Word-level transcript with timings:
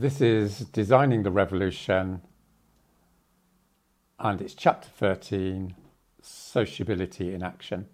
This 0.00 0.22
is 0.22 0.60
Designing 0.60 1.24
the 1.24 1.30
Revolution, 1.30 2.22
and 4.18 4.40
it's 4.40 4.54
chapter 4.54 4.88
13 4.88 5.74
Sociability 6.22 7.34
in 7.34 7.42
Action. 7.42 7.84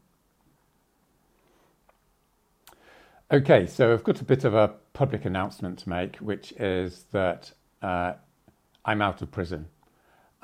Okay, 3.33 3.67
so 3.67 3.93
I've 3.93 4.05
got 4.05 4.21
a 4.21 4.25
bit 4.25 4.45
of 4.45 4.55
a 4.55 4.75
public 4.93 5.25
announcement 5.25 5.81
to 5.81 5.89
make, 5.89 6.19
which 6.19 6.53
is 6.53 7.07
that 7.11 7.51
uh, 7.83 8.13
I'm 8.85 9.03
out 9.03 9.21
of 9.21 9.33
prison. 9.33 9.67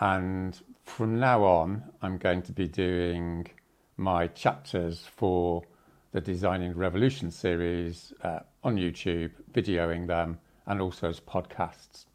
And 0.01 0.61
from 0.83 1.21
now 1.21 1.45
on, 1.45 1.85
I'm 2.03 2.19
going 2.19 2.43
to 2.43 2.53
be 2.53 2.67
doing 2.67 3.47
my 3.97 4.27
chapters 4.27 5.07
for 5.15 5.63
the 6.11 6.21
Designing 6.21 6.75
Revolution 6.75 7.31
series 7.31 8.13
uh, 8.25 8.41
on 8.65 8.79
YouTube, 8.79 9.31
videoing 9.53 10.09
them 10.09 10.41
and 10.67 10.81
also 10.81 11.09
as 11.09 11.21
podcasts. 11.21 12.07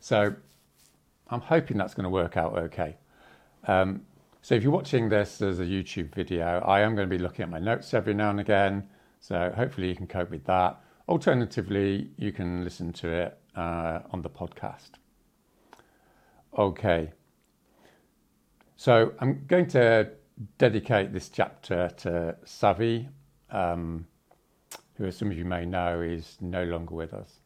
So 0.00 0.34
I'm 1.28 1.40
hoping 1.40 1.76
that's 1.76 1.94
going 1.94 2.04
to 2.04 2.10
work 2.10 2.36
out 2.36 2.56
okay. 2.56 2.96
Um, 3.66 4.02
so 4.42 4.54
if 4.54 4.62
you're 4.62 4.72
watching 4.72 5.08
this 5.08 5.42
as 5.42 5.58
a 5.58 5.64
YouTube 5.64 6.14
video, 6.14 6.62
I 6.64 6.80
am 6.80 6.94
going 6.94 7.08
to 7.08 7.16
be 7.16 7.20
looking 7.20 7.42
at 7.42 7.50
my 7.50 7.58
notes 7.58 7.92
every 7.94 8.14
now 8.14 8.30
and 8.30 8.38
again. 8.38 8.88
So 9.18 9.52
hopefully 9.56 9.88
you 9.88 9.96
can 9.96 10.06
cope 10.06 10.30
with 10.30 10.44
that. 10.44 10.80
Alternatively, 11.08 12.10
you 12.16 12.32
can 12.32 12.62
listen 12.62 12.92
to 12.94 13.08
it 13.08 13.38
uh, 13.56 14.00
on 14.12 14.22
the 14.22 14.30
podcast. 14.30 14.90
Okay. 16.56 17.12
So 18.76 19.12
I'm 19.20 19.44
going 19.48 19.66
to 19.68 20.10
dedicate 20.58 21.12
this 21.12 21.28
chapter 21.28 21.90
to 21.96 22.36
Savi, 22.44 23.08
um, 23.50 24.06
who, 24.94 25.06
as 25.06 25.16
some 25.16 25.30
of 25.30 25.36
you 25.36 25.44
may 25.44 25.64
know, 25.64 26.00
is 26.00 26.36
no 26.40 26.64
longer 26.64 26.94
with 26.94 27.14
us. 27.14 27.40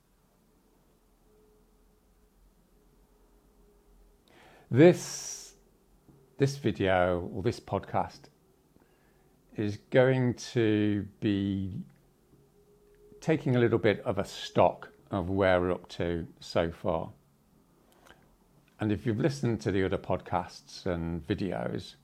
This, 4.72 5.54
this 6.38 6.56
video 6.56 7.28
or 7.34 7.42
this 7.42 7.58
podcast 7.58 8.28
is 9.56 9.78
going 9.90 10.34
to 10.52 11.04
be 11.18 11.82
taking 13.20 13.56
a 13.56 13.58
little 13.58 13.80
bit 13.80 14.00
of 14.04 14.18
a 14.18 14.24
stock 14.24 14.88
of 15.10 15.28
where 15.28 15.60
we're 15.60 15.72
up 15.72 15.88
to 15.88 16.24
so 16.38 16.70
far. 16.70 17.10
And 18.78 18.92
if 18.92 19.04
you've 19.04 19.18
listened 19.18 19.60
to 19.62 19.72
the 19.72 19.84
other 19.84 19.98
podcasts 19.98 20.86
and 20.86 21.26
videos, 21.26 21.96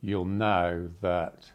you'll 0.00 0.26
know 0.26 0.88
that 1.00 1.50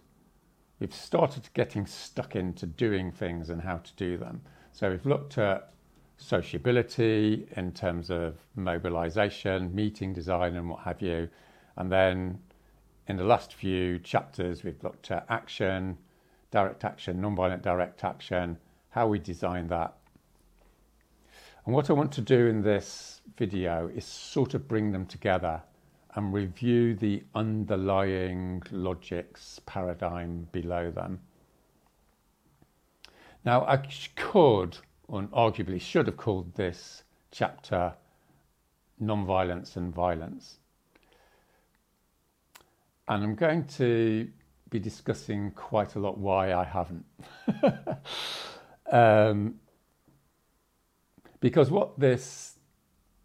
we've 0.81 0.93
started 0.93 1.47
getting 1.53 1.85
stuck 1.85 2.35
into 2.35 2.65
doing 2.65 3.09
things 3.13 3.49
and 3.49 3.61
how 3.61 3.77
to 3.77 3.93
do 3.95 4.17
them. 4.17 4.41
So 4.73 4.89
we've 4.89 5.05
looked 5.05 5.37
at 5.37 5.71
sociability 6.21 7.47
in 7.57 7.71
terms 7.71 8.09
of 8.09 8.35
mobilization, 8.55 9.73
meeting 9.73 10.13
design, 10.13 10.55
and 10.55 10.69
what 10.69 10.81
have 10.81 11.01
you. 11.01 11.27
And 11.77 11.91
then 11.91 12.39
in 13.07 13.17
the 13.17 13.23
last 13.23 13.53
few 13.53 13.99
chapters, 13.99 14.63
we've 14.63 14.81
looked 14.83 15.11
at 15.11 15.25
action, 15.29 15.97
direct 16.51 16.85
action, 16.85 17.21
nonviolent 17.21 17.61
direct 17.61 18.03
action, 18.03 18.57
how 18.89 19.07
we 19.07 19.19
design 19.19 19.67
that. 19.67 19.95
And 21.65 21.73
what 21.73 21.89
I 21.89 21.93
want 21.93 22.11
to 22.13 22.21
do 22.21 22.47
in 22.47 22.61
this 22.61 23.21
video 23.37 23.89
is 23.93 24.05
sort 24.05 24.53
of 24.53 24.67
bring 24.67 24.91
them 24.91 25.05
together 25.05 25.61
and 26.15 26.33
review 26.33 26.95
the 26.95 27.23
underlying 27.35 28.61
logics 28.71 29.59
paradigm 29.65 30.47
below 30.51 30.91
them. 30.91 31.19
Now, 33.45 33.65
I 33.65 33.77
could 33.77 34.77
and 35.11 35.31
arguably 35.31 35.79
should 35.79 36.07
have 36.07 36.17
called 36.17 36.55
this 36.55 37.03
chapter 37.31 37.93
Nonviolence 39.01 39.75
and 39.75 39.93
Violence. 39.93 40.57
And 43.07 43.23
I'm 43.23 43.35
going 43.35 43.65
to 43.77 44.29
be 44.69 44.79
discussing 44.79 45.51
quite 45.51 45.95
a 45.95 45.99
lot 45.99 46.17
why 46.17 46.53
I 46.53 46.63
haven't. 46.63 47.05
um, 48.91 49.55
because 51.41 51.69
what 51.69 51.99
this 51.99 52.55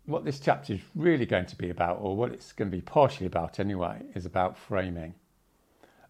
what 0.07 0.25
this 0.25 0.39
chapter 0.39 0.75
is 0.75 0.81
really 0.95 1.27
going 1.27 1.47
to 1.47 1.57
be 1.57 1.69
about, 1.71 1.99
or 2.01 2.17
what 2.17 2.33
it's 2.33 2.53
going 2.53 2.71
to 2.71 2.77
be 2.77 2.81
partially 2.81 3.27
about 3.27 3.59
anyway, 3.59 4.01
is 4.15 4.25
about 4.25 4.57
framing. 4.57 5.15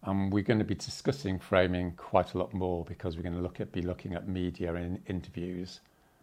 And 0.07 0.31
we're 0.31 0.41
going 0.41 0.59
to 0.59 0.65
be 0.65 0.73
discussing 0.73 1.37
framing 1.37 1.91
quite 1.97 2.33
a 2.33 2.37
lot 2.37 2.53
more 2.53 2.85
because 2.85 3.17
we're 3.17 3.23
going 3.23 3.35
to 3.35 3.41
look 3.41 3.59
at 3.59 3.73
be 3.73 3.81
looking 3.81 4.13
at 4.13 4.25
media 4.25 4.73
and 4.73 4.99
interviews 5.07 5.81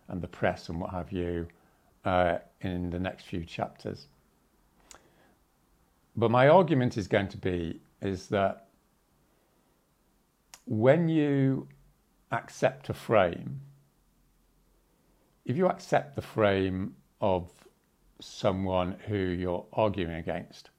and 0.09 0.23
the 0.23 0.27
press 0.27 0.71
and 0.71 0.81
what 0.81 0.91
have 0.91 1.13
you 1.13 1.47
uh, 2.07 2.39
in 2.63 2.89
the 2.89 2.99
next 2.99 3.25
few 3.27 3.45
chapters. 3.45 4.07
But 6.17 6.31
my 6.31 6.49
argument 6.49 6.97
is 6.97 7.07
going 7.07 7.29
to 7.29 7.37
be 7.37 7.79
is 8.01 8.29
that 8.29 8.69
when 10.65 11.11
you 11.11 11.69
accept 12.33 12.89
a 12.89 12.95
frame, 12.95 13.61
if 15.45 15.59
you 15.59 15.67
accept 15.67 16.17
the 16.17 16.23
frame 16.23 16.95
of 17.21 17.51
someone 18.19 18.97
who 19.07 19.17
you're 19.17 19.67
arguing 19.75 20.15
against, 20.15 20.71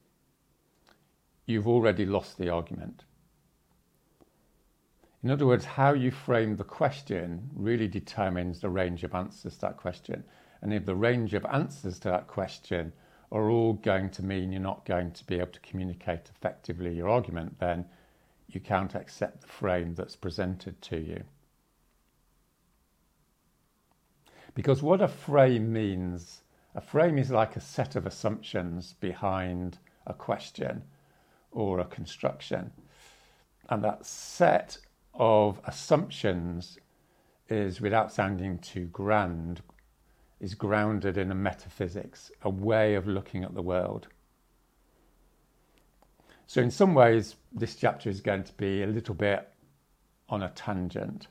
you've 1.46 1.68
already 1.68 2.06
lost 2.06 2.38
the 2.38 2.50
argument. 2.50 3.04
In 5.24 5.32
other 5.32 5.48
words, 5.48 5.66
how 5.66 5.94
you 5.94 6.12
frame 6.12 6.56
the 6.56 6.64
question 6.64 7.50
really 7.56 7.88
determines 7.88 8.60
the 8.60 8.70
range 8.70 9.04
of 9.04 9.16
answers 9.16 9.56
to 9.56 9.62
that 9.62 9.78
question. 9.78 10.24
And 10.62 10.74
if 10.74 10.86
the 10.86 10.96
range 10.96 11.34
of 11.34 11.46
answers 11.46 11.98
to 12.00 12.10
that 12.10 12.28
question 12.28 12.94
are 13.32 13.50
all 13.50 13.74
going 13.74 14.12
to 14.12 14.24
mean 14.24 14.52
you're 14.52 14.62
not 14.62 14.86
going 14.86 15.12
to 15.14 15.26
be 15.26 15.36
able 15.36 15.52
to 15.52 15.60
communicate 15.62 16.30
effectively 16.30 16.94
your 16.94 17.10
argument, 17.10 17.60
then 17.60 17.86
you 18.48 18.60
can't 18.60 18.94
accept 18.94 19.42
the 19.42 19.48
frame 19.48 19.96
that's 19.96 20.16
presented 20.16 20.80
to 20.84 20.98
you. 20.98 21.24
Because 24.54 24.84
what 24.84 25.02
a 25.02 25.08
frame 25.08 25.74
means, 25.74 26.44
a 26.76 26.82
frame 26.82 27.18
is 27.18 27.32
like 27.32 27.56
a 27.56 27.60
set 27.62 27.96
of 27.96 28.06
assumptions 28.06 28.94
behind 28.94 29.80
a 30.06 30.14
question 30.14 30.84
or 31.56 31.80
a 31.80 31.86
construction. 31.86 32.72
And 33.70 33.84
that 33.84 34.06
set 34.06 34.78
of 35.16 35.60
assumptions 35.66 36.78
is, 37.50 37.82
without 37.82 38.12
sounding 38.12 38.60
too 38.60 38.86
grand, 38.86 39.62
is 40.40 40.54
grounded 40.54 41.18
in 41.18 41.32
a 41.32 41.36
metaphysics, 41.36 42.32
a 42.44 42.50
way 42.50 42.94
of 42.94 43.08
looking 43.08 43.44
at 43.44 43.56
the 43.56 43.62
world. 43.62 44.08
So, 46.46 46.62
in 46.62 46.70
some 46.70 46.94
ways, 46.94 47.38
this 47.52 47.76
chapter 47.76 48.10
is 48.10 48.22
going 48.22 48.44
to 48.44 48.54
be 48.54 48.84
a 48.84 48.88
little 48.88 49.16
bit 49.16 49.50
on 50.30 50.44
a 50.44 50.50
tangent. 50.50 51.28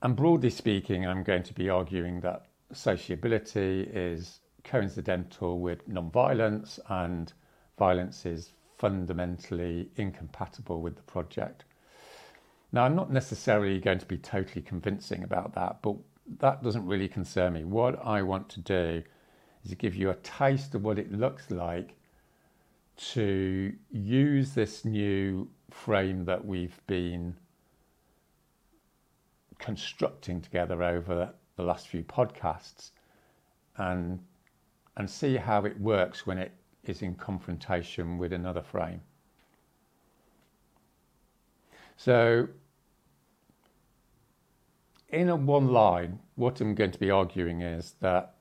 And 0.00 0.16
broadly 0.16 0.50
speaking, 0.50 1.06
I'm 1.06 1.22
going 1.22 1.42
to 1.42 1.54
be 1.54 1.68
arguing 1.68 2.20
that 2.20 2.46
sociability 2.72 3.82
is 3.92 4.40
coincidental 4.64 5.60
with 5.60 5.86
non-violence 5.88 6.78
and 6.88 7.32
violence 7.78 8.26
is 8.26 8.52
fundamentally 8.78 9.88
incompatible 9.96 10.80
with 10.80 10.96
the 10.96 11.02
project. 11.02 11.64
Now, 12.72 12.84
I'm 12.84 12.96
not 12.96 13.12
necessarily 13.12 13.78
going 13.78 13.98
to 13.98 14.06
be 14.06 14.18
totally 14.18 14.62
convincing 14.62 15.22
about 15.22 15.54
that, 15.54 15.82
but 15.82 15.96
that 16.38 16.62
doesn't 16.62 16.86
really 16.86 17.08
concern 17.08 17.52
me. 17.52 17.64
What 17.64 18.04
I 18.04 18.22
want 18.22 18.48
to 18.50 18.60
do 18.60 19.02
is 19.62 19.70
to 19.70 19.76
give 19.76 19.94
you 19.94 20.10
a 20.10 20.14
taste 20.16 20.74
of 20.74 20.82
what 20.82 20.98
it 20.98 21.12
looks 21.12 21.50
like 21.50 21.94
to 22.96 23.72
use 23.90 24.52
this 24.52 24.84
new 24.84 25.48
frame 25.70 26.24
that 26.24 26.44
we've 26.44 26.80
been 26.86 27.36
constructing 29.58 30.40
together 30.40 30.82
over 30.82 31.32
the 31.56 31.62
last 31.62 31.88
few 31.88 32.02
podcasts 32.02 32.90
and 33.76 34.18
and 34.96 35.08
see 35.08 35.36
how 35.36 35.64
it 35.64 35.80
works 35.80 36.26
when 36.26 36.36
it 36.36 36.52
is 36.84 37.02
in 37.02 37.14
confrontation 37.14 38.18
with 38.18 38.32
another 38.32 38.62
frame. 38.62 39.00
So 41.96 42.48
in 45.10 45.28
a 45.28 45.36
one 45.36 45.68
line, 45.68 46.18
what 46.34 46.60
I'm 46.60 46.74
going 46.74 46.90
to 46.90 46.98
be 46.98 47.10
arguing 47.10 47.60
is 47.60 47.94
that 48.00 48.34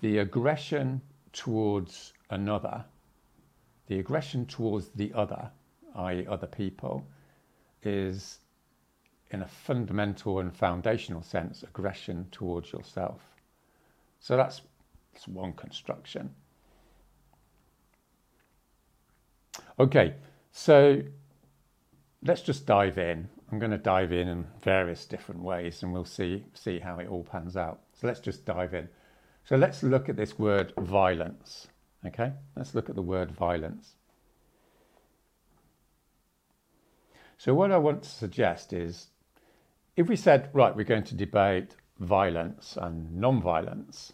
the 0.00 0.18
aggression 0.18 1.02
towards 1.32 2.12
another, 2.30 2.84
the 3.88 3.98
aggression 3.98 4.46
towards 4.46 4.88
the 4.90 5.12
other, 5.12 5.50
i.e., 5.96 6.26
other 6.26 6.46
people, 6.46 7.06
is 7.82 8.38
in 9.30 9.42
a 9.42 9.48
fundamental 9.48 10.38
and 10.38 10.54
foundational 10.54 11.22
sense 11.22 11.62
aggression 11.64 12.26
towards 12.30 12.72
yourself. 12.72 13.20
So 14.20 14.36
that's, 14.36 14.62
that's 15.12 15.26
one 15.26 15.52
construction. 15.52 16.30
Okay, 19.78 20.14
so 20.52 21.02
let's 22.22 22.42
just 22.42 22.66
dive 22.66 22.98
in 22.98 23.28
I'm 23.54 23.60
going 23.60 23.70
to 23.70 23.78
dive 23.78 24.12
in 24.12 24.26
in 24.26 24.46
various 24.62 25.04
different 25.04 25.40
ways 25.40 25.84
and 25.84 25.92
we'll 25.92 26.04
see, 26.04 26.44
see 26.54 26.80
how 26.80 26.98
it 26.98 27.06
all 27.06 27.22
pans 27.22 27.56
out. 27.56 27.82
So 27.92 28.08
let's 28.08 28.18
just 28.18 28.44
dive 28.44 28.74
in. 28.74 28.88
So 29.44 29.54
let's 29.54 29.84
look 29.84 30.08
at 30.08 30.16
this 30.16 30.38
word 30.40 30.72
violence. 30.76 31.68
Okay, 32.04 32.32
let's 32.56 32.74
look 32.74 32.88
at 32.88 32.96
the 32.96 33.02
word 33.02 33.30
violence. 33.30 33.94
So, 37.38 37.54
what 37.54 37.70
I 37.70 37.78
want 37.78 38.02
to 38.02 38.08
suggest 38.08 38.72
is 38.72 39.08
if 39.96 40.08
we 40.08 40.16
said, 40.16 40.50
right, 40.52 40.74
we're 40.74 40.82
going 40.82 41.04
to 41.04 41.14
debate 41.14 41.76
violence 42.00 42.76
and 42.80 43.14
non 43.14 43.40
violence, 43.40 44.12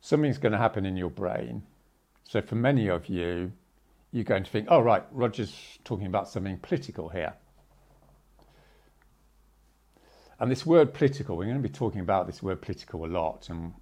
something's 0.00 0.38
going 0.38 0.52
to 0.52 0.58
happen 0.58 0.84
in 0.84 0.96
your 0.96 1.10
brain. 1.10 1.62
So, 2.30 2.40
for 2.40 2.54
many 2.54 2.88
of 2.88 3.08
you, 3.08 3.50
you're 4.12 4.22
going 4.22 4.44
to 4.44 4.50
think, 4.52 4.68
oh, 4.70 4.78
right, 4.78 5.02
Roger's 5.10 5.80
talking 5.82 6.06
about 6.06 6.28
something 6.28 6.58
political 6.58 7.08
here. 7.08 7.34
And 10.38 10.48
this 10.48 10.64
word 10.64 10.94
political, 10.94 11.36
we're 11.36 11.46
going 11.46 11.60
to 11.60 11.68
be 11.68 11.68
talking 11.68 12.00
about 12.00 12.28
this 12.28 12.40
word 12.40 12.62
political 12.62 13.04
a 13.04 13.08
lot. 13.08 13.48
And 13.48 13.74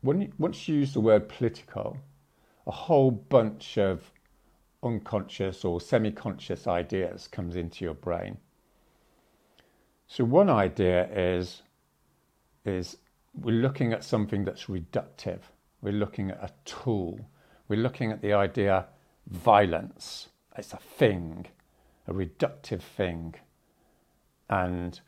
when 0.00 0.22
you, 0.22 0.32
once 0.36 0.66
you 0.66 0.74
use 0.74 0.94
the 0.94 1.00
word 1.00 1.28
political, 1.28 1.96
a 2.66 2.72
whole 2.72 3.12
bunch 3.12 3.78
of 3.78 4.10
unconscious 4.82 5.64
or 5.64 5.80
semi-conscious 5.80 6.66
ideas 6.66 7.28
comes 7.28 7.54
into 7.54 7.84
your 7.84 7.94
brain. 7.94 8.38
So 10.08 10.24
one 10.24 10.50
idea 10.50 11.08
is 11.12 11.62
is 12.64 12.96
we're 13.32 13.62
looking 13.62 13.92
at 13.92 14.02
something 14.02 14.44
that's 14.44 14.64
reductive. 14.64 15.38
We're 15.84 15.92
looking 15.92 16.30
at 16.30 16.42
a 16.42 16.50
tool. 16.64 17.20
We're 17.68 17.78
looking 17.78 18.10
at 18.10 18.22
the 18.22 18.32
idea 18.32 18.86
violence. 19.26 20.28
It's 20.56 20.72
a 20.72 20.78
thing, 20.78 21.46
a 22.08 22.14
reductive 22.14 22.80
thing. 22.80 23.34
And 24.48 24.98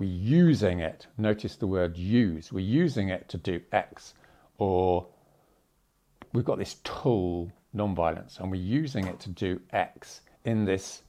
we're 0.00 0.10
using 0.10 0.80
it. 0.80 1.06
Notice 1.16 1.54
the 1.54 1.68
word 1.68 1.96
use. 1.96 2.52
We're 2.52 2.58
using 2.58 3.08
it 3.08 3.28
to 3.28 3.38
do 3.38 3.60
X. 3.70 4.14
Or 4.58 5.06
we've 6.32 6.44
got 6.44 6.58
this 6.58 6.74
tool 6.82 7.52
nonviolence, 7.74 8.40
and 8.40 8.50
we're 8.50 8.56
using 8.56 9.06
it 9.06 9.20
to 9.20 9.30
do 9.30 9.60
X 9.72 10.22
in 10.44 10.64
this 10.64 11.02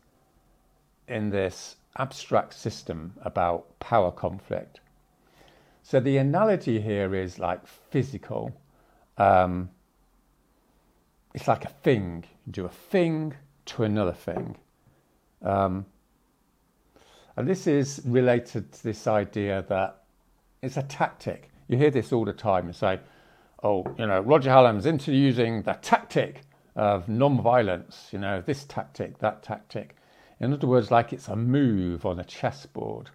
in 1.08 1.32
this 1.32 1.78
abstract 1.98 2.54
system 2.54 3.14
about 3.24 3.80
power 3.80 4.12
conflict. 4.12 4.80
So 5.82 6.00
the 6.00 6.18
analogy 6.18 6.80
here 6.82 7.16
is 7.16 7.40
like 7.40 7.66
physical. 7.66 8.54
Um, 9.18 9.70
it's 11.34 11.48
like 11.48 11.66
a 11.66 11.70
thing. 11.70 12.26
You 12.46 12.52
do 12.52 12.66
a 12.66 12.70
thing 12.70 13.36
to 13.66 13.84
another 13.84 14.14
thing. 14.14 14.58
Um, 15.42 15.86
and 17.36 17.48
this 17.48 17.68
is 17.68 18.02
related 18.06 18.72
to 18.74 18.84
this 18.84 19.06
idea 19.08 19.64
that 19.70 20.04
it's 20.62 20.78
a 20.78 20.84
tactic. 20.84 21.52
You 21.68 21.78
hear 21.78 21.92
this 21.92 22.12
all 22.12 22.26
the 22.26 22.34
time. 22.34 22.68
You 22.68 22.74
say, 22.74 23.00
oh, 23.64 23.86
you 23.98 24.08
know, 24.08 24.20
Roger 24.22 24.50
Hallam's 24.50 24.86
into 24.86 25.12
using 25.14 25.62
the 25.62 25.74
tactic 25.74 26.42
of 26.76 27.10
non-violence, 27.10 28.10
you 28.12 28.20
know, 28.20 28.42
this 28.42 28.64
tactic, 28.64 29.20
that 29.20 29.44
tactic. 29.44 29.96
In 30.40 30.54
other 30.54 30.68
words, 30.68 30.92
like 30.92 31.14
it's 31.14 31.28
a 31.28 31.36
move 31.36 32.06
on 32.06 32.20
a 32.20 32.24
chessboard. 32.24 33.10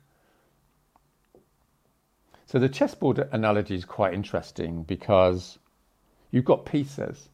So 2.46 2.58
the 2.58 2.68
chessboard 2.68 3.28
analogy 3.32 3.74
is 3.74 3.84
quite 3.84 4.14
interesting 4.14 4.82
because 4.82 5.58
you've 6.32 6.44
got 6.44 6.66
pieces. 6.66 7.28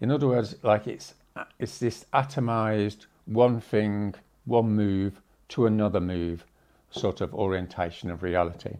In 0.00 0.10
other 0.10 0.26
words, 0.26 0.56
like 0.64 0.88
it's 0.88 1.14
it's 1.60 1.78
this 1.78 2.04
atomized 2.12 3.06
one 3.26 3.60
thing, 3.60 4.14
one 4.44 4.72
move 4.74 5.20
to 5.50 5.66
another 5.66 6.00
move 6.00 6.44
sort 6.90 7.20
of 7.20 7.32
orientation 7.34 8.10
of 8.10 8.22
reality. 8.22 8.76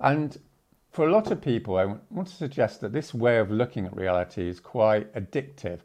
And 0.00 0.38
for 0.90 1.06
a 1.06 1.12
lot 1.12 1.30
of 1.30 1.40
people, 1.40 1.76
I 1.76 1.84
want 2.10 2.28
to 2.28 2.34
suggest 2.34 2.80
that 2.80 2.92
this 2.92 3.12
way 3.14 3.38
of 3.38 3.50
looking 3.50 3.86
at 3.86 3.96
reality 3.96 4.48
is 4.48 4.60
quite 4.60 5.12
addictive. 5.14 5.80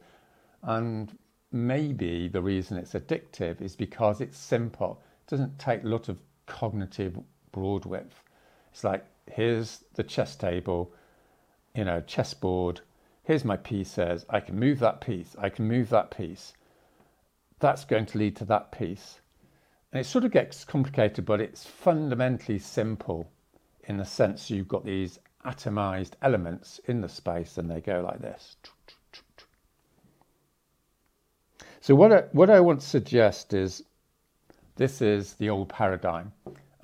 And 0.62 1.18
maybe 1.52 2.28
the 2.28 2.42
reason 2.42 2.78
it's 2.78 2.94
addictive 2.94 3.62
is 3.62 3.76
because 3.76 4.22
it's 4.22 4.38
simple. 4.38 5.02
It 5.28 5.30
doesn't 5.32 5.60
take 5.60 5.84
a 5.84 5.88
lot 5.88 6.10
of 6.10 6.20
cognitive 6.46 7.20
bandwidth. 7.54 8.23
It's 8.74 8.84
like, 8.84 9.06
here's 9.32 9.84
the 9.94 10.04
chess 10.04 10.36
table, 10.36 10.92
you 11.76 11.86
know, 11.86 12.02
chessboard. 12.02 12.82
Here's 13.24 13.46
my 13.46 13.56
pieces. 13.56 14.26
I 14.32 14.40
can 14.40 14.60
move 14.60 14.80
that 14.80 15.00
piece. 15.00 15.36
I 15.38 15.50
can 15.50 15.68
move 15.68 15.90
that 15.90 16.10
piece. 16.10 16.54
That's 17.60 17.86
going 17.86 18.08
to 18.08 18.18
lead 18.18 18.36
to 18.38 18.46
that 18.46 18.72
piece. 18.72 19.20
And 19.92 20.02
it 20.02 20.06
sort 20.06 20.26
of 20.26 20.32
gets 20.32 20.66
complicated, 20.66 21.24
but 21.24 21.40
it's 21.40 21.68
fundamentally 21.68 22.58
simple 22.58 23.30
in 23.84 23.98
the 23.98 24.06
sense 24.06 24.50
you've 24.50 24.68
got 24.68 24.84
these 24.84 25.20
atomized 25.46 26.14
elements 26.24 26.80
in 26.86 27.02
the 27.02 27.10
space 27.10 27.60
and 27.60 27.70
they 27.70 27.80
go 27.80 28.02
like 28.02 28.22
this. 28.22 28.56
So 31.80 31.94
what 31.94 32.12
I, 32.12 32.22
what 32.32 32.50
I 32.50 32.60
want 32.60 32.82
to 32.82 32.88
suggest 32.88 33.54
is 33.54 33.84
this 34.78 35.00
is 35.00 35.34
the 35.34 35.52
old 35.52 35.70
paradigm. 35.70 36.32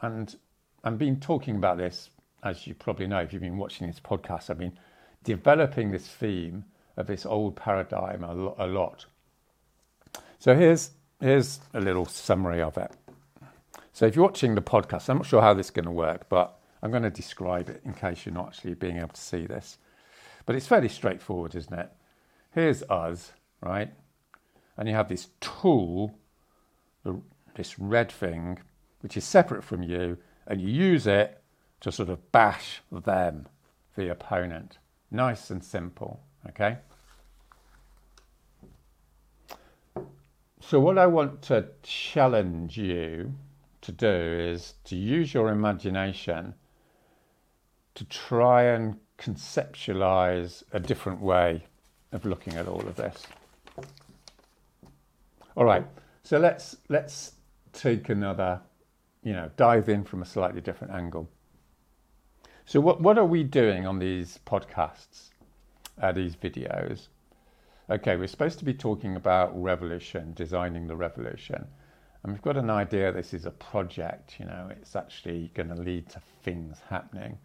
And 0.01 0.35
I've 0.83 0.97
been 0.97 1.19
talking 1.19 1.57
about 1.57 1.77
this, 1.77 2.09
as 2.43 2.65
you 2.65 2.73
probably 2.73 3.07
know 3.07 3.19
if 3.19 3.33
you've 3.33 3.41
been 3.41 3.57
watching 3.57 3.87
this 3.87 3.99
podcast, 3.99 4.49
I've 4.49 4.59
been 4.59 4.77
developing 5.23 5.91
this 5.91 6.07
theme 6.07 6.63
of 6.95 7.07
this 7.07 7.25
old 7.25 7.55
paradigm 7.55 8.23
a, 8.23 8.33
lo- 8.33 8.55
a 8.57 8.67
lot. 8.67 9.05
So 10.39 10.55
here's, 10.55 10.91
here's 11.19 11.59
a 11.73 11.81
little 11.81 12.05
summary 12.05 12.61
of 12.61 12.77
it. 12.77 12.91
So 13.91 14.05
if 14.05 14.15
you're 14.15 14.23
watching 14.23 14.55
the 14.55 14.61
podcast, 14.61 15.09
I'm 15.09 15.17
not 15.17 15.25
sure 15.25 15.41
how 15.41 15.53
this 15.53 15.67
is 15.67 15.71
going 15.71 15.85
to 15.85 15.91
work, 15.91 16.29
but 16.29 16.57
I'm 16.81 16.91
going 16.91 17.03
to 17.03 17.09
describe 17.09 17.69
it 17.69 17.81
in 17.83 17.93
case 17.93 18.25
you're 18.25 18.33
not 18.33 18.47
actually 18.47 18.75
being 18.75 18.97
able 18.97 19.09
to 19.09 19.21
see 19.21 19.45
this. 19.45 19.77
But 20.45 20.55
it's 20.55 20.67
fairly 20.67 20.87
straightforward, 20.87 21.55
isn't 21.55 21.77
it? 21.77 21.91
Here's 22.51 22.83
us, 22.83 23.33
right? 23.61 23.91
And 24.77 24.87
you 24.87 24.95
have 24.95 25.09
this 25.09 25.27
tool, 25.41 26.15
this 27.55 27.77
red 27.77 28.09
thing, 28.09 28.59
which 29.01 29.17
is 29.17 29.25
separate 29.25 29.63
from 29.65 29.83
you, 29.83 30.17
and 30.49 30.59
you 30.59 30.67
use 30.67 31.07
it 31.07 31.41
to 31.79 31.91
sort 31.91 32.09
of 32.09 32.31
bash 32.33 32.81
them, 32.91 33.47
the 33.95 34.09
opponent. 34.09 34.79
Nice 35.11 35.49
and 35.49 35.63
simple, 35.63 36.19
okay? 36.49 36.79
So, 40.59 40.79
what 40.79 40.97
I 40.97 41.07
want 41.07 41.41
to 41.43 41.67
challenge 41.83 42.77
you 42.77 43.33
to 43.81 43.91
do 43.91 44.07
is 44.07 44.73
to 44.83 44.95
use 44.95 45.33
your 45.33 45.49
imagination 45.49 46.53
to 47.95 48.03
try 48.05 48.63
and 48.63 48.97
conceptualize 49.17 50.63
a 50.73 50.79
different 50.79 51.21
way 51.21 51.65
of 52.11 52.25
looking 52.25 52.55
at 52.55 52.67
all 52.67 52.81
of 52.81 52.95
this. 52.95 53.25
All 55.55 55.65
right, 55.65 55.85
so 56.23 56.37
let's 56.37 56.77
let's 56.87 57.33
take 57.73 58.09
another, 58.09 58.61
you 59.23 59.33
know, 59.33 59.49
dive 59.57 59.89
in 59.89 60.03
from 60.03 60.21
a 60.21 60.25
slightly 60.25 60.61
different 60.61 60.93
angle. 60.93 61.29
So 62.65 62.79
what 62.79 63.01
what 63.01 63.17
are 63.17 63.25
we 63.25 63.43
doing 63.43 63.85
on 63.85 63.99
these 63.99 64.39
podcasts, 64.45 65.29
uh, 66.01 66.11
these 66.11 66.35
videos? 66.35 67.07
Okay, 67.89 68.15
we're 68.15 68.27
supposed 68.27 68.59
to 68.59 68.65
be 68.65 68.73
talking 68.73 69.15
about 69.15 69.59
revolution, 69.59 70.33
designing 70.35 70.87
the 70.87 70.95
revolution. 70.95 71.65
And 72.21 72.33
we've 72.33 72.41
got 72.41 72.57
an 72.57 72.69
idea 72.69 73.11
this 73.11 73.33
is 73.33 73.45
a 73.45 73.51
project, 73.51 74.39
you 74.39 74.45
know, 74.45 74.69
it's 74.69 74.95
actually 74.95 75.51
going 75.55 75.69
to 75.69 75.75
lead 75.75 76.09
to 76.09 76.21
things 76.43 76.77
happening 76.89 77.37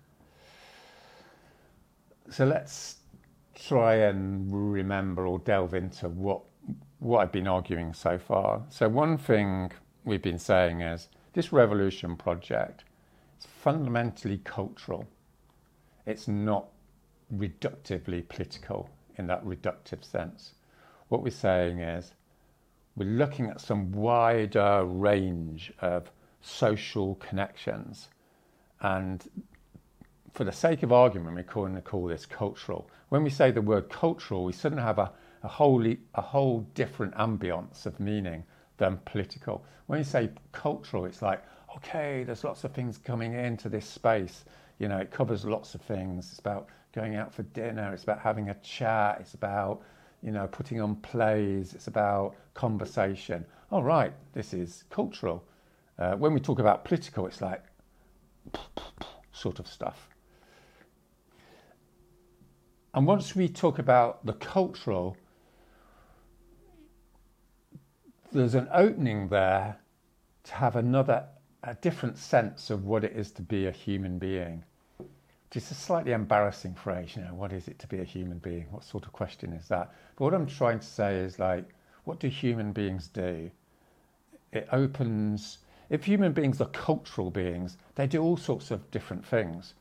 so 2.31 2.45
let's 2.45 2.97
try 3.55 3.95
and 3.95 4.73
remember 4.73 5.27
or 5.27 5.39
delve 5.41 5.75
into 5.75 6.09
what 6.09 6.43
what 6.99 7.21
I've 7.21 7.33
been 7.33 7.47
arguing 7.47 7.93
so 7.93 8.19
far. 8.19 8.63
So 8.71 8.89
one 8.89 9.19
thing 9.19 9.73
we've 10.05 10.23
been 10.23 10.39
saying 10.39 10.81
is 10.81 11.09
this 11.35 11.53
revolution 11.53 12.17
project 12.17 12.85
is 13.39 13.47
fundamentally 13.47 14.39
cultural. 14.39 15.07
It's 16.07 16.29
not 16.29 16.69
reductively 17.35 18.27
political 18.29 18.89
in 19.17 19.27
that 19.27 19.45
reductive 19.45 20.05
sense. 20.05 20.55
What 21.09 21.23
we're 21.23 21.31
saying 21.31 21.81
is 21.81 22.15
we're 22.97 23.05
looking 23.09 23.47
at 23.47 23.61
some 23.61 23.93
wider 23.93 24.85
range 24.85 25.73
of 25.81 26.11
social 26.41 27.17
connections 27.17 28.09
and 28.81 29.29
for 30.33 30.45
the 30.45 30.53
sake 30.53 30.83
of 30.83 30.93
argument, 30.93 31.37
we're 31.37 31.43
going 31.43 31.77
to 31.77 31.81
call 31.81 32.07
this 32.07 32.27
cultural. 32.27 32.91
When 33.09 33.23
we 33.23 33.31
say 33.31 33.53
the 33.53 33.63
word 33.63 33.89
cultural, 33.89 34.45
we 34.45 34.53
suddenly 34.53 34.83
have 34.83 34.99
a, 34.99 35.13
a, 35.45 35.49
wholly, 35.49 36.01
a 36.15 36.21
whole 36.21 36.67
different 36.75 37.15
ambience 37.15 37.87
of 37.87 38.01
meaning 38.01 38.45
than 38.77 38.99
political. 39.05 39.65
When 39.87 39.99
you 39.99 40.05
say 40.05 40.31
cultural, 40.53 41.05
it's 41.05 41.23
like, 41.23 41.43
okay, 41.77 42.25
there's 42.25 42.45
lots 42.45 42.65
of 42.65 42.73
things 42.73 42.99
coming 42.99 43.35
into 43.35 43.69
this 43.69 43.87
space. 43.87 44.45
You 44.79 44.89
know, 44.89 44.99
it 44.99 45.11
covers 45.11 45.45
lots 45.45 45.75
of 45.75 45.81
things. 45.83 46.31
It's 46.31 46.39
about 46.39 46.69
going 46.93 47.17
out 47.17 47.33
for 47.33 47.43
dinner. 47.43 47.93
It's 47.93 48.03
about 48.03 48.21
having 48.21 48.49
a 48.49 48.55
chat. 48.55 49.19
It's 49.21 49.35
about, 49.35 49.83
you 50.23 50.31
know, 50.31 50.47
putting 50.47 50.81
on 50.81 50.97
plays. 50.97 51.75
It's 51.75 51.87
about 51.87 52.37
conversation. 52.55 53.45
All 53.71 53.81
oh, 53.81 53.83
right, 53.83 54.13
this 54.33 54.55
is 54.55 54.85
cultural. 54.91 55.45
Uh, 55.99 56.15
when 56.15 56.33
we 56.33 56.41
talk 56.41 56.59
about 56.59 56.85
political, 56.85 57.27
it's 57.27 57.41
like 57.41 57.63
sort 59.33 59.59
of 59.59 59.67
stuff. 59.67 60.09
And 62.95 63.07
once 63.07 63.35
we 63.35 63.49
talk 63.49 63.81
about 63.81 64.25
the 64.25 64.35
cultural, 64.35 65.17
there's 68.39 68.55
an 68.55 68.69
opening 68.73 69.29
there 69.29 69.77
to 70.45 70.55
have 70.55 70.77
another, 70.77 71.25
a 71.63 71.75
different 71.75 72.19
sense 72.19 72.71
of 72.71 72.85
what 72.85 73.05
it 73.05 73.13
is 73.13 73.31
to 73.33 73.43
be 73.43 73.67
a 73.67 73.71
human 73.71 74.19
being. 74.19 74.65
It's 75.55 75.71
a 75.71 75.75
slightly 75.75 76.11
embarrassing 76.11 76.75
phrase, 76.75 77.15
you 77.15 77.23
know, 77.23 77.33
what 77.33 77.53
is 77.53 77.69
it 77.69 77.79
to 77.79 77.87
be 77.87 78.01
a 78.01 78.05
human 78.05 78.39
being? 78.39 78.67
What 78.71 78.83
sort 78.83 79.07
of 79.07 79.13
question 79.13 79.53
is 79.53 79.69
that? 79.69 79.95
But 80.17 80.25
what 80.25 80.35
I'm 80.35 80.47
trying 80.47 80.81
to 80.81 80.87
say 80.87 81.19
is 81.19 81.39
like, 81.39 81.65
what 82.03 82.19
do 82.19 82.27
human 82.27 82.73
beings 82.73 83.07
do? 83.07 83.53
It 84.53 84.69
opens, 84.73 85.59
if 85.91 86.05
human 86.05 86.33
beings 86.33 86.61
are 86.61 86.67
cultural 86.67 87.31
beings, 87.31 87.79
they 87.95 88.09
do 88.09 88.21
all 88.21 88.37
sorts 88.37 88.73
of 88.73 88.91
different 88.91 89.25
things. 89.25 89.75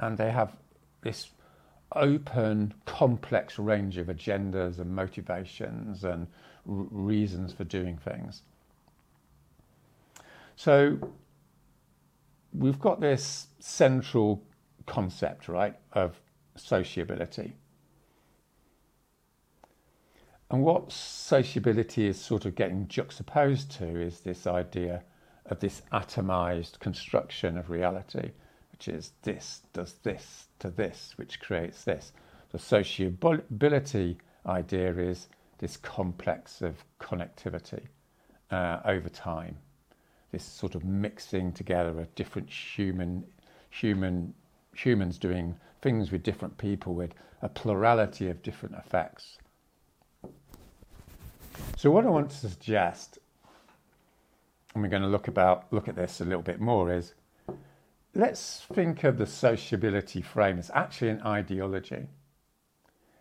And 0.00 0.18
they 0.18 0.32
have 0.32 0.56
this 1.02 1.30
open, 1.94 2.74
complex 2.84 3.60
range 3.60 3.98
of 3.98 4.08
agendas 4.08 4.80
and 4.80 4.92
motivations 4.92 6.02
and 6.02 6.26
reasons 6.64 7.52
for 7.52 7.64
doing 7.64 7.98
things. 7.98 8.42
So 10.56 10.98
we've 12.52 12.78
got 12.78 13.00
this 13.00 13.48
central 13.58 14.42
concept, 14.86 15.48
right, 15.48 15.76
of 15.92 16.20
sociability. 16.56 17.54
And 20.50 20.62
what 20.62 20.92
sociability 20.92 22.06
is 22.06 22.20
sort 22.20 22.44
of 22.44 22.54
getting 22.54 22.86
juxtaposed 22.86 23.70
to 23.78 23.86
is 23.86 24.20
this 24.20 24.46
idea 24.46 25.02
of 25.46 25.60
this 25.60 25.82
atomized 25.92 26.78
construction 26.78 27.56
of 27.56 27.70
reality, 27.70 28.32
which 28.70 28.86
is 28.86 29.12
this 29.22 29.62
does 29.72 29.94
this 30.02 30.46
to 30.58 30.68
this, 30.68 31.14
which 31.16 31.40
creates 31.40 31.84
this. 31.84 32.12
The 32.50 32.58
sociability 32.58 34.18
idea 34.44 34.94
is 34.98 35.28
this 35.62 35.76
complex 35.76 36.60
of 36.60 36.84
connectivity 36.98 37.84
uh, 38.50 38.80
over 38.84 39.08
time, 39.08 39.56
this 40.32 40.42
sort 40.42 40.74
of 40.74 40.84
mixing 40.84 41.52
together 41.52 42.00
of 42.00 42.12
different 42.16 42.50
human, 42.50 43.22
human, 43.70 44.34
humans 44.74 45.18
doing 45.18 45.54
things 45.80 46.10
with 46.10 46.24
different 46.24 46.58
people 46.58 46.94
with 46.94 47.14
a 47.42 47.48
plurality 47.48 48.28
of 48.28 48.42
different 48.42 48.74
effects. 48.74 49.38
So 51.76 51.92
what 51.92 52.04
I 52.04 52.10
want 52.10 52.30
to 52.30 52.36
suggest, 52.36 53.20
and 54.74 54.82
we're 54.82 54.88
going 54.88 55.02
to 55.02 55.08
look 55.08 55.28
about 55.28 55.72
look 55.72 55.86
at 55.86 55.94
this 55.94 56.20
a 56.20 56.24
little 56.24 56.42
bit 56.42 56.60
more, 56.60 56.92
is 56.92 57.14
let's 58.16 58.66
think 58.74 59.04
of 59.04 59.16
the 59.16 59.26
sociability 59.26 60.22
frame 60.22 60.58
as 60.58 60.72
actually 60.74 61.10
an 61.10 61.22
ideology. 61.22 62.08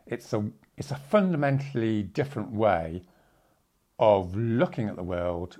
It's 0.05 0.33
a 0.33 0.45
it's 0.77 0.91
a 0.91 0.95
fundamentally 0.95 2.03
different 2.03 2.51
way 2.51 3.03
of 3.99 4.35
looking 4.35 4.87
at 4.87 4.95
the 4.95 5.03
world 5.03 5.59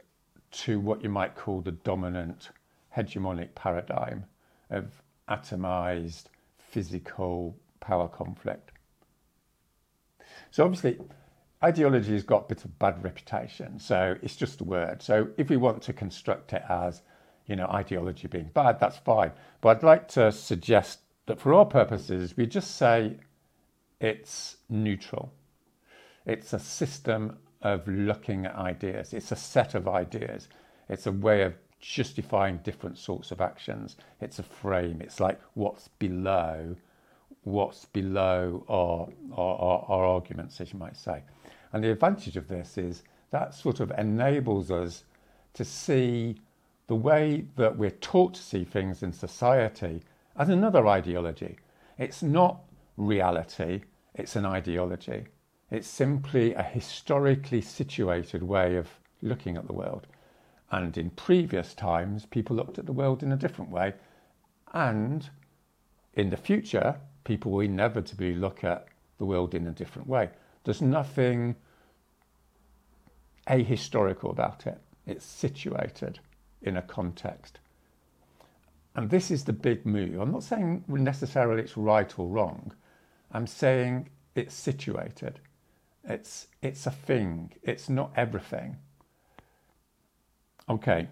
to 0.52 0.80
what 0.80 1.04
you 1.04 1.10
might 1.10 1.36
call 1.36 1.62
the 1.62 1.72
dominant 1.72 2.50
hegemonic 2.96 3.54
paradigm 3.56 4.26
of 4.70 5.02
atomized 5.30 6.26
physical 6.58 7.56
power 7.80 8.08
conflict. 8.08 8.72
So 10.50 10.64
obviously 10.64 11.00
ideology 11.64 12.14
has 12.14 12.24
got 12.24 12.46
a 12.46 12.48
bit 12.48 12.66
of 12.66 12.78
bad 12.80 13.04
reputation, 13.04 13.80
so 13.80 14.16
it's 14.22 14.36
just 14.36 14.62
a 14.62 14.64
word. 14.64 15.02
So 15.02 15.30
if 15.38 15.50
we 15.50 15.58
want 15.58 15.82
to 15.84 15.94
construct 15.94 16.54
it 16.54 16.64
as, 16.68 17.04
you 17.46 17.56
know, 17.56 17.68
ideology 17.68 18.28
being 18.28 18.50
bad, 18.54 18.80
that's 18.80 18.98
fine. 18.98 19.32
But 19.62 19.78
I'd 19.78 19.84
like 19.84 20.08
to 20.10 20.32
suggest 20.32 21.00
that 21.28 21.40
for 21.40 21.54
our 21.54 21.66
purposes, 21.66 22.36
we 22.36 22.46
just 22.48 22.78
say 22.78 23.18
it's 24.02 24.58
neutral. 24.68 25.32
It's 26.26 26.54
a 26.54 26.60
system 26.60 27.38
of 27.62 27.88
looking 27.88 28.48
at 28.48 28.56
ideas. 28.56 29.14
It's 29.14 29.32
a 29.32 29.36
set 29.36 29.76
of 29.76 29.88
ideas. 29.88 30.50
It's 30.90 31.06
a 31.06 31.12
way 31.12 31.44
of 31.44 31.54
justifying 31.80 32.58
different 32.64 32.98
sorts 32.98 33.32
of 33.32 33.42
actions. 33.42 33.96
It's 34.20 34.40
a 34.40 34.44
frame. 34.44 35.02
It's 35.02 35.20
like 35.20 35.40
what's 35.54 35.88
below, 35.88 36.76
what's 37.44 37.86
below 37.86 38.66
our, 38.68 39.08
our, 39.40 39.86
our, 39.88 40.06
arguments, 40.06 40.60
as 40.60 40.74
you 40.74 40.80
might 40.80 40.98
say. 40.98 41.22
And 41.72 41.84
the 41.84 41.92
advantage 41.92 42.38
of 42.38 42.48
this 42.48 42.78
is 42.78 43.04
that 43.30 43.54
sort 43.54 43.80
of 43.80 43.92
enables 43.98 44.72
us 44.72 45.04
to 45.54 45.64
see 45.64 46.36
the 46.88 46.96
way 46.96 47.46
that 47.56 47.78
we're 47.78 47.90
taught 47.90 48.34
to 48.34 48.42
see 48.42 48.64
things 48.64 49.04
in 49.04 49.14
society 49.14 50.02
as 50.38 50.50
another 50.50 50.88
ideology. 50.88 51.58
It's 51.98 52.24
not 52.24 52.62
reality, 52.98 53.82
it's 54.14 54.36
an 54.36 54.46
ideology. 54.46 55.26
It's 55.70 55.88
simply 55.88 56.54
a 56.54 56.64
historically 56.64 57.62
situated 57.62 58.44
way 58.44 58.76
of 58.76 58.90
looking 59.22 59.58
at 59.58 59.68
the 59.68 59.74
world. 59.74 60.08
And 60.72 60.98
in 60.98 61.10
previous 61.12 61.74
times, 61.74 62.26
people 62.26 62.56
looked 62.56 62.80
at 62.80 62.86
the 62.86 62.94
world 62.94 63.24
in 63.24 63.32
a 63.32 63.38
different 63.38 63.72
way. 63.72 63.94
And 64.74 65.30
in 66.14 66.30
the 66.30 66.38
future, 66.38 66.98
people 67.24 67.52
will 67.52 67.62
inevitably 67.62 68.34
look 68.34 68.64
at 68.64 68.88
the 69.18 69.26
world 69.26 69.54
in 69.54 69.68
a 69.68 69.72
different 69.72 70.08
way. 70.08 70.30
There's 70.64 70.82
nothing 70.82 71.56
ahistorical 73.48 74.32
about 74.32 74.68
it. 74.68 74.80
It's 75.06 75.26
situated 75.26 76.20
in 76.62 76.78
a 76.78 76.82
context. 76.82 77.60
And 78.96 79.10
this 79.10 79.32
is 79.32 79.46
the 79.46 79.54
big 79.54 79.86
move. 79.86 80.20
I'm 80.20 80.32
not 80.32 80.44
saying 80.44 80.84
necessarily 80.88 81.62
it's 81.62 81.78
right 81.78 82.18
or 82.20 82.28
wrong. 82.28 82.74
I'm 83.34 83.48
saying 83.48 84.10
it's 84.36 84.54
situated. 84.54 85.40
It's 86.04 86.48
it's 86.62 86.86
a 86.86 86.92
thing. 86.92 87.54
It's 87.64 87.90
not 87.90 88.12
everything. 88.16 88.78
Okay. 90.70 91.08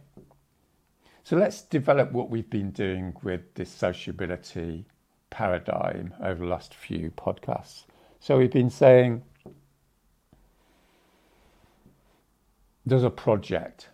So 1.23 1.35
let's 1.37 1.61
develop 1.61 2.11
what 2.11 2.29
we've 2.29 2.49
been 2.49 2.71
doing 2.71 3.13
with 3.21 3.53
this 3.53 3.69
sociability 3.69 4.85
paradigm 5.29 6.13
over 6.23 6.43
the 6.43 6.49
last 6.49 6.73
few 6.73 7.11
podcasts. 7.11 7.83
So 8.19 8.37
we've 8.37 8.51
been 8.51 8.71
saying 8.71 9.21
there's 12.85 13.03
a 13.03 13.09
project. 13.11 13.89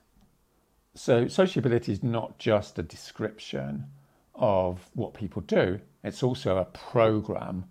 So 0.94 1.28
sociability 1.28 1.92
is 1.92 2.04
not 2.04 2.40
just 2.40 2.80
a 2.80 2.84
description 2.84 3.86
of 4.34 4.90
what 4.94 5.14
people 5.14 5.42
do, 5.42 5.80
it's 6.04 6.24
also 6.24 6.58
a 6.58 6.66
program 6.66 7.66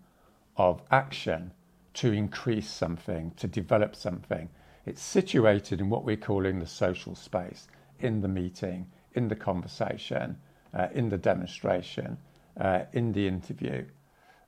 of 0.57 0.83
action 0.91 1.53
to 1.95 2.13
increase 2.13 2.69
something, 2.69 3.33
to 3.37 3.47
develop 3.47 3.95
something. 3.95 4.49
It's 4.87 5.03
situated 5.03 5.81
in 5.81 5.89
what 5.89 6.05
we're 6.05 6.17
calling 6.17 6.59
the 6.59 6.67
social 6.67 7.15
space, 7.15 7.69
in 8.01 8.21
the 8.21 8.29
meeting, 8.29 8.87
in 9.15 9.29
the 9.29 9.37
conversation, 9.37 10.37
uh, 10.75 10.89
in 10.93 11.09
the 11.09 11.19
demonstration, 11.19 12.19
uh, 12.61 12.81
in 12.93 13.13
the 13.13 13.27
interview, 13.27 13.85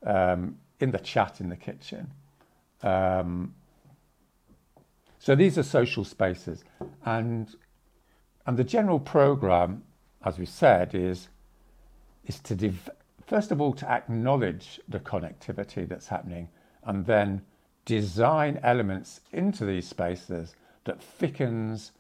um, 0.05 0.59
in 0.81 0.91
the 0.91 0.99
chat 0.99 1.41
in 1.41 1.49
the 1.49 1.57
kitchen. 1.57 2.11
Um, 2.83 3.55
so 5.19 5.35
these 5.35 5.57
are 5.59 5.63
social 5.63 6.05
spaces, 6.05 6.63
and 7.05 7.55
and 8.47 8.57
the 8.57 8.65
general 8.65 9.01
program, 9.01 9.83
as 10.25 10.39
we 10.39 10.47
said, 10.47 10.95
is 10.95 11.29
is 12.27 12.39
to 12.41 12.55
first 13.27 13.51
of 13.51 13.61
all 13.61 13.73
to 13.75 13.91
acknowledge 13.91 14.81
the 14.89 15.01
connectivity 15.01 15.89
that's 15.89 16.09
happening, 16.09 16.49
and 16.85 17.05
then 17.07 17.43
design 17.85 18.61
elements 18.63 19.21
into 19.33 19.65
these 19.65 19.89
spaces 19.89 20.55
that 20.85 21.03
thickens 21.03 21.93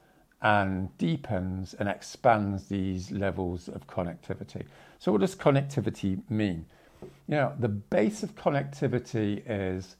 and 0.42 0.96
deepens 0.98 1.74
and 1.74 1.88
expands 1.88 2.66
these 2.66 3.10
levels 3.10 3.68
of 3.68 3.86
connectivity. 3.86 4.64
So, 4.98 5.12
what 5.12 5.20
does 5.20 5.34
connectivity 5.34 6.20
mean? 6.30 6.66
You 7.02 7.36
know, 7.36 7.52
the 7.58 7.68
base 7.68 8.22
of 8.22 8.34
connectivity 8.34 9.42
is 9.46 9.96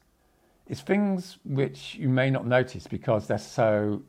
is 0.67 0.81
things 0.81 1.37
which 1.45 1.95
you 1.95 2.09
may 2.09 2.29
not 2.29 2.45
notice 2.45 2.87
because 2.87 3.27
they're 3.27 3.37
so 3.37 4.03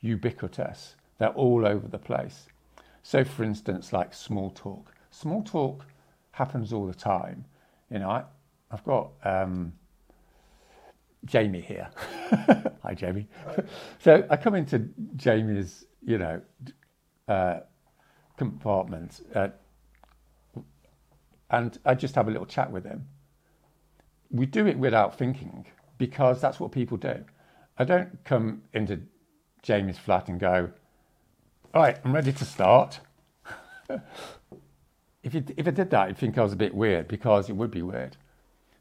ubiquitous. 0.00 0.96
They're 1.18 1.28
all 1.28 1.66
over 1.66 1.86
the 1.86 1.98
place. 1.98 2.46
So, 3.02 3.24
for 3.24 3.44
instance, 3.44 3.92
like 3.92 4.12
small 4.12 4.50
talk. 4.50 4.92
Small 5.10 5.42
talk 5.42 5.84
happens 6.40 6.72
all 6.72 6.86
the 6.86 6.94
time. 6.94 7.44
You 7.90 7.98
know, 7.98 8.10
I, 8.10 8.24
have 8.70 8.84
got 8.84 9.10
um, 9.24 9.74
Jamie 11.26 11.60
here. 11.60 11.90
Hi, 12.82 12.94
Jamie. 12.94 13.28
so 14.00 14.26
I 14.30 14.36
come 14.38 14.54
into 14.54 14.88
Jamie's, 15.16 15.84
you 16.02 16.18
know, 16.18 16.40
uh, 17.28 17.60
compartment, 18.38 19.20
uh, 19.34 19.48
and 21.50 21.78
I 21.84 21.94
just 21.94 22.14
have 22.14 22.28
a 22.28 22.30
little 22.30 22.46
chat 22.46 22.72
with 22.72 22.84
him. 22.84 23.06
we 24.30 24.46
do 24.46 24.66
it 24.66 24.78
without 24.78 25.18
thinking 25.18 25.66
because 25.98 26.40
that's 26.40 26.58
what 26.60 26.72
people 26.72 26.96
do. 26.96 27.24
I 27.78 27.84
don't 27.84 28.24
come 28.24 28.62
into 28.72 29.00
Jamie's 29.62 29.98
flat 29.98 30.28
and 30.28 30.40
go, 30.40 30.70
all 31.74 31.82
right, 31.82 31.98
I'm 32.04 32.14
ready 32.14 32.32
to 32.32 32.44
start. 32.46 33.00
if, 35.22 35.34
you, 35.34 35.44
if 35.56 35.66
I 35.66 35.70
did 35.70 35.90
that, 35.90 36.08
you'd 36.08 36.18
think 36.18 36.38
I 36.38 36.42
was 36.42 36.52
a 36.52 36.56
bit 36.56 36.74
weird 36.74 37.08
because 37.08 37.48
it 37.48 37.54
would 37.54 37.70
be 37.70 37.82
weird. 37.82 38.16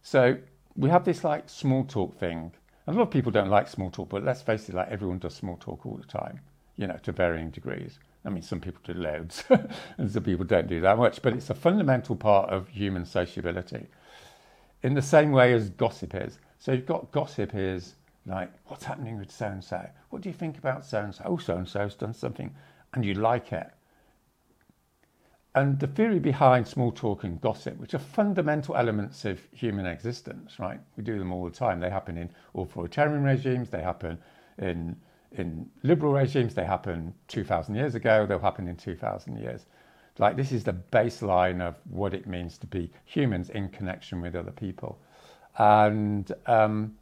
So 0.02 0.38
we 0.76 0.90
have 0.90 1.04
this 1.04 1.24
like 1.24 1.50
small 1.50 1.84
talk 1.84 2.18
thing. 2.18 2.52
A 2.88 2.94
lot 2.94 3.04
of 3.04 3.12
people 3.12 3.32
don't 3.32 3.50
like 3.50 3.68
small 3.68 3.92
talk, 3.92 4.10
but 4.10 4.24
let's 4.24 4.42
face 4.42 4.70
it, 4.70 4.76
like 4.76 4.90
everyone 4.90 5.20
does 5.20 5.36
small 5.36 5.58
talk 5.58 5.86
all 5.86 5.98
the 5.98 6.08
time, 6.08 6.40
you 6.78 6.88
know, 6.88 6.98
to 7.04 7.12
varying 7.12 7.50
degrees. 7.50 8.00
I 8.26 8.30
mean, 8.30 8.42
some 8.42 8.60
people 8.60 8.82
do 8.84 8.94
loads, 8.94 9.44
and 9.98 10.12
some 10.12 10.24
people 10.24 10.46
don't 10.46 10.68
do 10.68 10.82
that 10.82 10.98
much, 10.98 11.22
but 11.22 11.34
it's 11.34 11.50
a 11.50 11.56
fundamental 11.56 12.16
part 12.16 12.50
of 12.50 12.68
human 12.70 13.06
sociability. 13.06 13.88
In 14.82 14.94
the 14.94 15.02
same 15.02 15.32
way 15.32 15.54
as 15.54 15.70
gossip 15.70 16.16
is. 16.16 16.40
So 16.58 16.72
you've 16.72 16.86
got 16.86 17.12
gossip 17.12 17.52
is 17.54 17.96
like, 18.26 18.52
what's 18.66 18.84
happening 18.86 19.18
with 19.18 19.32
so 19.32 19.48
and 19.48 19.64
so? 19.64 19.88
What 20.10 20.22
do 20.22 20.30
you 20.30 20.36
think 20.36 20.58
about 20.58 20.86
so 20.86 21.00
and 21.00 21.14
so? 21.14 21.24
Oh, 21.26 21.38
so 21.38 21.58
and 21.58 21.68
so's 21.68 21.96
done 21.96 22.14
something, 22.14 22.54
and 22.94 23.06
you 23.06 23.14
like 23.14 23.52
it. 23.54 23.70
And 25.56 25.80
the 25.80 25.88
theory 25.88 26.20
behind 26.20 26.68
small 26.68 26.92
talk 26.92 27.24
and 27.24 27.42
gossip, 27.42 27.78
which 27.80 27.96
are 27.96 28.00
fundamental 28.00 28.76
elements 28.76 29.26
of 29.26 29.40
human 29.52 29.88
existence, 29.88 30.60
right? 30.60 30.80
We 30.96 31.04
do 31.04 31.18
them 31.18 31.32
all 31.32 31.44
the 31.44 31.52
time. 31.52 31.80
They 31.80 31.90
happen 31.90 32.18
in 32.18 32.30
authoritarian 32.54 33.24
regimes, 33.24 33.70
they 33.70 33.82
happen 33.82 34.20
in, 34.60 34.96
in 35.32 35.68
liberal 35.82 36.14
regimes, 36.14 36.54
they 36.54 36.66
happen 36.66 37.14
2,000 37.30 37.74
years 37.74 37.96
ago, 37.96 38.28
they'll 38.28 38.38
happen 38.38 38.68
in 38.68 38.76
2,000 38.76 39.38
years. 39.38 39.66
Like, 40.20 40.36
this 40.36 40.52
is 40.52 40.64
the 40.66 40.74
baseline 40.74 41.62
of 41.62 41.76
what 41.90 42.14
it 42.14 42.28
means 42.28 42.58
to 42.60 42.68
be 42.68 42.92
humans 43.06 43.50
in 43.50 43.70
connection 43.70 44.22
with 44.22 44.36
other 44.36 44.52
people. 44.52 45.00
And 45.58 46.32
um, 46.46 46.96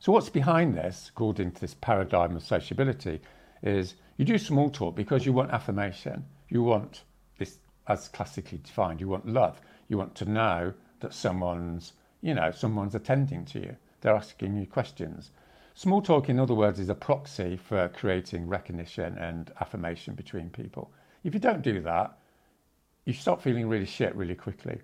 so, 0.00 0.10
what's 0.10 0.28
behind 0.28 0.74
this, 0.74 1.10
according 1.10 1.52
to 1.52 1.60
this 1.60 1.74
paradigm 1.74 2.34
of 2.34 2.42
sociability, 2.42 3.20
is 3.62 3.94
you 4.16 4.24
do 4.24 4.38
small 4.38 4.70
talk 4.70 4.96
because 4.96 5.24
you 5.24 5.32
want 5.32 5.50
affirmation. 5.50 6.24
You 6.48 6.62
want 6.62 7.04
as 7.86 8.08
classically 8.08 8.58
defined, 8.58 9.00
you 9.00 9.08
want 9.08 9.26
love. 9.26 9.60
You 9.88 9.98
want 9.98 10.14
to 10.16 10.24
know 10.24 10.72
that 11.00 11.14
someone's, 11.14 11.92
you 12.22 12.34
know, 12.34 12.50
someone's 12.50 12.94
attending 12.94 13.44
to 13.46 13.60
you. 13.60 13.76
They're 14.00 14.16
asking 14.16 14.56
you 14.56 14.66
questions. 14.66 15.30
Small 15.74 16.02
talk, 16.02 16.28
in 16.28 16.38
other 16.38 16.54
words, 16.54 16.78
is 16.78 16.88
a 16.88 16.94
proxy 16.94 17.56
for 17.56 17.88
creating 17.88 18.48
recognition 18.48 19.18
and 19.18 19.52
affirmation 19.60 20.14
between 20.14 20.50
people. 20.50 20.92
If 21.24 21.34
you 21.34 21.40
don't 21.40 21.62
do 21.62 21.80
that, 21.82 22.16
you 23.04 23.12
start 23.12 23.42
feeling 23.42 23.68
really 23.68 23.86
shit 23.86 24.14
really 24.14 24.34
quickly. 24.34 24.80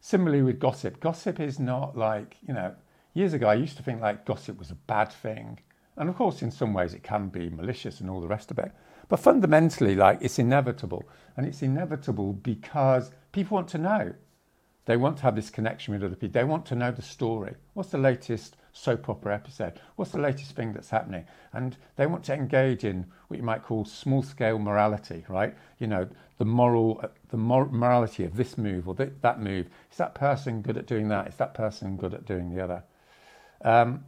Similarly 0.00 0.42
with 0.42 0.58
gossip, 0.58 1.00
gossip 1.00 1.38
is 1.40 1.58
not 1.58 1.96
like, 1.96 2.36
you 2.46 2.54
know, 2.54 2.74
years 3.14 3.34
ago 3.34 3.48
I 3.48 3.54
used 3.54 3.76
to 3.76 3.82
think 3.82 4.00
like 4.00 4.24
gossip 4.24 4.58
was 4.58 4.70
a 4.70 4.74
bad 4.74 5.12
thing. 5.12 5.58
And 5.96 6.08
of 6.08 6.16
course, 6.16 6.42
in 6.42 6.50
some 6.50 6.72
ways, 6.72 6.94
it 6.94 7.02
can 7.02 7.28
be 7.28 7.50
malicious 7.50 8.00
and 8.00 8.08
all 8.08 8.20
the 8.20 8.28
rest 8.28 8.50
of 8.50 8.58
it. 8.58 8.72
But 9.10 9.18
fundamentally, 9.18 9.96
like 9.96 10.18
it's 10.22 10.38
inevitable. 10.38 11.04
And 11.36 11.44
it's 11.44 11.62
inevitable 11.62 12.32
because 12.32 13.10
people 13.32 13.56
want 13.56 13.68
to 13.68 13.78
know. 13.78 14.14
They 14.86 14.96
want 14.96 15.18
to 15.18 15.24
have 15.24 15.36
this 15.36 15.50
connection 15.50 15.92
with 15.92 16.02
other 16.02 16.14
people. 16.14 16.40
They 16.40 16.44
want 16.44 16.64
to 16.66 16.74
know 16.76 16.90
the 16.92 17.02
story. 17.02 17.54
What's 17.74 17.90
the 17.90 17.98
latest 17.98 18.56
soap 18.72 19.08
opera 19.08 19.34
episode? 19.34 19.80
What's 19.96 20.12
the 20.12 20.20
latest 20.20 20.54
thing 20.54 20.72
that's 20.72 20.90
happening? 20.90 21.24
And 21.52 21.76
they 21.96 22.06
want 22.06 22.24
to 22.24 22.34
engage 22.34 22.84
in 22.84 23.06
what 23.28 23.36
you 23.36 23.42
might 23.42 23.64
call 23.64 23.84
small 23.84 24.22
scale 24.22 24.58
morality, 24.58 25.24
right? 25.28 25.56
You 25.78 25.88
know, 25.88 26.08
the 26.38 26.44
moral, 26.44 27.04
the 27.28 27.36
morality 27.36 28.24
of 28.24 28.36
this 28.36 28.56
move 28.56 28.88
or 28.88 28.94
th- 28.94 29.12
that 29.22 29.40
move. 29.40 29.66
Is 29.90 29.98
that 29.98 30.14
person 30.14 30.62
good 30.62 30.76
at 30.76 30.86
doing 30.86 31.08
that? 31.08 31.26
Is 31.26 31.36
that 31.36 31.52
person 31.54 31.96
good 31.96 32.14
at 32.14 32.26
doing 32.26 32.54
the 32.54 32.62
other? 32.62 32.84
Um, 33.62 34.04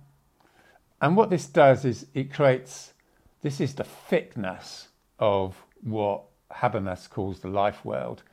and 1.01 1.17
what 1.17 1.29
this 1.29 1.47
does 1.47 1.85
is 1.85 2.07
it 2.15 2.33
creates, 2.33 2.93
this 3.43 3.61
is 3.61 3.75
the 3.75 3.85
thickness 3.85 4.89
of 5.23 5.55
what 5.83 6.25
Habermas 6.51 7.09
calls 7.09 7.39
the 7.39 7.49
life 7.49 7.85
world. 7.85 8.25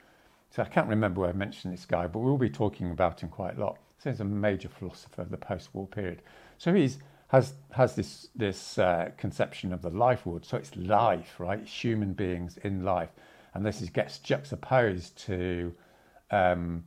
So 0.50 0.64
I 0.64 0.66
can't 0.66 0.90
remember 0.90 1.22
where 1.22 1.30
I 1.30 1.34
mentioned 1.34 1.72
this 1.72 1.86
guy, 1.86 2.08
but 2.08 2.18
we'll 2.18 2.40
be 2.40 2.50
talking 2.50 2.90
about 2.90 3.22
him 3.22 3.30
quite 3.30 3.58
a 3.58 3.62
lot. 3.62 3.78
So 4.00 4.10
he's 4.10 4.22
a 4.22 4.26
major 4.26 4.70
philosopher 4.70 5.22
of 5.22 5.30
the 5.30 5.38
post-war 5.38 5.86
period. 5.88 6.24
So 6.58 6.74
he's 6.74 6.98
has 7.28 7.54
has 7.70 7.94
this 7.94 8.30
this 8.36 8.80
uh, 8.80 9.12
conception 9.18 9.72
of 9.72 9.84
the 9.84 9.92
life 9.92 10.26
world. 10.26 10.44
So 10.46 10.58
it's 10.58 10.76
life, 10.76 11.36
right? 11.38 11.60
It's 11.60 11.84
human 11.84 12.14
beings 12.14 12.58
in 12.64 12.84
life, 12.84 13.12
and 13.54 13.64
this 13.64 13.82
is, 13.84 13.92
gets 13.92 14.18
juxtaposed 14.18 15.16
to 15.28 15.76
um, 16.32 16.84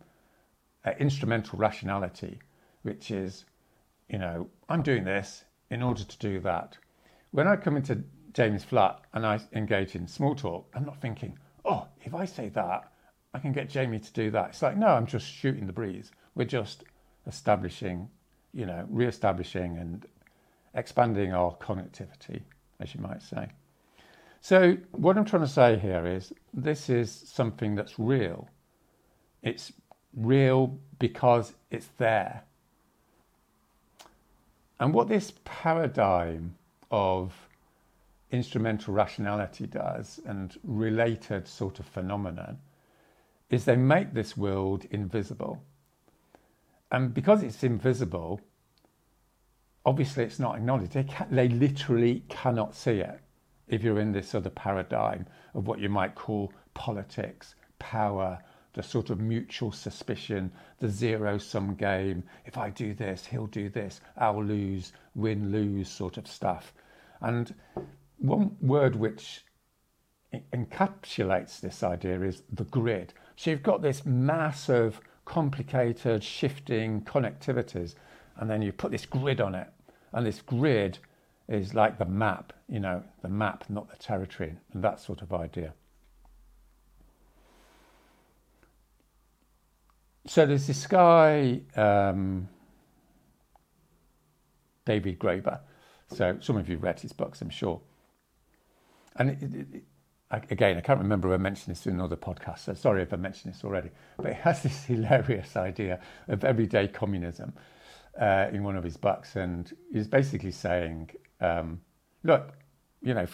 uh, 0.84 0.94
instrumental 0.98 1.60
rationality, 1.60 2.40
which 2.82 3.12
is, 3.12 3.44
you 4.08 4.18
know, 4.18 4.48
I'm 4.68 4.82
doing 4.82 5.04
this, 5.04 5.44
in 5.70 5.80
order 5.80 6.02
to 6.02 6.18
do 6.18 6.40
that. 6.40 6.76
When 7.30 7.46
I 7.46 7.54
come 7.54 7.76
into 7.76 8.02
Jamie's 8.34 8.64
flat 8.64 9.00
and 9.12 9.26
I 9.26 9.40
engage 9.52 9.94
in 9.94 10.06
small 10.06 10.34
talk, 10.34 10.66
I'm 10.74 10.84
not 10.84 11.00
thinking, 11.00 11.38
oh, 11.64 11.86
if 12.02 12.14
I 12.14 12.24
say 12.24 12.48
that, 12.50 12.92
I 13.34 13.38
can 13.38 13.52
get 13.52 13.68
Jamie 13.68 13.98
to 13.98 14.12
do 14.12 14.30
that. 14.30 14.50
It's 14.50 14.62
like, 14.62 14.76
no, 14.76 14.88
I'm 14.88 15.06
just 15.06 15.26
shooting 15.26 15.66
the 15.66 15.72
breeze. 15.72 16.12
We're 16.34 16.44
just 16.44 16.84
establishing, 17.26 18.08
you 18.52 18.66
know, 18.66 18.86
re 18.90 19.06
establishing 19.06 19.78
and 19.78 20.06
expanding 20.74 21.32
our 21.32 21.54
connectivity, 21.56 22.42
as 22.80 22.94
you 22.94 23.00
might 23.00 23.22
say. 23.22 23.48
So, 24.40 24.76
what 24.90 25.16
I'm 25.16 25.24
trying 25.24 25.42
to 25.42 25.48
say 25.48 25.78
here 25.78 26.06
is 26.06 26.32
this 26.52 26.90
is 26.90 27.10
something 27.12 27.74
that's 27.74 27.98
real. 27.98 28.48
It's 29.42 29.72
real 30.14 30.78
because 30.98 31.54
it's 31.70 31.88
there. 31.98 32.42
And 34.80 34.92
what 34.92 35.08
this 35.08 35.32
paradigm 35.44 36.56
of 36.90 37.32
instrumental 38.32 38.94
rationality 38.94 39.66
does 39.66 40.18
and 40.26 40.56
related 40.64 41.46
sort 41.46 41.78
of 41.78 41.86
phenomenon 41.86 42.58
is 43.50 43.66
they 43.66 43.76
make 43.76 44.14
this 44.14 44.36
world 44.36 44.86
invisible. 44.90 45.62
And 46.90 47.12
because 47.12 47.42
it's 47.42 47.62
invisible, 47.62 48.40
obviously 49.84 50.24
it's 50.24 50.38
not 50.38 50.56
acknowledged. 50.56 50.92
They, 50.92 51.04
can, 51.04 51.28
they 51.30 51.48
literally 51.48 52.24
cannot 52.28 52.74
see 52.74 53.00
it 53.00 53.20
if 53.68 53.82
you're 53.82 54.00
in 54.00 54.12
this 54.12 54.30
sort 54.30 54.46
of 54.46 54.54
paradigm 54.54 55.26
of 55.54 55.66
what 55.66 55.78
you 55.78 55.88
might 55.88 56.14
call 56.14 56.52
politics, 56.74 57.54
power, 57.78 58.38
the 58.72 58.82
sort 58.82 59.10
of 59.10 59.20
mutual 59.20 59.70
suspicion, 59.70 60.50
the 60.78 60.88
zero 60.88 61.36
sum 61.36 61.74
game. 61.74 62.24
If 62.46 62.56
I 62.56 62.70
do 62.70 62.94
this, 62.94 63.26
he'll 63.26 63.46
do 63.46 63.68
this, 63.68 64.00
I'll 64.16 64.42
lose, 64.42 64.92
win, 65.14 65.52
lose 65.52 65.90
sort 65.90 66.16
of 66.16 66.26
stuff. 66.26 66.72
And 67.20 67.54
one 68.22 68.56
word 68.60 68.96
which 68.96 69.44
encapsulates 70.52 71.60
this 71.60 71.82
idea 71.82 72.20
is 72.22 72.42
the 72.50 72.64
grid. 72.64 73.12
So 73.36 73.50
you've 73.50 73.62
got 73.62 73.82
this 73.82 74.06
mass 74.06 74.68
of 74.68 75.00
complicated, 75.24 76.24
shifting 76.24 77.02
connectivities, 77.02 77.94
and 78.36 78.48
then 78.48 78.62
you 78.62 78.72
put 78.72 78.90
this 78.90 79.04
grid 79.04 79.40
on 79.40 79.54
it. 79.54 79.68
And 80.12 80.26
this 80.26 80.40
grid 80.40 80.98
is 81.48 81.74
like 81.74 81.98
the 81.98 82.06
map, 82.06 82.52
you 82.68 82.80
know, 82.80 83.02
the 83.22 83.28
map, 83.28 83.64
not 83.68 83.90
the 83.90 83.96
territory, 83.96 84.54
and 84.72 84.82
that 84.82 85.00
sort 85.00 85.20
of 85.22 85.32
idea. 85.32 85.74
so 90.26 90.46
there's 90.46 90.66
this 90.66 90.86
guy, 90.86 91.60
um, 91.76 92.48
David 94.84 95.18
Graeber. 95.18 95.60
So 96.14 96.36
some 96.40 96.56
of 96.56 96.68
you 96.68 96.76
read 96.76 97.00
his 97.00 97.12
books, 97.12 97.40
I'm 97.42 97.50
sure. 97.50 97.80
And 99.16 99.30
it, 99.30 99.42
it, 99.42 100.44
again, 100.50 100.76
I 100.76 100.80
can't 100.80 101.00
remember 101.00 101.32
if 101.32 101.38
I 101.38 101.42
mentioned 101.42 101.74
this 101.74 101.86
in 101.86 101.94
another 101.94 102.16
podcast, 102.16 102.60
so 102.60 102.74
sorry 102.74 103.02
if 103.02 103.12
I 103.12 103.16
mentioned 103.16 103.54
this 103.54 103.64
already. 103.64 103.90
But 104.16 104.34
he 104.34 104.40
has 104.40 104.62
this 104.64 104.84
hilarious 104.84 105.56
idea 105.56 106.00
of 106.28 106.44
everyday 106.44 106.88
communism 106.88 107.52
uh, 108.20 108.48
in 108.52 108.62
one 108.62 108.76
of 108.76 108.84
his 108.84 108.96
books. 108.96 109.36
And 109.36 109.72
he's 109.92 110.08
basically 110.08 110.52
saying, 110.52 111.10
um, 111.40 111.80
look, 112.22 112.52
you 113.02 113.14
know, 113.14 113.26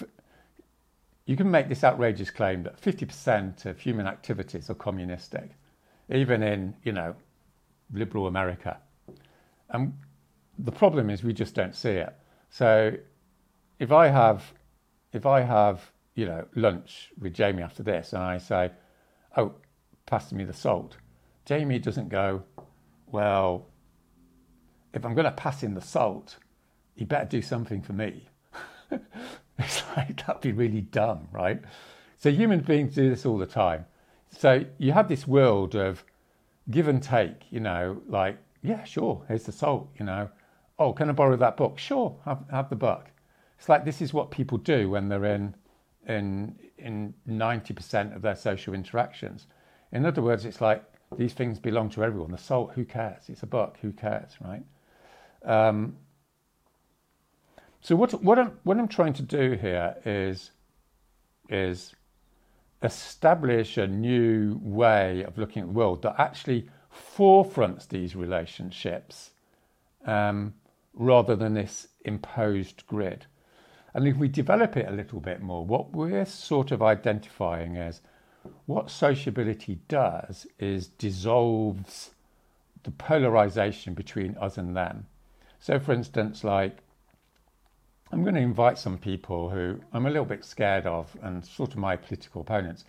you 1.27 1.37
can 1.37 1.51
make 1.51 1.69
this 1.69 1.85
outrageous 1.85 2.31
claim 2.31 2.63
that 2.63 2.81
50% 2.81 3.67
of 3.67 3.79
human 3.79 4.07
activities 4.07 4.71
are 4.71 4.75
communistic 4.75 5.51
even 6.11 6.43
in, 6.43 6.75
you 6.85 6.93
know, 6.93 7.15
liberal 7.93 8.27
America. 8.27 8.79
And 9.71 9.95
the 10.59 10.73
problem 10.73 11.11
is 11.11 11.23
we 11.23 11.33
just 11.33 11.55
don't 11.55 11.75
see 11.75 11.91
it. 11.91 12.15
So 12.51 12.93
if 13.79 13.93
I 13.93 14.09
have, 14.09 14.53
if 15.13 15.27
I 15.27 15.41
have, 15.41 15.93
you 16.15 16.27
know, 16.27 16.47
lunch 16.55 17.11
with 17.19 17.35
Jamie 17.35 17.63
after 17.63 17.83
this 17.83 18.13
and 18.13 18.23
I 18.23 18.39
say, 18.39 18.71
oh, 19.37 19.55
pass 20.07 20.33
me 20.33 20.45
the 20.45 20.53
salt, 20.53 20.97
Jamie 21.45 21.79
doesn't 21.79 22.09
go, 22.09 22.43
well, 23.07 23.67
if 24.93 25.05
I'm 25.05 25.15
going 25.15 25.25
to 25.25 25.31
pass 25.31 25.63
in 25.63 25.75
the 25.75 25.81
salt, 25.81 26.37
you 26.97 27.07
better 27.07 27.27
do 27.27 27.43
something 27.43 27.83
for 27.83 27.93
me. 27.93 28.29
it's 29.59 29.83
like, 29.97 30.27
that'd 30.27 30.43
be 30.43 30.53
really 30.53 30.81
dumb, 30.81 31.29
right? 31.33 31.61
So 32.19 32.31
human 32.31 32.61
beings 32.61 32.95
do 32.95 33.09
this 33.09 33.25
all 33.25 33.39
the 33.39 33.47
time. 33.47 33.87
So 34.31 34.65
you 34.79 34.93
have 34.93 35.09
this 35.09 35.27
world 35.27 35.75
of 35.75 36.05
give 36.71 36.89
and 36.89 37.03
take, 37.03 37.51
you 37.51 37.61
know, 37.61 38.03
like 38.09 38.39
yeah, 38.63 38.85
sure, 38.85 39.23
here's 39.29 39.45
the 39.45 39.53
salt, 39.53 39.89
you 39.99 40.05
know. 40.05 40.29
Oh, 40.79 40.93
can 40.93 41.09
I 41.09 41.13
borrow 41.13 41.37
that 41.37 41.57
book? 41.57 41.79
Sure, 41.79 42.17
have, 42.25 42.45
have 42.51 42.71
the 42.71 42.77
book. 42.77 43.11
It's 43.59 43.69
like 43.69 43.85
this 43.85 44.01
is 44.01 44.15
what 44.15 44.31
people 44.31 44.59
do 44.59 44.91
when 44.91 45.09
they're 45.09 45.25
in 45.25 45.55
in 46.07 46.57
in 46.79 47.15
90% 47.29 48.15
of 48.15 48.23
their 48.23 48.37
social 48.37 48.73
interactions. 48.73 49.47
In 49.93 50.07
other 50.07 50.23
words, 50.23 50.45
it's 50.45 50.61
like 50.61 50.85
these 51.17 51.33
things 51.33 51.59
belong 51.59 51.91
to 51.91 52.05
everyone. 52.05 52.31
The 52.31 52.39
salt, 52.39 52.73
who 52.75 52.85
cares? 52.85 53.29
It's 53.29 53.43
a 53.43 53.47
book, 53.47 53.79
who 53.83 53.93
cares, 53.93 54.37
right? 54.41 54.63
Um, 55.45 55.97
so 57.81 57.97
what 57.97 58.23
what 58.23 58.39
I'm 58.39 58.59
what 58.65 58.79
I'm 58.79 58.89
trying 58.89 59.15
to 59.15 59.23
do 59.23 59.53
here 59.53 59.97
is 60.05 60.53
is 61.49 61.95
establish 62.83 63.77
a 63.77 63.87
new 63.87 64.61
way 64.63 65.25
of 65.25 65.37
looking 65.37 65.63
at 65.63 65.69
the 65.69 65.75
world 65.75 66.03
that 66.03 66.15
actually 66.19 66.69
forefronts 67.17 67.89
these 67.89 68.15
relationships 68.15 69.31
um, 70.07 70.55
rather 70.95 71.35
than 71.35 71.55
this 71.55 71.89
imposed 72.05 72.87
grid. 72.87 73.27
And 73.99 74.07
if 74.07 74.17
we 74.17 74.29
develop 74.29 74.77
it 74.77 74.87
a 74.87 74.93
little 74.93 75.19
bit 75.19 75.43
more, 75.43 75.67
what 75.67 75.91
we're 75.91 76.25
sort 76.25 76.71
of 76.71 76.81
identifying 76.81 77.77
as 77.77 78.01
what 78.67 78.93
sociability 78.93 79.81
does 79.89 80.47
is 80.61 80.87
dissolves 80.87 82.11
the 82.85 82.93
polarization 82.93 83.95
between 83.95 84.37
us 84.37 84.57
and 84.57 84.77
them. 84.77 85.09
So, 85.59 85.81
for 85.81 85.93
instance, 85.93 86.45
like 86.45 86.77
I'm 88.13 88.23
going 88.23 88.37
to 88.37 88.41
invite 88.41 88.79
some 88.79 88.99
people 88.99 89.51
who 89.51 89.81
I'm 89.93 90.07
a 90.07 90.11
little 90.11 90.25
bit 90.25 90.45
scared 90.45 90.87
of 90.87 91.17
and 91.21 91.45
sort 91.45 91.73
of 91.73 91.79
my 91.79 91.97
political 91.97 92.43
opponents, 92.43 92.85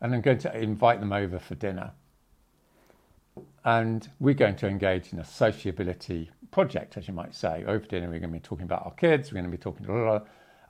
and 0.00 0.14
I'm 0.14 0.22
going 0.22 0.38
to 0.38 0.58
invite 0.58 1.00
them 1.00 1.12
over 1.12 1.38
for 1.38 1.56
dinner. 1.56 1.90
And 3.66 4.08
we're 4.18 4.32
going 4.32 4.56
to 4.56 4.66
engage 4.66 5.12
in 5.12 5.18
a 5.18 5.24
sociability 5.26 6.30
project, 6.50 6.96
as 6.96 7.06
you 7.06 7.12
might 7.12 7.34
say. 7.34 7.64
Over 7.66 7.84
dinner, 7.84 8.06
we're 8.06 8.18
going 8.18 8.32
to 8.32 8.38
be 8.38 8.40
talking 8.40 8.64
about 8.64 8.86
our 8.86 8.94
kids, 8.94 9.30
we're 9.30 9.42
going 9.42 9.50
to 9.50 9.56
be 9.56 9.62
talking, 9.62 9.86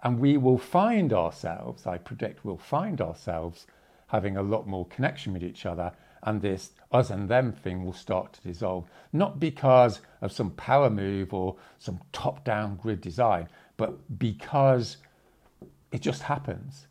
and 0.03 0.19
we 0.19 0.37
will 0.37 0.59
find 0.59 1.13
ourselves, 1.13 1.87
I 1.87 1.99
predict, 1.99 2.45
we'll 2.45 2.57
find 2.57 3.01
ourselves 3.01 3.67
having 4.09 4.37
a 4.37 4.43
lot 4.43 4.67
more 4.67 4.87
connection 4.87 5.33
with 5.33 5.43
each 5.43 5.67
other 5.67 5.93
and 6.23 6.43
this 6.43 6.73
us 6.91 7.11
and 7.11 7.29
them 7.29 7.53
thing 7.53 7.85
will 7.85 7.93
start 7.93 8.33
to 8.33 8.41
dissolve. 8.41 8.89
Not 9.13 9.39
because 9.39 10.01
of 10.21 10.33
some 10.33 10.51
power 10.53 10.91
move 10.91 11.33
or 11.33 11.57
some 11.79 12.01
top 12.13 12.45
down 12.45 12.77
grid 12.77 13.01
design, 13.01 13.49
but 13.77 14.19
because 14.19 14.97
it 15.93 16.01
just 16.01 16.23
happens 16.23 16.87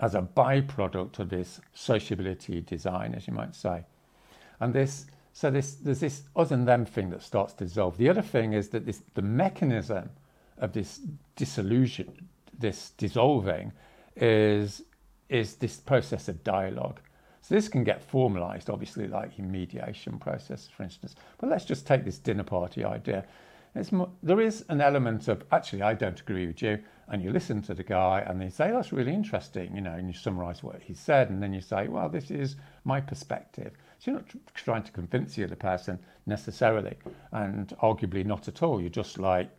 as 0.00 0.14
a 0.14 0.22
byproduct 0.22 1.18
of 1.18 1.28
this 1.28 1.60
sociability 1.74 2.60
design, 2.60 3.14
as 3.14 3.26
you 3.26 3.32
might 3.32 3.54
say. 3.54 3.84
And 4.58 4.74
this, 4.74 5.06
so 5.32 5.50
this, 5.50 5.74
there's 5.74 6.00
this 6.00 6.22
us 6.34 6.50
and 6.50 6.66
them 6.66 6.84
thing 6.84 7.10
that 7.10 7.22
starts 7.22 7.52
to 7.54 7.64
dissolve. 7.64 7.96
The 7.98 8.08
other 8.08 8.22
thing 8.22 8.52
is 8.52 8.70
that 8.70 8.84
this, 8.84 9.02
the 9.14 9.22
mechanism 9.22 10.10
of 10.58 10.72
this 10.72 11.00
dissolution, 11.36 12.28
this 12.58 12.90
dissolving, 12.96 13.72
is, 14.16 14.82
is 15.28 15.56
this 15.56 15.78
process 15.78 16.28
of 16.28 16.42
dialogue. 16.44 17.00
So 17.40 17.54
this 17.54 17.68
can 17.68 17.82
get 17.82 18.02
formalized, 18.04 18.70
obviously, 18.70 19.08
like 19.08 19.38
in 19.38 19.50
mediation 19.50 20.18
process, 20.18 20.68
for 20.68 20.84
instance. 20.84 21.16
But 21.38 21.50
let's 21.50 21.64
just 21.64 21.86
take 21.86 22.04
this 22.04 22.18
dinner 22.18 22.44
party 22.44 22.84
idea. 22.84 23.24
More, 23.90 24.10
there 24.22 24.40
is 24.40 24.64
an 24.68 24.82
element 24.82 25.28
of 25.28 25.44
actually 25.50 25.80
I 25.80 25.94
don't 25.94 26.20
agree 26.20 26.46
with 26.46 26.60
you, 26.60 26.78
and 27.08 27.22
you 27.22 27.32
listen 27.32 27.62
to 27.62 27.74
the 27.74 27.82
guy 27.82 28.22
and 28.26 28.40
they 28.40 28.50
say 28.50 28.70
that's 28.70 28.92
really 28.92 29.14
interesting, 29.14 29.74
you 29.74 29.80
know, 29.80 29.92
and 29.92 30.06
you 30.06 30.12
summarise 30.12 30.62
what 30.62 30.82
he 30.82 30.92
said, 30.92 31.30
and 31.30 31.42
then 31.42 31.54
you 31.54 31.62
say, 31.62 31.88
well, 31.88 32.08
this 32.08 32.30
is 32.30 32.56
my 32.84 33.00
perspective. 33.00 33.72
So 33.98 34.10
you're 34.10 34.20
not 34.20 34.28
trying 34.54 34.82
to 34.82 34.92
convince 34.92 35.34
the 35.34 35.44
other 35.44 35.56
person 35.56 35.98
necessarily, 36.26 36.96
and 37.32 37.68
arguably 37.82 38.26
not 38.26 38.46
at 38.46 38.62
all. 38.62 38.78
You're 38.80 38.90
just 38.90 39.18
like 39.18 39.50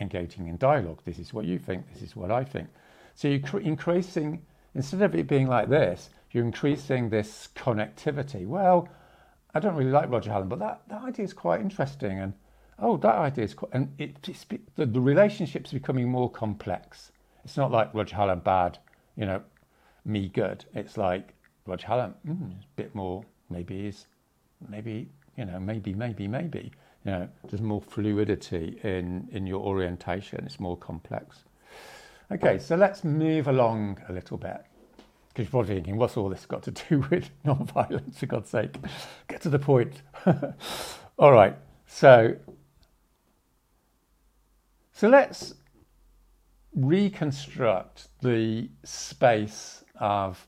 engaging 0.00 0.48
in 0.48 0.56
dialogue. 0.56 1.00
This 1.04 1.18
is 1.18 1.32
what 1.32 1.44
you 1.44 1.58
think. 1.58 1.92
This 1.92 2.02
is 2.02 2.16
what 2.16 2.30
I 2.30 2.44
think. 2.44 2.68
So 3.14 3.28
you're 3.28 3.60
increasing 3.60 4.42
instead 4.74 5.02
of 5.02 5.14
it 5.14 5.26
being 5.26 5.46
like 5.46 5.68
this, 5.68 6.10
you're 6.30 6.44
increasing 6.44 7.10
this 7.10 7.48
connectivity. 7.56 8.46
Well, 8.46 8.88
I 9.54 9.60
don't 9.60 9.74
really 9.74 9.90
like 9.90 10.10
Roger 10.10 10.30
Hallam, 10.30 10.48
but 10.48 10.60
that, 10.60 10.82
that 10.88 11.02
idea 11.02 11.24
is 11.24 11.32
quite 11.32 11.60
interesting 11.60 12.20
and 12.20 12.32
oh, 12.78 12.96
that 12.98 13.16
idea 13.16 13.44
is 13.44 13.54
quite, 13.54 13.72
and 13.74 13.92
it, 13.98 14.16
it's, 14.26 14.46
the, 14.76 14.86
the 14.86 15.00
relationship's 15.00 15.72
becoming 15.72 16.08
more 16.08 16.30
complex. 16.30 17.12
It's 17.44 17.56
not 17.56 17.70
like 17.70 17.92
Roger 17.94 18.16
Hallam 18.16 18.40
bad, 18.40 18.78
you 19.16 19.26
know, 19.26 19.42
me 20.04 20.28
good. 20.28 20.64
It's 20.74 20.96
like 20.96 21.34
Roger 21.66 21.86
Hallam, 21.86 22.14
mm, 22.26 22.52
a 22.52 22.64
bit 22.76 22.94
more, 22.94 23.24
maybe 23.50 23.84
he's, 23.84 24.06
maybe, 24.68 25.08
you 25.36 25.44
know, 25.44 25.58
maybe, 25.58 25.94
maybe, 25.94 26.28
maybe. 26.28 26.70
You 27.04 27.12
know, 27.12 27.28
there's 27.48 27.62
more 27.62 27.80
fluidity 27.80 28.78
in, 28.82 29.28
in 29.32 29.46
your 29.46 29.60
orientation. 29.60 30.44
It's 30.44 30.60
more 30.60 30.76
complex. 30.76 31.44
Okay, 32.30 32.58
so 32.58 32.76
let's 32.76 33.04
move 33.04 33.48
along 33.48 34.00
a 34.08 34.12
little 34.12 34.36
bit. 34.36 34.64
Because 35.28 35.44
you're 35.44 35.50
probably 35.50 35.76
thinking, 35.76 35.96
what's 35.96 36.16
all 36.16 36.28
this 36.28 36.44
got 36.46 36.62
to 36.64 36.70
do 36.72 37.04
with 37.10 37.30
non-violence, 37.44 38.18
for 38.18 38.26
God's 38.26 38.50
sake? 38.50 38.76
Get 39.28 39.40
to 39.42 39.48
the 39.48 39.58
point. 39.58 40.02
all 41.18 41.32
right, 41.32 41.56
so 41.86 42.36
so 45.00 45.08
let's 45.08 45.54
reconstruct 46.74 48.08
the 48.20 48.68
space 48.84 49.82
of, 49.98 50.46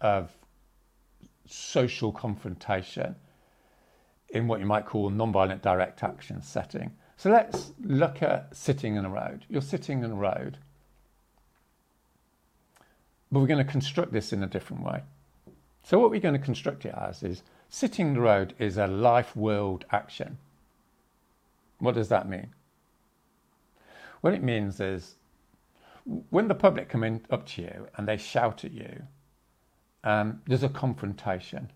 of 0.00 0.36
social 1.46 2.10
confrontation 2.10 3.14
in 4.30 4.46
what 4.46 4.60
you 4.60 4.66
might 4.66 4.86
call 4.86 5.10
non-violent 5.10 5.62
direct 5.62 6.02
action 6.02 6.42
setting. 6.42 6.92
So 7.16 7.30
let's 7.30 7.72
look 7.82 8.22
at 8.22 8.54
sitting 8.54 8.96
in 8.96 9.04
a 9.04 9.10
road. 9.10 9.44
You're 9.48 9.62
sitting 9.62 10.04
in 10.04 10.12
a 10.12 10.14
road, 10.14 10.58
but 13.32 13.40
we're 13.40 13.46
going 13.46 13.64
to 13.64 13.70
construct 13.70 14.12
this 14.12 14.32
in 14.32 14.42
a 14.42 14.46
different 14.46 14.84
way. 14.84 15.02
So 15.82 15.98
what 15.98 16.10
we're 16.10 16.20
going 16.20 16.38
to 16.38 16.44
construct 16.44 16.84
it 16.84 16.94
as 16.94 17.22
is 17.22 17.42
sitting 17.68 18.08
in 18.08 18.14
the 18.14 18.20
road 18.20 18.54
is 18.58 18.76
a 18.76 18.86
life 18.86 19.34
world 19.34 19.84
action. 19.90 20.38
What 21.78 21.94
does 21.94 22.08
that 22.08 22.28
mean? 22.28 22.54
What 24.20 24.34
it 24.34 24.42
means 24.42 24.80
is 24.80 25.14
when 26.30 26.48
the 26.48 26.54
public 26.54 26.88
come 26.88 27.04
in 27.04 27.22
up 27.30 27.46
to 27.46 27.62
you 27.62 27.88
and 27.96 28.06
they 28.06 28.16
shout 28.16 28.64
at 28.64 28.72
you, 28.72 29.02
um, 30.04 30.40
there's 30.46 30.62
a 30.62 30.68
confrontation. 30.68 31.70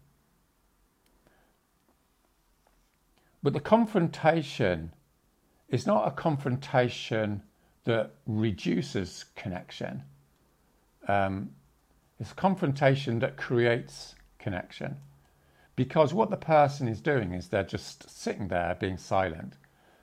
But 3.42 3.52
the 3.52 3.60
confrontation 3.60 4.92
is 5.68 5.86
not 5.86 6.06
a 6.06 6.10
confrontation 6.10 7.42
that 7.84 8.12
reduces 8.26 9.24
connection. 9.34 10.02
Um, 11.08 11.50
it's 12.20 12.32
a 12.32 12.36
confrontation 12.36 13.18
that 13.20 13.36
creates 13.36 14.14
connection. 14.38 14.96
Because 15.74 16.14
what 16.14 16.30
the 16.30 16.36
person 16.36 16.86
is 16.86 17.00
doing 17.00 17.32
is 17.32 17.48
they're 17.48 17.64
just 17.64 18.08
sitting 18.08 18.48
there 18.48 18.76
being 18.78 18.98
silent 18.98 19.54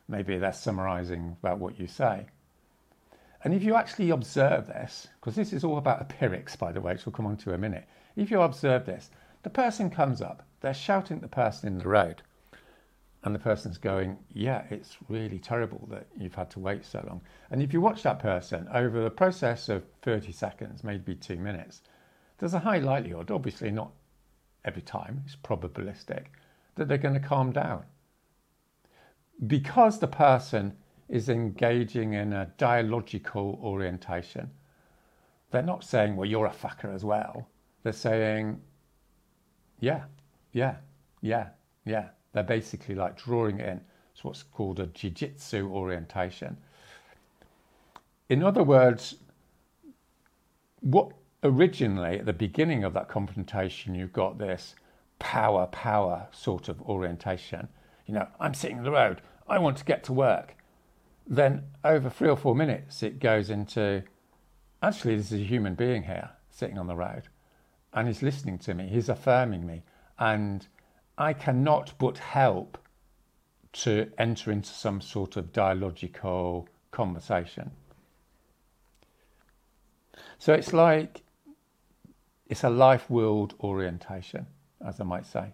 maybe 0.10 0.38
they're 0.38 0.52
summarizing 0.52 1.38
about 1.42 1.60
what 1.60 1.80
you 1.80 1.88
say. 1.88 2.26
And 3.44 3.54
if 3.54 3.64
you 3.64 3.76
actually 3.76 4.10
observe 4.10 4.68
this, 4.68 5.08
because 5.20 5.36
this 5.36 5.54
is 5.54 5.64
all 5.64 5.78
about 5.78 6.02
empirics, 6.02 6.56
by 6.56 6.74
the 6.74 6.82
way, 6.82 6.94
which 6.94 7.06
we'll 7.06 7.14
come 7.14 7.28
on 7.28 7.38
to 7.38 7.50
in 7.52 7.56
a 7.56 7.60
minute. 7.60 7.88
If 8.16 8.32
you 8.32 8.42
observe 8.42 8.86
this, 8.86 9.12
the 9.44 9.50
person 9.50 9.90
comes 9.90 10.22
up, 10.22 10.44
they're 10.60 10.74
shouting 10.74 11.18
at 11.18 11.22
the 11.22 11.30
person 11.30 11.70
in 11.70 11.78
the 11.78 11.88
road, 11.88 12.22
and 13.24 13.36
the 13.36 13.40
person's 13.40 13.78
going, 13.78 14.18
Yeah, 14.34 14.64
it's 14.70 14.98
really 15.08 15.40
terrible 15.40 15.88
that 15.92 16.08
you've 16.18 16.36
had 16.36 16.50
to 16.52 16.60
wait 16.60 16.86
so 16.86 17.04
long. 17.08 17.22
And 17.52 17.62
if 17.62 17.74
you 17.74 17.82
watch 17.82 18.04
that 18.04 18.20
person 18.20 18.68
over 18.74 19.02
the 19.02 19.10
process 19.10 19.70
of 19.70 19.84
30 20.02 20.32
seconds, 20.32 20.84
maybe 20.84 21.16
two 21.16 21.38
minutes, 21.38 21.82
there's 22.38 22.54
a 22.54 22.60
high 22.60 22.80
likelihood, 22.80 23.32
obviously 23.32 23.72
not 23.72 23.92
every 24.66 24.82
time, 24.82 25.24
it's 25.26 25.36
probabilistic, 25.36 26.26
that 26.76 26.88
they're 26.88 26.98
going 26.98 27.20
to 27.20 27.20
calm 27.20 27.52
down 27.52 27.84
because 29.48 30.00
the 30.00 30.08
person 30.08 30.76
is 31.08 31.30
engaging 31.30 32.14
in 32.14 32.34
a 32.34 32.52
dialogical 32.58 33.60
orientation, 33.64 34.52
they're 35.52 35.62
not 35.62 35.84
saying, 35.84 36.16
well, 36.16 36.28
you're 36.28 36.46
a 36.46 36.52
fucker 36.52 36.94
as 36.94 37.04
well. 37.04 37.48
They're 37.84 37.94
saying, 37.94 38.62
yeah, 39.80 40.04
yeah, 40.52 40.78
yeah, 41.22 41.50
yeah. 41.86 42.10
They're 42.34 42.44
basically 42.44 42.96
like 42.96 43.18
drawing 43.18 43.60
in. 43.60 43.82
It's 44.14 44.24
what's 44.24 44.44
called 44.44 44.80
a 44.80 44.88
jiu-jitsu 44.88 45.70
orientation. 45.70 46.58
In 48.30 48.44
other 48.44 48.64
words, 48.64 49.16
what 50.82 51.12
originally 51.44 52.20
at 52.20 52.26
the 52.26 52.34
beginning 52.34 52.84
of 52.84 52.94
that 52.94 53.08
confrontation, 53.08 53.96
you've 53.96 54.14
got 54.14 54.38
this 54.38 54.76
power, 55.20 55.68
power 55.68 56.28
sort 56.32 56.70
of 56.70 56.82
orientation 56.84 57.70
you 58.10 58.16
know, 58.16 58.28
I'm 58.40 58.56
sitting 58.56 58.78
in 58.80 58.84
the 58.84 58.90
road, 58.90 59.22
I 59.48 59.60
want 59.60 59.78
to 59.78 59.86
get 59.86 60.04
to 60.06 60.14
work. 60.14 60.56
Then 61.28 61.66
over 61.84 62.10
three 62.10 62.28
or 62.28 62.36
four 62.36 62.56
minutes, 62.56 63.04
it 63.04 63.20
goes 63.20 63.52
into 63.52 64.02
actually, 64.82 65.16
this 65.16 65.32
is 65.32 65.42
a 65.42 65.44
human 65.44 65.76
being 65.76 66.02
here 66.02 66.32
sitting 66.50 66.80
on 66.80 66.88
the 66.88 66.96
road 66.96 67.28
and 67.94 68.08
he's 68.08 68.24
listening 68.24 68.58
to 68.60 68.74
me, 68.74 68.88
he's 68.88 69.10
affirming 69.10 69.64
me, 69.64 69.84
and 70.18 70.68
I 71.20 71.34
cannot 71.34 71.94
but 72.00 72.18
help 72.18 72.78
to 73.74 74.10
enter 74.18 74.52
into 74.52 74.70
some 74.70 75.02
sort 75.02 75.36
of 75.36 75.52
dialogical 75.52 76.68
conversation. 76.92 77.72
So 80.40 80.54
it's 80.54 80.74
like 80.74 81.22
it's 82.48 82.64
a 82.64 82.70
life 82.70 83.10
world 83.10 83.54
orientation, 83.60 84.48
as 84.84 85.00
I 85.02 85.04
might 85.04 85.26
say. 85.26 85.52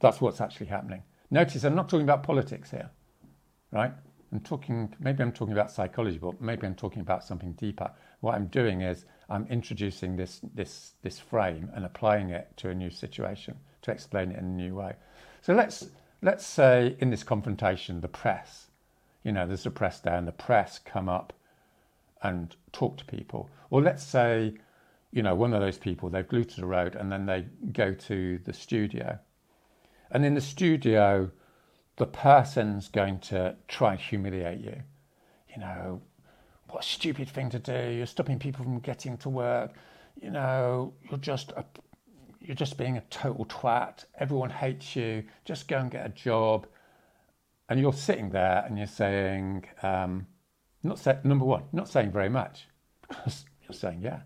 That's 0.00 0.20
what's 0.20 0.40
actually 0.40 0.66
happening. 0.66 1.02
Notice 1.30 1.62
I'm 1.62 1.74
not 1.74 1.88
talking 1.88 2.04
about 2.04 2.22
politics 2.22 2.70
here, 2.70 2.90
right? 3.70 3.92
I'm 4.32 4.40
talking, 4.40 4.94
maybe 4.98 5.22
I'm 5.22 5.30
talking 5.30 5.52
about 5.52 5.70
psychology, 5.70 6.18
but 6.18 6.40
maybe 6.40 6.66
I'm 6.66 6.74
talking 6.74 7.02
about 7.02 7.22
something 7.22 7.52
deeper. 7.52 7.90
What 8.20 8.34
I'm 8.34 8.46
doing 8.46 8.80
is 8.80 9.04
I'm 9.28 9.46
introducing 9.48 10.16
this, 10.16 10.40
this, 10.54 10.92
this 11.02 11.18
frame 11.18 11.70
and 11.74 11.84
applying 11.84 12.30
it 12.30 12.48
to 12.58 12.70
a 12.70 12.74
new 12.74 12.90
situation 12.90 13.56
to 13.82 13.90
explain 13.90 14.30
it 14.30 14.38
in 14.38 14.44
a 14.44 14.48
new 14.48 14.74
way. 14.74 14.94
So 15.40 15.54
let's, 15.54 15.86
let's 16.22 16.46
say 16.46 16.96
in 17.00 17.10
this 17.10 17.24
confrontation, 17.24 18.00
the 18.00 18.08
press, 18.08 18.68
you 19.24 19.32
know, 19.32 19.46
there's 19.46 19.66
a 19.66 19.70
press 19.70 20.00
down, 20.00 20.24
the 20.24 20.32
press 20.32 20.78
come 20.78 21.08
up 21.08 21.32
and 22.22 22.54
talk 22.72 22.96
to 22.98 23.04
people. 23.04 23.50
Or 23.70 23.82
let's 23.82 24.04
say, 24.04 24.54
you 25.10 25.22
know, 25.22 25.34
one 25.34 25.52
of 25.52 25.60
those 25.60 25.78
people, 25.78 26.08
they've 26.08 26.28
glued 26.28 26.48
to 26.50 26.60
the 26.60 26.66
road 26.66 26.94
and 26.94 27.10
then 27.10 27.26
they 27.26 27.46
go 27.72 27.94
to 27.94 28.38
the 28.44 28.52
studio. 28.52 29.18
And 30.10 30.24
in 30.24 30.34
the 30.34 30.40
studio, 30.40 31.30
the 31.96 32.06
person's 32.06 32.88
going 32.88 33.20
to 33.20 33.56
try 33.68 33.92
and 33.92 34.00
humiliate 34.00 34.60
you. 34.60 34.82
You 35.54 35.60
know, 35.60 36.02
what 36.72 36.84
a 36.84 36.88
stupid 36.88 37.28
thing 37.28 37.50
to 37.50 37.58
do. 37.58 37.90
You're 37.90 38.06
stopping 38.06 38.38
people 38.38 38.64
from 38.64 38.78
getting 38.80 39.16
to 39.18 39.28
work. 39.28 39.74
You 40.20 40.30
know, 40.30 40.92
you're 41.08 41.18
just 41.18 41.52
a, 41.52 41.64
you're 42.40 42.56
just 42.56 42.76
being 42.76 42.96
a 42.96 43.02
total 43.10 43.44
twat. 43.46 44.04
Everyone 44.18 44.50
hates 44.50 44.96
you. 44.96 45.24
Just 45.44 45.68
go 45.68 45.78
and 45.78 45.90
get 45.90 46.06
a 46.06 46.10
job. 46.10 46.66
And 47.68 47.80
you're 47.80 47.92
sitting 47.92 48.30
there 48.30 48.64
and 48.66 48.76
you're 48.76 48.86
saying, 48.86 49.64
um, 49.82 50.26
not 50.82 50.98
say, 50.98 51.18
number 51.24 51.44
one, 51.44 51.62
not 51.72 51.88
saying 51.88 52.10
very 52.10 52.28
much. 52.28 52.66
you're 53.26 53.72
saying, 53.72 54.00
yeah, 54.02 54.20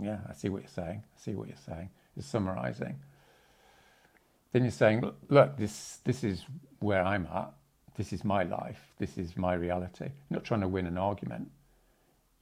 yeah, 0.00 0.18
I 0.28 0.34
see 0.34 0.48
what 0.48 0.62
you're 0.62 0.68
saying. 0.68 1.02
I 1.04 1.20
see 1.20 1.34
what 1.34 1.48
you're 1.48 1.56
saying. 1.66 1.88
You're 2.16 2.24
summarizing 2.24 2.96
then 4.52 4.62
you're 4.62 4.72
saying, 4.72 5.08
look, 5.28 5.56
this, 5.56 5.98
this 6.04 6.24
is 6.24 6.44
where 6.80 7.04
I'm 7.04 7.26
at. 7.32 7.52
This 7.96 8.12
is 8.12 8.24
my 8.24 8.42
life. 8.42 8.80
This 8.98 9.18
is 9.18 9.36
my 9.36 9.54
reality. 9.54 10.06
You're 10.06 10.38
not 10.38 10.44
trying 10.44 10.60
to 10.60 10.68
win 10.68 10.86
an 10.86 10.98
argument. 10.98 11.50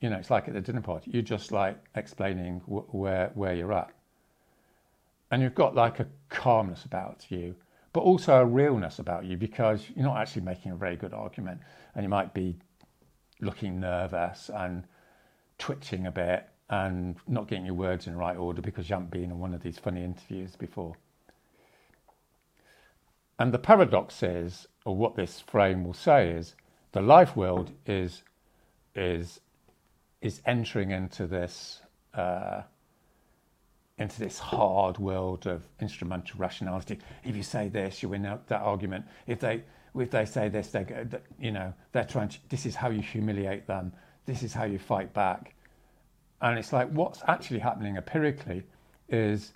You 0.01 0.11
know, 0.11 0.17
it's 0.17 0.31
like 0.31 0.49
at 0.49 0.55
the 0.55 0.61
dinner 0.61 0.81
party. 0.81 1.11
You're 1.13 1.23
just 1.23 1.51
like 1.53 1.77
explaining 1.95 2.61
wh- 2.61 2.95
where, 2.95 3.31
where 3.35 3.55
you're 3.55 3.73
at. 3.73 3.91
And 5.31 5.43
you've 5.43 5.55
got 5.55 5.75
like 5.75 6.01
a 6.01 6.07
calmness 6.29 6.85
about 6.85 7.27
you, 7.31 7.55
but 7.93 8.01
also 8.01 8.37
a 8.37 8.45
realness 8.45 8.99
about 8.99 9.25
you 9.25 9.37
because 9.37 9.85
you're 9.95 10.07
not 10.07 10.19
actually 10.19 10.43
making 10.43 10.73
a 10.73 10.77
very 10.77 10.97
good 10.97 11.13
argument. 11.13 11.61
And 11.95 12.03
you 12.05 12.09
might 12.09 12.33
be 12.33 12.57
looking 13.41 13.81
nervous 13.81 14.51
and 14.55 14.85
twitching 15.59 16.07
a 16.07 16.11
bit 16.11 16.49
and 16.71 17.17
not 17.27 17.49
getting 17.49 17.67
your 17.67 17.75
words 17.75 18.07
in 18.07 18.13
the 18.13 18.19
right 18.19 18.37
order 18.37 18.63
because 18.63 18.89
you 18.89 18.95
haven't 18.95 19.11
been 19.11 19.25
in 19.25 19.39
one 19.39 19.55
of 19.55 19.63
these 19.63 19.79
funny 19.79 20.05
interviews 20.05 20.55
before. 20.57 20.95
And 23.39 23.53
the 23.53 23.59
paradox 23.59 24.23
is, 24.23 24.67
or 24.85 24.97
what 24.97 25.15
this 25.15 25.41
frame 25.41 25.85
will 25.85 25.95
say 25.95 26.31
is, 26.31 26.55
the 26.93 27.01
life 27.01 27.37
world 27.37 27.73
is 27.87 28.23
is 28.95 29.41
is 30.21 30.41
entering 30.47 30.91
into 30.91 31.27
this 31.27 31.81
uh, 32.15 32.63
into 33.99 34.19
this 34.21 34.39
hard 34.39 34.99
world 34.99 35.47
of 35.47 35.63
instrumental 35.81 36.39
rationality. 36.39 36.99
If 37.25 37.37
you 37.37 37.43
say 37.43 37.69
this, 37.69 38.03
you 38.03 38.09
win 38.09 38.23
that 38.23 38.53
argument. 38.53 39.05
If 39.27 39.41
they 39.41 39.63
if 39.95 40.11
they 40.11 40.25
say 40.25 40.49
this, 40.49 40.69
they 40.69 40.85
go, 40.85 41.07
you 41.41 41.53
know 41.53 41.73
they're 41.93 42.05
trying 42.05 42.29
to. 42.29 42.39
This 42.49 42.67
is 42.67 42.75
how 42.75 42.91
you 42.91 43.03
humiliate 43.03 43.67
them. 43.67 43.93
This 44.27 44.43
is 44.43 44.53
how 44.53 44.65
you 44.65 44.79
fight 44.79 45.13
back. 45.15 45.55
And 46.41 46.59
it's 46.59 46.73
like 46.73 46.89
what's 46.91 47.23
actually 47.27 47.61
happening 47.61 47.97
empirically 47.97 48.65
is 49.09 49.53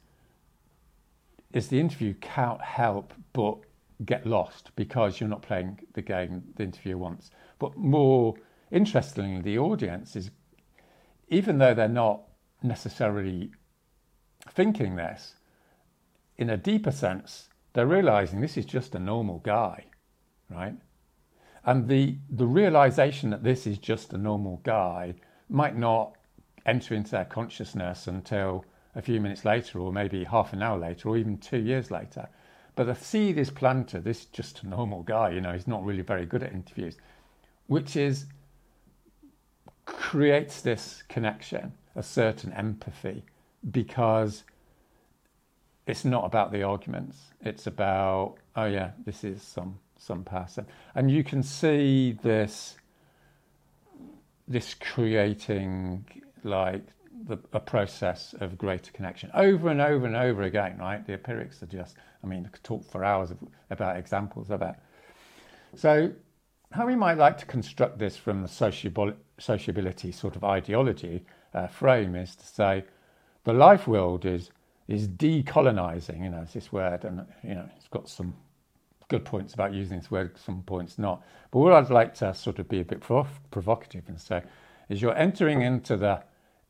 is 1.53 1.69
the 1.69 1.79
interview 1.79 2.15
can't 2.21 2.61
help 2.61 3.13
but 3.33 3.59
get 4.05 4.27
lost 4.27 4.71
because 4.75 5.21
you're 5.21 5.29
not 5.29 5.43
playing 5.43 5.79
the 5.93 6.03
game 6.03 6.43
the 6.57 6.65
interviewer 6.65 6.99
wants. 6.99 7.31
But 7.59 7.77
more 7.77 8.35
interestingly, 8.71 9.41
the 9.43 9.59
audience 9.59 10.17
is, 10.17 10.31
even 11.33 11.57
though 11.57 11.73
they're 11.73 11.89
not 11.89 12.21
necessarily 12.63 13.51
thinking 14.51 14.97
this, 14.97 15.35
in 16.37 16.51
a 16.51 16.57
deeper 16.59 16.91
sense, 16.91 17.49
they're 17.73 17.87
realizing 17.87 18.41
this 18.41 18.59
is 18.59 18.67
just 18.67 18.95
a 18.95 18.99
normal 18.99 19.39
guy, 19.39 19.87
right? 20.51 20.75
And 21.65 21.89
the, 21.89 22.19
the 22.29 22.47
realization 22.47 23.31
that 23.31 23.43
this 23.43 23.67
is 23.67 23.79
just 23.79 24.13
a 24.13 24.19
normal 24.19 24.61
guy 24.63 25.15
might 25.49 25.77
not 25.77 26.17
enter 26.67 26.95
into 26.95 27.13
their 27.13 27.25
consciousness 27.25 28.07
until 28.07 28.67
a 28.95 29.01
few 29.01 29.19
minutes 29.19 29.47
later, 29.47 29.79
or 29.79 29.91
maybe 29.91 30.25
half 30.25 30.53
an 30.53 30.63
hour 30.63 30.79
later, 30.79 31.09
or 31.09 31.17
even 31.17 31.39
two 31.39 31.61
years 31.61 31.91
later. 31.91 32.29
But 32.77 32.85
the 32.85 32.95
seed 32.95 33.39
is 33.39 33.51
planted. 33.51 34.05
This 34.05 34.21
is 34.21 34.27
just 34.27 34.63
a 34.63 34.69
normal 34.69 35.03
guy, 35.03 35.31
you 35.31 35.41
know, 35.41 35.55
he's 35.55 35.67
not 35.67 35.83
really 35.83 36.03
very 36.03 36.27
good 36.27 36.43
at 36.43 36.53
interviews, 36.53 36.99
which 37.69 37.97
is 37.97 38.27
creates 39.87 40.61
this 40.61 41.03
connection, 41.09 41.73
a 41.97 42.03
certain 42.03 42.53
empathy, 42.53 43.25
because 43.71 44.45
it's 45.87 46.05
not 46.05 46.25
about 46.25 46.53
the 46.53 46.63
arguments. 46.63 47.19
It's 47.41 47.67
about, 47.67 48.37
oh 48.57 48.67
yeah, 48.67 48.93
this 49.05 49.25
is 49.25 49.43
some 49.43 49.79
some 49.99 50.25
person. 50.25 50.67
And 50.95 51.11
you 51.11 51.23
can 51.23 51.43
see 51.43 52.19
this 52.23 52.77
this 54.49 54.75
creating 54.75 56.05
like 56.43 56.83
the, 57.27 57.39
a 57.53 57.61
process 57.61 58.35
of 58.41 58.59
greater 58.59 58.91
connection 58.93 59.31
over 59.35 59.69
and 59.69 59.81
over 59.81 60.07
and 60.07 60.17
over 60.17 60.43
again, 60.43 60.79
right? 60.79 61.07
The 61.07 61.13
empirics 61.15 61.63
are 61.63 61.67
just, 61.67 61.97
I 62.23 62.27
mean, 62.27 62.45
I 62.47 62.49
could 62.49 62.65
talk 62.65 62.85
for 62.85 63.05
hours 63.05 63.33
about 63.71 63.97
examples 63.97 64.51
of 64.51 64.61
that. 64.61 64.83
So, 65.77 66.13
how 66.73 66.87
we 66.87 66.97
might 66.97 67.19
like 67.19 67.39
to 67.39 67.47
construct 67.47 67.99
this 67.99 68.17
from 68.17 68.43
the 68.43 69.15
sociability 69.39 70.13
sort 70.13 70.37
of 70.37 70.45
ideology 70.45 71.25
uh, 71.55 71.67
frame 71.67 72.17
is 72.17 72.35
to 72.37 72.47
say 72.47 72.85
the 73.45 73.53
life 73.53 73.87
world 73.87 74.25
is 74.25 74.51
is 74.89 75.09
decolonizing. 75.09 76.23
You 76.25 76.31
know, 76.31 76.41
it's 76.43 76.53
this 76.53 76.73
word, 76.73 77.05
and 77.05 77.25
you 77.43 77.55
know, 77.55 77.69
it's 77.77 77.89
got 77.89 78.09
some 78.09 78.35
good 79.09 79.25
points 79.25 79.55
about 79.55 79.73
using 79.73 79.99
this 79.99 80.11
word, 80.11 80.37
some 80.39 80.63
points 80.63 80.99
not. 80.99 81.23
But 81.51 81.61
what 81.61 81.73
I'd 81.73 81.91
like 81.91 82.15
to 82.15 82.35
sort 82.35 82.59
of 82.59 82.69
be 82.69 82.81
a 82.81 82.85
bit 82.85 83.01
prov- 83.01 83.41
provocative 83.51 84.05
and 84.09 84.21
say 84.21 84.43
is 84.89 85.03
you're 85.03 85.17
entering 85.17 85.63
into 85.63 85.97
the 85.97 86.23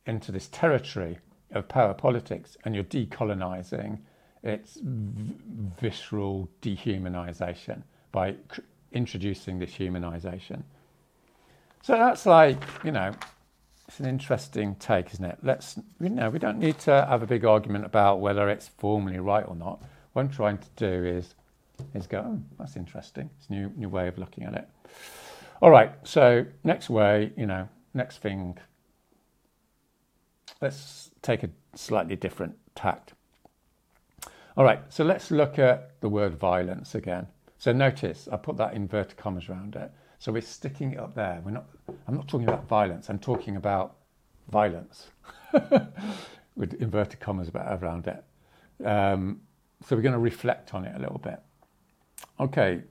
into 0.06 0.32
this 0.32 0.48
territory 0.48 1.18
of 1.52 1.68
power 1.68 1.94
politics 1.94 2.56
and 2.64 2.74
you're 2.74 2.84
decolonizing 2.84 3.98
its 4.42 4.78
v- 4.82 5.34
visceral 5.80 6.48
dehumanization 6.60 7.82
by 8.10 8.34
introducing 8.92 9.58
this 9.58 9.70
humanization. 9.72 10.62
So 11.82 11.96
that's 11.96 12.26
like, 12.26 12.62
you 12.84 12.92
know, 12.92 13.12
it's 13.88 14.00
an 14.00 14.06
interesting 14.06 14.76
take, 14.76 15.12
isn't 15.12 15.24
it? 15.24 15.38
Let's, 15.42 15.78
you 16.00 16.08
know, 16.08 16.30
we 16.30 16.38
don't 16.38 16.58
need 16.58 16.78
to 16.80 17.04
have 17.06 17.22
a 17.22 17.26
big 17.26 17.44
argument 17.44 17.84
about 17.84 18.20
whether 18.20 18.48
it's 18.48 18.68
formally 18.68 19.18
right 19.18 19.44
or 19.46 19.56
not. 19.56 19.82
What 20.12 20.22
I'm 20.22 20.30
trying 20.30 20.58
to 20.58 20.68
do 20.76 21.04
is, 21.04 21.34
is 21.94 22.06
go, 22.06 22.18
oh, 22.18 22.40
that's 22.58 22.76
interesting. 22.76 23.28
It's 23.38 23.48
a 23.48 23.52
new, 23.52 23.72
new 23.76 23.88
way 23.88 24.08
of 24.08 24.18
looking 24.18 24.44
at 24.44 24.54
it. 24.54 24.68
All 25.60 25.70
right, 25.70 25.92
so 26.04 26.46
next 26.64 26.88
way, 26.88 27.32
you 27.36 27.46
know, 27.46 27.68
next 27.94 28.18
thing 28.18 28.58
let's 30.60 31.10
take 31.20 31.42
a 31.42 31.50
slightly 31.74 32.16
different 32.16 32.56
tact. 32.74 33.12
All 34.56 34.64
right, 34.64 34.80
so 34.88 35.04
let's 35.04 35.30
look 35.30 35.58
at 35.58 36.00
the 36.00 36.08
word 36.08 36.38
violence 36.38 36.94
again. 36.94 37.26
So 37.62 37.70
notice 37.70 38.26
I 38.32 38.38
put 38.38 38.56
that 38.56 38.74
inverted 38.74 39.16
commas 39.16 39.48
around 39.48 39.76
it. 39.76 39.92
So 40.18 40.32
we're 40.32 40.42
sticking 40.42 40.94
it 40.94 40.98
up 40.98 41.14
there. 41.14 41.40
We're 41.44 41.52
not. 41.52 41.66
I'm 42.08 42.16
not 42.16 42.26
talking 42.26 42.48
about 42.48 42.66
violence. 42.66 43.08
I'm 43.08 43.20
talking 43.20 43.54
about 43.54 43.98
violence 44.50 45.06
with 46.56 46.74
inverted 46.82 47.20
commas 47.20 47.52
around 47.54 48.08
it. 48.08 48.24
Um, 48.84 49.42
so 49.86 49.94
we're 49.94 50.02
going 50.02 50.12
to 50.12 50.18
reflect 50.18 50.74
on 50.74 50.84
it 50.84 50.96
a 50.96 50.98
little 50.98 51.20
bit. 51.22 51.38
Okay. 52.40 52.82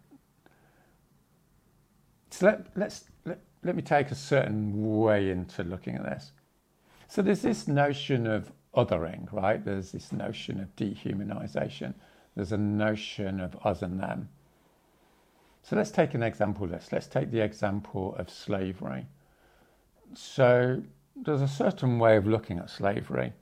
So 2.29 2.45
let, 2.45 2.67
let's 2.77 3.03
let, 3.25 3.41
let 3.65 3.75
me 3.75 3.81
take 3.81 4.11
a 4.11 4.15
certain 4.15 5.01
way 5.01 5.31
into 5.31 5.65
looking 5.65 5.95
at 5.95 6.03
this. 6.03 6.31
So 7.09 7.21
there's 7.21 7.41
this 7.41 7.67
notion 7.67 8.25
of 8.25 8.53
othering, 8.73 9.33
right? 9.33 9.65
There's 9.65 9.91
this 9.91 10.13
notion 10.13 10.61
of 10.61 10.73
dehumanization. 10.77 11.93
There's 12.37 12.53
a 12.53 12.57
notion 12.57 13.41
of 13.41 13.57
us 13.65 13.81
and 13.81 13.99
them. 13.99 14.29
So 15.63 15.75
let's 15.75 15.91
take 15.91 16.13
an 16.13 16.23
example 16.23 16.67
list. 16.67 16.91
Let's 16.91 17.07
take 17.07 17.31
the 17.31 17.41
example 17.41 18.15
of 18.17 18.29
slavery. 18.29 19.05
So 20.13 20.81
there's 21.15 21.41
a 21.41 21.47
certain 21.47 21.99
way 21.99 22.17
of 22.17 22.27
looking 22.27 22.57
at 22.59 22.69
slavery. 22.69 23.33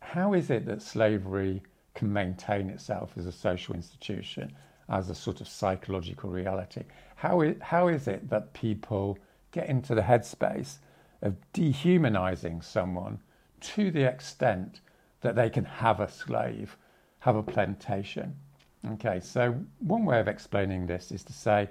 How 0.00 0.34
is 0.34 0.50
it 0.50 0.66
that 0.66 0.82
slavery 0.82 1.62
can 1.94 2.12
maintain 2.12 2.70
itself 2.70 3.12
as 3.16 3.26
a 3.26 3.32
social 3.32 3.74
institution 3.74 4.52
as 4.88 5.10
a 5.10 5.14
sort 5.14 5.40
of 5.40 5.48
psychological 5.48 6.30
reality. 6.30 6.84
How 7.16 7.40
is, 7.42 7.56
how 7.60 7.88
is 7.88 8.08
it 8.08 8.30
that 8.30 8.52
people 8.54 9.18
get 9.50 9.68
into 9.68 9.94
the 9.94 10.02
headspace 10.02 10.76
of 11.22 11.34
dehumanizing 11.52 12.62
someone 12.62 13.20
to 13.60 13.90
the 13.90 14.08
extent 14.08 14.80
that 15.20 15.34
they 15.34 15.50
can 15.50 15.64
have 15.64 16.00
a 16.00 16.08
slave, 16.08 16.76
have 17.20 17.36
a 17.36 17.42
plantation? 17.42 18.36
Okay, 18.86 19.20
so 19.20 19.56
one 19.80 20.04
way 20.04 20.20
of 20.20 20.28
explaining 20.28 20.86
this 20.86 21.10
is 21.10 21.24
to 21.24 21.32
say, 21.32 21.68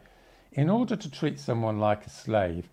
in 0.52 0.70
order 0.70 0.96
to 0.96 1.12
treat 1.12 1.40
someone 1.40 1.80
like 1.80 2.06
a 2.06 2.10
slave, 2.10 2.68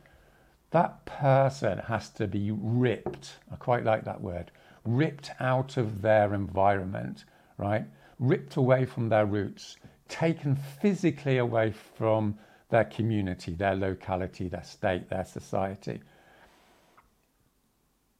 that 0.70 1.04
person 1.06 1.78
has 1.78 2.10
to 2.10 2.26
be 2.26 2.50
ripped. 2.50 3.34
I 3.52 3.56
quite 3.56 3.84
like 3.84 4.04
that 4.04 4.20
word 4.20 4.50
ripped 4.84 5.30
out 5.40 5.76
of 5.76 6.02
their 6.02 6.34
environment, 6.34 7.24
right? 7.56 7.84
Ripped 8.18 8.56
away 8.56 8.84
from 8.84 9.08
their 9.08 9.26
roots, 9.26 9.76
taken 10.08 10.56
physically 10.56 11.38
away 11.38 11.72
from 11.96 12.38
their 12.70 12.84
community, 12.84 13.54
their 13.54 13.74
locality, 13.74 14.48
their 14.48 14.64
state, 14.64 15.08
their 15.08 15.24
society. 15.24 16.00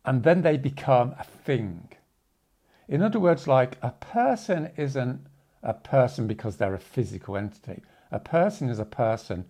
And 0.05 0.23
then 0.23 0.43
they 0.43 0.57
become 0.57 1.15
a 1.19 1.25
thing. 1.25 1.89
In 2.89 3.03
other 3.03 3.19
words, 3.19 3.49
like 3.49 3.77
a 3.83 3.91
person 3.91 4.71
isn't 4.77 5.27
a 5.65 5.75
person 5.75 6.27
because 6.27 6.57
they're 6.57 6.75
a 6.75 6.79
physical 6.79 7.37
entity. 7.37 7.83
A 8.13 8.21
person 8.21 8.69
is 8.69 8.79
a 8.79 8.85
person 8.85 9.47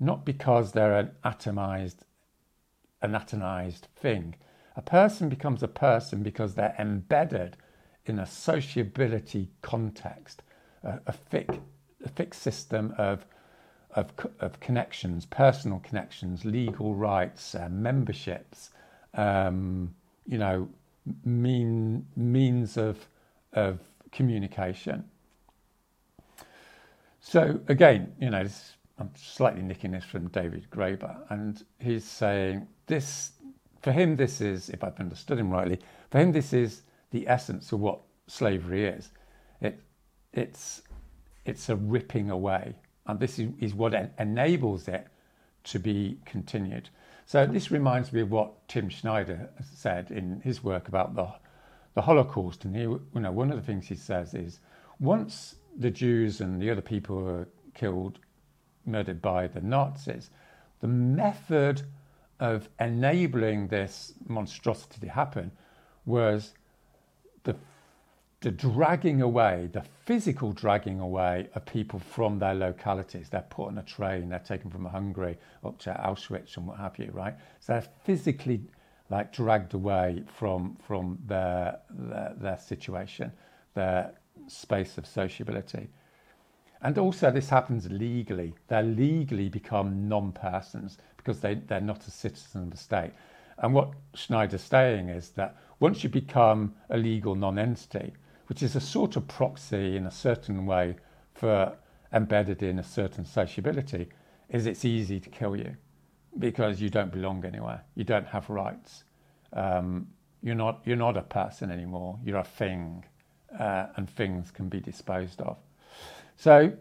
not 0.00 0.24
because 0.24 0.72
they're 0.72 0.96
an 0.96 1.10
atomized, 1.24 1.98
an 3.02 3.12
atomized 3.12 3.82
thing. 3.96 4.34
A 4.76 4.82
person 4.82 5.28
becomes 5.28 5.62
a 5.62 5.68
person 5.68 6.22
because 6.22 6.54
they're 6.54 6.74
embedded 6.78 7.56
in 8.06 8.18
a 8.18 8.26
sociability 8.26 9.50
context, 9.60 10.42
a, 10.82 11.00
a, 11.06 11.12
fic, 11.12 11.60
a 12.04 12.08
fixed 12.08 12.42
system 12.42 12.94
of, 12.96 13.26
of, 13.94 14.12
of, 14.40 14.60
connections, 14.60 15.26
personal 15.26 15.80
connections, 15.80 16.44
legal 16.44 16.94
rights, 16.94 17.54
uh, 17.54 17.68
memberships, 17.70 18.70
um, 19.14 19.94
you 20.26 20.38
know, 20.38 20.68
mean, 21.24 22.06
means 22.16 22.76
of, 22.76 23.08
of 23.52 23.80
communication. 24.12 25.04
So 27.20 27.60
again, 27.68 28.14
you 28.20 28.30
know, 28.30 28.42
this, 28.42 28.74
I'm 28.98 29.10
slightly 29.14 29.62
nicking 29.62 29.92
this 29.92 30.04
from 30.04 30.28
David 30.28 30.66
Graeber, 30.70 31.16
and 31.30 31.64
he's 31.78 32.04
saying 32.04 32.66
this 32.86 33.32
for 33.82 33.92
him, 33.92 34.16
this 34.16 34.40
is, 34.40 34.70
if 34.70 34.82
I've 34.82 34.98
understood 34.98 35.38
him 35.38 35.50
rightly, 35.50 35.78
for 36.10 36.18
him, 36.18 36.32
this 36.32 36.52
is 36.52 36.82
the 37.10 37.28
essence 37.28 37.72
of 37.72 37.80
what 37.80 38.00
slavery 38.26 38.86
is. 38.86 39.10
It, 39.60 39.80
it's, 40.32 40.82
it's 41.44 41.68
a 41.68 41.76
ripping 41.76 42.30
away, 42.30 42.74
and 43.06 43.20
this 43.20 43.38
is, 43.38 43.50
is 43.60 43.74
what 43.74 43.94
en- 43.94 44.10
enables 44.18 44.88
it 44.88 45.06
to 45.64 45.78
be 45.78 46.18
continued. 46.24 46.88
So 47.26 47.46
this 47.46 47.70
reminds 47.70 48.12
me 48.12 48.20
of 48.22 48.30
what 48.30 48.66
Tim 48.68 48.90
Snyder 48.90 49.50
said 49.74 50.10
in 50.10 50.40
his 50.40 50.64
work 50.64 50.88
about 50.88 51.14
the, 51.14 51.28
the 51.94 52.02
Holocaust. 52.02 52.64
And 52.64 52.74
he, 52.74 52.82
you 52.82 53.00
know, 53.14 53.32
one 53.32 53.50
of 53.50 53.56
the 53.56 53.62
things 53.62 53.86
he 53.86 53.94
says 53.94 54.34
is 54.34 54.60
once 54.98 55.56
the 55.78 55.90
Jews 55.90 56.40
and 56.40 56.60
the 56.60 56.70
other 56.70 56.82
people 56.82 57.22
were 57.22 57.48
killed, 57.74 58.18
murdered 58.84 59.22
by 59.22 59.46
the 59.46 59.60
Nazis, 59.60 60.30
the 60.80 60.88
method 60.88 61.82
of 62.40 62.68
enabling 62.80 63.68
this 63.68 64.14
monstrosity 64.26 65.00
to 65.00 65.08
happen 65.08 65.50
was 66.04 66.54
the, 67.44 67.56
the 68.40 68.50
dragging 68.50 69.22
away, 69.22 69.68
the 69.72 69.84
physical 70.04 70.52
dragging 70.52 71.00
away 71.00 71.48
of 71.54 71.64
people 71.66 71.98
from 71.98 72.38
their 72.38 72.54
localities. 72.54 73.28
They're 73.28 73.42
put 73.42 73.68
on 73.68 73.78
a 73.78 73.82
train, 73.82 74.28
they're 74.28 74.38
taken 74.38 74.70
from 74.70 74.84
Hungary 74.84 75.36
up 75.64 75.78
to 75.80 75.90
Auschwitz 75.90 76.56
and 76.56 76.66
what 76.66 76.78
have 76.78 76.98
you, 76.98 77.10
right? 77.12 77.34
So 77.60 77.74
they're 77.74 77.88
physically 78.04 78.62
like 79.10 79.32
dragged 79.32 79.74
away 79.74 80.22
from 80.34 80.76
from 80.86 81.18
their 81.26 81.78
their, 81.90 82.34
their 82.38 82.58
situation, 82.58 83.32
their 83.74 84.12
space 84.48 84.98
of 84.98 85.06
sociability. 85.06 85.88
And 86.80 86.96
also, 86.98 87.30
this 87.30 87.50
happens 87.50 87.90
legally. 87.90 88.54
They 88.68 88.82
legally 88.82 89.48
become 89.48 90.08
non 90.08 90.32
persons 90.32 90.98
because 91.16 91.40
they, 91.40 91.54
they're 91.54 91.80
not 91.80 92.06
a 92.06 92.10
citizen 92.10 92.64
of 92.64 92.70
the 92.70 92.76
state. 92.76 93.12
And 93.58 93.74
what 93.74 93.92
Snyder's 94.14 94.62
saying 94.62 95.08
is 95.08 95.30
that 95.30 95.56
once 95.80 96.04
you 96.04 96.10
become 96.10 96.74
a 96.90 96.96
legal 96.96 97.34
non 97.34 97.58
entity, 97.58 98.12
which 98.46 98.62
is 98.62 98.76
a 98.76 98.80
sort 98.80 99.16
of 99.16 99.26
proxy 99.28 99.96
in 99.96 100.06
a 100.06 100.10
certain 100.10 100.66
way 100.66 100.96
for 101.34 101.76
embedded 102.12 102.62
in 102.62 102.78
a 102.78 102.84
certain 102.84 103.24
sociability, 103.24 104.08
is 104.48 104.66
it's 104.66 104.84
easy 104.84 105.20
to 105.20 105.28
kill 105.28 105.56
you 105.56 105.76
because 106.38 106.80
you 106.80 106.88
don't 106.88 107.12
belong 107.12 107.44
anywhere. 107.44 107.82
You 107.94 108.04
don't 108.04 108.26
have 108.26 108.48
rights. 108.48 109.04
Um, 109.52 110.08
you're 110.42 110.54
not 110.54 110.80
you're 110.84 110.96
not 110.96 111.16
a 111.16 111.22
person 111.22 111.70
anymore. 111.70 112.18
You're 112.24 112.38
a 112.38 112.44
thing, 112.44 113.04
uh, 113.58 113.86
and 113.96 114.08
things 114.10 114.50
can 114.50 114.68
be 114.68 114.80
disposed 114.80 115.40
of. 115.40 115.56
So 116.36 116.72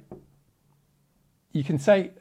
you 1.51 1.63
can 1.63 1.79
say 1.79 2.11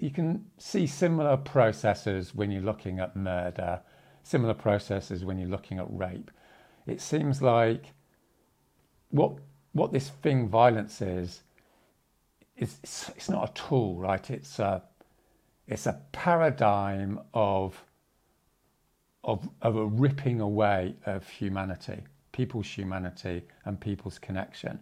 you 0.00 0.10
can 0.10 0.46
see 0.56 0.86
similar 0.86 1.36
processes 1.36 2.34
when 2.34 2.50
you're 2.50 2.62
looking 2.62 2.98
at 3.00 3.16
murder, 3.16 3.80
similar 4.22 4.54
processes 4.54 5.24
when 5.24 5.38
you're 5.38 5.48
looking 5.48 5.78
at 5.78 5.86
rape. 5.90 6.30
It 6.86 7.00
seems 7.00 7.42
like 7.42 7.92
what 9.10 9.32
what 9.72 9.92
this 9.92 10.08
thing 10.08 10.48
violence 10.48 11.02
is 11.02 11.42
is 12.56 12.78
it's, 12.82 13.10
it's 13.10 13.28
not 13.28 13.50
a 13.50 13.52
tool, 13.52 13.96
right? 13.96 14.30
It's 14.30 14.58
a 14.58 14.82
it's 15.66 15.86
a 15.86 16.00
paradigm 16.12 17.20
of 17.34 17.84
of 19.24 19.48
of 19.60 19.76
a 19.76 19.86
ripping 19.86 20.40
away 20.40 20.96
of 21.04 21.28
humanity, 21.28 22.04
people's 22.38 22.68
humanity 22.68 23.42
and 23.64 23.80
people's 23.80 24.16
connection. 24.16 24.78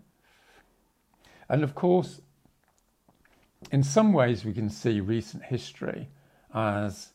And 1.49 1.65
of 1.65 1.75
course, 1.75 2.21
in 3.73 3.83
some 3.83 4.13
ways, 4.13 4.45
we 4.45 4.53
can 4.53 4.69
see 4.69 5.01
recent 5.01 5.43
history 5.43 6.11
as 6.53 7.13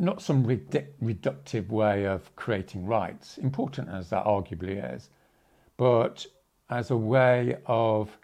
not 0.00 0.20
some 0.20 0.44
redu- 0.44 0.88
reductive 1.00 1.68
way 1.68 2.06
of 2.06 2.34
creating 2.34 2.86
rights, 2.86 3.38
important 3.38 3.88
as 3.88 4.10
that 4.10 4.24
arguably 4.24 4.76
is, 4.96 5.10
but 5.76 6.26
as 6.68 6.90
a 6.90 6.96
way 6.96 7.56
of 7.66 8.18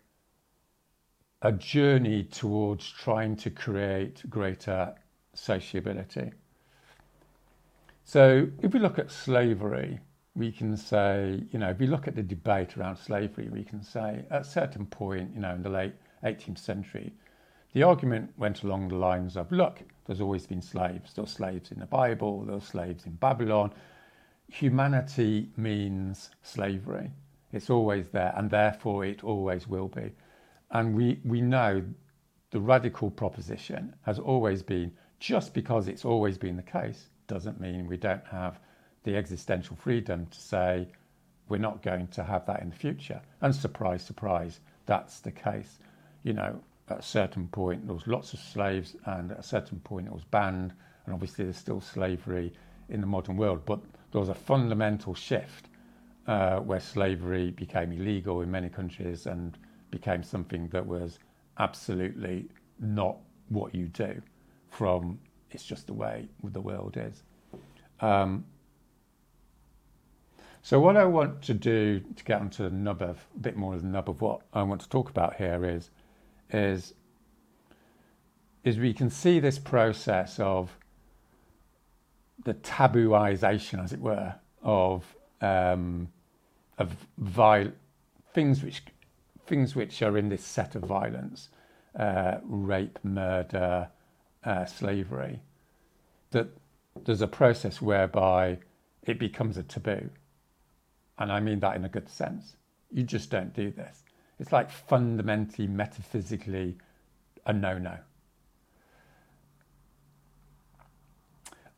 a 1.43 1.53
journey 1.53 2.25
towards 2.25 2.91
trying 2.91 3.37
to 3.37 3.51
create 3.51 4.29
greater 4.29 4.93
sociability. 5.35 6.33
So, 8.03 8.49
if 8.61 8.75
we 8.75 8.81
look 8.81 8.99
at 8.99 9.13
slavery, 9.13 10.01
we 10.35 10.53
can 10.53 10.77
say, 10.77 11.43
you 11.51 11.59
know, 11.59 11.71
if 11.71 11.79
we 11.79 11.87
look 11.87 12.07
at 12.07 12.15
the 12.15 12.23
debate 12.23 12.77
around 12.77 12.97
slavery, 12.97 13.49
we 13.49 13.65
can 13.65 13.83
say 13.83 14.25
at 14.31 14.43
a 14.43 14.45
certain 14.45 14.87
point, 14.87 15.31
you 15.35 15.41
know, 15.41 15.55
in 15.55 15.63
the 15.63 15.69
late 15.69 15.95
18th 16.25 16.59
century, 16.59 17.13
the 17.73 17.83
argument 17.83 18.33
went 18.37 18.63
along 18.63 18.89
the 18.89 18.97
lines 18.97 19.37
of 19.37 19.51
look, 19.53 19.81
there's 20.07 20.21
always 20.21 20.47
been 20.47 20.63
slaves. 20.63 21.15
There 21.15 21.25
were 21.25 21.31
slaves 21.31 21.71
in 21.71 21.79
the 21.79 21.87
Bible, 21.87 22.45
there 22.45 22.55
were 22.55 22.61
slaves 22.61 23.07
in 23.07 23.13
Babylon. 23.13 23.73
Humanity 24.49 25.51
means 25.57 26.31
slavery. 26.43 27.11
It's 27.53 27.71
always 27.71 28.09
there, 28.09 28.33
and 28.37 28.51
therefore 28.51 29.05
it 29.05 29.25
always 29.25 29.69
will 29.69 29.89
be. 29.89 30.13
And 30.71 30.95
we, 30.95 31.21
we 31.25 31.41
know 31.41 31.85
the 32.51 32.61
radical 32.61 33.11
proposition 33.11 33.95
has 34.03 34.19
always 34.19 34.63
been 34.63 34.93
just 35.19 35.55
because 35.55 35.89
it's 35.89 36.05
always 36.05 36.39
been 36.39 36.57
the 36.57 36.63
case 36.63 37.09
doesn't 37.27 37.61
mean 37.61 37.87
we 37.87 37.97
don't 37.97 38.27
have 38.27 38.59
the 39.05 39.17
existential 39.17 39.77
freedom 39.77 40.27
to 40.27 40.41
say 40.41 40.89
we're 41.49 41.59
not 41.59 41.83
going 41.83 42.07
to 42.09 42.23
have 42.23 42.47
that 42.47 42.61
in 42.63 42.71
the 42.71 42.77
future. 42.77 43.21
And 43.41 43.55
surprise, 43.55 44.03
surprise, 44.05 44.61
that's 44.87 45.21
the 45.21 45.33
case 45.33 45.79
you 46.23 46.33
know, 46.33 46.61
at 46.89 46.99
a 46.99 47.03
certain 47.03 47.49
point 47.49 47.87
there 47.87 47.95
was 47.95 48.07
lots 48.07 48.33
of 48.33 48.41
slaves, 48.41 48.97
and 49.07 49.31
at 49.33 49.39
a 49.39 49.43
certain 49.43 49.81
point 49.81 50.07
it 50.07 50.13
was 50.13 50.25
banned, 50.25 50.73
and 51.05 51.15
obviously 51.15 51.45
there's 51.45 51.57
still 51.57 51.81
slavery 51.81 52.53
in 52.89 53.01
the 53.01 53.07
modern 53.07 53.37
world. 53.37 53.63
But 53.65 53.81
there 54.13 54.21
was 54.21 54.29
a 54.29 54.35
fundamental 54.35 55.15
shift 55.15 55.69
uh, 56.27 56.59
where 56.59 56.81
slavery 56.81 57.51
became 57.53 57.93
illegal 57.93 58.43
in 58.43 58.51
many 58.51 58.69
countries 58.69 59.27
and 59.27 59.57
became 59.91 60.23
something 60.23 60.69
that 60.69 60.87
was 60.87 61.19
absolutely 61.59 62.49
not 62.79 63.17
what 63.49 63.75
you 63.75 63.89
do. 63.89 64.21
From 64.69 65.19
it's 65.51 65.65
just 65.65 65.87
the 65.87 65.95
way 65.95 66.29
the 66.45 66.61
world 66.61 66.97
is. 66.97 67.23
Um, 68.01 68.45
so 70.63 70.79
what 70.79 70.97
I 70.97 71.05
want 71.05 71.43
to 71.43 71.55
do 71.55 72.01
to 72.01 72.25
get 72.25 72.41
onto 72.41 72.65
the 72.65 72.71
nub 72.71 73.03
of 73.03 73.27
a 73.35 73.39
bit 73.39 73.57
more 73.57 73.75
of 73.75 73.83
the 73.83 73.89
nub 73.89 74.09
of 74.09 74.21
what 74.21 74.43
I 74.53 74.63
want 74.63 74.81
to 74.83 74.89
talk 74.89 75.11
about 75.11 75.37
here 75.37 75.65
is 75.65 75.91
is 76.53 76.95
is 78.63 78.79
we 78.79 78.93
can 78.93 79.09
see 79.09 79.41
this 79.41 79.59
process 79.59 80.39
of 80.39 80.77
the 82.45 82.55
tabooization, 82.55 83.83
as 83.83 83.93
it 83.93 84.01
were, 84.01 84.35
of 84.63 85.17
um, 85.41 86.09
of 86.79 86.95
viol- 87.19 87.73
things 88.33 88.63
which 88.63 88.83
things 89.47 89.75
which 89.75 90.03
are 90.03 90.17
in 90.17 90.29
this 90.29 90.45
set 90.45 90.75
of 90.75 90.83
violence, 90.83 91.49
uh, 91.99 92.37
rape, 92.45 92.99
murder, 93.03 93.89
uh, 94.45 94.65
slavery, 94.65 95.41
that 96.31 96.49
there's 97.05 97.23
a 97.23 97.27
process 97.27 97.81
whereby 97.83 98.59
it 99.03 99.19
becomes 99.19 99.57
a 99.57 99.63
taboo. 99.63 100.11
And 101.21 101.31
I 101.31 101.39
mean 101.39 101.61
that 101.61 101.77
in 101.77 101.85
a 101.85 101.89
good 101.89 102.09
sense. 102.09 102.57
You 102.91 103.05
just 103.05 103.31
don't 103.31 103.55
do 103.55 103.71
this. 103.71 104.03
It's 104.41 104.53
like 104.53 104.71
fundamentally, 104.71 105.69
metaphysically 105.69 106.79
a 107.47 107.53
no 107.53 107.79
no. 107.79 107.99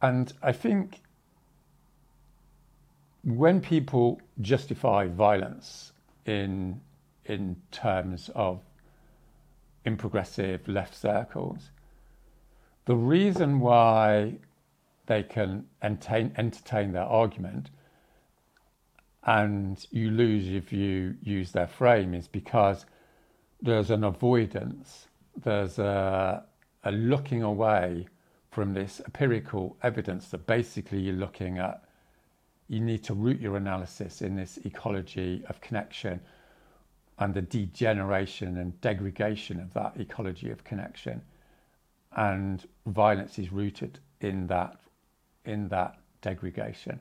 And 0.01 0.33
I 0.43 0.53
think 0.53 1.01
when 3.25 3.61
people 3.61 4.21
justify 4.41 5.07
violence 5.07 5.93
in 6.25 6.81
in 7.25 7.57
terms 7.71 8.31
of 8.35 8.61
in 9.85 9.97
progressive 9.97 10.67
left 10.69 10.95
circles, 10.95 11.71
the 12.85 12.97
reason 12.97 13.61
why 13.61 14.35
they 15.07 15.23
can 15.23 15.67
entertain, 15.83 16.33
entertain 16.37 16.93
their 16.93 17.05
argument 17.05 17.71
and 19.25 19.87
you 19.91 20.11
lose 20.11 20.49
if 20.49 20.73
you 20.73 21.15
use 21.23 21.53
their 21.53 21.67
frame 21.67 22.15
is 22.15 22.27
because 22.27 22.87
there's 23.61 23.91
an 23.91 24.05
avoidance, 24.05 25.07
there's 25.37 25.79
a, 25.79 26.45
a 26.85 26.93
looking 26.93 27.43
away 27.43 28.07
from 28.51 28.75
this 28.75 29.01
empirical 29.05 29.77
evidence 29.83 30.29
that 30.29 30.47
basically 30.47 31.01
you're 31.01 31.15
looking 31.15 31.59
at 31.59 31.85
you 32.69 32.81
need 32.81 33.05
to 33.05 33.15
root 33.15 33.41
your 33.41 33.57
analysis 33.57 34.23
in 34.23 34.35
this 34.35 34.59
ecology 34.65 35.43
of 35.49 35.61
connection 35.61 36.21
and 37.19 37.35
the 37.35 37.43
degeneration 37.43 38.57
and 38.57 38.81
degradation 38.81 39.61
of 39.61 39.73
that 39.75 39.93
ecology 39.99 40.51
of 40.51 40.65
connection. 40.65 41.21
And 42.17 42.67
violence 42.87 43.39
is 43.39 43.53
rooted 43.53 43.99
in 44.21 44.47
that, 44.49 44.77
in 45.45 45.69
that 45.69 45.99
degradation. 46.23 46.99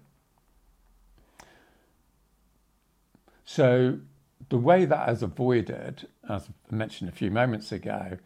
So 3.54 4.00
the 4.48 4.58
way 4.58 4.86
that 4.86 5.10
is 5.10 5.22
avoided, 5.22 6.08
as 6.30 6.48
I 6.48 6.74
mentioned 6.74 7.10
a 7.10 7.12
few 7.12 7.30
moments 7.30 7.74
ago, 7.74 8.18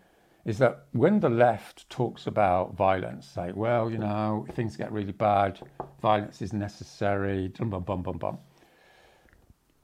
is 0.46 0.60
that 0.60 0.86
when 0.92 1.20
the 1.20 1.32
left 1.32 1.90
talks 1.90 2.28
about 2.28 2.76
violence, 2.76 3.26
say, 3.26 3.52
well, 3.52 3.90
you 3.90 3.98
know, 3.98 4.46
things 4.54 4.78
get 4.78 4.92
really 4.92 5.14
bad, 5.14 5.60
violence 6.00 6.44
is 6.44 6.54
necessary, 6.54 7.48
bum, 7.48 7.72
bum, 7.72 7.82
bum, 7.82 8.04
bum, 8.04 8.18
bum. 8.20 8.38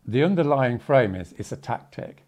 The 0.05 0.23
underlying 0.23 0.77
frame 0.77 1.15
is 1.15 1.33
it's 1.39 1.51
a 1.51 1.57
tactic. 1.57 2.23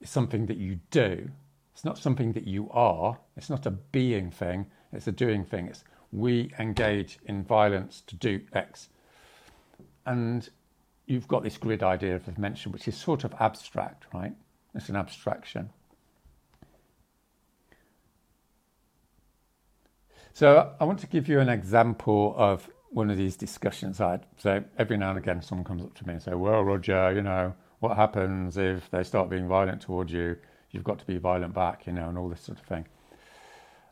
It's 0.00 0.10
something 0.10 0.46
that 0.46 0.56
you 0.56 0.80
do. 0.90 1.30
It's 1.74 1.84
not 1.84 1.96
something 1.96 2.32
that 2.32 2.48
you 2.48 2.68
are. 2.72 3.20
It's 3.36 3.50
not 3.50 3.66
a 3.66 3.70
being 3.70 4.32
thing. 4.32 4.66
It's 4.92 5.06
a 5.06 5.12
doing 5.12 5.44
thing. 5.44 5.68
It's 5.68 5.84
we 6.10 6.52
engage 6.58 7.20
in 7.24 7.44
violence 7.44 8.02
to 8.08 8.16
do 8.16 8.40
X. 8.52 8.88
And 10.04 10.48
you've 11.08 11.26
got 11.26 11.42
this 11.42 11.56
grid 11.56 11.82
idea 11.82 12.14
I've 12.14 12.38
mentioned, 12.38 12.74
which 12.74 12.86
is 12.86 12.96
sort 12.96 13.24
of 13.24 13.34
abstract, 13.40 14.06
right? 14.12 14.34
It's 14.74 14.90
an 14.90 14.96
abstraction. 14.96 15.70
So 20.34 20.72
I 20.78 20.84
want 20.84 21.00
to 21.00 21.06
give 21.06 21.26
you 21.26 21.40
an 21.40 21.48
example 21.48 22.34
of 22.36 22.70
one 22.90 23.10
of 23.10 23.16
these 23.16 23.36
discussions 23.36 24.00
I 24.00 24.12
had. 24.12 24.26
So 24.36 24.62
every 24.78 24.96
now 24.96 25.10
and 25.10 25.18
again, 25.18 25.42
someone 25.42 25.64
comes 25.64 25.82
up 25.82 25.94
to 25.94 26.06
me 26.06 26.14
and 26.14 26.22
say, 26.22 26.34
"Well, 26.34 26.62
Roger, 26.62 27.12
you 27.12 27.22
know, 27.22 27.54
what 27.80 27.96
happens 27.96 28.56
if 28.56 28.90
they 28.90 29.02
start 29.02 29.30
being 29.30 29.48
violent 29.48 29.80
towards 29.82 30.12
you? 30.12 30.36
You've 30.70 30.84
got 30.84 30.98
to 30.98 31.06
be 31.06 31.16
violent 31.18 31.54
back, 31.54 31.86
you 31.86 31.92
know, 31.92 32.08
and 32.08 32.18
all 32.18 32.28
this 32.28 32.42
sort 32.42 32.60
of 32.60 32.66
thing." 32.66 32.86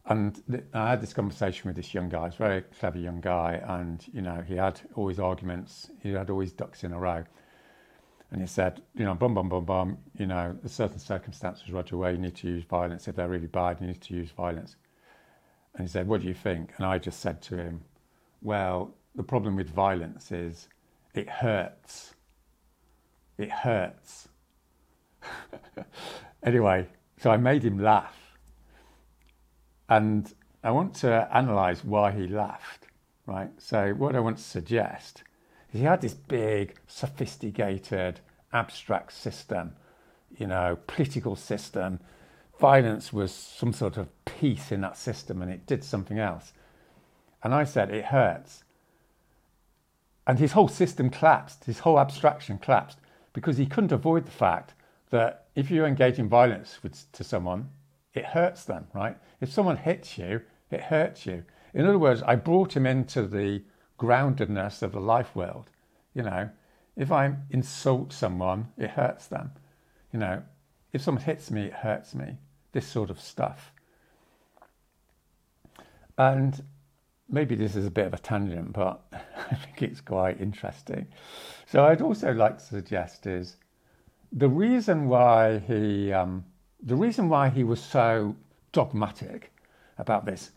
And 0.09 0.41
th- 0.49 0.65
I 0.73 0.91
had 0.91 1.01
this 1.01 1.13
conversation 1.13 1.69
with 1.69 1.77
this 1.77 1.93
young 1.93 2.09
guy. 2.09 2.27
He's 2.27 2.35
a 2.35 2.39
very 2.39 2.63
clever 2.79 2.99
young 2.99 3.21
guy, 3.21 3.61
and 3.67 4.05
you 4.13 4.23
know, 4.23 4.43
he 4.47 4.55
had 4.55 4.81
always 4.95 5.19
arguments. 5.19 5.91
He 6.01 6.13
had 6.13 6.31
always 6.31 6.53
ducks 6.53 6.85
in 6.85 6.93
a 6.93 6.99
row. 6.99 7.25
And 8.31 8.41
he 8.41 8.47
said, 8.47 8.83
you 8.95 9.05
know, 9.05 9.15
bum 9.15 9.35
bum 9.35 9.49
bum 9.49 9.65
bum. 9.65 9.99
You 10.19 10.27
know, 10.27 10.57
there's 10.61 10.73
certain 10.73 10.99
circumstances, 10.99 11.71
Roger, 11.71 11.97
where 11.97 12.13
you 12.13 12.19
need 12.19 12.37
to 12.37 12.49
use 12.49 12.65
violence. 12.65 13.07
If 13.09 13.17
they're 13.17 13.29
really 13.29 13.47
bad, 13.47 13.81
you 13.81 13.87
need 13.89 14.01
to 14.01 14.15
use 14.15 14.31
violence. 14.31 14.77
And 15.75 15.87
he 15.87 15.93
said, 15.93 16.09
What 16.09 16.23
do 16.23 16.29
you 16.29 16.35
think? 16.35 16.73
And 16.77 16.87
I 16.87 16.99
just 16.99 17.21
said 17.21 17.43
to 17.43 17.57
him, 17.57 17.83
Well, 18.43 18.95
the 19.15 19.23
problem 19.23 19.57
with 19.57 19.71
violence 19.71 20.31
is 20.33 20.69
it 21.15 21.29
hurts. 21.29 22.15
It 23.39 23.51
hurts. 23.51 24.29
anyway, 26.43 26.89
so 27.19 27.31
I 27.31 27.37
made 27.37 27.65
him 27.65 27.79
laugh. 27.79 28.26
And 29.89 30.33
I 30.65 30.71
want 30.71 30.95
to 30.97 31.29
analyze 31.33 31.85
why 31.85 32.13
he 32.13 32.27
laughed, 32.27 32.87
right? 33.27 33.51
So, 33.59 33.93
what 33.95 34.17
I 34.17 34.21
want 34.21 34.39
to 34.39 34.43
suggest 34.43 35.23
is 35.73 35.81
he 35.81 35.87
had 35.87 36.01
this 36.01 36.15
big, 36.15 36.77
sophisticated, 36.87 38.21
abstract 38.53 39.13
system, 39.13 39.75
you 40.37 40.47
know, 40.47 40.79
political 40.87 41.37
system 41.37 42.01
violence 42.59 43.13
was 43.13 43.33
some 43.33 43.73
sort 43.73 43.97
of 43.97 44.09
piece 44.25 44.73
in 44.73 44.81
that 44.81 44.97
system 44.97 45.43
and 45.43 45.51
it 45.51 45.67
did 45.67 45.85
something 45.85 46.19
else. 46.19 46.53
And 47.43 47.55
I 47.55 47.65
said, 47.65 47.91
it 47.91 48.07
hurts. 48.07 48.65
And 50.27 50.39
his 50.39 50.53
whole 50.53 50.69
system 50.69 51.11
collapsed, 51.11 51.65
his 51.65 51.81
whole 51.81 52.01
abstraction 52.01 52.59
collapsed 52.59 52.99
because 53.33 53.59
he 53.59 53.67
couldn't 53.67 53.93
avoid 53.93 54.27
the 54.27 54.33
fact 54.33 54.75
that 55.11 55.47
if 55.55 55.71
you 55.71 55.85
engage 55.85 56.19
in 56.19 56.29
violence 56.29 56.83
with, 56.83 57.11
to 57.13 57.23
someone, 57.23 57.69
it 58.17 58.25
hurts 58.25 58.65
them, 58.65 58.87
right? 58.95 59.17
If 59.41 59.53
someone 59.53 59.77
hits 59.77 60.17
you, 60.17 60.41
it 60.71 60.81
hurts 60.81 61.27
you. 61.27 61.45
In 61.75 61.87
other 61.87 61.99
words, 61.99 62.23
I 62.23 62.35
brought 62.35 62.75
him 62.75 62.87
into 62.87 63.27
the 63.27 63.63
groundedness 64.01 64.83
of 64.83 64.93
the 64.93 65.01
life 65.01 65.37
world. 65.37 65.71
You 66.15 66.23
know, 66.23 66.49
if 66.97 67.13
I 67.13 67.35
insult 67.51 68.15
someone, 68.15 68.69
it 68.79 68.91
hurts 68.91 69.27
them. 69.27 69.53
You 70.13 70.19
know, 70.19 70.43
if 70.95 71.03
someone 71.03 71.23
hits 71.23 71.51
me, 71.51 71.67
it 71.67 71.75
hurts 71.75 72.15
me 72.15 72.39
this 72.73 72.87
sort 72.87 73.11
of 73.11 73.21
stuff. 73.21 73.73
And 76.17 76.63
maybe 77.29 77.55
this 77.55 77.77
is 77.77 77.85
a 77.85 77.91
bit 77.91 78.07
of 78.07 78.15
a 78.15 78.19
tangent, 78.19 78.73
but 78.73 79.03
I 79.13 79.55
think 79.57 79.83
it's 79.83 80.01
quite 80.01 80.41
interesting. 80.41 81.07
So 81.67 81.85
I'd 81.85 82.01
also 82.01 82.33
like 82.33 82.59
to 82.59 82.65
suggest 82.65 83.27
is 83.27 83.57
the 84.33 84.49
reason 84.49 85.09
why 85.09 85.59
he 85.59 86.13
um, 86.15 86.47
the 86.87 86.95
reason 86.95 87.29
why 87.29 87.49
he 87.49 87.65
was 87.65 87.83
so 87.83 88.37
dogmatic 88.71 89.53
about 89.99 90.25
this. 90.25 90.53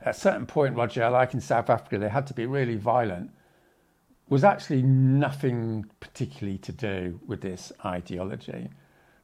At 0.00 0.16
a 0.16 0.18
certain 0.18 0.46
point, 0.46 0.76
Roger, 0.76 1.08
like 1.08 1.32
in 1.32 1.40
South 1.40 1.70
Africa, 1.70 1.98
they 1.98 2.08
had 2.08 2.26
to 2.26 2.34
be 2.34 2.46
really 2.46 2.76
violent. 2.76 3.30
Was 4.28 4.42
actually 4.42 4.82
nothing 4.82 5.86
particularly 6.00 6.58
to 6.58 6.72
do 6.72 7.20
with 7.24 7.40
this 7.40 7.72
ideology. 7.84 8.68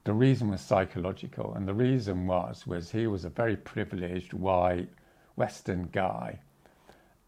The 0.05 0.13
reason 0.13 0.49
was 0.51 0.61
psychological, 0.61 1.55
and 1.55 1.67
the 1.67 1.75
reason 1.75 2.29
was 2.29 2.67
was 2.67 2.93
he 2.93 3.09
was 3.09 3.25
a 3.25 3.29
very 3.29 3.57
privileged 3.57 4.33
white 4.33 4.89
Western 5.35 5.89
guy, 5.93 6.39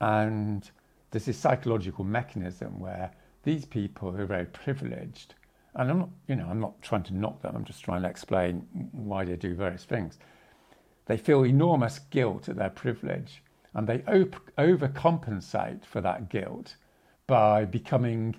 and 0.01 0.71
there's 1.11 1.25
this 1.25 1.39
psychological 1.39 2.05
mechanism 2.05 2.79
where 2.79 3.11
these 3.43 3.65
people 3.65 4.13
who 4.13 4.23
are 4.23 4.27
very 4.27 4.47
privileged, 4.47 5.35
and 5.77 5.91
I'm 5.91 5.99
not, 5.99 6.11
you 6.29 6.37
know, 6.37 6.47
I'm 6.49 6.61
not 6.61 6.81
trying 6.83 7.03
to 7.05 7.14
knock 7.14 7.43
them. 7.43 7.55
I'm 7.57 7.64
just 7.64 7.85
trying 7.85 8.03
to 8.03 8.09
explain 8.09 8.66
why 8.93 9.25
they 9.25 9.37
do 9.37 9.55
various 9.55 9.85
things. 9.85 10.18
They 11.07 11.16
feel 11.16 11.45
enormous 11.45 11.99
guilt 11.99 12.49
at 12.49 12.57
their 12.57 12.70
privilege, 12.70 13.43
and 13.75 13.87
they 13.87 14.03
op- 14.07 14.51
overcompensate 14.57 15.85
for 15.85 16.01
that 16.01 16.29
guilt 16.29 16.77
by 17.27 17.64
becoming 17.64 18.37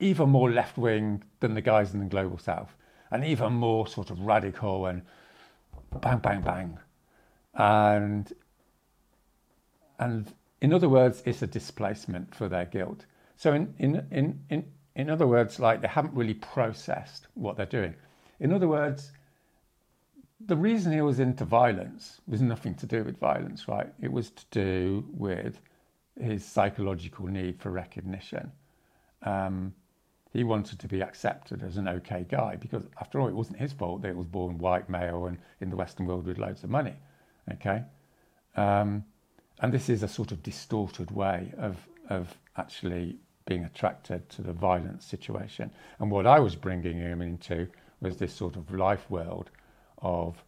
even 0.00 0.28
more 0.28 0.50
left 0.50 0.76
wing 0.76 1.22
than 1.40 1.54
the 1.54 1.60
guys 1.60 1.94
in 1.94 2.00
the 2.00 2.06
global 2.06 2.38
south 2.38 2.74
and 3.10 3.24
even 3.24 3.52
more 3.52 3.86
sort 3.86 4.10
of 4.10 4.20
radical 4.20 4.86
and 4.86 5.02
bang, 6.00 6.18
bang, 6.18 6.40
bang. 6.40 6.78
And, 7.54 8.32
and 9.98 10.32
in 10.60 10.72
other 10.72 10.88
words, 10.88 11.22
it's 11.24 11.40
a 11.40 11.46
displacement 11.46 12.34
for 12.34 12.48
their 12.48 12.64
guilt. 12.64 13.06
So 13.36 13.52
in, 13.52 13.74
in, 13.78 14.06
in, 14.10 14.40
in, 14.50 14.64
in 14.96 15.10
other 15.10 15.26
words, 15.26 15.58
like 15.58 15.80
they 15.80 15.88
haven't 15.88 16.14
really 16.14 16.34
processed 16.34 17.26
what 17.34 17.56
they're 17.56 17.66
doing. 17.66 17.94
In 18.40 18.52
other 18.52 18.68
words, 18.68 19.12
the 20.46 20.56
reason 20.56 20.92
he 20.92 21.00
was 21.00 21.20
into 21.20 21.44
violence 21.44 22.20
was 22.26 22.40
nothing 22.40 22.74
to 22.76 22.86
do 22.86 23.02
with 23.04 23.18
violence, 23.18 23.66
right? 23.68 23.92
It 24.00 24.12
was 24.12 24.30
to 24.30 24.44
do 24.50 25.04
with 25.12 25.60
his 26.20 26.44
psychological 26.44 27.26
need 27.26 27.60
for 27.60 27.70
recognition. 27.70 28.52
Um, 29.22 29.74
he 30.32 30.44
wanted 30.44 30.80
to 30.80 30.88
be 30.88 31.00
accepted 31.00 31.62
as 31.62 31.76
an 31.76 31.88
okay 31.88 32.26
guy 32.28 32.56
because, 32.56 32.84
after 33.00 33.20
all, 33.20 33.28
it 33.28 33.34
wasn't 33.34 33.58
his 33.58 33.72
fault 33.72 34.02
that 34.02 34.08
he 34.08 34.14
was 34.14 34.26
born 34.26 34.58
white, 34.58 34.90
male, 34.90 35.26
and 35.26 35.38
in 35.60 35.70
the 35.70 35.76
Western 35.76 36.06
world 36.06 36.26
with 36.26 36.38
loads 36.38 36.64
of 36.64 36.70
money. 36.70 36.94
Okay, 37.52 37.82
um, 38.56 39.04
and 39.60 39.72
this 39.72 39.88
is 39.88 40.02
a 40.02 40.08
sort 40.08 40.32
of 40.32 40.42
distorted 40.42 41.10
way 41.10 41.52
of 41.56 41.76
of 42.10 42.36
actually 42.56 43.16
being 43.46 43.64
attracted 43.64 44.28
to 44.30 44.42
the 44.42 44.52
violent 44.52 45.02
situation. 45.02 45.70
And 45.98 46.10
what 46.10 46.26
I 46.26 46.38
was 46.40 46.56
bringing 46.56 46.98
him 46.98 47.20
into 47.20 47.68
was 48.00 48.16
this 48.16 48.34
sort 48.34 48.56
of 48.56 48.72
life 48.74 49.08
world 49.10 49.50
of 49.98 50.42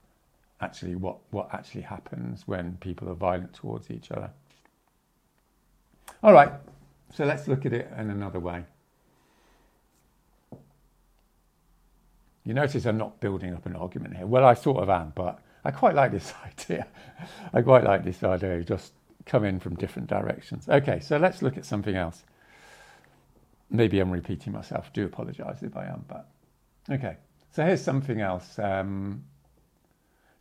actually 0.61 0.95
what, 0.95 1.19
what 1.31 1.53
actually 1.53 1.83
happens 1.83 2.47
when 2.47 2.77
people 2.81 3.09
are 3.09 3.15
violent 3.15 3.53
towards 3.53 3.91
each 3.91 4.11
other. 4.11 4.31
All 6.23 6.33
right, 6.33 6.53
so 7.13 7.25
let's 7.25 7.47
look 7.47 7.67
at 7.67 7.73
it 7.73 7.91
in 7.99 8.11
another 8.11 8.41
way. 8.41 8.65
You 12.45 12.55
notice 12.55 12.87
I'm 12.87 12.97
not 12.97 13.21
building 13.21 13.53
up 13.53 13.67
an 13.67 13.75
argument 13.75 14.17
here. 14.17 14.27
Well, 14.27 14.45
I 14.45 14.55
sort 14.55 14.83
of 14.83 14.89
am, 14.89 15.13
but 15.15 15.41
I 15.65 15.73
quite 15.73 15.95
like 15.95 16.13
this 16.13 16.33
idea. 16.45 16.87
I 17.53 17.61
quite 17.61 17.85
like 17.85 18.05
this 18.05 18.23
idea, 18.23 18.63
just 18.63 18.93
come 19.27 19.45
in 19.45 19.59
from 19.59 19.75
different 19.75 20.09
directions. 20.09 20.69
Okay, 20.69 21.01
so 21.01 21.17
let's 21.17 21.43
look 21.43 21.57
at 21.59 21.67
something 21.67 21.97
else. 21.97 22.25
Maybe 23.71 23.99
I'm 24.01 24.11
repeating 24.11 24.53
myself. 24.53 24.93
Do 24.93 25.05
apologise 25.05 25.63
if 25.63 25.77
I 25.77 25.87
am, 25.87 26.05
but 26.07 26.29
okay. 26.91 27.17
So 27.51 27.65
here's 27.65 27.83
something 27.83 28.21
else. 28.21 28.59
Um, 28.59 29.25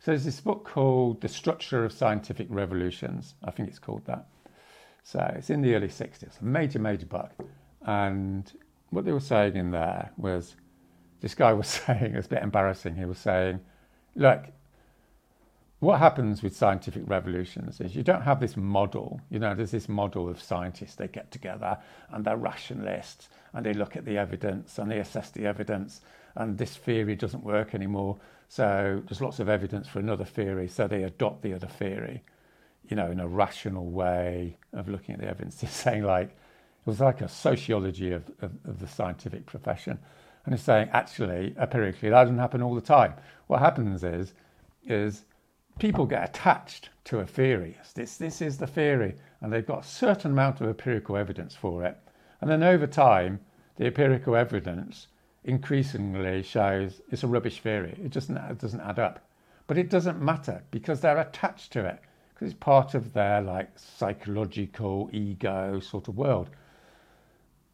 so 0.00 0.12
there's 0.12 0.24
this 0.24 0.40
book 0.40 0.64
called 0.64 1.20
The 1.20 1.28
Structure 1.28 1.84
of 1.84 1.92
Scientific 1.92 2.46
Revolutions. 2.50 3.34
I 3.42 3.50
think 3.50 3.68
it's 3.68 3.78
called 3.78 4.04
that. 4.06 4.26
So 5.02 5.20
it's 5.36 5.50
in 5.50 5.62
the 5.62 5.74
early 5.74 5.88
60s, 5.88 6.40
a 6.40 6.44
major, 6.44 6.78
major 6.78 7.06
book. 7.06 7.30
And 7.82 8.52
what 8.90 9.04
they 9.04 9.12
were 9.12 9.20
saying 9.20 9.56
in 9.56 9.70
there 9.70 10.10
was 10.16 10.56
this 11.20 11.34
guy 11.34 11.52
was 11.52 11.68
saying, 11.86 12.14
it's 12.14 12.26
a 12.26 12.30
bit 12.30 12.42
embarrassing, 12.42 12.96
he 12.96 13.04
was 13.04 13.18
saying, 13.18 13.60
look, 14.14 14.46
what 15.80 15.98
happens 15.98 16.42
with 16.42 16.56
scientific 16.56 17.02
revolutions 17.06 17.80
is 17.80 17.94
you 17.94 18.02
don't 18.02 18.22
have 18.22 18.40
this 18.40 18.56
model. 18.56 19.20
You 19.28 19.38
know, 19.38 19.54
there's 19.54 19.72
this 19.72 19.88
model 19.88 20.28
of 20.28 20.40
scientists. 20.40 20.94
They 20.94 21.08
get 21.08 21.30
together 21.30 21.78
and 22.10 22.24
they're 22.24 22.36
rationalists 22.36 23.28
and 23.52 23.64
they 23.64 23.74
look 23.74 23.94
at 23.94 24.06
the 24.06 24.16
evidence 24.16 24.78
and 24.78 24.90
they 24.90 24.98
assess 24.98 25.30
the 25.30 25.44
evidence. 25.44 26.00
And 26.34 26.56
this 26.56 26.76
theory 26.76 27.14
doesn't 27.14 27.44
work 27.44 27.74
anymore. 27.74 28.16
So 28.48 29.02
there's 29.06 29.20
lots 29.20 29.38
of 29.38 29.50
evidence 29.50 29.86
for 29.86 29.98
another 29.98 30.24
theory. 30.24 30.66
So 30.68 30.88
they 30.88 31.02
adopt 31.02 31.42
the 31.42 31.52
other 31.52 31.66
theory, 31.66 32.22
you 32.88 32.96
know, 32.96 33.10
in 33.10 33.20
a 33.20 33.28
rational 33.28 33.90
way 33.90 34.56
of 34.72 34.88
looking 34.88 35.14
at 35.14 35.20
the 35.20 35.28
evidence. 35.28 35.62
It's 35.62 35.72
saying 35.72 36.04
like, 36.04 36.28
it 36.28 36.86
was 36.86 37.00
like 37.00 37.20
a 37.20 37.28
sociology 37.28 38.12
of, 38.12 38.30
of, 38.40 38.52
of 38.64 38.78
the 38.78 38.88
scientific 38.88 39.44
profession. 39.44 39.98
And 40.46 40.54
it's 40.54 40.62
saying, 40.62 40.88
actually, 40.92 41.54
empirically, 41.60 42.08
that 42.08 42.22
doesn't 42.22 42.38
happen 42.38 42.62
all 42.62 42.74
the 42.74 42.80
time. 42.80 43.14
What 43.48 43.60
happens 43.60 44.04
is, 44.04 44.32
is 44.84 45.24
people 45.78 46.06
get 46.06 46.28
attached 46.28 46.90
to 47.04 47.20
a 47.20 47.26
theory. 47.26 47.76
This, 47.94 48.16
this 48.16 48.40
is 48.40 48.58
the 48.58 48.66
theory, 48.66 49.14
and 49.40 49.52
they've 49.52 49.66
got 49.66 49.84
a 49.84 49.88
certain 49.88 50.32
amount 50.32 50.60
of 50.60 50.68
empirical 50.68 51.16
evidence 51.16 51.54
for 51.54 51.84
it. 51.84 51.96
And 52.40 52.50
then 52.50 52.62
over 52.62 52.86
time, 52.86 53.40
the 53.76 53.86
empirical 53.86 54.36
evidence 54.36 55.08
increasingly 55.44 56.42
shows 56.42 57.00
it's 57.10 57.22
a 57.22 57.26
rubbish 57.26 57.60
theory. 57.60 57.96
It 58.02 58.10
doesn't, 58.10 58.36
it 58.36 58.58
doesn't 58.58 58.80
add 58.80 58.98
up. 58.98 59.28
But 59.66 59.78
it 59.78 59.90
doesn't 59.90 60.20
matter 60.20 60.62
because 60.70 61.00
they're 61.00 61.18
attached 61.18 61.72
to 61.72 61.84
it, 61.84 62.00
because 62.34 62.52
it's 62.52 62.58
part 62.58 62.94
of 62.94 63.12
their 63.12 63.40
like 63.42 63.70
psychological 63.78 65.10
ego 65.12 65.80
sort 65.80 66.08
of 66.08 66.16
world. 66.16 66.50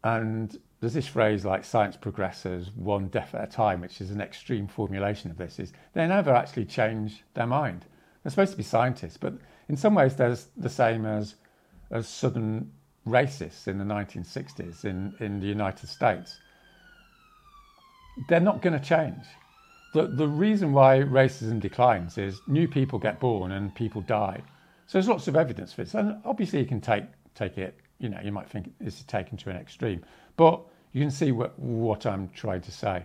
And 0.03 0.57
there's 0.79 0.93
this 0.93 1.07
phrase 1.07 1.45
like 1.45 1.63
science 1.63 1.95
progresses 1.95 2.71
one 2.75 3.07
death 3.07 3.33
at 3.33 3.43
a 3.43 3.51
time, 3.51 3.79
which 3.81 4.01
is 4.01 4.11
an 4.11 4.19
extreme 4.19 4.67
formulation 4.67 5.31
of 5.31 5.37
this, 5.37 5.59
is 5.59 5.71
they 5.93 6.05
never 6.05 6.31
actually 6.31 6.65
change 6.65 7.23
their 7.33 7.47
mind. 7.47 7.85
They're 8.23 8.31
supposed 8.31 8.51
to 8.51 8.57
be 8.57 8.63
scientists, 8.63 9.17
but 9.17 9.33
in 9.69 9.77
some 9.77 9.95
ways 9.95 10.15
they're 10.15 10.37
the 10.57 10.69
same 10.69 11.05
as, 11.05 11.35
as 11.91 12.07
southern 12.07 12.71
racists 13.07 13.67
in 13.67 13.77
the 13.77 13.83
1960s 13.83 14.85
in, 14.85 15.13
in 15.19 15.39
the 15.39 15.47
United 15.47 15.87
States. 15.87 16.39
They're 18.29 18.39
not 18.39 18.61
going 18.61 18.79
to 18.79 18.85
change. 18.85 19.25
The, 19.93 20.07
the 20.07 20.27
reason 20.27 20.71
why 20.71 20.99
racism 20.99 21.59
declines 21.59 22.17
is 22.17 22.41
new 22.47 22.67
people 22.67 22.97
get 22.97 23.19
born 23.19 23.51
and 23.51 23.73
people 23.75 24.01
die. 24.01 24.41
So 24.87 24.97
there's 24.97 25.07
lots 25.07 25.27
of 25.27 25.35
evidence 25.35 25.73
for 25.73 25.83
this. 25.83 25.93
And 25.93 26.17
obviously 26.25 26.59
you 26.59 26.65
can 26.65 26.81
take, 26.81 27.05
take 27.35 27.57
it, 27.57 27.77
you 27.99 28.09
know, 28.09 28.19
you 28.23 28.31
might 28.31 28.49
think 28.49 28.73
this 28.79 28.99
is 28.99 29.03
taken 29.03 29.37
to 29.37 29.49
an 29.49 29.57
extreme. 29.57 30.03
But 30.37 30.61
you 30.93 31.01
can 31.01 31.11
see 31.11 31.31
what, 31.31 31.57
what 31.59 32.05
I'm 32.05 32.29
trying 32.29 32.61
to 32.61 32.71
say. 32.71 33.03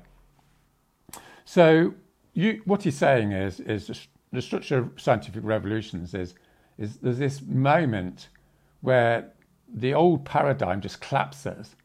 So 1.44 1.94
you, 2.34 2.62
what 2.64 2.82
he's 2.82 2.96
saying 2.96 3.32
is, 3.32 3.60
is 3.60 4.08
the 4.32 4.42
structure 4.42 4.78
of 4.78 4.90
scientific 4.96 5.42
revolutions 5.44 6.14
is, 6.14 6.34
is 6.78 6.96
there's 6.96 7.18
this 7.18 7.42
moment 7.42 8.28
where 8.80 9.32
the 9.72 9.94
old 9.94 10.24
paradigm 10.24 10.80
just 10.80 11.00
collapses. 11.00 11.76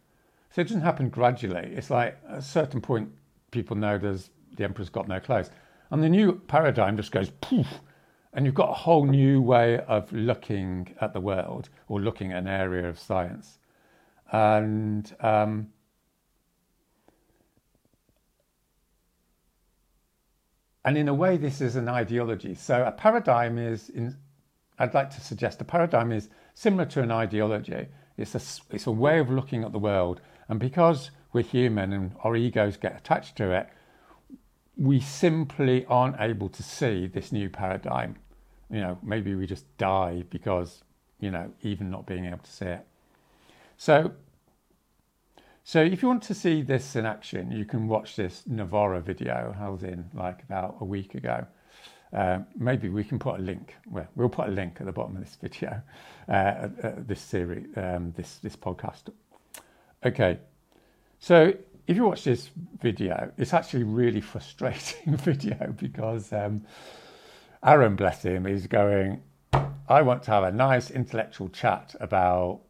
So 0.52 0.62
it 0.62 0.66
doesn't 0.66 0.82
happen 0.82 1.10
gradually. 1.10 1.74
It's 1.76 1.90
like 1.90 2.18
at 2.30 2.38
a 2.38 2.42
certain 2.42 2.82
point, 2.82 3.10
people 3.52 3.76
know 3.76 3.98
there's 3.98 4.30
the 4.56 4.64
emperor's 4.64 4.90
got 4.90 5.08
no 5.08 5.20
clothes. 5.20 5.50
And 5.90 6.04
the 6.04 6.10
new 6.10 6.34
paradigm 6.34 6.96
just 6.98 7.12
goes 7.12 7.32
poof, 7.42 7.68
and 8.34 8.46
you've 8.46 8.56
got 8.56 8.70
a 8.70 8.74
whole 8.74 9.06
new 9.06 9.42
way 9.42 9.80
of 9.80 10.12
looking 10.12 10.94
at 11.02 11.14
the 11.14 11.20
world 11.20 11.70
or 11.88 12.00
looking 12.00 12.32
at 12.32 12.40
an 12.40 12.48
area 12.48 12.88
of 12.88 13.00
science. 13.00 13.60
And 14.32 15.14
um, 15.20 15.73
And 20.86 20.98
in 20.98 21.08
a 21.08 21.14
way, 21.14 21.38
this 21.38 21.62
is 21.62 21.76
an 21.76 21.88
ideology. 21.88 22.56
So 22.56 22.84
a 22.86 22.92
paradigm 22.92 23.58
is, 23.58 23.90
in, 23.90 24.18
I'd 24.80 24.94
like 24.94 25.10
to 25.12 25.22
suggest, 25.22 25.62
a 25.62 25.64
paradigm 25.64 26.12
is 26.12 26.30
similar 26.54 26.86
to 26.86 27.02
an 27.02 27.12
ideology. 27.12 27.88
It's 28.18 28.36
a, 28.36 28.42
it's 28.76 28.88
a 28.88 28.92
way 28.92 29.20
of 29.20 29.30
looking 29.30 29.64
at 29.64 29.72
the 29.72 29.80
world. 29.80 30.22
And 30.50 30.60
because 30.60 31.12
we're 31.32 31.44
human 31.44 31.94
and 31.94 32.12
our 32.24 32.36
egos 32.36 32.78
get 32.78 32.98
attached 32.98 33.36
to 33.38 33.52
it, 33.52 33.70
we 34.76 35.00
simply 35.00 35.86
aren't 35.86 36.20
able 36.20 36.50
to 36.50 36.64
see 36.64 37.08
this 37.08 37.32
new 37.32 37.50
paradigm. 37.50 38.18
You 38.70 38.82
know, 38.82 38.98
maybe 39.04 39.36
we 39.36 39.46
just 39.46 39.66
die 39.78 40.24
because, 40.30 40.84
you 41.20 41.32
know, 41.32 41.52
even 41.62 41.90
not 41.90 42.06
being 42.06 42.26
able 42.26 42.40
to 42.40 42.52
see 42.52 42.66
it. 42.66 42.86
So 43.78 44.14
so 45.64 45.82
if 45.82 46.02
you 46.02 46.08
want 46.08 46.24
to 46.24 46.34
see 46.34 46.62
this 46.62 46.96
in 46.96 47.06
action, 47.06 47.52
you 47.52 47.66
can 47.66 47.88
watch 47.88 48.16
this 48.16 48.44
Novara 48.48 49.02
video 49.02 49.56
held 49.58 49.84
in 49.84 50.10
like 50.14 50.44
about 50.44 50.78
a 50.82 50.86
week 50.86 51.16
ago. 51.16 51.46
Uh, 52.12 52.40
maybe 52.56 52.90
we 52.90 53.04
can 53.04 53.18
put 53.18 53.40
a 53.40 53.42
link. 53.42 53.76
Well, 53.90 54.08
we'll 54.16 54.30
put 54.30 54.48
a 54.48 54.52
link 54.52 54.78
at 54.80 54.86
the 54.86 54.92
bottom 54.92 55.16
of 55.16 55.24
this 55.24 55.36
video, 55.42 55.82
uh, 56.28 56.68
this 56.98 57.22
series, 57.22 57.66
um, 57.76 58.14
this 58.16 58.38
this 58.38 58.56
podcast. 58.56 59.12
Okay, 60.06 60.38
so 61.20 61.54
if 61.88 61.98
you 61.98 62.06
watch 62.06 62.24
this 62.24 62.50
video, 62.82 63.32
it's 63.38 63.54
actually 63.54 63.84
really 63.84 64.22
frustrating 64.34 65.16
video 65.18 65.74
because 65.78 66.32
um, 66.34 66.64
Aaron, 67.64 67.96
bless 67.96 68.24
him, 68.24 68.46
is 68.46 68.68
going. 68.68 69.22
I 69.88 70.02
want 70.02 70.24
to 70.24 70.32
have 70.32 70.44
a 70.44 70.52
nice 70.52 70.92
intellectual 70.92 71.50
chat 71.50 71.96
about 72.00 72.62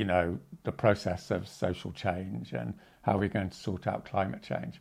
you 0.00 0.06
know, 0.06 0.38
the 0.64 0.72
process 0.72 1.30
of 1.30 1.46
social 1.46 1.92
change 1.92 2.54
and 2.54 2.72
how 3.02 3.18
we're 3.18 3.28
going 3.28 3.50
to 3.50 3.56
sort 3.56 3.86
out 3.86 4.06
climate 4.06 4.42
change. 4.42 4.80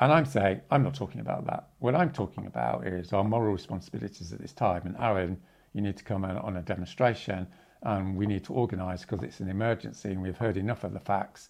And 0.00 0.10
I'm 0.12 0.24
saying, 0.24 0.60
I'm 0.72 0.82
not 0.82 0.94
talking 0.94 1.20
about 1.20 1.46
that. 1.46 1.68
What 1.78 1.94
I'm 1.94 2.10
talking 2.10 2.46
about 2.46 2.84
is 2.84 3.12
our 3.12 3.22
moral 3.22 3.52
responsibilities 3.52 4.32
at 4.32 4.40
this 4.40 4.52
time. 4.52 4.82
And 4.86 4.96
Aaron, 4.98 5.40
you 5.72 5.82
need 5.82 5.96
to 5.98 6.02
come 6.02 6.24
on 6.24 6.56
a 6.56 6.62
demonstration 6.62 7.46
and 7.82 8.16
we 8.16 8.26
need 8.26 8.42
to 8.46 8.54
organise 8.54 9.02
because 9.02 9.22
it's 9.22 9.38
an 9.38 9.48
emergency 9.48 10.08
and 10.08 10.20
we've 10.20 10.36
heard 10.36 10.56
enough 10.56 10.82
of 10.82 10.94
the 10.94 10.98
facts. 10.98 11.48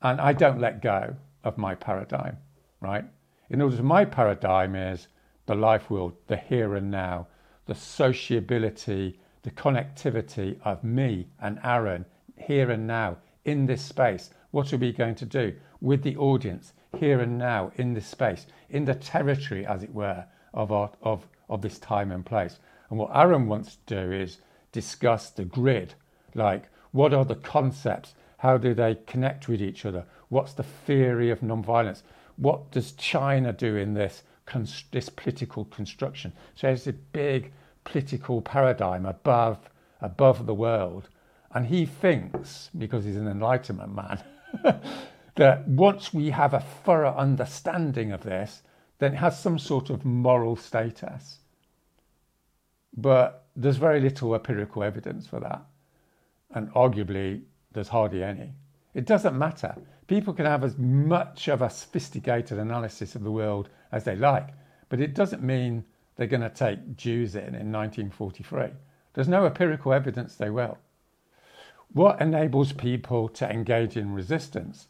And 0.00 0.22
I 0.22 0.32
don't 0.32 0.62
let 0.62 0.80
go 0.80 1.16
of 1.44 1.58
my 1.58 1.74
paradigm, 1.74 2.38
right? 2.80 3.04
In 3.50 3.60
order 3.60 3.76
to 3.76 3.82
my 3.82 4.06
paradigm 4.06 4.74
is 4.74 5.08
the 5.44 5.54
life 5.54 5.90
world, 5.90 6.14
the 6.28 6.38
here 6.38 6.76
and 6.76 6.90
now, 6.90 7.26
the 7.66 7.74
sociability 7.74 9.20
the 9.42 9.50
connectivity 9.50 10.58
of 10.64 10.82
me 10.84 11.28
and 11.40 11.58
Aaron 11.62 12.04
here 12.36 12.70
and 12.70 12.86
now 12.86 13.18
in 13.44 13.66
this 13.66 13.82
space. 13.82 14.30
What 14.50 14.72
are 14.72 14.78
we 14.78 14.92
going 14.92 15.14
to 15.16 15.26
do 15.26 15.54
with 15.80 16.02
the 16.02 16.16
audience 16.16 16.72
here 16.98 17.20
and 17.20 17.38
now 17.38 17.72
in 17.76 17.94
this 17.94 18.06
space, 18.06 18.46
in 18.70 18.84
the 18.84 18.94
territory, 18.94 19.66
as 19.66 19.82
it 19.82 19.94
were, 19.94 20.24
of, 20.54 20.72
our, 20.72 20.90
of, 21.02 21.26
of 21.48 21.62
this 21.62 21.78
time 21.78 22.10
and 22.10 22.24
place? 22.24 22.58
And 22.90 22.98
what 22.98 23.14
Aaron 23.14 23.46
wants 23.46 23.76
to 23.86 24.06
do 24.06 24.12
is 24.12 24.38
discuss 24.72 25.30
the 25.30 25.44
grid, 25.44 25.94
like 26.34 26.68
what 26.92 27.12
are 27.12 27.24
the 27.24 27.34
concepts? 27.34 28.14
How 28.38 28.56
do 28.56 28.72
they 28.72 28.96
connect 29.06 29.48
with 29.48 29.60
each 29.60 29.84
other? 29.84 30.04
What's 30.28 30.52
the 30.52 30.62
theory 30.62 31.30
of 31.30 31.40
nonviolence? 31.40 32.02
What 32.36 32.70
does 32.70 32.92
China 32.92 33.52
do 33.52 33.76
in 33.76 33.94
this, 33.94 34.22
this 34.92 35.08
political 35.08 35.64
construction? 35.66 36.32
So 36.54 36.68
it's 36.68 36.86
a 36.86 36.92
big 36.92 37.52
political 37.88 38.42
paradigm 38.42 39.06
above 39.06 39.58
above 40.00 40.46
the 40.46 40.54
world. 40.54 41.08
And 41.52 41.66
he 41.66 41.86
thinks, 41.86 42.70
because 42.76 43.04
he's 43.04 43.16
an 43.16 43.26
enlightenment 43.26 43.94
man, 43.94 44.22
that 45.36 45.66
once 45.66 46.12
we 46.12 46.30
have 46.30 46.52
a 46.52 46.60
thorough 46.84 47.14
understanding 47.16 48.12
of 48.12 48.22
this, 48.22 48.62
then 48.98 49.14
it 49.14 49.16
has 49.16 49.40
some 49.40 49.58
sort 49.58 49.88
of 49.88 50.04
moral 50.04 50.54
status. 50.54 51.38
But 52.96 53.46
there's 53.56 53.76
very 53.76 54.00
little 54.00 54.34
empirical 54.34 54.82
evidence 54.84 55.26
for 55.26 55.40
that. 55.40 55.62
And 56.50 56.70
arguably, 56.74 57.42
there's 57.72 57.88
hardly 57.88 58.22
any. 58.22 58.52
It 58.94 59.06
doesn't 59.06 59.36
matter. 59.36 59.74
People 60.06 60.34
can 60.34 60.46
have 60.46 60.64
as 60.64 60.76
much 60.78 61.48
of 61.48 61.62
a 61.62 61.70
sophisticated 61.70 62.58
analysis 62.58 63.14
of 63.14 63.22
the 63.24 63.32
world 63.32 63.70
as 63.92 64.04
they 64.04 64.16
like, 64.16 64.48
but 64.90 65.00
it 65.00 65.14
doesn't 65.14 65.42
mean 65.42 65.84
they're 66.18 66.26
going 66.26 66.42
to 66.42 66.50
take 66.50 66.96
Jews 66.96 67.36
in 67.36 67.54
in 67.54 67.72
1943. 67.72 68.66
There's 69.14 69.28
no 69.28 69.46
empirical 69.46 69.92
evidence 69.92 70.34
they 70.34 70.50
will. 70.50 70.76
What 71.92 72.20
enables 72.20 72.72
people 72.72 73.28
to 73.30 73.48
engage 73.48 73.96
in 73.96 74.12
resistance 74.12 74.88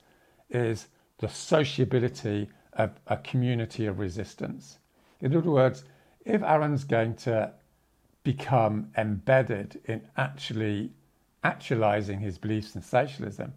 is 0.51 0.89
the 1.19 1.29
sociability 1.29 2.49
of 2.73 2.99
a 3.07 3.19
community 3.19 3.87
of 3.87 3.99
resistance. 3.99 4.79
In 5.21 5.37
other 5.37 5.51
words, 5.51 5.85
if 6.25 6.43
Aaron's 6.43 6.85
going 6.85 7.15
to 7.17 7.53
become 8.25 8.91
embedded 8.97 9.81
in 9.85 10.01
actually 10.17 10.93
actualizing 11.45 12.21
his 12.21 12.39
beliefs 12.39 12.75
in 12.75 12.83
socialism, 12.83 13.53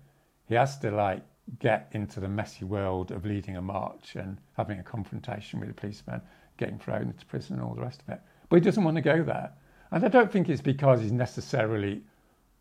he 0.45 0.55
has 0.55 0.77
to 0.79 0.91
like 0.91 1.23
get 1.59 1.89
into 1.93 2.19
the 2.19 2.27
messy 2.27 2.65
world 2.65 3.11
of 3.11 3.25
leading 3.25 3.57
a 3.57 3.61
march 3.61 4.15
and 4.15 4.37
having 4.57 4.79
a 4.79 4.83
confrontation 4.83 5.59
with 5.59 5.69
a 5.69 5.73
policeman, 5.73 6.21
getting 6.61 6.77
thrown 6.77 7.07
into 7.07 7.25
prison 7.25 7.55
and 7.55 7.65
all 7.65 7.73
the 7.73 7.81
rest 7.81 8.01
of 8.03 8.13
it. 8.13 8.21
But 8.47 8.57
he 8.57 8.61
doesn't 8.61 8.83
want 8.83 8.95
to 8.95 9.01
go 9.01 9.23
there. 9.23 9.51
And 9.89 10.05
I 10.05 10.07
don't 10.07 10.31
think 10.31 10.47
it's 10.47 10.61
because 10.61 11.01
he 11.01 11.09
necessarily 11.09 12.03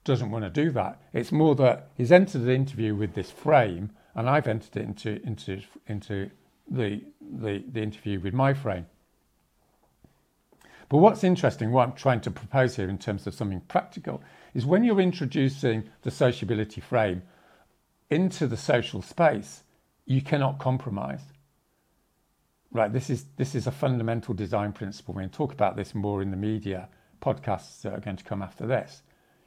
doesn't 0.04 0.30
want 0.30 0.44
to 0.44 0.50
do 0.50 0.70
that. 0.72 1.00
It's 1.12 1.30
more 1.30 1.54
that 1.56 1.90
he's 1.94 2.10
entered 2.10 2.44
the 2.44 2.54
interview 2.54 2.94
with 2.94 3.14
this 3.14 3.30
frame, 3.30 3.90
and 4.14 4.28
I've 4.28 4.48
entered 4.48 4.76
it 4.76 4.84
into 4.84 5.22
into 5.26 5.62
into 5.86 6.30
the 6.68 7.02
the, 7.20 7.62
the 7.70 7.82
interview 7.82 8.18
with 8.18 8.32
my 8.32 8.54
frame. 8.54 8.86
But 10.88 10.98
what's 10.98 11.22
interesting, 11.22 11.70
what 11.70 11.88
I'm 11.88 11.94
trying 11.94 12.22
to 12.22 12.30
propose 12.30 12.74
here 12.76 12.88
in 12.88 12.98
terms 12.98 13.26
of 13.26 13.34
something 13.34 13.60
practical, 13.68 14.22
is 14.54 14.66
when 14.66 14.82
you're 14.82 15.00
introducing 15.00 15.84
the 16.02 16.10
sociability 16.10 16.80
frame 16.80 17.22
into 18.08 18.48
the 18.48 18.56
social 18.56 19.02
space, 19.02 19.62
you 20.04 20.20
cannot 20.20 20.58
compromise. 20.58 21.22
Right, 22.72 22.92
this 22.92 23.10
is 23.10 23.24
this 23.36 23.54
is 23.54 23.66
a 23.66 23.72
fundamental 23.72 24.32
design 24.32 24.72
principle. 24.72 25.14
We're 25.14 25.22
going 25.22 25.30
to 25.30 25.36
talk 25.36 25.52
about 25.52 25.76
this 25.76 25.94
more 25.94 26.22
in 26.22 26.30
the 26.30 26.36
media 26.36 26.88
podcasts 27.20 27.82
that 27.82 27.92
are 27.92 28.00
going 28.00 28.16
to 28.16 28.24
come 28.24 28.42
after 28.42 28.66
this. 28.66 29.02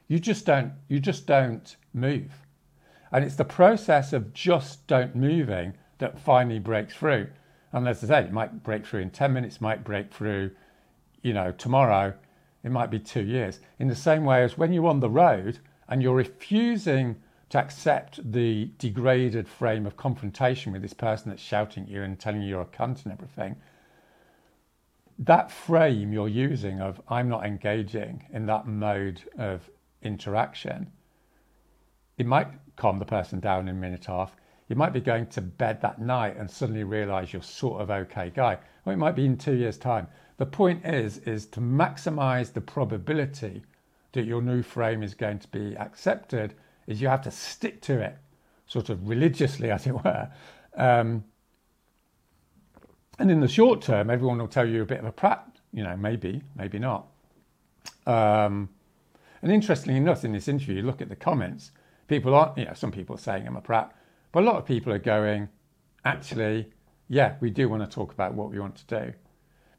You 0.08 0.18
just 0.18 0.44
don't 0.44 0.72
you 0.88 1.00
just 1.00 1.26
don't 1.26 1.76
move. 1.94 2.32
And 3.10 3.24
it's 3.24 3.36
the 3.36 3.44
process 3.44 4.12
of 4.12 4.34
just 4.34 4.86
don't 4.86 5.14
moving 5.14 5.74
that 5.98 6.18
finally 6.18 6.58
breaks 6.58 6.94
through. 6.94 7.28
And 7.72 7.88
as 7.88 8.04
I 8.04 8.08
say, 8.08 8.20
it 8.24 8.32
might 8.32 8.62
break 8.62 8.86
through 8.86 9.00
in 9.00 9.10
10 9.10 9.32
minutes, 9.32 9.60
might 9.60 9.84
break 9.84 10.12
through 10.12 10.50
you 11.24 11.32
know, 11.32 11.50
tomorrow, 11.52 12.14
it 12.62 12.70
might 12.70 12.90
be 12.90 12.98
two 13.00 13.24
years. 13.24 13.58
In 13.78 13.88
the 13.88 13.96
same 13.96 14.24
way 14.24 14.44
as 14.44 14.58
when 14.58 14.72
you're 14.72 14.86
on 14.86 15.00
the 15.00 15.08
road 15.08 15.58
and 15.88 16.02
you're 16.02 16.14
refusing 16.14 17.16
to 17.54 17.60
accept 17.60 18.18
the 18.32 18.68
degraded 18.78 19.46
frame 19.46 19.86
of 19.86 19.96
confrontation 19.96 20.72
with 20.72 20.82
this 20.82 20.92
person 20.92 21.30
that's 21.30 21.40
shouting 21.40 21.84
at 21.84 21.88
you 21.88 22.02
and 22.02 22.18
telling 22.18 22.42
you 22.42 22.48
you're 22.48 22.62
a 22.62 22.64
cunt 22.64 23.04
and 23.04 23.12
everything, 23.12 23.54
that 25.20 25.52
frame 25.52 26.12
you're 26.12 26.26
using 26.26 26.80
of 26.80 27.00
I'm 27.08 27.28
not 27.28 27.46
engaging 27.46 28.24
in 28.32 28.46
that 28.46 28.66
mode 28.66 29.22
of 29.38 29.70
interaction, 30.02 30.90
it 32.18 32.26
might 32.26 32.48
calm 32.74 32.98
the 32.98 33.04
person 33.04 33.38
down 33.38 33.68
in 33.68 33.76
a 33.76 33.78
minute 33.78 34.06
half. 34.06 34.34
You 34.68 34.74
might 34.74 34.92
be 34.92 35.00
going 35.00 35.28
to 35.28 35.40
bed 35.40 35.80
that 35.82 36.00
night 36.00 36.36
and 36.36 36.50
suddenly 36.50 36.82
realize 36.82 37.32
you're 37.32 37.40
sort 37.40 37.80
of 37.80 37.88
okay 37.88 38.32
guy. 38.34 38.58
Or 38.84 38.92
it 38.92 38.96
might 38.96 39.14
be 39.14 39.26
in 39.26 39.36
two 39.36 39.54
years' 39.54 39.78
time. 39.78 40.08
The 40.38 40.46
point 40.46 40.84
is, 40.84 41.18
is 41.18 41.46
to 41.46 41.60
maximize 41.60 42.52
the 42.52 42.60
probability 42.60 43.62
that 44.10 44.24
your 44.24 44.42
new 44.42 44.60
frame 44.60 45.04
is 45.04 45.14
going 45.14 45.38
to 45.38 45.48
be 45.48 45.76
accepted 45.76 46.54
is 46.86 47.00
you 47.00 47.08
have 47.08 47.22
to 47.22 47.30
stick 47.30 47.80
to 47.82 48.00
it 48.00 48.16
sort 48.66 48.90
of 48.90 49.08
religiously, 49.08 49.70
as 49.76 49.86
it 49.86 49.92
were. 49.92 50.30
Um, 50.76 51.24
and 53.18 53.30
in 53.30 53.40
the 53.40 53.48
short 53.48 53.82
term, 53.82 54.10
everyone 54.10 54.38
will 54.38 54.48
tell 54.48 54.68
you 54.68 54.82
a 54.82 54.86
bit 54.86 54.98
of 54.98 55.04
a 55.04 55.12
prat, 55.12 55.46
you 55.72 55.84
know, 55.84 55.96
maybe, 55.96 56.42
maybe 56.56 56.78
not. 56.78 57.06
Um, 58.06 58.68
and 59.40 59.52
interestingly 59.52 59.96
enough, 59.98 60.24
in 60.24 60.32
this 60.32 60.48
interview, 60.48 60.76
you 60.76 60.82
look 60.82 61.00
at 61.00 61.08
the 61.08 61.16
comments, 61.16 61.70
people 62.08 62.34
aren't, 62.34 62.58
you 62.58 62.64
know, 62.64 62.74
some 62.74 62.90
people 62.90 63.14
are 63.14 63.20
saying 63.20 63.46
I'm 63.46 63.56
a 63.56 63.60
prat, 63.60 63.94
but 64.32 64.42
a 64.42 64.46
lot 64.46 64.56
of 64.56 64.66
people 64.66 64.92
are 64.92 64.98
going, 64.98 65.48
actually, 66.04 66.70
yeah, 67.08 67.36
we 67.40 67.50
do 67.50 67.68
want 67.68 67.88
to 67.88 67.88
talk 67.88 68.12
about 68.12 68.34
what 68.34 68.50
we 68.50 68.58
want 68.58 68.76
to 68.76 69.02
do 69.02 69.12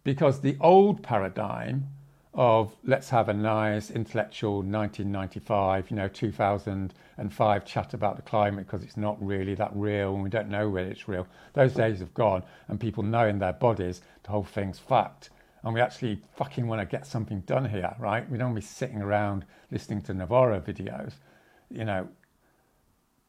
because 0.05 0.39
the 0.39 0.55
old 0.61 1.03
paradigm 1.03 1.87
of 2.35 2.75
let's 2.83 3.09
have 3.09 3.29
a 3.29 3.33
nice 3.33 3.89
intellectual 3.89 4.57
1995, 4.57 5.89
you 5.89 5.95
know, 5.95 6.09
2005 6.09 7.65
chat 7.65 7.93
about 7.93 8.17
the 8.17 8.21
climate 8.21 8.65
because 8.65 8.83
it's 8.83 8.97
not 8.97 9.17
really 9.25 9.55
that 9.55 9.71
real 9.73 10.13
and 10.13 10.21
we 10.21 10.29
don't 10.29 10.49
know 10.49 10.69
whether 10.69 10.89
it's 10.89 11.07
real. 11.07 11.25
Those 11.53 11.73
days 11.73 11.99
have 11.99 12.13
gone 12.13 12.43
and 12.67 12.77
people 12.77 13.03
know 13.03 13.25
in 13.25 13.39
their 13.39 13.53
bodies 13.53 14.01
the 14.23 14.31
whole 14.31 14.43
thing's 14.43 14.77
fact. 14.77 15.29
And 15.63 15.73
we 15.73 15.79
actually 15.79 16.19
fucking 16.35 16.67
want 16.67 16.81
to 16.81 16.85
get 16.85 17.07
something 17.07 17.39
done 17.41 17.69
here, 17.69 17.95
right? 17.99 18.29
We 18.29 18.37
don't 18.37 18.51
want 18.51 18.61
to 18.61 18.67
be 18.67 18.73
sitting 18.73 19.01
around 19.01 19.45
listening 19.71 20.01
to 20.03 20.13
Novara 20.13 20.59
videos, 20.59 21.13
you 21.71 21.85
know. 21.85 22.09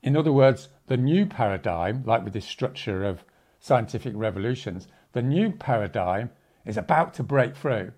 In 0.03 0.17
other 0.17 0.33
words, 0.33 0.69
the 0.89 0.97
new 0.97 1.27
paradigm, 1.27 2.03
like 2.05 2.25
with 2.25 2.33
this 2.33 2.45
structure 2.45 3.05
of 3.05 3.25
scientific 3.61 4.13
revolutions, 4.17 4.89
the 5.13 5.23
new 5.23 5.51
paradigm 5.53 6.31
is 6.65 6.77
about 6.77 7.15
to 7.15 7.23
break 7.23 7.57
through, 7.57 7.93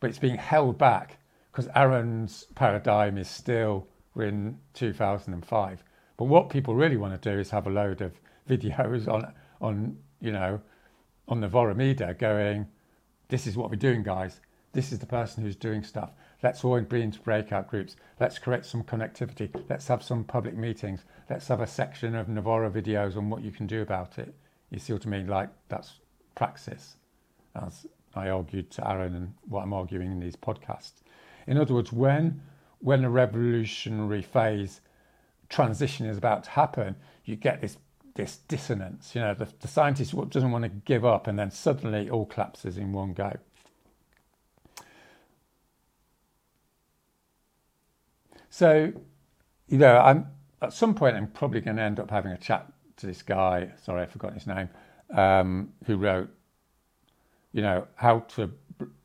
but 0.00 0.10
it's 0.10 0.18
being 0.18 0.36
held 0.36 0.78
back 0.78 1.18
because 1.50 1.68
Aaron's 1.74 2.44
paradigm 2.54 3.18
is 3.18 3.28
still 3.28 3.86
we're 4.14 4.26
in 4.26 4.58
2005. 4.74 5.84
But 6.16 6.24
what 6.24 6.50
people 6.50 6.74
really 6.74 6.96
want 6.96 7.20
to 7.20 7.30
do 7.30 7.38
is 7.38 7.50
have 7.50 7.66
a 7.66 7.70
load 7.70 8.00
of 8.00 8.20
videos 8.48 9.08
on 9.08 9.32
on 9.60 9.98
you 10.20 10.32
know 10.32 10.60
on 11.28 11.40
the 11.40 11.48
Voromida 11.48 12.18
going, 12.18 12.66
this 13.28 13.46
is 13.46 13.56
what 13.56 13.70
we're 13.70 13.76
doing, 13.76 14.02
guys. 14.02 14.40
This 14.72 14.92
is 14.92 14.98
the 14.98 15.06
person 15.06 15.42
who's 15.42 15.56
doing 15.56 15.82
stuff. 15.82 16.12
Let's 16.42 16.64
all 16.64 16.80
be 16.80 17.02
into 17.02 17.20
breakout 17.20 17.68
groups. 17.68 17.96
Let's 18.20 18.38
create 18.38 18.64
some 18.64 18.82
connectivity. 18.82 19.50
Let's 19.68 19.88
have 19.88 20.02
some 20.02 20.24
public 20.24 20.56
meetings. 20.56 21.04
Let's 21.28 21.48
have 21.48 21.60
a 21.60 21.66
section 21.66 22.14
of 22.14 22.28
Novara 22.28 22.70
videos 22.70 23.16
on 23.16 23.28
what 23.28 23.42
you 23.42 23.50
can 23.50 23.66
do 23.66 23.82
about 23.82 24.18
it. 24.18 24.34
You 24.70 24.78
see 24.78 24.92
what 24.92 25.06
I 25.06 25.10
mean? 25.10 25.26
Like 25.26 25.50
that's 25.68 26.00
praxis, 26.34 26.96
I 28.18 28.30
argued 28.30 28.70
to 28.72 28.88
Aaron 28.88 29.14
and 29.14 29.34
what 29.48 29.62
I'm 29.62 29.72
arguing 29.72 30.12
in 30.12 30.20
these 30.20 30.36
podcasts. 30.36 31.02
In 31.46 31.56
other 31.58 31.74
words, 31.74 31.92
when 31.92 32.42
when 32.80 33.04
a 33.04 33.10
revolutionary 33.10 34.22
phase 34.22 34.80
transition 35.48 36.06
is 36.06 36.16
about 36.16 36.44
to 36.44 36.50
happen, 36.50 36.96
you 37.24 37.36
get 37.36 37.60
this 37.60 37.78
this 38.14 38.38
dissonance. 38.48 39.14
You 39.14 39.20
know, 39.20 39.34
the, 39.34 39.48
the 39.60 39.68
scientist 39.68 40.14
doesn't 40.30 40.50
want 40.50 40.64
to 40.64 40.70
give 40.70 41.04
up, 41.04 41.26
and 41.26 41.38
then 41.38 41.50
suddenly 41.50 42.06
it 42.06 42.10
all 42.10 42.26
collapses 42.26 42.76
in 42.76 42.92
one 42.92 43.12
go. 43.14 43.38
So, 48.50 48.92
you 49.68 49.78
know, 49.78 49.98
I'm 49.98 50.26
at 50.60 50.72
some 50.72 50.94
point 50.94 51.16
I'm 51.16 51.28
probably 51.28 51.60
going 51.60 51.76
to 51.76 51.82
end 51.82 52.00
up 52.00 52.10
having 52.10 52.32
a 52.32 52.38
chat 52.38 52.72
to 52.96 53.06
this 53.06 53.22
guy. 53.22 53.70
Sorry, 53.84 54.02
I 54.02 54.06
forgot 54.06 54.34
his 54.34 54.46
name. 54.46 54.68
Um, 55.14 55.72
who 55.86 55.96
wrote 55.96 56.28
you 57.52 57.62
know, 57.62 57.86
how 57.96 58.20
to 58.20 58.50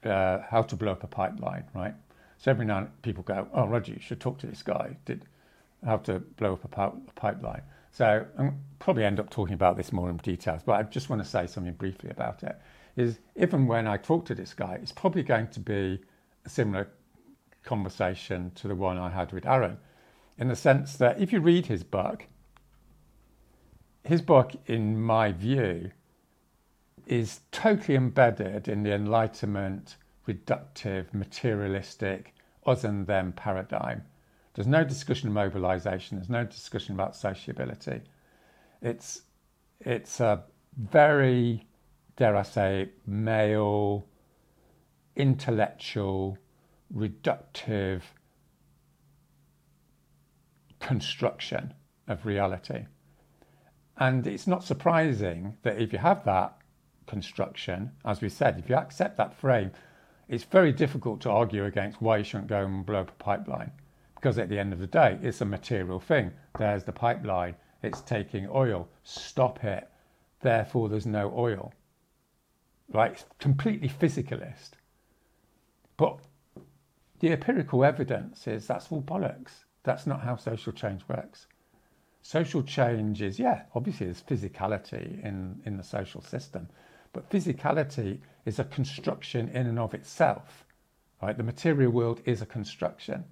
uh, 0.05 0.39
how 0.49 0.61
to 0.61 0.75
blow 0.75 0.91
up 0.91 1.03
a 1.03 1.07
pipeline, 1.07 1.65
right? 1.73 1.95
So 2.37 2.51
every 2.51 2.65
now 2.65 2.79
and 2.79 2.87
then 2.87 2.93
people 3.01 3.23
go, 3.23 3.47
"Oh, 3.53 3.67
Roger, 3.67 3.93
you 3.93 3.99
should 3.99 4.19
talk 4.19 4.37
to 4.39 4.47
this 4.47 4.63
guy. 4.63 4.97
Did 5.05 5.25
how 5.85 5.97
to 5.97 6.19
blow 6.19 6.53
up 6.53 6.77
a, 6.77 6.81
a 6.87 7.11
pipeline?" 7.15 7.63
So 7.91 8.25
I'm 8.37 8.59
probably 8.79 9.05
end 9.05 9.19
up 9.19 9.29
talking 9.29 9.53
about 9.53 9.77
this 9.77 9.93
more 9.93 10.09
in 10.09 10.17
details, 10.17 10.61
but 10.65 10.73
I 10.73 10.83
just 10.83 11.09
want 11.09 11.21
to 11.23 11.27
say 11.27 11.47
something 11.47 11.73
briefly 11.73 12.09
about 12.09 12.43
it. 12.43 12.59
Is 12.95 13.19
if 13.35 13.53
and 13.53 13.67
when 13.67 13.87
I 13.87 13.97
talk 13.97 14.25
to 14.25 14.35
this 14.35 14.53
guy, 14.53 14.79
it's 14.81 14.91
probably 14.91 15.23
going 15.23 15.47
to 15.49 15.59
be 15.59 16.01
a 16.45 16.49
similar 16.49 16.89
conversation 17.63 18.51
to 18.55 18.67
the 18.67 18.75
one 18.75 18.97
I 18.97 19.09
had 19.09 19.31
with 19.31 19.45
Aaron, 19.45 19.77
in 20.37 20.47
the 20.47 20.55
sense 20.55 20.95
that 20.97 21.19
if 21.21 21.31
you 21.31 21.39
read 21.39 21.67
his 21.67 21.83
book, 21.83 22.25
his 24.03 24.21
book, 24.21 24.51
in 24.65 25.01
my 25.01 25.31
view, 25.31 25.91
is 27.05 27.41
totally 27.51 27.95
embedded 27.95 28.67
in 28.67 28.83
the 28.83 28.93
Enlightenment, 28.93 29.97
reductive, 30.27 31.13
materialistic, 31.13 32.33
us 32.65 32.83
and 32.83 33.07
them 33.07 33.33
paradigm. 33.33 34.03
There's 34.53 34.67
no 34.67 34.83
discussion 34.83 35.29
of 35.29 35.33
mobilization, 35.33 36.17
there's 36.17 36.29
no 36.29 36.43
discussion 36.45 36.93
about 36.93 37.15
sociability. 37.15 38.01
It's, 38.81 39.23
it's 39.79 40.19
a 40.19 40.43
very, 40.77 41.67
dare 42.15 42.35
I 42.35 42.43
say, 42.43 42.89
male, 43.05 44.05
intellectual, 45.15 46.37
reductive 46.95 48.01
construction 50.79 51.73
of 52.07 52.25
reality. 52.25 52.85
And 53.97 54.25
it's 54.27 54.47
not 54.47 54.63
surprising 54.63 55.57
that 55.63 55.79
if 55.79 55.93
you 55.93 55.99
have 55.99 56.25
that, 56.25 56.57
construction, 57.07 57.91
as 58.05 58.21
we 58.21 58.29
said, 58.29 58.59
if 58.59 58.69
you 58.69 58.75
accept 58.75 59.17
that 59.17 59.35
frame, 59.35 59.71
it's 60.27 60.43
very 60.43 60.71
difficult 60.71 61.21
to 61.21 61.29
argue 61.29 61.65
against 61.65 62.01
why 62.01 62.17
you 62.17 62.23
shouldn't 62.23 62.47
go 62.47 62.63
and 62.63 62.85
blow 62.85 63.01
up 63.01 63.09
a 63.09 63.23
pipeline 63.23 63.71
Because 64.15 64.37
at 64.37 64.49
the 64.49 64.57
end 64.57 64.73
of 64.73 64.79
the 64.79 64.87
day, 64.87 65.19
it's 65.21 65.41
a 65.41 65.45
material 65.45 65.99
thing. 65.99 66.31
There's 66.57 66.83
the 66.83 66.91
pipeline, 66.91 67.55
it's 67.81 68.01
taking 68.01 68.47
oil. 68.49 68.87
Stop 69.03 69.63
it. 69.63 69.89
Therefore, 70.41 70.89
there's 70.89 71.05
no 71.05 71.33
oil. 71.35 71.73
Right? 72.91 73.11
It's 73.11 73.25
completely 73.39 73.89
physicalist. 73.89 74.71
But 75.97 76.19
the 77.19 77.31
empirical 77.31 77.83
evidence 77.83 78.47
is 78.47 78.65
that's 78.65 78.91
all 78.91 79.01
bollocks. 79.01 79.65
That's 79.83 80.07
not 80.07 80.21
how 80.21 80.37
social 80.37 80.73
change 80.73 81.01
works. 81.07 81.47
Social 82.21 82.63
change 82.63 83.21
is, 83.21 83.37
yeah, 83.37 83.63
obviously 83.75 84.05
there's 84.05 84.21
physicality 84.21 85.21
in, 85.23 85.61
in 85.65 85.75
the 85.75 85.83
social 85.83 86.21
system, 86.21 86.69
but 87.13 87.29
physicality 87.29 88.19
is 88.45 88.59
a 88.59 88.63
construction 88.65 89.49
in 89.49 89.67
and 89.67 89.79
of 89.79 89.93
itself. 89.93 90.65
Right? 91.21 91.37
The 91.37 91.43
material 91.43 91.91
world 91.91 92.21
is 92.25 92.41
a 92.41 92.45
construction. 92.45 93.23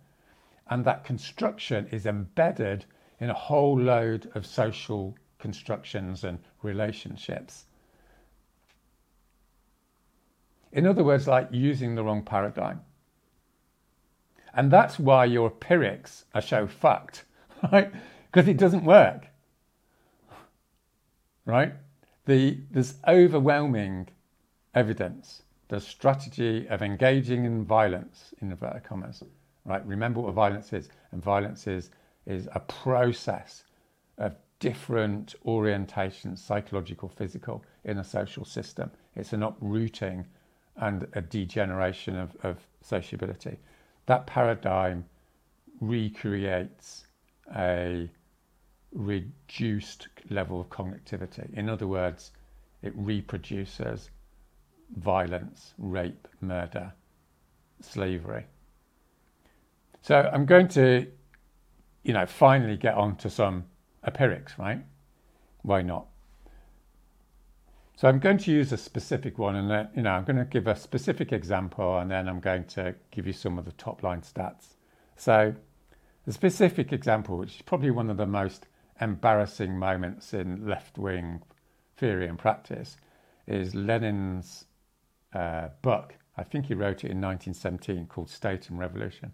And 0.69 0.85
that 0.85 1.03
construction 1.03 1.87
is 1.91 2.05
embedded 2.05 2.85
in 3.19 3.29
a 3.29 3.33
whole 3.33 3.77
load 3.77 4.31
of 4.33 4.45
social 4.45 5.15
constructions 5.39 6.23
and 6.23 6.39
relationships. 6.61 7.65
In 10.71 10.87
other 10.87 11.03
words, 11.03 11.27
like 11.27 11.49
using 11.51 11.95
the 11.95 12.03
wrong 12.03 12.23
paradigm. 12.23 12.81
And 14.53 14.71
that's 14.71 14.97
why 14.97 15.25
your 15.25 15.51
empirics 15.51 16.25
are 16.33 16.41
so 16.41 16.67
fucked, 16.67 17.25
right? 17.71 17.91
because 18.31 18.47
it 18.47 18.57
doesn't 18.57 18.85
work. 18.85 19.27
Right? 21.45 21.73
The, 22.31 22.57
there's 22.71 22.93
overwhelming 23.05 24.07
evidence. 24.73 25.41
The 25.67 25.81
strategy 25.81 26.65
of 26.69 26.81
engaging 26.81 27.43
in 27.43 27.65
violence, 27.65 28.33
in 28.41 28.51
inverted 28.51 28.85
commas, 28.85 29.21
right? 29.65 29.85
Remember 29.85 30.21
what 30.21 30.33
violence 30.33 30.71
is. 30.71 30.87
And 31.11 31.21
violence 31.21 31.67
is, 31.67 31.89
is 32.25 32.47
a 32.55 32.61
process 32.61 33.65
of 34.17 34.37
different 34.61 35.35
orientations, 35.45 36.37
psychological, 36.37 37.09
physical, 37.09 37.65
in 37.83 37.97
a 37.97 38.03
social 38.05 38.45
system. 38.45 38.91
It's 39.13 39.33
an 39.33 39.43
uprooting 39.43 40.25
and 40.77 41.07
a 41.11 41.21
degeneration 41.21 42.15
of, 42.15 42.37
of 42.43 42.65
sociability. 42.81 43.57
That 44.05 44.25
paradigm 44.25 45.03
recreates 45.81 47.07
a 47.53 48.09
reduced 48.93 50.07
level 50.29 50.61
of 50.61 50.69
connectivity. 50.69 51.53
In 51.53 51.69
other 51.69 51.87
words, 51.87 52.31
it 52.81 52.93
reproduces 52.95 54.09
violence, 54.97 55.73
rape, 55.77 56.27
murder, 56.41 56.93
slavery. 57.79 58.45
So 60.01 60.29
I'm 60.33 60.45
going 60.45 60.67
to, 60.69 61.07
you 62.03 62.13
know, 62.13 62.25
finally 62.25 62.77
get 62.77 62.95
on 62.95 63.15
to 63.17 63.29
some 63.29 63.65
empirics, 64.05 64.57
right? 64.57 64.83
Why 65.61 65.81
not? 65.81 66.07
So 67.95 68.07
I'm 68.07 68.17
going 68.17 68.39
to 68.39 68.51
use 68.51 68.71
a 68.71 68.77
specific 68.77 69.37
one, 69.37 69.55
and 69.55 69.69
then, 69.69 69.89
you 69.95 70.01
know, 70.01 70.09
I'm 70.09 70.23
going 70.23 70.37
to 70.37 70.45
give 70.45 70.65
a 70.65 70.75
specific 70.75 71.31
example, 71.31 71.99
and 71.99 72.09
then 72.09 72.27
I'm 72.27 72.39
going 72.39 72.65
to 72.69 72.95
give 73.11 73.27
you 73.27 73.33
some 73.33 73.59
of 73.59 73.65
the 73.65 73.73
top 73.73 74.01
line 74.01 74.21
stats. 74.21 74.73
So 75.15 75.53
the 76.25 76.33
specific 76.33 76.91
example, 76.91 77.37
which 77.37 77.57
is 77.57 77.61
probably 77.61 77.91
one 77.91 78.09
of 78.09 78.17
the 78.17 78.25
most 78.25 78.65
embarrassing 79.01 79.77
moments 79.77 80.33
in 80.33 80.67
left 80.67 80.97
wing 80.97 81.41
theory 81.97 82.27
and 82.27 82.37
practice 82.37 82.97
is 83.47 83.73
Lenin's 83.73 84.65
uh, 85.33 85.69
book. 85.81 86.15
I 86.37 86.43
think 86.43 86.67
he 86.67 86.73
wrote 86.73 87.03
it 87.03 87.11
in 87.11 87.19
1917 87.19 88.07
called 88.07 88.29
State 88.29 88.69
and 88.69 88.79
Revolution. 88.79 89.33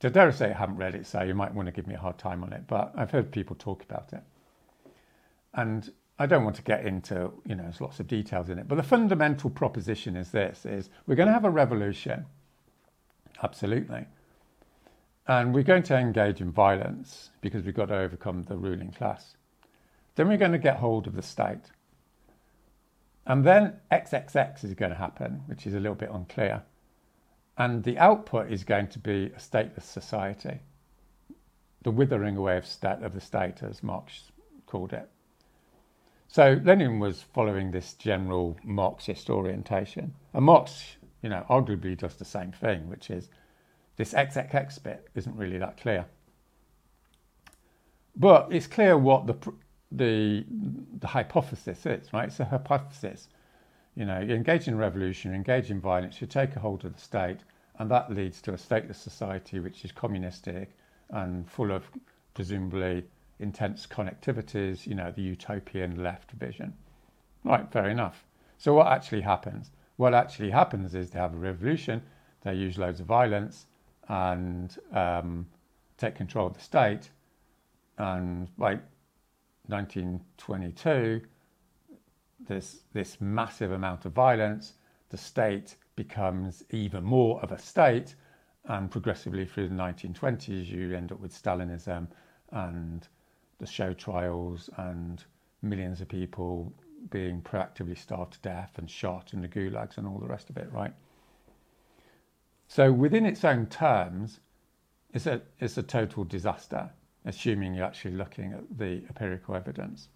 So, 0.00 0.08
dare 0.08 0.32
say 0.32 0.50
I 0.50 0.58
haven't 0.58 0.76
read 0.76 0.96
it, 0.96 1.06
so 1.06 1.22
you 1.22 1.34
might 1.34 1.54
want 1.54 1.66
to 1.66 1.72
give 1.72 1.86
me 1.86 1.94
a 1.94 1.98
hard 1.98 2.18
time 2.18 2.42
on 2.42 2.52
it, 2.52 2.66
but 2.66 2.92
I've 2.96 3.12
heard 3.12 3.30
people 3.30 3.54
talk 3.56 3.84
about 3.84 4.12
it. 4.12 4.22
And 5.54 5.92
I 6.18 6.26
don't 6.26 6.44
want 6.44 6.56
to 6.56 6.62
get 6.62 6.84
into, 6.84 7.32
you 7.46 7.54
know, 7.54 7.62
there's 7.62 7.80
lots 7.80 8.00
of 8.00 8.08
details 8.08 8.48
in 8.48 8.58
it, 8.58 8.66
but 8.66 8.74
the 8.74 8.82
fundamental 8.82 9.48
proposition 9.48 10.16
is 10.16 10.30
this 10.30 10.66
is 10.66 10.90
we're 11.06 11.14
going 11.14 11.28
to 11.28 11.32
have 11.32 11.44
a 11.44 11.50
revolution. 11.50 12.26
Absolutely. 13.42 14.06
And 15.26 15.54
we're 15.54 15.62
going 15.62 15.84
to 15.84 15.96
engage 15.96 16.40
in 16.40 16.50
violence 16.50 17.30
because 17.40 17.64
we've 17.64 17.74
got 17.74 17.86
to 17.86 17.96
overcome 17.96 18.42
the 18.42 18.56
ruling 18.56 18.90
class. 18.90 19.36
Then 20.16 20.28
we're 20.28 20.36
going 20.36 20.52
to 20.52 20.58
get 20.58 20.76
hold 20.76 21.06
of 21.06 21.14
the 21.14 21.22
state. 21.22 21.70
And 23.26 23.44
then 23.44 23.74
XXX 23.92 24.64
is 24.64 24.74
going 24.74 24.90
to 24.90 24.98
happen, 24.98 25.42
which 25.46 25.66
is 25.66 25.74
a 25.74 25.80
little 25.80 25.94
bit 25.94 26.10
unclear. 26.12 26.62
And 27.56 27.84
the 27.84 27.98
output 27.98 28.50
is 28.50 28.64
going 28.64 28.88
to 28.88 28.98
be 28.98 29.26
a 29.26 29.38
stateless 29.38 29.84
society, 29.84 30.60
the 31.82 31.90
withering 31.90 32.36
away 32.36 32.56
of, 32.56 32.66
state, 32.66 33.02
of 33.02 33.14
the 33.14 33.20
state, 33.20 33.62
as 33.62 33.82
Marx 33.82 34.32
called 34.66 34.92
it. 34.92 35.08
So 36.26 36.58
Lenin 36.64 36.98
was 36.98 37.22
following 37.22 37.70
this 37.70 37.92
general 37.94 38.56
Marxist 38.64 39.28
orientation. 39.30 40.14
And 40.32 40.46
Marx, 40.46 40.96
you 41.22 41.28
know, 41.28 41.44
arguably 41.48 41.96
does 41.96 42.16
the 42.16 42.24
same 42.24 42.52
thing, 42.52 42.88
which 42.88 43.10
is 43.10 43.28
this 43.96 44.12
XXX 44.14 44.82
bit 44.82 45.08
isn't 45.14 45.36
really 45.36 45.58
that 45.58 45.76
clear. 45.76 46.06
But 48.16 48.48
it's 48.50 48.66
clear 48.66 48.96
what 48.96 49.26
the, 49.26 49.36
the, 49.90 50.44
the 50.98 51.06
hypothesis 51.06 51.86
is, 51.86 52.12
right? 52.12 52.28
It's 52.28 52.40
a 52.40 52.44
hypothesis. 52.44 53.28
You 53.94 54.06
know, 54.06 54.20
you 54.20 54.34
engage 54.34 54.68
in 54.68 54.76
revolution, 54.76 55.32
you 55.32 55.36
engage 55.36 55.70
in 55.70 55.80
violence, 55.80 56.20
you 56.20 56.26
take 56.26 56.56
a 56.56 56.60
hold 56.60 56.84
of 56.84 56.94
the 56.94 57.00
state, 57.00 57.38
and 57.78 57.90
that 57.90 58.12
leads 58.12 58.40
to 58.42 58.52
a 58.52 58.56
stateless 58.56 58.96
society 58.96 59.60
which 59.60 59.84
is 59.84 59.92
communistic 59.92 60.76
and 61.10 61.48
full 61.50 61.70
of 61.70 61.84
presumably 62.34 63.04
intense 63.38 63.86
connectivities, 63.86 64.86
you 64.86 64.94
know, 64.94 65.10
the 65.10 65.22
utopian 65.22 66.02
left 66.02 66.30
vision. 66.32 66.72
Right, 67.44 67.70
fair 67.70 67.88
enough. 67.88 68.24
So 68.56 68.74
what 68.74 68.86
actually 68.86 69.22
happens? 69.22 69.70
What 69.96 70.14
actually 70.14 70.50
happens 70.50 70.94
is 70.94 71.10
they 71.10 71.18
have 71.18 71.34
a 71.34 71.38
revolution, 71.38 72.02
they 72.42 72.54
use 72.54 72.78
loads 72.78 73.00
of 73.00 73.06
violence, 73.06 73.66
and 74.12 74.76
um, 74.92 75.46
take 75.96 76.14
control 76.14 76.46
of 76.46 76.54
the 76.54 76.60
state. 76.60 77.08
And 77.96 78.54
by 78.58 78.74
1922, 79.66 81.22
there's 82.46 82.82
this 82.92 83.20
massive 83.20 83.72
amount 83.72 84.04
of 84.04 84.12
violence. 84.12 84.74
The 85.08 85.16
state 85.16 85.76
becomes 85.96 86.62
even 86.70 87.02
more 87.04 87.40
of 87.40 87.52
a 87.52 87.58
state, 87.58 88.14
and 88.66 88.90
progressively 88.90 89.46
through 89.46 89.68
the 89.68 89.74
1920s, 89.74 90.66
you 90.66 90.94
end 90.94 91.10
up 91.10 91.18
with 91.18 91.32
Stalinism 91.32 92.06
and 92.50 93.08
the 93.58 93.66
show 93.66 93.94
trials 93.94 94.68
and 94.76 95.24
millions 95.62 96.02
of 96.02 96.08
people 96.08 96.70
being 97.10 97.40
proactively 97.40 97.96
starved 97.96 98.34
to 98.34 98.40
death 98.40 98.72
and 98.76 98.90
shot 98.90 99.32
in 99.32 99.40
the 99.40 99.48
gulags 99.48 99.96
and 99.96 100.06
all 100.06 100.18
the 100.18 100.26
rest 100.26 100.50
of 100.50 100.58
it, 100.58 100.70
right? 100.70 100.92
So 102.74 102.90
within 102.90 103.26
its 103.26 103.44
own 103.44 103.66
terms, 103.66 104.40
it's 105.12 105.26
a, 105.26 105.42
it's 105.60 105.76
a 105.76 105.82
total 105.82 106.24
disaster, 106.24 106.88
assuming 107.26 107.74
you're 107.74 107.84
actually 107.84 108.12
looking 108.12 108.54
at 108.54 108.78
the 108.78 109.02
empirical 109.08 109.54
evidence. 109.54 110.08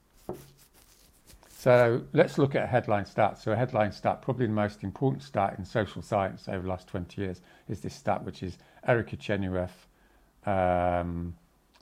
So 1.51 2.01
let's 2.15 2.39
look 2.39 2.55
at 2.55 2.67
headline 2.67 3.05
stats. 3.05 3.43
So 3.43 3.53
a 3.53 3.57
headline 3.57 3.93
stat, 3.93 4.23
probably 4.23 4.47
the 4.47 4.55
most 4.55 4.85
important 4.85 5.23
stat 5.23 5.57
in 5.59 5.67
social 5.67 6.01
science 6.01 6.49
over 6.49 6.63
the 6.63 6.69
last 6.69 6.89
20 6.89 7.21
years, 7.21 7.43
is 7.69 7.81
this 7.81 7.95
stat, 7.95 8.25
which 8.25 8.43
is 8.43 8.57
Erica 8.89 9.17
Chenoweth. 9.17 9.87
Um, 10.47 11.35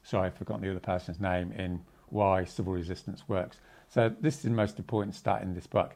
sorry, 0.03 0.27
I've 0.27 0.35
forgotten 0.35 0.65
the 0.65 0.71
other 0.73 0.81
person's 0.81 1.21
name 1.21 1.53
in 1.53 1.83
Why 2.09 2.43
Civil 2.43 2.73
Resistance 2.73 3.29
Works. 3.29 3.59
So 3.89 4.13
this 4.21 4.39
is 4.39 4.43
the 4.43 4.51
most 4.51 4.81
important 4.81 5.15
stat 5.15 5.43
in 5.43 5.55
this 5.55 5.69
book, 5.69 5.95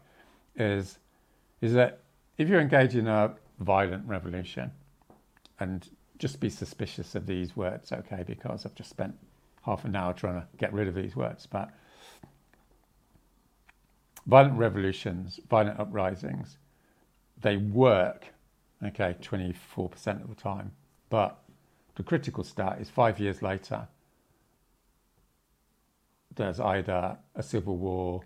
is, 0.55 0.99
is 1.61 1.72
that 1.72 2.03
if 2.37 2.49
you're 2.49 2.61
engaged 2.61 2.95
in 2.95 3.09
a 3.09 3.35
violent 3.59 4.07
revolution. 4.07 4.71
And 5.61 5.89
just 6.19 6.41
be 6.41 6.51
suspicious 6.51 7.15
of 7.15 7.27
these 7.27 7.57
words, 7.57 7.93
okay, 7.93 8.25
because 8.27 8.67
I've 8.67 8.75
just 8.75 8.91
spent 8.91 9.15
half 9.63 9.85
an 9.85 9.95
hour 9.95 10.13
trying 10.13 10.41
to 10.41 10.47
get 10.57 10.73
rid 10.73 10.89
of 10.89 10.95
these 10.95 11.15
words. 11.15 11.47
But 11.47 11.71
violent 14.27 14.59
revolutions, 14.59 15.41
violent 15.49 15.79
uprisings, 15.79 16.59
they 17.41 17.57
work, 17.57 18.27
okay, 18.85 19.17
24% 19.21 20.23
of 20.23 20.29
the 20.29 20.35
time. 20.35 20.73
But 21.09 21.39
the 21.95 22.03
critical 22.03 22.45
stat 22.45 22.79
is 22.81 22.91
five 22.91 23.19
years 23.19 23.43
later, 23.43 23.89
there's 26.35 26.61
either 26.61 27.19
a 27.35 27.43
civil 27.43 27.77
war 27.77 28.23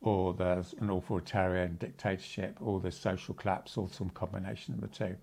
or 0.00 0.34
there's 0.34 0.74
an 0.80 0.90
authoritarian 0.90 1.76
dictatorship, 1.76 2.56
or 2.60 2.80
there's 2.80 2.98
social 2.98 3.34
collapse, 3.34 3.76
or 3.76 3.88
some 3.88 4.10
combination 4.10 4.74
of 4.74 4.80
the 4.80 4.88
two. 4.88 5.16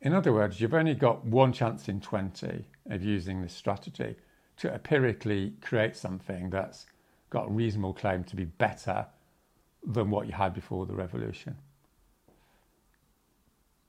In 0.00 0.14
other 0.14 0.32
words, 0.32 0.60
you've 0.60 0.74
only 0.74 0.94
got 0.94 1.24
one 1.24 1.52
chance 1.52 1.88
in 1.88 2.00
20 2.00 2.64
of 2.90 3.02
using 3.02 3.42
this 3.42 3.52
strategy 3.52 4.16
to 4.58 4.72
empirically 4.72 5.54
create 5.60 5.96
something 5.96 6.50
that's 6.50 6.86
got 7.30 7.48
a 7.48 7.50
reasonable 7.50 7.92
claim 7.92 8.24
to 8.24 8.36
be 8.36 8.44
better 8.44 9.06
than 9.84 10.10
what 10.10 10.26
you 10.26 10.32
had 10.32 10.54
before 10.54 10.86
the 10.86 10.94
revolution. 10.94 11.56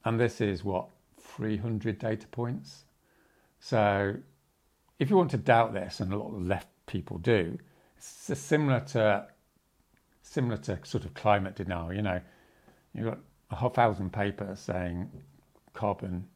And 0.03 0.19
this 0.19 0.41
is 0.41 0.63
what, 0.63 0.87
300 1.19 1.99
data 1.99 2.27
points 2.27 2.85
So 3.59 4.15
if 4.97 5.09
you 5.09 5.17
want 5.17 5.31
to 5.31 5.37
doubt 5.37 5.73
this, 5.73 5.99
and 5.99 6.13
a 6.13 6.17
lot 6.17 6.33
of 6.33 6.45
left 6.45 6.67
people 6.87 7.17
do, 7.17 7.57
it's 7.97 8.39
similar 8.39 8.79
to 8.79 9.27
similar 10.29 10.57
to 10.57 10.79
sort 10.83 11.05
of 11.05 11.13
climate 11.13 11.55
denial. 11.55 11.91
You 11.93 12.03
know, 12.03 12.21
you've 12.93 13.05
got 13.05 13.19
a 13.49 13.55
whole 13.55 13.71
thousand 13.71 14.13
papers 14.13 14.59
saying 14.59 15.09
carbon 15.73 16.27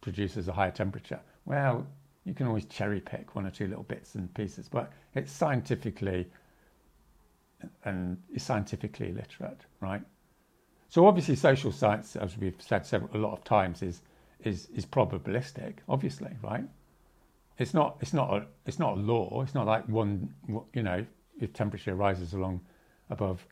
produces 0.00 0.48
a 0.48 0.52
higher 0.52 0.70
temperature. 0.70 1.20
Well, 1.44 1.86
you 2.24 2.32
can 2.32 2.46
always 2.46 2.64
cherry 2.64 3.00
pick 3.00 3.34
one 3.34 3.46
or 3.46 3.50
two 3.50 3.66
little 3.66 3.82
bits 3.82 4.14
and 4.14 4.32
pieces, 4.34 4.68
but 4.68 4.92
it's 5.14 5.32
scientifically 5.32 6.26
and 7.84 8.16
is 8.34 8.42
scientifically 8.42 9.12
literate, 9.12 9.60
right? 9.80 10.02
So 10.88 11.06
obviously, 11.06 11.36
social 11.36 11.72
science, 11.72 12.16
as 12.16 12.38
we've 12.38 12.60
said 12.60 12.86
several, 12.86 13.14
a 13.14 13.20
lot 13.20 13.32
of 13.32 13.44
times, 13.44 13.82
is 13.82 14.00
is 14.42 14.68
is 14.74 14.86
probabilistic. 14.86 15.74
Obviously, 15.88 16.30
right? 16.42 16.64
It's 17.58 17.74
not 17.74 17.98
it's 18.00 18.14
not 18.14 18.32
a 18.32 18.46
it's 18.64 18.78
not 18.78 18.96
a 18.96 19.00
law. 19.00 19.42
It's 19.42 19.54
not 19.54 19.66
like 19.66 19.86
one 19.88 20.34
you 20.72 20.82
know 20.82 21.04
if 21.38 21.52
temperature 21.52 21.94
rises 21.94 22.32
along 22.32 22.62
above 23.10 23.46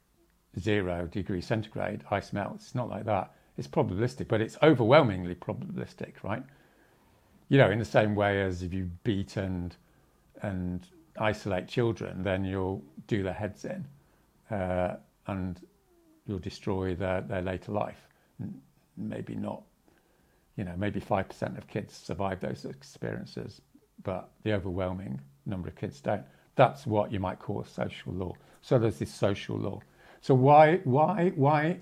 zero 0.58 1.06
degrees 1.06 1.46
centigrade, 1.46 2.04
ice 2.10 2.32
melts. 2.32 2.66
It's 2.66 2.74
not 2.74 2.88
like 2.88 3.04
that. 3.04 3.34
It's 3.56 3.68
probabilistic, 3.68 4.28
but 4.28 4.40
it's 4.40 4.56
overwhelmingly 4.62 5.34
probabilistic, 5.34 6.14
right? 6.22 6.42
You 7.48 7.58
know, 7.58 7.70
in 7.70 7.78
the 7.78 7.84
same 7.84 8.14
way 8.14 8.42
as 8.42 8.62
if 8.62 8.72
you 8.72 8.90
beat 9.04 9.36
and 9.36 9.76
and 10.42 10.86
isolate 11.18 11.66
children, 11.66 12.22
then 12.22 12.44
you'll 12.44 12.82
do 13.06 13.22
their 13.22 13.32
heads 13.32 13.64
in, 13.64 13.86
uh, 14.50 14.96
and 15.26 15.60
you'll 16.26 16.38
destroy 16.38 16.94
their, 16.94 17.22
their 17.22 17.42
later 17.42 17.72
life. 17.72 18.06
Maybe 18.96 19.34
not, 19.34 19.62
you 20.56 20.64
know, 20.64 20.74
maybe 20.76 21.00
5% 21.00 21.58
of 21.58 21.66
kids 21.66 21.96
survive 21.96 22.40
those 22.40 22.64
experiences, 22.64 23.60
but 24.04 24.30
the 24.42 24.52
overwhelming 24.52 25.20
number 25.46 25.68
of 25.68 25.76
kids 25.76 26.00
don't. 26.00 26.22
That's 26.58 26.88
what 26.88 27.12
you 27.12 27.20
might 27.20 27.38
call 27.38 27.62
social 27.62 28.12
law. 28.12 28.32
So 28.62 28.80
there's 28.80 28.98
this 28.98 29.14
social 29.14 29.56
law. 29.56 29.80
So 30.20 30.34
why, 30.34 30.78
why, 30.78 31.30
why, 31.36 31.78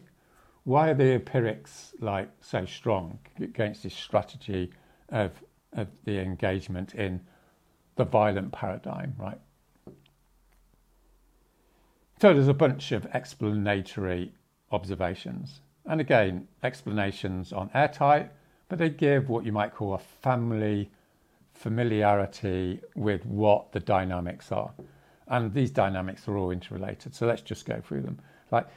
why 0.65 0.91
are 0.91 0.95
the 0.95 1.15
empirics 1.15 1.95
like 1.99 2.29
so 2.43 2.67
strong 2.67 3.19
against 3.41 3.85
this 3.85 3.95
strategy 3.95 4.71
of, 5.09 5.33
of 5.73 5.89
the 6.05 6.21
engagement 6.21 6.95
in 6.95 7.23
the 7.95 8.05
violent 8.05 8.53
paradigm, 8.53 9.15
right? 9.19 9.41
So 12.21 12.35
there's 12.35 12.47
a 12.47 12.53
bunch 12.53 12.93
of 12.93 13.07
explanatory 13.15 14.31
observations. 14.73 15.63
And 15.87 16.03
again, 16.03 16.49
explanations 16.63 17.51
on 17.51 17.71
airtight, 17.73 18.31
but 18.69 18.79
they 18.79 18.91
give 18.91 19.31
what 19.31 19.47
you 19.47 19.53
might 19.53 19.75
call 19.75 19.95
a 19.95 19.99
family 19.99 20.91
familiarity 21.57 22.81
with 22.95 23.25
what 23.27 23.73
the 23.73 23.81
dynamics 23.81 24.53
are. 24.53 24.73
And 25.29 25.53
these 25.53 25.71
dynamics 25.71 26.29
are 26.29 26.37
all 26.37 26.51
interrelated. 26.51 27.15
So 27.15 27.27
let's 27.27 27.43
just 27.43 27.67
go 27.67 27.81
through 27.81 28.03
them. 28.03 28.21
Like 28.53 28.69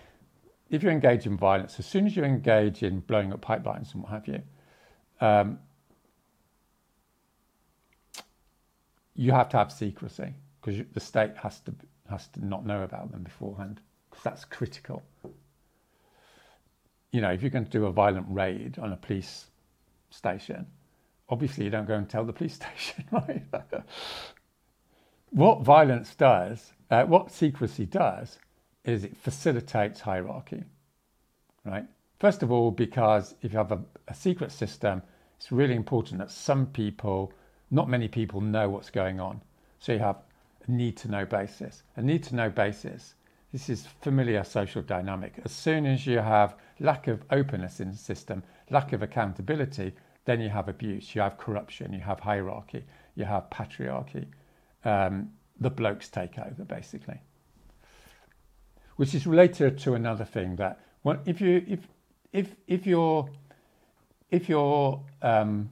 if 0.70 0.84
you 0.84 0.90
engage 0.90 1.26
in 1.26 1.38
violence, 1.38 1.80
as 1.80 1.86
soon 1.86 2.06
as 2.06 2.16
you 2.16 2.24
engage 2.24 2.84
in 2.84 3.02
blowing 3.02 3.34
up 3.34 3.42
pipelines 3.42 3.94
and 3.94 4.04
what 4.04 4.12
have 4.12 4.28
you, 4.28 4.42
um, 5.22 5.60
you 9.16 9.32
have 9.32 9.50
to 9.50 9.58
have 9.58 9.72
secrecy 9.72 10.34
because 10.62 10.82
the 10.94 11.00
state 11.00 11.36
has 11.38 11.60
to 11.62 11.74
has 12.10 12.28
to 12.28 12.44
not 12.44 12.66
know 12.66 12.82
about 12.84 13.12
them 13.12 13.22
beforehand 13.22 13.82
because 14.10 14.24
that's 14.24 14.46
critical. 14.46 15.04
You 17.12 17.22
know, 17.22 17.32
if 17.32 17.42
you're 17.42 17.52
going 17.52 17.66
to 17.66 17.72
do 17.72 17.86
a 17.86 17.92
violent 17.92 18.26
raid 18.30 18.80
on 18.80 18.94
a 18.94 18.96
police 18.96 19.48
station, 20.10 20.66
obviously 21.30 21.66
you 21.66 21.70
don't 21.70 21.88
go 21.88 21.96
and 21.96 22.10
tell 22.10 22.26
the 22.26 22.34
police 22.34 22.56
station, 22.62 23.06
right? 23.12 23.44
what 25.32 25.62
violence 25.62 26.16
does, 26.16 26.74
uh, 26.90 27.04
what 27.04 27.32
secrecy 27.32 27.86
does, 27.86 28.40
is 28.84 29.04
it 29.04 29.16
facilitates 29.16 30.00
hierarchy, 30.00 30.64
right? 31.66 31.86
First 32.20 32.44
of 32.44 32.52
all, 32.52 32.72
because 32.72 33.36
if 33.42 33.54
you 33.54 33.58
have 33.58 33.72
a, 33.72 33.80
a 34.08 34.14
secret 34.14 34.52
system, 34.52 35.02
it's 35.38 35.52
really 35.52 35.76
important 35.76 36.20
that 36.20 36.32
some 36.32 36.66
people, 36.66 37.32
not 37.72 37.88
many 37.88 38.08
people, 38.08 38.42
know 38.42 38.70
what's 38.70 38.90
going 38.90 39.20
on. 39.20 39.42
So 39.80 39.94
you 39.94 40.00
have 40.00 40.18
a 40.68 40.72
need 40.72 40.98
to 40.98 41.08
know 41.10 41.26
basis. 41.26 41.84
A 41.96 42.02
need 42.02 42.24
to 42.24 42.36
know 42.36 42.50
basis, 42.50 43.14
this 43.52 43.70
is 43.70 43.88
familiar 44.02 44.44
social 44.44 44.82
dynamic. 44.82 45.34
As 45.44 45.52
soon 45.52 45.86
as 45.86 46.06
you 46.06 46.20
have 46.20 46.56
lack 46.80 47.08
of 47.08 47.24
openness 47.32 47.80
in 47.80 47.92
the 47.92 47.98
system, 47.98 48.44
lack 48.70 48.94
of 48.94 49.02
accountability, 49.02 49.94
then 50.30 50.40
you 50.40 50.50
have 50.50 50.70
abuse, 50.70 51.16
you 51.16 51.22
have 51.22 51.40
corruption, 51.40 51.92
you 51.92 52.02
have 52.02 52.20
hierarchy, 52.20 52.84
you 53.16 53.26
have 53.26 53.50
patriarchy. 53.50 54.28
Um, 54.86 55.32
the 55.60 55.72
blokes 55.72 56.08
take 56.08 56.38
over, 56.38 56.64
basically. 56.66 57.20
Which 58.98 59.16
is 59.16 59.26
related 59.26 59.80
to 59.80 59.96
another 59.96 60.26
thing 60.26 60.58
that 60.58 60.80
if 61.26 61.42
you 61.42 61.66
if 61.68 61.80
if 62.32 62.56
if 62.68 62.86
your 62.86 63.28
if 64.30 64.48
your 64.48 65.04
um, 65.24 65.72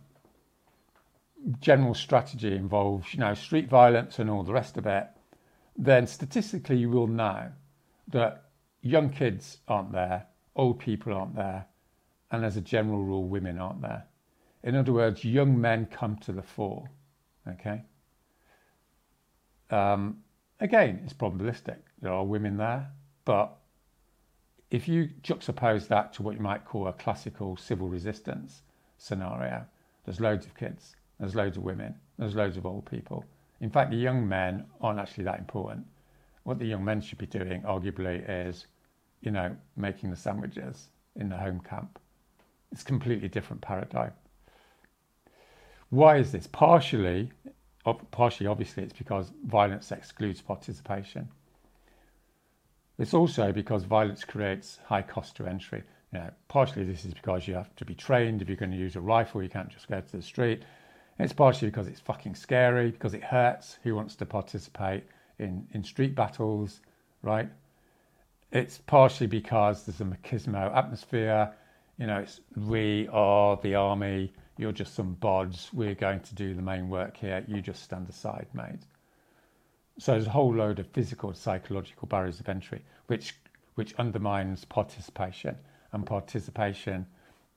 general 1.60 1.94
strategy 1.94 2.56
involves, 2.56 3.14
you 3.14 3.20
know, 3.20 3.36
street 3.36 3.70
violence 3.70 4.18
and 4.18 4.28
all 4.28 4.42
the 4.42 4.54
rest 4.54 4.76
of 4.78 4.88
it, 4.88 5.08
then 5.78 6.08
statistically 6.08 6.78
you 6.78 6.90
will 6.90 7.06
know 7.06 7.52
that 8.08 8.46
young 8.82 9.12
kids 9.12 9.60
aren't 9.68 9.92
there, 9.92 10.26
old 10.56 10.80
people 10.80 11.14
aren't 11.14 11.36
there, 11.36 11.68
and 12.32 12.44
as 12.44 12.58
a 12.58 12.62
general 12.62 13.04
rule, 13.04 13.26
women 13.26 13.60
aren't 13.60 13.84
there. 13.84 14.08
In 14.64 14.76
other 14.76 14.94
words, 14.94 15.24
young 15.24 15.60
men 15.60 15.86
come 15.86 16.18
to 16.18 16.32
the 16.32 16.42
fore. 16.42 16.90
Okay. 17.48 17.84
Um, 19.70 20.18
again, 20.60 21.02
it's 21.04 21.14
probabilistic. 21.14 21.78
There 22.02 22.12
are 22.12 22.24
women 22.24 22.58
there, 22.58 22.90
but 23.26 23.58
if 24.70 24.88
you 24.88 25.10
juxtapose 25.24 25.88
that 25.88 26.14
to 26.14 26.24
what 26.24 26.36
you 26.36 26.42
might 26.42 26.66
call 26.66 26.88
a 26.88 26.94
classical 26.94 27.56
civil 27.58 27.88
resistance 27.88 28.62
scenario, 28.98 29.66
there's 30.06 30.20
loads 30.20 30.46
of 30.46 30.56
kids. 30.56 30.96
There's 31.20 31.36
loads 31.36 31.58
of 31.58 31.64
women. 31.64 31.96
There's 32.18 32.36
loads 32.36 32.58
of 32.58 32.66
old 32.66 32.86
people. 32.86 33.26
In 33.62 33.70
fact, 33.70 33.92
the 33.92 33.98
young 33.98 34.28
men 34.28 34.66
aren't 34.82 35.00
actually 35.00 35.24
that 35.26 35.40
important. 35.40 35.86
What 36.44 36.60
the 36.60 36.66
young 36.66 36.84
men 36.86 37.02
should 37.02 37.18
be 37.18 37.26
doing, 37.26 37.62
arguably, 37.64 38.24
is, 38.28 38.68
you 39.22 39.32
know, 39.32 39.56
making 39.76 40.12
the 40.12 40.16
sandwiches 40.16 40.90
in 41.16 41.30
the 41.30 41.38
home 41.38 41.60
camp. 41.60 42.00
It's 42.72 42.84
a 42.84 42.86
completely 42.86 43.28
different 43.28 43.62
paradigm. 43.62 44.12
Why 45.90 46.18
is 46.18 46.32
this? 46.32 46.48
Partially, 46.48 47.32
partially, 48.12 48.48
obviously, 48.48 48.84
it's 48.84 48.94
because 48.94 49.32
violence 49.46 49.92
excludes 49.92 50.42
participation. 50.42 51.30
It's 52.98 53.14
also 53.14 53.52
because 53.52 53.84
violence 53.84 54.24
creates 54.24 54.80
high 54.86 55.04
cost 55.04 55.36
to 55.38 55.46
entry. 55.46 55.84
You 56.12 56.20
know, 56.20 56.30
partially 56.48 56.84
this 56.84 57.06
is 57.06 57.14
because 57.14 57.48
you 57.48 57.54
have 57.54 57.76
to 57.76 57.86
be 57.86 57.94
trained. 57.94 58.42
If 58.42 58.48
you're 58.48 58.58
going 58.58 58.72
to 58.72 58.78
use 58.78 58.96
a 58.96 59.02
rifle, 59.02 59.44
you 59.44 59.50
can't 59.50 59.70
just 59.70 59.88
go 59.88 60.02
to 60.02 60.18
the 60.18 60.22
street. 60.22 60.64
It's 61.20 61.34
partially 61.34 61.70
because 61.70 61.88
it's 61.88 62.00
fucking 62.00 62.36
scary, 62.36 62.92
because 62.92 63.14
it 63.14 63.24
hurts. 63.24 63.78
Who 63.84 63.96
wants 63.96 64.16
to 64.18 64.26
participate 64.26 65.04
in, 65.40 65.68
in 65.74 65.84
street 65.84 66.16
battles, 66.16 66.82
right? 67.22 67.50
It's 68.52 68.78
partially 68.78 69.28
because 69.28 69.84
there's 69.84 70.02
a 70.02 70.06
machismo 70.06 70.76
atmosphere. 70.76 71.54
You 71.98 72.08
know, 72.08 72.20
it's 72.20 72.42
we 72.56 73.08
are 73.12 73.60
the 73.62 73.76
army, 73.76 74.32
you're 74.58 74.72
just 74.72 74.96
some 74.96 75.16
bods, 75.20 75.74
we're 75.74 75.96
going 75.96 76.20
to 76.22 76.36
do 76.36 76.54
the 76.54 76.62
main 76.62 76.90
work 76.90 77.18
here, 77.18 77.44
you 77.48 77.62
just 77.62 77.84
stand 77.84 78.10
aside, 78.10 78.48
mate. 78.54 78.80
So 80.00 80.14
there's 80.14 80.28
a 80.28 80.32
whole 80.32 80.54
load 80.54 80.80
of 80.80 80.88
physical 80.88 81.34
psychological 81.34 82.08
barriers 82.08 82.40
of 82.40 82.50
entry, 82.50 82.84
which 83.08 83.36
which 83.76 83.94
undermines 83.96 84.66
participation. 84.66 85.56
And 85.92 86.06
participation, 86.06 87.06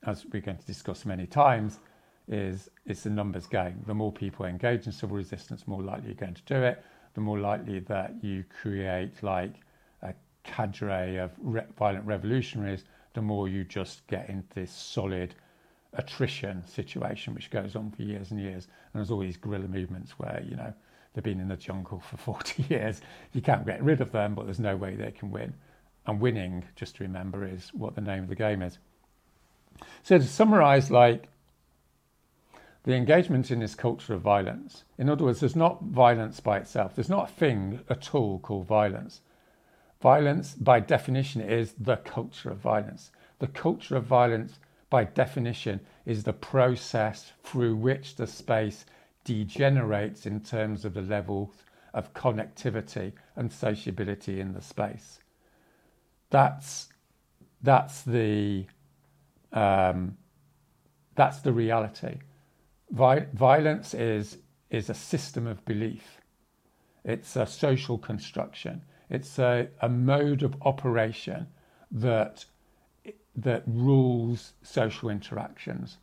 as 0.06 0.24
we're 0.32 0.42
going 0.42 0.58
to 0.58 0.66
discuss 0.66 1.06
many 1.06 1.26
times, 1.26 1.80
is 2.28 2.68
it's 2.86 3.06
a 3.06 3.10
numbers 3.10 3.46
game. 3.46 3.82
The 3.86 3.94
more 3.94 4.12
people 4.12 4.44
engage 4.44 4.86
in 4.86 4.92
civil 4.92 5.16
resistance, 5.16 5.62
the 5.64 5.70
more 5.70 5.82
likely 5.82 6.08
you're 6.08 6.14
going 6.14 6.34
to 6.34 6.42
do 6.42 6.62
it. 6.62 6.84
The 7.14 7.20
more 7.22 7.38
likely 7.38 7.80
that 7.80 8.22
you 8.22 8.44
create 8.60 9.22
like 9.22 9.54
a 10.02 10.14
cadre 10.44 11.16
of 11.16 11.32
re- 11.38 11.64
violent 11.78 12.04
revolutionaries, 12.06 12.84
the 13.14 13.22
more 13.22 13.48
you 13.48 13.64
just 13.64 14.06
get 14.06 14.28
into 14.28 14.54
this 14.54 14.70
solid 14.70 15.34
attrition 15.94 16.66
situation, 16.66 17.34
which 17.34 17.50
goes 17.50 17.74
on 17.74 17.90
for 17.90 18.02
years 18.02 18.30
and 18.30 18.40
years. 18.40 18.68
And 18.92 19.00
there's 19.00 19.10
all 19.10 19.20
these 19.20 19.36
guerrilla 19.36 19.68
movements 19.68 20.12
where 20.12 20.42
you 20.48 20.56
know 20.56 20.72
they've 21.14 21.24
been 21.24 21.40
in 21.40 21.48
the 21.48 21.56
jungle 21.56 22.00
for 22.00 22.16
40 22.18 22.64
years. 22.68 23.00
You 23.32 23.42
can't 23.42 23.66
get 23.66 23.82
rid 23.82 24.00
of 24.00 24.12
them, 24.12 24.34
but 24.34 24.44
there's 24.46 24.60
no 24.60 24.76
way 24.76 24.94
they 24.94 25.10
can 25.10 25.30
win. 25.30 25.54
And 26.06 26.20
winning, 26.20 26.64
just 26.76 26.96
to 26.96 27.04
remember, 27.04 27.46
is 27.46 27.70
what 27.74 27.94
the 27.94 28.00
name 28.00 28.22
of 28.22 28.28
the 28.28 28.34
game 28.34 28.62
is. 28.62 28.78
So 30.02 30.18
to 30.18 30.24
summarize, 30.24 30.90
like 30.90 31.28
the 32.84 32.94
engagement 32.94 33.50
in 33.50 33.60
this 33.60 33.74
culture 33.74 34.14
of 34.14 34.22
violence. 34.22 34.84
In 34.96 35.10
other 35.10 35.24
words, 35.24 35.40
there's 35.40 35.56
not 35.56 35.82
violence 35.84 36.40
by 36.40 36.58
itself. 36.58 36.94
There's 36.94 37.10
not 37.10 37.28
a 37.28 37.32
thing 37.32 37.80
at 37.90 38.14
all 38.14 38.38
called 38.38 38.66
violence. 38.66 39.20
Violence, 40.00 40.54
by 40.54 40.80
definition, 40.80 41.42
is 41.42 41.74
the 41.78 41.96
culture 41.96 42.50
of 42.50 42.58
violence. 42.58 43.10
The 43.38 43.48
culture 43.48 43.96
of 43.96 44.04
violence, 44.04 44.58
by 44.90 45.04
definition, 45.04 45.80
is 46.04 46.24
the 46.24 46.32
process 46.32 47.32
through 47.44 47.76
which 47.76 48.16
the 48.16 48.26
space 48.26 48.84
degenerates 49.24 50.26
in 50.26 50.40
terms 50.40 50.84
of 50.84 50.94
the 50.94 51.02
level 51.02 51.54
of 51.94 52.12
connectivity 52.14 53.12
and 53.36 53.52
sociability 53.52 54.40
in 54.40 54.52
the 54.52 54.60
space. 54.60 55.20
That's 56.30 56.88
that's 57.62 58.02
the 58.02 58.66
um, 59.52 60.16
that's 61.14 61.40
the 61.40 61.52
reality. 61.52 62.18
Vi- 62.90 63.26
violence 63.34 63.94
is 63.94 64.38
is 64.70 64.90
a 64.90 64.94
system 64.94 65.46
of 65.46 65.64
belief. 65.64 66.20
It's 67.04 67.36
a 67.36 67.46
social 67.46 67.98
construction. 67.98 68.82
It's 69.08 69.38
a, 69.38 69.68
a 69.80 69.88
mode 69.88 70.42
of 70.42 70.54
operation 70.62 71.48
that 71.90 72.44
that 73.36 73.62
rules 73.66 74.52
social 74.62 75.08
interactions. 75.08 75.98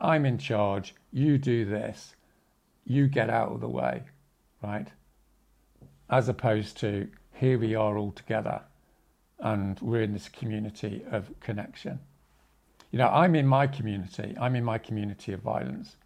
I'm 0.00 0.24
in 0.24 0.38
charge. 0.38 0.94
You 1.12 1.38
do 1.38 1.64
this. 1.64 2.14
You 2.84 3.08
get 3.08 3.30
out 3.30 3.52
of 3.52 3.60
the 3.60 3.68
way, 3.68 4.02
right? 4.62 4.88
As 6.10 6.28
opposed 6.28 6.78
to 6.78 7.08
here 7.32 7.58
we 7.58 7.74
are 7.74 7.96
all 7.96 8.12
together 8.12 8.62
and 9.38 9.78
we're 9.80 10.02
in 10.02 10.12
this 10.12 10.28
community 10.28 11.02
of 11.10 11.30
connection. 11.40 12.00
You 12.90 12.98
know, 12.98 13.08
I'm 13.08 13.34
in 13.34 13.46
my 13.46 13.66
community, 13.66 14.34
I'm 14.40 14.56
in 14.56 14.64
my 14.64 14.78
community 14.78 15.32
of 15.32 15.40
violence. 15.40 15.96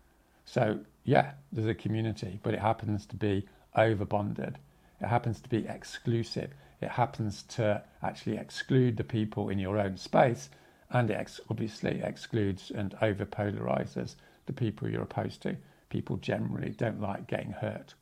So, 0.44 0.80
yeah, 1.04 1.32
there's 1.52 1.68
a 1.68 1.74
community, 1.74 2.40
but 2.42 2.54
it 2.54 2.60
happens 2.60 3.06
to 3.06 3.16
be 3.16 3.46
over 3.76 4.04
bonded. 4.04 4.58
It 5.00 5.06
happens 5.06 5.40
to 5.40 5.48
be 5.48 5.66
exclusive. 5.66 6.50
It 6.82 6.90
happens 6.90 7.44
to 7.44 7.82
actually 8.02 8.36
exclude 8.36 8.96
the 8.96 9.04
people 9.04 9.48
in 9.48 9.58
your 9.58 9.78
own 9.78 9.96
space, 9.96 10.50
and 10.90 11.10
it 11.10 11.14
ex- 11.14 11.40
obviously 11.48 12.02
excludes 12.02 12.70
and 12.70 12.94
over 13.00 13.24
polarizes 13.24 14.16
the 14.46 14.52
people 14.52 14.88
you're 14.88 15.02
opposed 15.02 15.42
to. 15.42 15.56
People 15.90 16.16
generally 16.16 16.70
don't 16.70 17.00
like 17.00 17.28
getting 17.28 17.52
hurt 17.52 17.94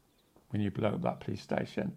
when 0.50 0.62
you 0.62 0.70
blow 0.70 0.90
up 0.90 1.02
that 1.02 1.20
police 1.20 1.42
station 1.42 1.92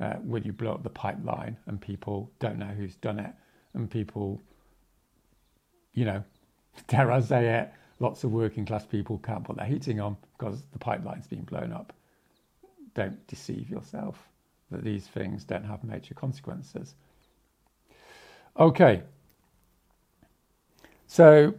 uh, 0.00 0.14
when 0.14 0.42
you 0.42 0.52
blow 0.52 0.72
up 0.72 0.82
the 0.82 0.90
pipeline 0.90 1.56
and 1.66 1.80
people 1.80 2.30
don't 2.40 2.58
know 2.58 2.66
who's 2.66 2.96
done 2.96 3.18
it, 3.18 3.32
and 3.74 3.90
people, 3.90 4.42
you 5.92 6.04
know, 6.04 6.24
dare 6.88 7.12
I 7.12 7.20
say 7.20 7.60
it, 7.60 7.72
lots 8.00 8.24
of 8.24 8.32
working 8.32 8.66
class 8.66 8.84
people 8.84 9.18
can't 9.18 9.44
put 9.44 9.56
their 9.56 9.66
heating 9.66 10.00
on 10.00 10.16
because 10.36 10.62
the 10.72 10.78
pipeline's 10.78 11.28
been 11.28 11.44
blown 11.44 11.72
up. 11.72 11.92
Don't 12.94 13.24
deceive 13.28 13.70
yourself 13.70 14.28
that 14.74 14.84
these 14.84 15.06
things 15.06 15.44
don't 15.44 15.64
have 15.64 15.84
major 15.84 16.14
consequences. 16.14 16.94
Okay. 18.58 19.02
So, 21.06 21.54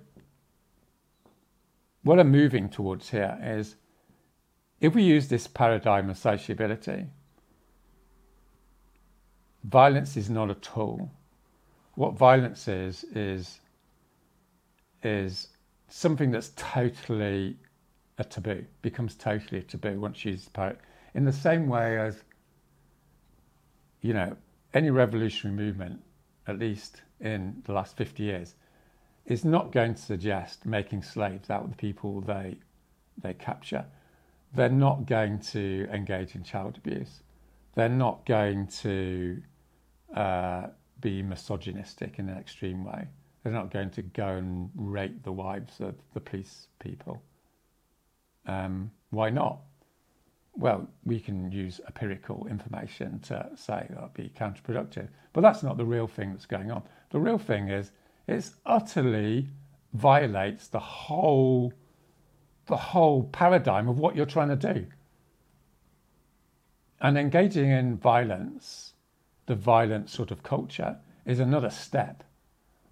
what 2.03 2.20
I'm 2.20 2.32
moving 2.32 2.70
towards 2.70 3.09
here 3.09 3.38
is 3.41 3.76
if 4.82 4.93
we 4.93 5.03
use 5.03 5.28
this 5.28 5.47
paradigm 5.47 6.09
of 6.09 6.18
sociability, 6.18 7.07
violence 9.63 10.18
is 10.18 10.30
not 10.30 10.51
a 10.51 10.55
tool. 10.55 11.09
What 11.95 12.13
violence 12.13 12.68
is 12.68 13.05
is 13.16 13.59
is 15.03 15.47
something 15.88 16.32
that's 16.32 16.51
totally 16.55 17.57
a 18.18 18.24
taboo, 18.24 18.66
becomes 18.82 19.16
totally 19.16 19.59
a 19.59 19.63
taboo 19.63 19.99
once 19.99 20.26
you 20.26 20.32
use 20.32 20.49
power. 20.49 20.78
In 21.13 21.26
the 21.26 21.34
same 21.34 21.68
way 21.68 21.97
as, 21.97 22.24
you 24.06 24.14
know, 24.14 24.38
any 24.72 24.91
revolutionary 24.91 25.58
movement, 25.58 25.99
at 26.45 26.60
least 26.60 27.01
in 27.20 27.64
the 27.66 27.74
last 27.74 27.97
50 27.97 28.22
years, 28.22 28.53
is 29.26 29.43
not 29.43 29.72
going 29.72 29.95
to 29.95 30.01
suggest 30.01 30.64
making 30.64 31.01
slaves 31.01 31.49
out 31.49 31.64
of 31.64 31.72
the 31.72 31.76
people 31.76 32.22
they 32.22 32.58
they 33.18 33.34
capture. 33.34 33.86
They're 34.53 34.70
not 34.70 35.08
going 35.08 35.39
to 35.53 35.88
engage 35.91 36.36
in 36.36 36.43
child 36.43 36.78
abuse. 36.78 37.22
They're 37.74 37.89
not 37.89 38.26
going 38.28 38.68
to 38.84 39.41
uh, 40.16 40.68
be 41.01 41.24
misogynistic 41.24 42.20
in 42.20 42.30
an 42.30 42.38
extreme 42.38 42.84
way. 42.84 43.08
They're 43.41 43.53
not 43.53 43.72
going 43.72 43.89
to 43.91 44.03
go 44.03 44.28
and 44.28 44.70
rape 44.76 45.24
the 45.24 45.32
wives 45.32 45.80
of 45.80 45.95
the 46.14 46.20
police 46.20 46.68
people. 46.80 47.24
Um, 48.45 48.91
why 49.10 49.32
not? 49.32 49.62
Well, 50.58 50.88
we 51.03 51.20
can 51.20 51.51
use 51.51 51.82
empirical 51.86 52.47
information 52.47 53.20
to 53.22 53.49
say 53.56 53.88
that'd 53.89 54.14
be 54.14 54.32
counterproductive, 54.38 55.10
but 55.34 55.41
that's 55.41 55.64
not 55.64 55.78
the 55.78 55.86
real 55.86 56.08
thing 56.08 56.32
that's 56.32 56.45
going 56.45 56.72
on. 56.72 56.84
The 57.10 57.20
real 57.20 57.38
thing 57.38 57.70
is 57.70 57.91
it's 58.28 58.56
utterly 58.66 59.49
violates 59.93 60.68
the 60.68 60.80
whole 60.80 61.74
the 62.68 62.78
whole 62.78 63.24
paradigm 63.26 63.88
of 63.88 63.99
what 63.99 64.16
you're 64.16 64.26
trying 64.26 64.49
to 64.49 64.74
do. 64.74 64.88
And 66.99 67.16
engaging 67.18 67.70
in 67.70 67.97
violence 67.97 68.93
the 69.45 69.56
violent 69.56 70.10
sort 70.10 70.32
of 70.32 70.41
culture 70.43 70.97
is 71.26 71.39
another 71.39 71.70
step 71.70 72.24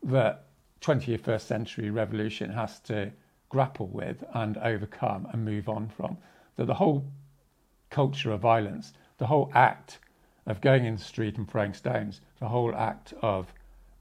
that 0.04 0.46
21st 0.82 1.42
century 1.42 1.90
revolution 1.90 2.52
has 2.52 2.80
to 2.82 3.12
grapple 3.50 3.88
with 3.88 4.24
and 4.34 4.58
overcome 4.58 5.28
and 5.32 5.46
move 5.46 5.70
on 5.70 5.88
from. 5.90 6.18
That 6.58 6.68
the 6.68 6.74
whole 6.76 7.06
culture 7.94 8.32
of 8.32 8.42
violence, 8.42 8.94
the 9.18 9.28
whole 9.28 9.50
act 9.54 10.00
of 10.46 10.60
going 10.60 10.86
in 10.86 10.96
the 10.96 11.02
street 11.02 11.38
and 11.38 11.50
throwing 11.50 11.74
stones, 11.74 12.20
the 12.40 12.48
whole 12.48 12.76
act 12.76 13.14
of 13.22 13.54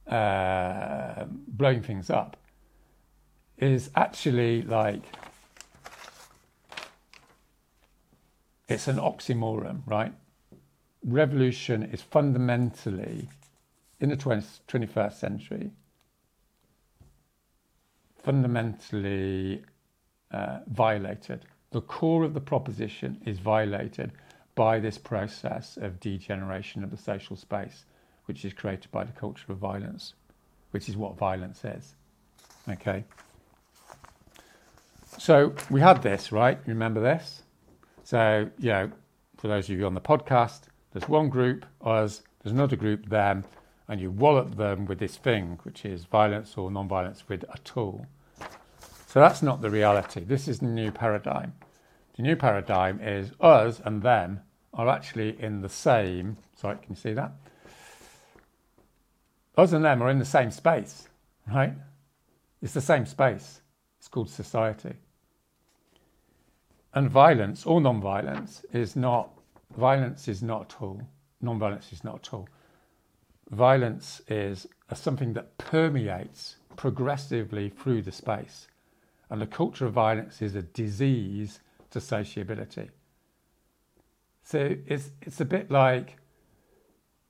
uh, 0.08 1.24
blowing 1.28 1.82
things 1.82 2.10
up, 2.10 2.36
is 3.58 3.90
actually 3.94 4.62
like 4.62 5.04
it's 8.68 8.88
an 8.88 8.96
oxymoron, 8.96 9.82
right? 9.86 10.12
revolution 11.04 11.82
is 11.82 12.02
fundamentally, 12.02 13.28
in 14.00 14.10
the 14.10 14.16
20th, 14.16 14.60
21st 14.68 15.12
century, 15.14 15.70
fundamentally 18.22 19.62
uh, 20.30 20.60
violated. 20.68 21.44
The 21.72 21.80
core 21.80 22.24
of 22.24 22.34
the 22.34 22.40
proposition 22.40 23.20
is 23.24 23.38
violated 23.38 24.12
by 24.54 24.78
this 24.78 24.98
process 24.98 25.78
of 25.78 26.00
degeneration 26.00 26.84
of 26.84 26.90
the 26.90 26.96
social 26.96 27.34
space, 27.36 27.84
which 28.26 28.44
is 28.44 28.52
created 28.52 28.90
by 28.90 29.04
the 29.04 29.12
culture 29.12 29.50
of 29.50 29.58
violence, 29.58 30.14
which 30.70 30.88
is 30.88 30.96
what 30.96 31.16
violence 31.16 31.64
is. 31.64 31.94
Okay. 32.68 33.04
So 35.18 35.54
we 35.70 35.80
had 35.80 36.02
this, 36.02 36.30
right? 36.30 36.58
Remember 36.66 37.00
this? 37.00 37.42
So, 38.04 38.50
you 38.58 38.68
know, 38.68 38.92
for 39.38 39.48
those 39.48 39.68
of 39.70 39.78
you 39.78 39.86
on 39.86 39.94
the 39.94 40.00
podcast, 40.00 40.62
there's 40.92 41.08
one 41.08 41.30
group, 41.30 41.64
us, 41.82 42.22
there's 42.42 42.52
another 42.52 42.76
group, 42.76 43.08
them, 43.08 43.44
and 43.88 44.00
you 44.00 44.10
wallop 44.10 44.56
them 44.56 44.84
with 44.84 44.98
this 44.98 45.16
thing, 45.16 45.58
which 45.62 45.84
is 45.84 46.04
violence 46.04 46.56
or 46.56 46.70
non-violence 46.70 47.28
with 47.28 47.44
a 47.44 47.58
tool. 47.58 48.06
So 49.12 49.20
that's 49.20 49.42
not 49.42 49.60
the 49.60 49.68
reality. 49.68 50.24
This 50.24 50.48
is 50.48 50.60
the 50.60 50.66
new 50.68 50.90
paradigm. 50.90 51.52
The 52.16 52.22
new 52.22 52.34
paradigm 52.34 52.98
is 52.98 53.30
us 53.42 53.78
and 53.84 54.00
them 54.00 54.40
are 54.72 54.88
actually 54.88 55.38
in 55.38 55.60
the 55.60 55.68
same. 55.68 56.38
Sorry, 56.56 56.76
can 56.76 56.86
you 56.88 56.96
see 56.96 57.12
that? 57.12 57.32
Us 59.54 59.74
and 59.74 59.84
them 59.84 60.02
are 60.02 60.08
in 60.08 60.18
the 60.18 60.24
same 60.24 60.50
space, 60.50 61.08
right? 61.46 61.74
It's 62.62 62.72
the 62.72 62.80
same 62.80 63.04
space. 63.04 63.60
It's 63.98 64.08
called 64.08 64.30
society. 64.30 64.94
And 66.94 67.10
violence 67.10 67.66
or 67.66 67.82
non 67.82 68.00
violence 68.00 68.64
is 68.72 68.96
not 68.96 69.28
violence 69.76 70.26
is 70.26 70.42
not 70.42 70.72
at 70.72 70.80
all, 70.80 71.02
non-violence 71.42 71.92
is 71.92 72.02
not 72.02 72.14
at 72.14 72.32
all. 72.32 72.48
Violence 73.50 74.22
is 74.28 74.66
something 74.94 75.34
that 75.34 75.58
permeates 75.58 76.56
progressively 76.76 77.68
through 77.68 78.00
the 78.00 78.12
space. 78.12 78.68
And 79.32 79.40
the 79.40 79.46
culture 79.46 79.86
of 79.86 79.94
violence 79.94 80.40
is 80.42 80.54
a 80.54 80.62
disease 80.62 81.58
to 81.90 82.00
sociability. 82.00 82.90
So 84.44 84.76
it's, 84.86 85.10
it's 85.22 85.40
a 85.40 85.44
bit 85.44 85.70
like 85.70 86.18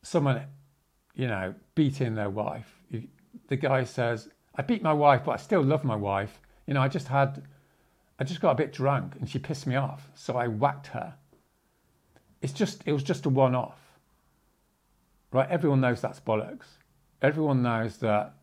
someone, 0.02 0.42
you 1.14 1.28
know, 1.28 1.54
beating 1.74 2.14
their 2.14 2.28
wife. 2.28 2.82
The 3.48 3.56
guy 3.56 3.84
says, 3.84 4.28
I 4.54 4.62
beat 4.62 4.82
my 4.82 4.92
wife, 4.92 5.22
but 5.24 5.32
I 5.32 5.36
still 5.36 5.62
love 5.62 5.84
my 5.84 5.96
wife. 5.96 6.40
You 6.66 6.74
know, 6.74 6.82
I 6.82 6.88
just 6.88 7.08
had, 7.08 7.42
I 8.18 8.24
just 8.24 8.42
got 8.42 8.50
a 8.50 8.56
bit 8.56 8.72
drunk 8.72 9.14
and 9.18 9.30
she 9.30 9.38
pissed 9.38 9.66
me 9.66 9.76
off. 9.76 10.10
So 10.14 10.36
I 10.36 10.48
whacked 10.48 10.88
her 10.88 11.14
it's 12.42 12.52
just 12.52 12.82
it 12.84 12.92
was 12.92 13.02
just 13.02 13.24
a 13.24 13.28
one-off. 13.28 13.78
Right? 15.30 15.48
Everyone 15.48 15.80
knows 15.80 16.00
that's 16.02 16.20
bollocks. 16.20 16.66
Everyone 17.22 17.62
knows 17.62 17.98
that 17.98 18.34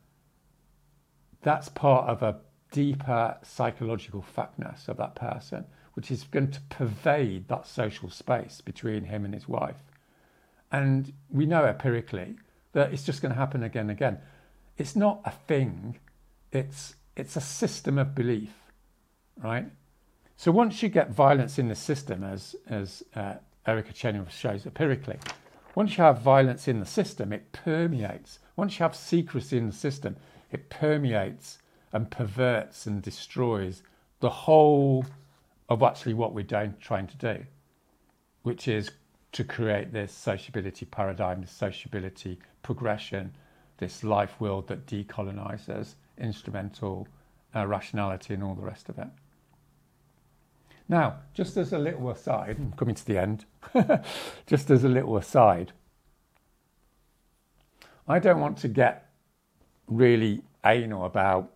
that's 1.42 1.70
part 1.70 2.10
of 2.10 2.24
a 2.24 2.38
deeper 2.72 3.38
psychological 3.44 4.22
fatness 4.22 4.88
of 4.88 4.98
that 4.98 5.16
person, 5.16 5.66
which 5.94 6.12
is 6.12 6.24
going 6.24 6.52
to 6.52 6.62
pervade 6.70 7.48
that 7.48 7.68
social 7.68 8.10
space 8.10 8.62
between 8.62 9.06
him 9.06 9.26
and 9.26 9.34
his 9.34 9.48
wife. 9.48 9.84
And 10.72 11.14
we 11.30 11.46
know 11.46 11.66
empirically 11.66 12.36
that 12.74 12.94
it's 12.94 13.04
just 13.04 13.22
going 13.22 13.34
to 13.34 13.40
happen 13.40 13.64
again 13.64 13.82
and 13.82 13.92
again. 13.92 14.20
It's 14.78 14.96
not 14.96 15.22
a 15.26 15.32
thing, 15.32 16.00
it's 16.52 16.96
it's 17.16 17.36
a 17.36 17.42
system 17.42 17.98
of 17.98 18.16
belief, 18.16 18.54
right? 19.44 19.66
So 20.38 20.52
once 20.52 20.82
you 20.82 20.88
get 20.88 21.12
violence 21.12 21.60
in 21.60 21.68
the 21.68 21.76
system, 21.76 22.24
as, 22.24 22.56
as 22.70 23.04
uh, 23.14 23.36
Erica 23.68 23.92
Chenoweth 23.92 24.34
shows 24.34 24.66
empirically, 24.66 25.18
once 25.76 25.98
you 25.98 26.04
have 26.06 26.22
violence 26.22 26.70
in 26.70 26.80
the 26.80 26.86
system, 26.86 27.34
it 27.34 27.52
permeates. 27.52 28.40
Once 28.56 28.80
you 28.80 28.84
have 28.84 28.96
secrecy 28.96 29.58
in 29.58 29.68
the 29.68 29.76
system, 29.76 30.16
it 30.50 30.70
permeates 30.70 31.60
and 31.92 32.10
perverts 32.10 32.86
and 32.86 33.02
destroys 33.02 33.84
the 34.20 34.30
whole 34.30 35.06
of 35.70 35.84
actually 35.84 36.14
what 36.14 36.34
we're 36.34 36.44
doing, 36.44 36.74
trying 36.80 37.08
to 37.08 37.18
do, 37.18 37.46
which 38.44 38.68
is 38.68 38.92
to 39.32 39.44
create 39.44 39.94
this 39.94 40.12
sociability 40.12 40.86
paradigm, 40.86 41.42
this 41.42 41.52
sociability 41.52 42.40
progression, 42.64 43.32
this 43.78 44.04
life 44.04 44.40
world 44.40 44.68
that 44.68 44.86
decolonizes 44.86 45.96
instrumental 46.18 47.08
uh, 47.56 47.66
rationality 47.66 48.34
and 48.34 48.44
all 48.44 48.56
the 48.56 48.62
rest 48.62 48.90
of 48.90 48.98
it. 48.98 49.08
Now, 50.88 51.18
just 51.34 51.56
as 51.56 51.72
a 51.72 51.78
little 51.78 52.10
aside, 52.10 52.58
I'm 52.58 52.74
coming 52.74 52.96
to 52.96 53.06
the 53.06 53.18
end, 53.20 53.46
just 54.48 54.72
as 54.72 54.84
a 54.84 54.90
little 54.90 55.18
aside, 55.18 55.72
I 58.08 58.18
don't 58.18 58.40
want 58.40 58.58
to 58.60 58.68
get 58.68 59.12
really 59.88 60.42
anal 60.66 61.06
about 61.06 61.54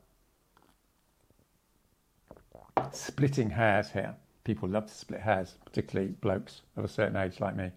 splitting 2.92 3.50
hairs 3.50 3.92
here. 3.92 4.16
People 4.44 4.70
love 4.70 4.88
to 4.88 4.94
split 4.94 5.22
hairs, 5.22 5.56
particularly 5.66 6.12
blokes 6.12 6.62
of 6.76 6.84
a 6.84 6.88
certain 6.88 7.16
age 7.16 7.40
like 7.40 7.56
me. 7.56 7.72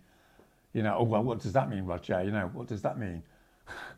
You 0.73 0.83
know, 0.83 0.97
oh, 0.99 1.05
well, 1.05 1.23
what 1.23 1.41
does 1.41 1.53
that 1.53 1.71
mean, 1.71 1.85
Roger? 1.85 2.23
You 2.23 2.33
know, 2.33 2.51
what 2.53 2.67
does 2.67 2.83
that 2.83 2.99
mean? 2.99 3.23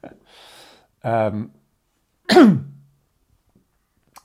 um, 1.04 1.50
if 2.28 2.60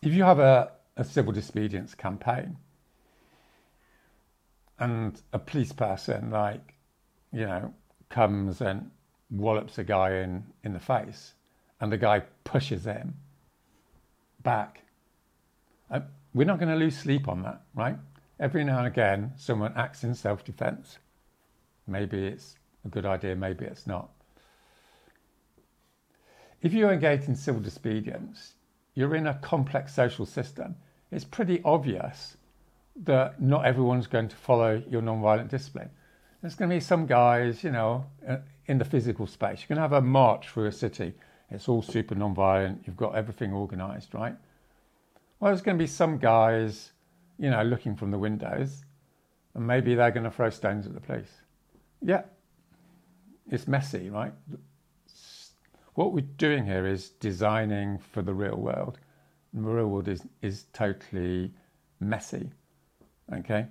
you 0.02 0.24
have 0.24 0.40
a, 0.40 0.72
a 0.98 1.04
civil 1.04 1.32
disobedience 1.32 1.96
campaign 1.96 2.58
and 4.80 5.22
a 5.32 5.40
police 5.40 5.72
person, 5.72 6.32
like, 6.32 6.74
you 7.32 7.46
know, 7.46 7.74
comes 8.10 8.62
and 8.62 8.92
wallops 9.32 9.78
a 9.78 9.84
guy 9.84 10.18
in, 10.18 10.44
in 10.64 10.74
the 10.74 10.80
face 10.80 11.34
and 11.80 11.92
the 11.92 11.98
guy 11.98 12.22
pushes 12.44 12.86
him 12.86 13.16
back, 14.44 14.84
uh, 15.90 16.02
we're 16.34 16.46
not 16.46 16.60
going 16.60 16.70
to 16.70 16.76
lose 16.76 16.98
sleep 16.98 17.28
on 17.28 17.44
that, 17.44 17.62
right? 17.76 17.98
Every 18.40 18.64
now 18.64 18.80
and 18.80 18.88
again, 18.88 19.34
someone 19.38 19.74
acts 19.76 20.04
in 20.04 20.16
self 20.16 20.44
defense. 20.44 20.98
Maybe 21.88 22.26
it's 22.26 22.56
a 22.86 22.90
good 22.90 23.06
idea, 23.06 23.36
maybe 23.36 23.66
it's 23.66 23.88
not. 23.88 24.10
If 26.62 26.74
you're 26.74 26.92
engaged 26.92 27.28
in 27.28 27.36
civil 27.36 27.62
disobedience, 27.62 28.54
you're 28.96 29.16
in 29.16 29.28
a 29.28 29.34
complex 29.36 29.94
social 29.94 30.26
system. 30.26 30.76
It's 31.12 31.26
pretty 31.26 31.62
obvious 31.64 32.38
that 33.04 33.42
not 33.42 33.66
everyone's 33.66 34.08
going 34.08 34.30
to 34.30 34.36
follow 34.36 34.82
your 34.90 35.02
non-violent 35.02 35.50
discipline. 35.50 35.90
There's 36.42 36.56
going 36.56 36.70
to 36.70 36.76
be 36.76 36.80
some 36.80 37.06
guys, 37.06 37.64
you 37.64 37.72
know, 37.72 38.06
uh, 38.28 38.38
in 38.68 38.78
the 38.78 38.86
physical 38.86 39.28
space. 39.28 39.62
You're 39.62 39.76
going 39.76 39.90
to 39.90 39.96
have 39.96 40.04
a 40.04 40.06
march 40.06 40.50
through 40.50 40.68
a 40.68 40.72
city. 40.72 41.14
It's 41.50 41.68
all 41.68 41.82
super 41.82 42.16
non-violent. 42.16 42.84
You've 42.86 42.98
got 42.98 43.16
everything 43.16 43.54
organised, 43.54 44.14
right? 44.14 44.36
Well, 45.44 45.52
there's 45.52 45.62
going 45.62 45.78
to 45.78 45.84
be 45.84 45.88
some 45.88 46.20
guys, 46.20 46.94
you 47.38 47.50
know, 47.50 47.64
looking 47.64 47.98
from 47.98 48.12
the 48.12 48.18
windows, 48.18 48.86
and 49.54 49.68
maybe 49.68 49.94
they're 49.94 50.10
going 50.10 50.24
to 50.24 50.32
throw 50.32 50.50
stones 50.50 50.88
at 50.88 50.94
the 50.94 51.02
police. 51.02 51.42
Yeah, 52.02 52.22
it's 53.52 53.68
messy, 53.68 54.10
right? 54.10 54.32
What 55.96 56.14
we're 56.14 56.22
doing 56.38 56.66
here 56.66 56.88
is 56.88 57.10
designing 57.10 57.98
for 57.98 58.22
the 58.22 58.34
real 58.34 58.56
world. 58.56 59.00
The 59.54 59.60
real 59.60 59.88
world 59.88 60.08
is, 60.08 60.26
is 60.42 60.68
totally 60.72 61.52
messy. 62.00 62.50
Okay? 63.34 63.68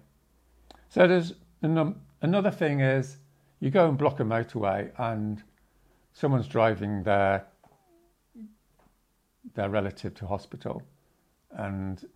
So 0.90 1.08
there's 1.08 1.32
another 1.62 2.50
thing 2.50 2.80
is 2.80 3.16
you 3.60 3.70
go 3.70 3.88
and 3.88 3.96
block 3.96 4.20
a 4.20 4.24
motorway 4.24 4.90
and 4.98 5.42
someone's 6.12 6.48
driving 6.48 7.02
their 7.02 7.46
their 9.54 9.70
relative 9.70 10.14
to 10.16 10.26
hospital 10.26 10.82
and 11.58 12.06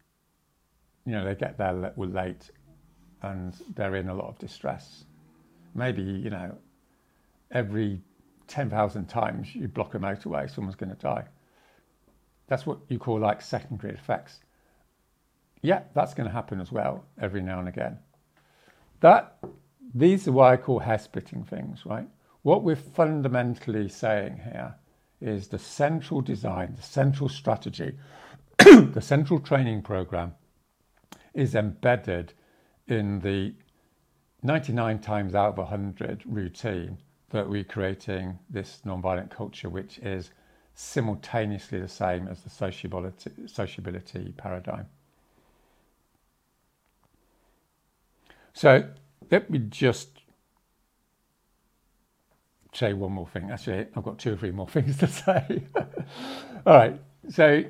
you 1.05 1.12
know 1.12 1.24
they 1.24 1.34
get 1.34 1.57
there 1.59 1.72
late 1.97 2.51
and 3.22 3.57
they're 3.74 3.97
in 3.97 4.09
a 4.09 4.14
lot 4.14 4.28
of 4.28 4.39
distress 4.39 5.05
maybe 5.74 6.03
you 6.03 6.30
know 6.30 6.57
every 7.51 8.01
10,000 8.49 9.07
times 9.07 9.55
you 9.55 9.68
block 9.68 9.95
a 9.95 9.99
motorway, 9.99 10.49
someone's 10.53 10.76
going 10.76 10.95
to 10.95 10.97
die. 10.97 11.24
That's 12.49 12.66
what 12.66 12.78
you 12.89 12.99
call 12.99 13.18
like 13.18 13.43
secondary 13.43 13.93
effects. 13.93 14.41
Yeah, 15.62 15.82
that's 15.95 16.14
going 16.14 16.28
to 16.28 16.32
happen 16.32 16.61
as 16.61 16.70
well 16.70 17.05
every 17.20 17.43
now 17.43 17.59
and 17.59 17.68
again. 17.68 17.99
That 19.01 19.39
these 19.95 20.28
are 20.28 20.32
why 20.32 20.53
I 20.53 20.57
call 20.57 20.78
hair 20.78 20.99
splitting 20.99 21.45
things, 21.45 21.84
right? 21.84 22.09
What 22.43 22.62
we're 22.62 22.76
fundamentally 22.76 23.89
saying 23.89 24.41
here 24.45 24.74
is 25.20 25.49
the 25.49 25.59
central 25.59 26.20
design, 26.20 26.74
the 26.76 26.82
central 26.82 27.28
strategy, 27.28 27.97
the 28.93 29.01
central 29.01 29.41
training 29.41 29.83
program 29.83 30.35
is 31.35 31.55
embedded 31.55 32.33
in 32.89 33.21
the 33.21 33.55
99 34.43 34.99
times 35.01 35.35
out 35.35 35.51
of 35.51 35.59
100 35.59 36.23
routine 36.25 36.99
that 37.31 37.49
we're 37.49 37.65
creating 37.65 38.39
this 38.49 38.81
nonviolent 38.87 39.31
culture, 39.31 39.69
which 39.69 39.99
is 39.99 40.31
simultaneously 40.75 41.81
the 41.81 41.89
same 41.89 42.29
as 42.29 42.43
the 42.43 42.51
sociability, 42.51 43.31
sociability 43.47 44.33
paradigm. 44.37 44.87
So 48.53 48.85
let 49.31 49.51
me 49.51 49.59
just 49.59 50.09
say 52.73 52.93
one 52.93 53.13
more 53.13 53.27
thing. 53.27 53.51
Actually, 53.51 53.87
I've 53.97 54.05
got 54.05 54.19
two 54.19 54.35
or 54.35 54.37
three 54.37 54.51
more 54.51 54.69
things 54.77 54.99
to 54.99 55.07
say. 55.07 55.63
All 56.67 56.75
right. 56.75 57.01
So, 57.29 57.65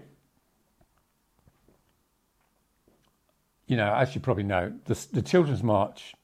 you 3.66 3.76
know, 3.76 3.94
as 3.94 4.14
you 4.14 4.20
probably 4.20 4.44
know, 4.44 4.72
the, 4.84 5.06
the 5.12 5.22
Children's 5.22 5.62
March 5.62 6.14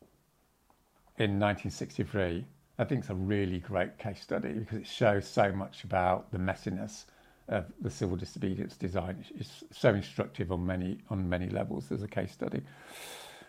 in 1.19 1.39
1963 1.39 2.47
I 2.79 2.85
think 2.85 3.03
it's 3.03 3.11
a 3.11 3.15
really 3.15 3.59
great 3.59 3.99
case 3.99 4.21
study 4.21 4.53
because 4.55 4.79
it 4.79 4.87
shows 4.87 5.29
so 5.29 5.53
much 5.53 5.85
about 5.85 6.33
the 6.33 6.39
messiness 6.39 7.05
of 7.49 7.67
the 7.81 7.91
civil 7.91 8.17
disobedience 8.17 8.77
design. 8.77 9.25
It's 9.37 9.63
so 9.71 9.91
instructive 9.95 10.51
on 10.51 10.67
many 10.67 10.99
on 11.11 11.29
many 11.29 11.49
levels 11.49 11.93
as 11.93 12.03
a 12.03 12.09
case 12.09 12.33
study. 12.33 12.63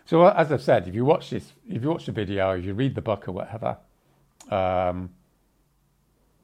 So 0.04 0.26
as 0.26 0.52
I've 0.52 0.62
said, 0.62 0.86
if 0.86 0.94
you 0.94 1.04
watch 1.04 1.30
this, 1.30 1.52
if 1.68 1.82
you 1.82 1.88
watch 1.88 2.06
the 2.06 2.12
video, 2.12 2.50
if 2.50 2.64
you 2.64 2.74
read 2.74 2.94
the 2.94 3.02
book 3.02 3.26
or 3.26 3.32
whatever, 3.32 3.78
um, 4.50 5.10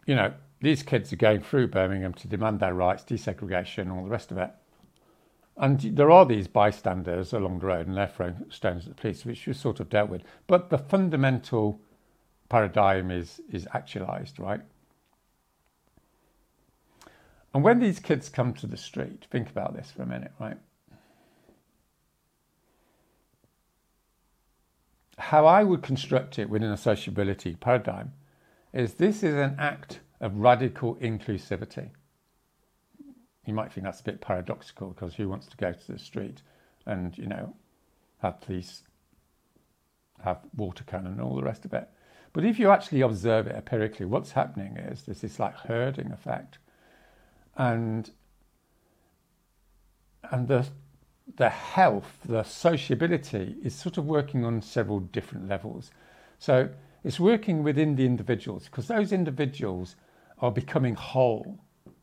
you 0.06 0.14
know 0.14 0.32
these 0.60 0.82
kids 0.82 1.12
are 1.12 1.16
going 1.16 1.42
through 1.42 1.68
Birmingham 1.68 2.14
to 2.14 2.28
demand 2.28 2.60
their 2.60 2.74
rights, 2.74 3.04
desegregation, 3.04 3.94
all 3.94 4.02
the 4.02 4.10
rest 4.10 4.30
of 4.30 4.38
it. 4.38 4.50
And 5.60 5.78
there 5.78 6.10
are 6.10 6.24
these 6.24 6.48
bystanders 6.48 7.34
along 7.34 7.58
the 7.58 7.66
road, 7.66 7.86
and 7.86 7.94
they're 7.94 8.06
throwing 8.06 8.46
stones 8.48 8.86
at 8.86 8.96
the 8.96 9.00
police, 9.00 9.26
which 9.26 9.46
was 9.46 9.58
sort 9.58 9.78
of 9.78 9.90
dealt 9.90 10.08
with. 10.08 10.22
But 10.46 10.70
the 10.70 10.78
fundamental 10.78 11.78
paradigm 12.48 13.10
is, 13.10 13.42
is 13.52 13.68
actualized, 13.74 14.38
right? 14.38 14.62
And 17.52 17.62
when 17.62 17.78
these 17.78 18.00
kids 18.00 18.30
come 18.30 18.54
to 18.54 18.66
the 18.66 18.78
street, 18.78 19.26
think 19.30 19.50
about 19.50 19.76
this 19.76 19.90
for 19.90 20.02
a 20.02 20.06
minute, 20.06 20.32
right? 20.40 20.56
How 25.18 25.44
I 25.44 25.62
would 25.62 25.82
construct 25.82 26.38
it 26.38 26.48
within 26.48 26.70
a 26.70 26.78
sociability 26.78 27.54
paradigm 27.54 28.14
is 28.72 28.94
this 28.94 29.22
is 29.22 29.34
an 29.34 29.56
act 29.58 30.00
of 30.22 30.38
radical 30.38 30.94
inclusivity. 30.96 31.90
You 33.46 33.54
might 33.54 33.72
think 33.72 33.84
that's 33.84 34.00
a 34.00 34.04
bit 34.04 34.20
paradoxical 34.20 34.88
because 34.90 35.14
who 35.14 35.28
wants 35.28 35.46
to 35.48 35.56
go 35.56 35.72
to 35.72 35.92
the 35.92 35.98
street 35.98 36.42
and, 36.86 37.16
you 37.16 37.26
know, 37.26 37.54
have 38.22 38.40
police 38.40 38.82
have 40.22 40.38
water 40.54 40.84
cannon 40.84 41.12
and 41.12 41.20
all 41.20 41.36
the 41.36 41.42
rest 41.42 41.64
of 41.64 41.72
it? 41.72 41.88
But 42.32 42.44
if 42.44 42.58
you 42.58 42.70
actually 42.70 43.00
observe 43.00 43.46
it 43.46 43.56
empirically, 43.56 44.06
what's 44.06 44.32
happening 44.32 44.76
is 44.76 45.02
there's 45.02 45.20
this 45.20 45.38
like 45.38 45.54
herding 45.54 46.12
effect. 46.12 46.58
And 47.56 48.10
and 50.30 50.46
the 50.46 50.66
the 51.36 51.48
health, 51.48 52.18
the 52.24 52.42
sociability 52.42 53.56
is 53.62 53.74
sort 53.74 53.98
of 53.98 54.06
working 54.06 54.44
on 54.44 54.62
several 54.62 55.00
different 55.00 55.48
levels. 55.48 55.90
So 56.38 56.70
it's 57.04 57.20
working 57.20 57.62
within 57.62 57.96
the 57.96 58.04
individuals 58.04 58.64
because 58.64 58.88
those 58.88 59.12
individuals 59.12 59.96
are 60.38 60.50
becoming 60.50 60.94
whole. 60.94 61.58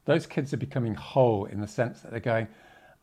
Those 0.08 0.26
kids 0.26 0.54
are 0.54 0.58
becoming 0.58 0.96
whole 0.96 1.46
in 1.46 1.60
the 1.60 1.68
sense 1.68 2.00
that 2.00 2.12
they're 2.12 2.22
going, 2.22 2.48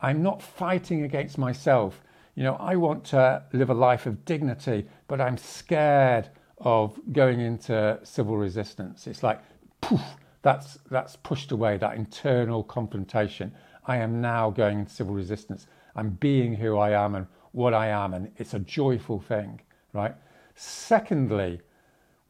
I'm 0.01 0.23
not 0.23 0.41
fighting 0.41 1.03
against 1.03 1.37
myself. 1.37 2.01
You 2.33 2.41
know, 2.41 2.55
I 2.55 2.75
want 2.77 3.05
to 3.05 3.43
live 3.53 3.69
a 3.69 3.75
life 3.75 4.07
of 4.07 4.25
dignity, 4.25 4.87
but 5.07 5.21
I'm 5.21 5.37
scared 5.37 6.29
of 6.57 6.99
going 7.13 7.41
into 7.41 7.99
civil 8.01 8.37
resistance. 8.37 9.05
It's 9.05 9.21
like, 9.21 9.39
poof, 9.81 10.01
that's, 10.41 10.79
that's 10.89 11.15
pushed 11.17 11.51
away, 11.51 11.77
that 11.77 11.95
internal 11.95 12.63
confrontation. 12.63 13.53
I 13.85 13.97
am 13.97 14.19
now 14.19 14.49
going 14.49 14.79
into 14.79 14.91
civil 14.91 15.13
resistance. 15.13 15.67
I'm 15.95 16.09
being 16.09 16.55
who 16.55 16.75
I 16.79 16.89
am 16.89 17.13
and 17.13 17.27
what 17.51 17.75
I 17.75 17.87
am, 17.87 18.15
and 18.15 18.31
it's 18.37 18.55
a 18.55 18.59
joyful 18.59 19.19
thing, 19.19 19.61
right? 19.93 20.15
Secondly, 20.55 21.61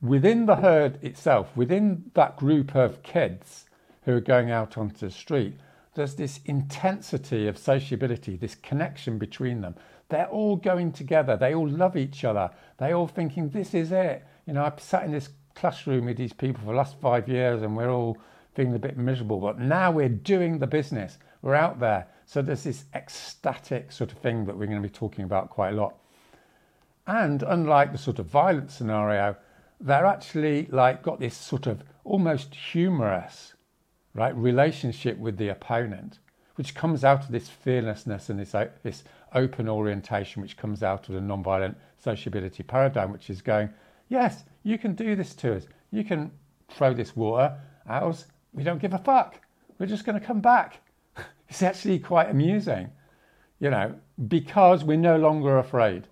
within 0.02 0.48
the 0.48 0.58
herd 0.58 1.02
itself, 1.02 1.56
within 1.56 2.12
that 2.14 2.36
group 2.36 2.76
of 2.76 3.02
kids 3.04 3.66
who 4.06 4.14
are 4.14 4.22
going 4.22 4.52
out 4.52 4.78
onto 4.78 5.08
the 5.08 5.12
street, 5.12 5.56
there's 5.96 6.16
this 6.16 6.40
intensity 6.46 7.48
of 7.48 7.58
sociability, 7.58 8.38
this 8.38 8.56
connection 8.56 9.18
between 9.18 9.62
them. 9.62 9.76
They're 10.10 10.28
all 10.28 10.56
going 10.56 10.92
together. 10.92 11.36
They 11.36 11.56
all 11.56 11.68
love 11.68 11.98
each 11.98 12.24
other. 12.24 12.52
They 12.78 12.94
all 12.94 13.08
thinking, 13.08 13.50
this 13.50 13.74
is 13.74 13.92
it. 13.92 14.24
You 14.46 14.54
know, 14.54 14.64
I've 14.64 14.80
sat 14.80 15.04
in 15.04 15.12
this 15.12 15.30
classroom 15.56 16.06
with 16.06 16.18
these 16.18 16.34
people 16.34 16.62
for 16.62 16.72
the 16.72 16.78
last 16.78 17.00
five 17.00 17.28
years 17.28 17.64
and 17.64 17.76
we're 17.76 17.90
all 17.90 18.18
feeling 18.54 18.76
a 18.76 18.80
bit 18.80 18.98
miserable, 18.98 19.40
but 19.40 19.60
now 19.60 19.92
we're 19.92 20.10
doing 20.10 20.60
the 20.60 20.68
business. 20.68 21.18
We're 21.42 21.56
out 21.56 21.80
there. 21.80 22.08
So 22.26 22.42
there's 22.42 22.64
this 22.64 22.86
ecstatic 22.94 23.92
sort 23.92 24.12
of 24.12 24.20
thing 24.20 24.46
that 24.46 24.58
we're 24.58 24.68
going 24.68 24.82
to 24.82 24.88
be 24.88 24.94
talking 24.94 25.26
about 25.26 25.50
quite 25.50 25.74
a 25.74 25.76
lot. 25.76 25.96
And 27.08 27.44
unlike 27.44 27.92
the 27.92 27.98
sort 27.98 28.20
of 28.20 28.28
violent 28.28 28.72
scenario, 28.72 29.36
they're 29.80 30.06
actually 30.06 30.68
like 30.68 31.04
got 31.04 31.20
this 31.20 31.36
sort 31.36 31.68
of 31.68 31.84
almost 32.04 32.54
humorous 32.54 33.55
right 34.16 34.36
relationship 34.36 35.18
with 35.20 35.38
the 35.38 35.50
opponent 35.50 36.18
which 36.56 36.74
comes 36.74 37.04
out 37.04 37.26
of 37.26 37.32
this 37.32 37.50
fearlessness 37.50 38.30
and 38.30 38.40
this, 38.40 38.56
uh, 38.56 38.70
this 38.82 39.04
open 39.34 39.68
orientation 39.68 40.42
which 40.42 40.56
comes 40.56 40.82
out 40.82 41.08
of 41.08 41.14
the 41.14 41.22
non-violent 41.22 41.78
sociability 41.98 42.64
paradigm 42.64 43.12
which 43.12 43.30
is 43.30 43.42
going 43.42 43.70
yes 44.10 44.44
you 44.66 44.80
can 44.80 44.96
do 44.96 45.16
this 45.16 45.36
to 45.36 45.56
us. 45.56 45.68
You 45.92 46.04
can 46.04 46.32
throw 46.70 46.94
this 46.94 47.16
water 47.16 47.56
at 47.88 48.02
us. 48.02 48.26
We 48.52 48.64
don't 48.64 48.82
give 48.82 48.94
a 48.94 48.98
fuck. 48.98 49.40
We're 49.78 49.86
just 49.86 50.06
going 50.06 50.20
to 50.20 50.26
come 50.26 50.42
back. 50.42 50.82
It's 51.48 51.62
actually 51.62 52.00
quite 52.00 52.32
amusing 52.32 52.90
you 53.60 53.70
know 53.70 53.96
because 54.28 54.84
we're 54.84 54.98
no 54.98 55.18
longer 55.18 55.60
afraid. 55.60 56.08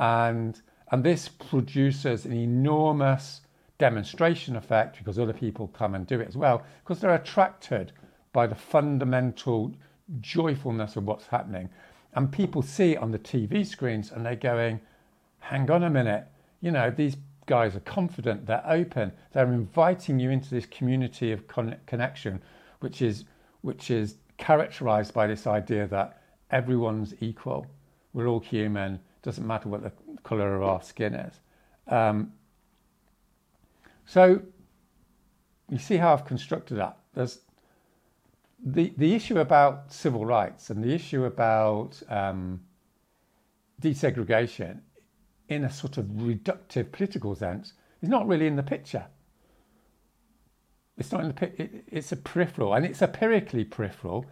And 0.00 0.60
and 0.90 1.04
this 1.04 1.28
produces 1.28 2.26
an 2.26 2.32
enormous 2.32 3.41
demonstration 3.82 4.54
effect 4.54 4.96
because 4.98 5.18
other 5.18 5.32
people 5.32 5.66
come 5.66 5.96
and 5.96 6.06
do 6.06 6.20
it 6.20 6.28
as 6.28 6.36
well, 6.36 6.62
because 6.84 7.00
they're 7.00 7.16
attracted 7.16 7.90
by 8.32 8.46
the 8.46 8.54
fundamental 8.54 9.72
joyfulness 10.20 10.94
of 10.94 11.04
what's 11.04 11.26
happening. 11.26 11.68
And 12.14 12.30
people 12.30 12.62
see 12.62 12.92
it 12.92 12.98
on 12.98 13.10
the 13.10 13.18
TV 13.18 13.66
screens 13.66 14.12
and 14.12 14.24
they're 14.24 14.36
going, 14.36 14.78
hang 15.40 15.68
on 15.68 15.82
a 15.82 15.90
minute, 15.90 16.28
you 16.60 16.70
know, 16.70 16.92
these 16.92 17.16
guys 17.46 17.74
are 17.74 17.80
confident, 17.80 18.46
they're 18.46 18.62
open, 18.68 19.10
they're 19.32 19.52
inviting 19.52 20.20
you 20.20 20.30
into 20.30 20.48
this 20.50 20.66
community 20.66 21.32
of 21.32 21.48
con- 21.48 21.74
connection, 21.86 22.40
which 22.78 23.02
is, 23.02 23.24
which 23.62 23.90
is 23.90 24.14
characterized 24.38 25.12
by 25.12 25.26
this 25.26 25.48
idea 25.48 25.88
that 25.88 26.22
everyone's 26.52 27.14
equal. 27.20 27.66
We're 28.12 28.28
all 28.28 28.38
human, 28.38 29.00
doesn't 29.22 29.44
matter 29.44 29.68
what 29.68 29.82
the 29.82 29.90
colour 30.22 30.54
of 30.54 30.62
our 30.62 30.82
skin 30.82 31.14
is. 31.14 31.40
Um, 31.88 32.32
so 34.06 34.42
you 35.68 35.78
see 35.78 35.96
how 35.96 36.12
I've 36.12 36.24
constructed 36.24 36.76
that. 36.76 36.98
There's 37.14 37.40
the, 38.64 38.92
the 38.96 39.14
issue 39.14 39.38
about 39.38 39.92
civil 39.92 40.24
rights 40.24 40.70
and 40.70 40.82
the 40.82 40.94
issue 40.94 41.24
about 41.24 42.00
um, 42.08 42.60
desegregation 43.80 44.80
in 45.48 45.64
a 45.64 45.70
sort 45.70 45.98
of 45.98 46.04
reductive 46.06 46.92
political 46.92 47.34
sense 47.34 47.72
is 48.00 48.08
not 48.08 48.26
really 48.26 48.46
in 48.46 48.56
the 48.56 48.62
picture. 48.62 49.06
It's 50.98 51.10
not 51.10 51.22
in 51.22 51.28
the 51.28 51.62
it, 51.62 51.84
it's 51.88 52.12
a 52.12 52.16
peripheral, 52.16 52.74
and 52.74 52.84
it's 52.84 53.02
empirically 53.02 53.64
peripheral 53.64 54.26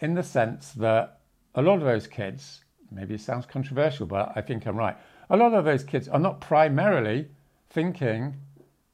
in 0.00 0.14
the 0.14 0.22
sense 0.22 0.72
that 0.72 1.20
a 1.54 1.62
lot 1.62 1.76
of 1.76 1.84
those 1.84 2.06
kids, 2.06 2.64
maybe 2.90 3.14
it 3.14 3.20
sounds 3.20 3.46
controversial, 3.46 4.06
but 4.06 4.32
I 4.34 4.40
think 4.40 4.66
I'm 4.66 4.76
right 4.76 4.96
a 5.28 5.36
lot 5.36 5.54
of 5.54 5.64
those 5.64 5.84
kids 5.84 6.08
are 6.08 6.18
not 6.18 6.40
primarily 6.40 7.28
thinking 7.68 8.36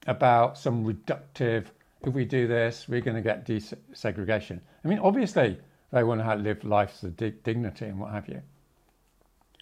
about 0.06 0.58
some 0.58 0.84
reductive, 0.84 1.66
if 2.02 2.14
we 2.14 2.24
do 2.24 2.46
this, 2.46 2.88
we're 2.88 3.00
going 3.00 3.16
to 3.16 3.22
get 3.22 3.46
desegregation. 3.46 4.60
I 4.84 4.88
mean, 4.88 4.98
obviously, 4.98 5.58
they 5.92 6.02
want 6.02 6.20
to 6.20 6.34
live 6.34 6.64
lives 6.64 7.02
of 7.04 7.16
dignity 7.16 7.86
and 7.86 8.00
what 8.00 8.12
have 8.12 8.28
you. 8.28 8.42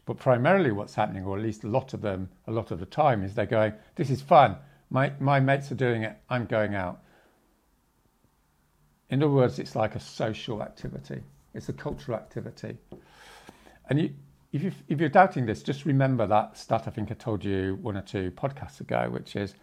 But 0.07 0.19
primarily, 0.19 0.73
what's 0.73 0.95
happening, 0.95 1.25
or 1.25 1.37
at 1.37 1.43
least 1.43 1.65
a 1.65 1.69
lot 1.69 1.95
of 1.95 2.01
them, 2.01 2.29
a 2.47 2.53
lot 2.53 2.71
of 2.71 2.81
the 2.81 2.87
time, 2.87 3.23
is 3.23 3.35
they're 3.35 3.47
going, 3.47 3.75
This 3.97 4.11
is 4.11 4.23
fun. 4.23 4.57
My, 4.89 5.13
my 5.21 5.39
mates 5.39 5.71
are 5.71 5.77
doing 5.77 6.03
it. 6.03 6.17
I'm 6.29 6.47
going 6.47 6.75
out. 6.75 7.01
In 9.11 9.23
other 9.23 9.33
words, 9.33 9.59
it's 9.59 9.77
like 9.77 9.95
a 9.95 10.01
social 10.01 10.63
activity, 10.63 11.21
it's 11.55 11.69
a 11.69 11.73
cultural 11.73 12.17
activity. 12.17 12.77
And 13.89 14.01
you, 14.01 14.15
if, 14.53 14.63
you, 14.63 14.73
if 14.89 15.01
you're 15.01 15.09
doubting 15.09 15.47
this, 15.47 15.63
just 15.63 15.85
remember 15.85 16.27
that 16.27 16.57
stat 16.57 16.85
I 16.87 16.91
think 16.91 17.11
I 17.11 17.15
told 17.15 17.45
you 17.45 17.79
one 17.83 17.97
or 17.97 18.03
two 18.03 18.31
podcasts 18.31 18.81
ago, 18.81 19.09
which 19.11 19.35
is 19.35 19.55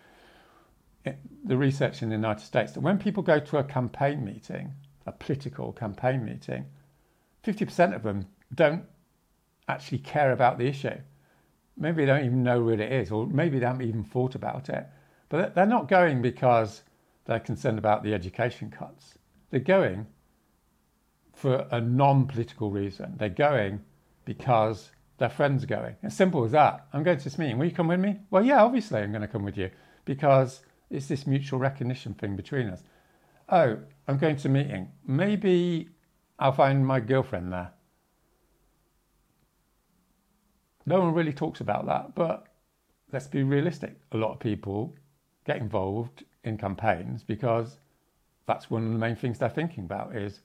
Eh, 1.06 1.14
the 1.44 1.57
research 1.57 2.02
in 2.02 2.10
the 2.10 2.15
United 2.15 2.44
States 2.44 2.74
that 2.74 2.82
when 2.82 2.98
people 2.98 3.24
go 3.24 3.40
to 3.40 3.57
a 3.57 3.64
campaign 3.64 4.24
meeting, 4.26 4.74
a 5.06 5.11
political 5.11 5.72
campaign 5.72 6.26
meeting, 6.26 6.65
50% 7.44 7.95
of 7.95 8.03
them 8.03 8.28
don't 8.53 8.84
actually 9.68 9.99
care 9.99 10.32
about 10.32 10.57
the 10.57 10.68
issue. 10.68 10.98
Maybe 11.78 12.03
they 12.03 12.11
don't 12.11 12.26
even 12.26 12.44
know 12.44 12.64
what 12.64 12.80
it 12.80 12.91
is, 12.91 13.11
or 13.11 13.28
maybe 13.28 13.60
they 13.60 13.65
haven't 13.65 13.88
even 13.88 14.03
thought 14.03 14.36
about 14.36 14.69
it. 14.69 14.88
But 15.30 15.56
they're 15.56 15.65
not 15.65 15.88
going 15.88 16.22
because 16.22 16.82
they're 17.26 17.40
concerned 17.40 17.78
about 17.78 18.03
the 18.03 18.14
education 18.14 18.72
cuts. 18.72 19.18
They're 19.52 19.60
going 19.60 20.07
for 21.34 21.68
a 21.72 21.80
non 21.80 22.28
political 22.28 22.72
reason. 22.72 23.15
They're 23.18 23.30
going 23.30 23.82
because 24.26 24.91
their 25.18 25.30
friends 25.30 25.64
are 25.64 25.68
going. 25.68 25.95
As 26.03 26.15
simple 26.15 26.44
as 26.44 26.52
that. 26.52 26.88
I'm 26.94 27.03
going 27.03 27.18
to 27.18 27.24
this 27.24 27.38
meeting. 27.38 27.57
Will 27.57 27.65
you 27.65 27.72
come 27.72 27.88
with 27.88 27.99
me? 27.99 28.18
Well, 28.30 28.44
yeah, 28.44 28.64
obviously 28.64 28.99
I'm 28.99 29.11
going 29.11 29.22
to 29.22 29.28
come 29.28 29.44
with 29.44 29.57
you 29.57 29.69
because 30.06 30.61
it's 30.89 31.07
this 31.07 31.27
mutual 31.27 31.59
recognition 31.59 32.14
thing 32.14 32.35
between 32.35 32.68
us. 32.68 32.84
Oh, 33.49 33.77
I'm 34.07 34.18
going 34.18 34.35
to 34.38 34.47
a 34.47 34.51
meeting. 34.51 34.91
Maybe 35.05 35.89
I'll 36.39 36.51
find 36.51 36.85
my 36.85 36.99
girlfriend 36.99 37.51
there. 37.51 37.72
No 40.85 40.99
one 41.01 41.14
really 41.14 41.34
talks 41.34 41.59
about 41.59 41.85
that, 41.88 42.15
but 42.15 42.47
let's 43.11 43.27
be 43.27 43.43
realistic. 43.43 43.97
A 44.11 44.18
lot 44.18 44.31
of 44.31 44.39
people 44.39 44.95
get 45.45 45.57
involved 45.57 46.23
in 46.43 46.57
campaigns 46.57 47.23
because 47.23 47.77
that's 48.45 48.69
one 48.69 48.85
of 48.85 48.91
the 48.91 48.97
main 48.97 49.15
things 49.15 49.39
they're 49.39 49.49
thinking 49.49 49.84
about 49.84 50.15
is 50.15 50.41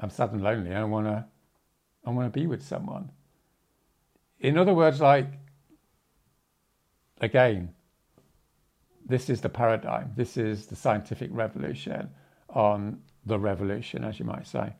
I'm 0.00 0.10
sad 0.10 0.32
and 0.32 0.42
lonely. 0.42 0.74
I 0.74 0.84
want 0.84 1.06
to 1.06 1.24
I 2.06 2.10
want 2.10 2.32
to 2.32 2.38
be 2.38 2.46
with 2.46 2.62
someone. 2.62 3.10
In 4.40 4.58
other 4.58 4.74
words, 4.74 5.00
like, 5.00 5.26
again, 7.20 7.74
this 9.04 9.28
is 9.28 9.40
the 9.40 9.48
paradigm. 9.48 10.12
This 10.16 10.36
is 10.36 10.66
the 10.66 10.76
scientific 10.76 11.30
revolution 11.32 12.10
on 12.48 13.00
the 13.26 13.38
revolution, 13.38 14.04
as 14.04 14.18
you 14.18 14.24
might 14.24 14.46
say. 14.46 14.72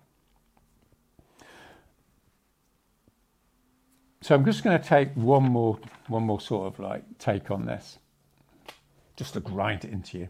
So 4.23 4.35
I'm 4.35 4.45
just 4.45 4.65
going 4.65 4.81
to 4.81 4.85
take 4.87 5.13
one 5.15 5.43
more, 5.43 5.79
one 6.09 6.23
more 6.23 6.41
sort 6.41 6.73
of 6.73 6.79
like 6.79 7.03
take 7.19 7.51
on 7.51 7.67
this, 7.67 7.99
just 9.17 9.35
to 9.35 9.41
grind 9.41 9.85
it 9.85 9.93
into 9.93 10.19
you. 10.19 10.29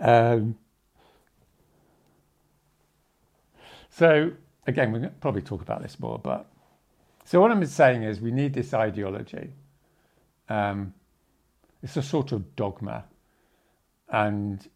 um, 0.00 0.56
So 3.96 4.32
again, 4.66 4.90
we'll 4.90 5.08
probably 5.20 5.42
talk 5.42 5.62
about 5.62 5.80
this 5.80 6.00
more, 6.00 6.18
but 6.18 6.50
so 7.24 7.40
what 7.40 7.52
I'm 7.52 7.64
saying 7.64 8.02
is 8.02 8.20
we 8.20 8.32
need 8.32 8.52
this 8.52 8.74
ideology. 8.74 9.52
Um, 10.48 10.94
it's 11.82 11.96
a 11.96 12.02
sort 12.02 12.32
of 12.32 12.56
dogma, 12.56 13.04
and 14.08 14.66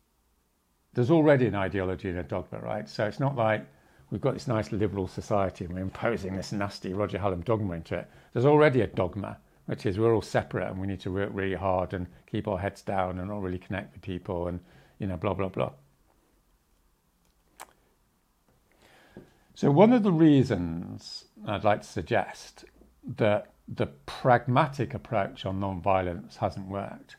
there's 0.95 1.11
already 1.11 1.47
an 1.47 1.55
ideology 1.55 2.09
and 2.09 2.19
a 2.19 2.23
dogma, 2.23 2.59
right? 2.61 2.89
So 2.89 3.07
it's 3.07 3.20
not 3.20 3.36
like 3.36 3.66
we've 4.11 4.20
got 4.20 4.35
this 4.35 4.49
nice 4.49 4.73
liberal 4.73 5.07
society 5.07 5.65
and 5.65 5.74
we're 5.74 5.81
imposing 5.81 6.35
this 6.36 6.53
nasty 6.53 6.93
Roger 6.93 7.19
Hallam 7.19 7.43
dogma 7.43 7.74
into 7.74 7.95
it. 7.95 8.11
There's 8.32 8.47
already 8.47 8.81
a 8.81 8.86
dogma, 8.86 9.39
which 9.66 9.86
is 9.86 9.99
we're 9.99 10.15
all 10.15 10.23
separate 10.23 10.69
and 10.69 10.81
we 10.81 10.86
need 10.86 11.01
to 11.01 11.12
work 11.12 11.31
really 11.32 11.55
hard 11.55 11.95
and 11.95 12.07
keep 12.31 12.49
our 12.49 12.59
heads 12.59 12.82
down 12.82 13.19
and 13.19 13.28
not 13.28 13.43
really 13.43 13.59
connect 13.59 13.93
with 13.93 14.03
people 14.03 14.49
and 14.49 14.61
you 14.99 15.07
know 15.07 15.16
blah 15.16 15.35
blah 15.35 15.49
blah. 15.49 15.70
So, 19.55 19.70
one 19.70 19.93
of 19.93 20.05
the 20.05 20.12
reasons 20.12 21.24
I'd 21.47 21.65
like 21.65 21.82
to 21.82 21.89
suggest 21.89 22.65
that 23.16 23.53
the 23.69 23.86
pragmatic 23.86 24.95
approach 24.95 25.45
on 25.45 25.61
non-violence 25.61 26.36
hasn't 26.36 26.69
worked 26.69 27.16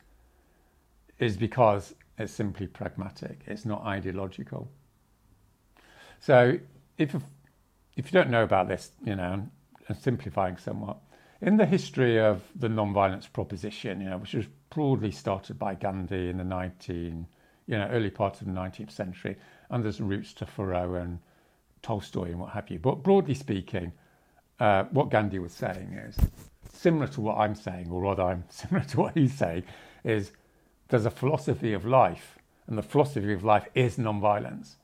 is 1.18 1.36
because 1.36 1.94
it's 2.18 2.32
simply 2.32 2.66
pragmatic, 2.66 3.42
it's 3.46 3.64
not 3.64 3.82
ideological. 3.84 4.70
So, 6.18 6.58
if, 6.98 7.14
if 7.96 8.06
you 8.06 8.10
don't 8.10 8.30
know 8.30 8.42
about 8.42 8.68
this, 8.68 8.90
you 9.04 9.14
know, 9.14 9.48
and 9.88 9.96
simplifying 9.96 10.56
somewhat, 10.56 10.98
in 11.40 11.56
the 11.56 11.66
history 11.66 12.18
of 12.18 12.42
the 12.54 12.68
non-violence 12.68 13.26
proposition, 13.26 14.00
you 14.00 14.10
know, 14.10 14.18
which 14.18 14.34
was 14.34 14.46
broadly 14.68 15.10
started 15.10 15.58
by 15.58 15.74
Gandhi 15.74 16.28
in 16.28 16.36
the 16.36 16.44
19, 16.44 17.26
you 17.66 17.78
know, 17.78 17.86
early 17.86 18.10
part 18.10 18.40
of 18.40 18.46
the 18.46 18.52
19th 18.52 18.90
century, 18.90 19.36
and 19.70 19.84
there's 19.84 20.00
roots 20.00 20.34
to 20.34 20.46
Thoreau 20.46 20.94
and 20.94 21.18
Tolstoy 21.82 22.30
and 22.30 22.40
what 22.40 22.50
have 22.50 22.68
you. 22.68 22.78
But 22.78 23.02
broadly 23.02 23.34
speaking, 23.34 23.92
uh, 24.60 24.84
what 24.90 25.10
Gandhi 25.10 25.38
was 25.38 25.52
saying 25.52 25.92
is 25.94 26.16
similar 26.72 27.08
to 27.08 27.20
what 27.20 27.38
I'm 27.38 27.54
saying, 27.54 27.90
or 27.90 28.02
rather, 28.02 28.22
I'm 28.22 28.44
similar 28.48 28.84
to 28.86 29.00
what 29.00 29.16
he's 29.16 29.34
saying, 29.34 29.64
is 30.04 30.32
there's 30.88 31.06
a 31.06 31.10
philosophy 31.10 31.72
of 31.72 31.84
life, 31.84 32.38
and 32.66 32.78
the 32.78 32.82
philosophy 32.82 33.32
of 33.32 33.44
life 33.44 33.66
is 33.74 33.98
non-violence. 33.98 34.76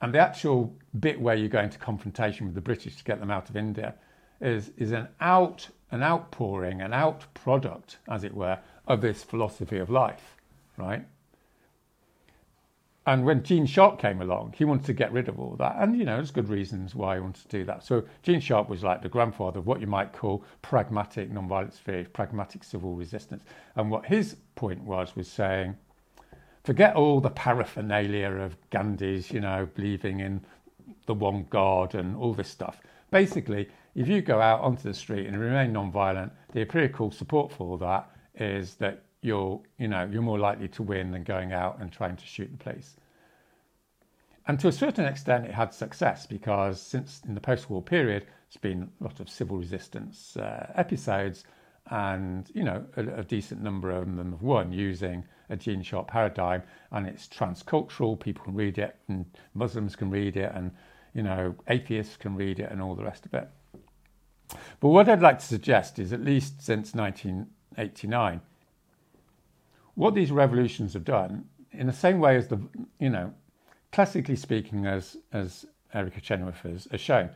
And 0.00 0.14
the 0.14 0.20
actual 0.20 0.76
bit 1.00 1.20
where 1.20 1.34
you 1.34 1.48
go 1.48 1.60
into 1.60 1.78
confrontation 1.78 2.46
with 2.46 2.54
the 2.54 2.60
British 2.60 2.96
to 2.96 3.04
get 3.04 3.18
them 3.18 3.30
out 3.30 3.50
of 3.50 3.56
India 3.56 3.94
is, 4.40 4.70
is 4.76 4.92
an 4.92 5.08
out 5.20 5.68
an 5.90 6.02
outpouring, 6.02 6.80
an 6.82 6.92
out 6.92 7.24
product, 7.34 7.98
as 8.08 8.24
it 8.24 8.34
were, 8.34 8.58
of 8.86 9.00
this 9.00 9.22
philosophy 9.22 9.78
of 9.78 9.90
life, 9.90 10.36
right? 10.76 11.04
And 13.08 13.24
when 13.24 13.42
Gene 13.42 13.64
Sharp 13.64 13.98
came 13.98 14.20
along, 14.20 14.52
he 14.54 14.66
wanted 14.66 14.84
to 14.84 14.92
get 14.92 15.10
rid 15.12 15.30
of 15.30 15.40
all 15.40 15.56
that. 15.58 15.76
And, 15.78 15.96
you 15.96 16.04
know, 16.04 16.16
there's 16.16 16.30
good 16.30 16.50
reasons 16.50 16.94
why 16.94 17.14
he 17.14 17.22
wanted 17.22 17.40
to 17.40 17.48
do 17.48 17.64
that. 17.64 17.82
So 17.82 18.04
Gene 18.22 18.38
Sharp 18.38 18.68
was 18.68 18.84
like 18.84 19.00
the 19.00 19.08
grandfather 19.08 19.60
of 19.60 19.66
what 19.66 19.80
you 19.80 19.86
might 19.86 20.12
call 20.12 20.44
pragmatic 20.60 21.32
nonviolence 21.32 21.76
theory, 21.76 22.04
pragmatic 22.04 22.62
civil 22.62 22.94
resistance. 22.94 23.44
And 23.76 23.90
what 23.90 24.04
his 24.04 24.36
point 24.56 24.82
was, 24.82 25.16
was 25.16 25.26
saying, 25.26 25.74
forget 26.64 26.96
all 26.96 27.22
the 27.22 27.30
paraphernalia 27.30 28.28
of 28.28 28.58
Gandhi's, 28.68 29.30
you 29.30 29.40
know, 29.40 29.66
believing 29.74 30.20
in 30.20 30.42
the 31.06 31.14
one 31.14 31.46
God 31.48 31.94
and 31.94 32.14
all 32.14 32.34
this 32.34 32.50
stuff. 32.50 32.82
Basically, 33.10 33.70
if 33.94 34.06
you 34.06 34.20
go 34.20 34.42
out 34.42 34.60
onto 34.60 34.82
the 34.82 34.92
street 34.92 35.28
and 35.28 35.40
remain 35.40 35.72
non-violent, 35.72 36.30
the 36.52 36.60
empirical 36.60 37.10
support 37.10 37.52
for 37.52 37.70
all 37.70 37.78
that 37.78 38.10
is 38.34 38.74
that 38.74 39.02
you're, 39.22 39.60
you 39.78 39.88
know, 39.88 40.08
you're 40.10 40.22
more 40.22 40.38
likely 40.38 40.68
to 40.68 40.82
win 40.82 41.10
than 41.10 41.24
going 41.24 41.52
out 41.52 41.80
and 41.80 41.90
trying 41.90 42.16
to 42.16 42.26
shoot 42.26 42.50
the 42.50 42.58
police. 42.62 42.96
And 44.46 44.58
to 44.60 44.68
a 44.68 44.72
certain 44.72 45.04
extent, 45.04 45.44
it 45.44 45.52
had 45.52 45.74
success 45.74 46.26
because 46.26 46.80
since 46.80 47.20
in 47.26 47.34
the 47.34 47.40
post-war 47.40 47.82
period, 47.82 48.26
it's 48.46 48.56
been 48.56 48.90
a 49.00 49.04
lot 49.04 49.20
of 49.20 49.28
civil 49.28 49.58
resistance 49.58 50.36
uh, 50.38 50.72
episodes, 50.74 51.44
and 51.90 52.50
you 52.54 52.64
know, 52.64 52.84
a, 52.96 53.20
a, 53.20 53.24
decent 53.24 53.62
number 53.62 53.90
of 53.90 54.06
them 54.16 54.32
have 54.32 54.42
won 54.42 54.72
using 54.72 55.24
a 55.50 55.56
Gene 55.56 55.82
Sharp 55.82 56.08
paradigm, 56.08 56.62
and 56.92 57.06
it's 57.06 57.28
transcultural. 57.28 58.18
People 58.18 58.44
can 58.44 58.54
read 58.54 58.78
it, 58.78 58.96
and 59.08 59.26
Muslims 59.52 59.94
can 59.96 60.10
read 60.10 60.38
it, 60.38 60.50
and 60.54 60.70
you 61.12 61.22
know, 61.22 61.54
atheists 61.68 62.16
can 62.16 62.34
read 62.34 62.58
it, 62.58 62.70
and 62.70 62.80
all 62.80 62.94
the 62.94 63.04
rest 63.04 63.26
of 63.26 63.34
it. 63.34 63.50
But 64.80 64.88
what 64.88 65.10
I'd 65.10 65.20
like 65.20 65.40
to 65.40 65.44
suggest 65.44 65.98
is, 65.98 66.14
at 66.14 66.24
least 66.24 66.62
since 66.62 66.94
1989, 66.94 68.40
what 69.98 70.14
these 70.14 70.30
revolutions 70.30 70.92
have 70.92 71.04
done, 71.04 71.44
in 71.72 71.88
the 71.88 71.92
same 71.92 72.20
way 72.20 72.36
as 72.36 72.46
the, 72.46 72.60
you 73.00 73.10
know, 73.10 73.34
classically 73.90 74.36
speaking, 74.36 74.86
as, 74.86 75.16
as 75.32 75.66
Erica 75.92 76.20
Chenoweth 76.20 76.60
has, 76.60 76.86
has 76.92 77.00
shown, 77.00 77.30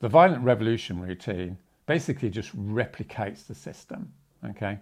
the 0.00 0.08
violent 0.08 0.42
revolution 0.42 1.00
routine 1.00 1.56
basically 1.86 2.28
just 2.28 2.56
replicates 2.56 3.46
the 3.46 3.54
system, 3.54 4.12
okay? 4.44 4.80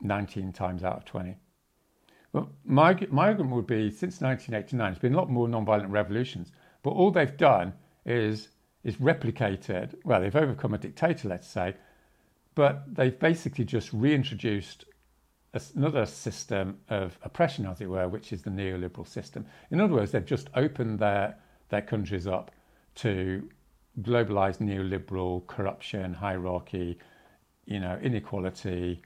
19 0.00 0.52
times 0.52 0.82
out 0.82 0.96
of 0.96 1.04
20. 1.04 1.36
But 2.32 2.48
my, 2.64 2.98
my 3.12 3.28
argument 3.28 3.54
would 3.54 3.68
be 3.68 3.88
since 3.88 4.20
1989, 4.20 4.90
there's 4.90 4.98
been 4.98 5.14
a 5.14 5.16
lot 5.16 5.30
more 5.30 5.46
non-violent 5.46 5.90
revolutions, 5.90 6.50
but 6.82 6.90
all 6.90 7.12
they've 7.12 7.36
done 7.36 7.72
is, 8.04 8.48
is 8.82 8.96
replicated, 8.96 9.94
well, 10.02 10.20
they've 10.20 10.34
overcome 10.34 10.74
a 10.74 10.78
dictator, 10.78 11.28
let's 11.28 11.46
say, 11.46 11.76
but 12.56 12.92
they've 12.92 13.20
basically 13.20 13.64
just 13.64 13.92
reintroduced 13.92 14.84
another 15.54 16.04
system 16.06 16.78
of 16.88 17.18
oppression, 17.22 17.66
as 17.66 17.80
it 17.80 17.88
were, 17.88 18.08
which 18.08 18.32
is 18.32 18.42
the 18.42 18.50
neoliberal 18.50 19.06
system. 19.06 19.46
In 19.70 19.80
other 19.80 19.94
words, 19.94 20.12
they've 20.12 20.24
just 20.24 20.50
opened 20.54 20.98
their, 20.98 21.36
their 21.70 21.82
countries 21.82 22.26
up 22.26 22.50
to 22.96 23.48
globalized 24.02 24.58
neoliberal 24.58 25.46
corruption, 25.46 26.12
hierarchy, 26.12 26.98
you 27.64 27.80
know, 27.80 27.98
inequality, 28.02 29.02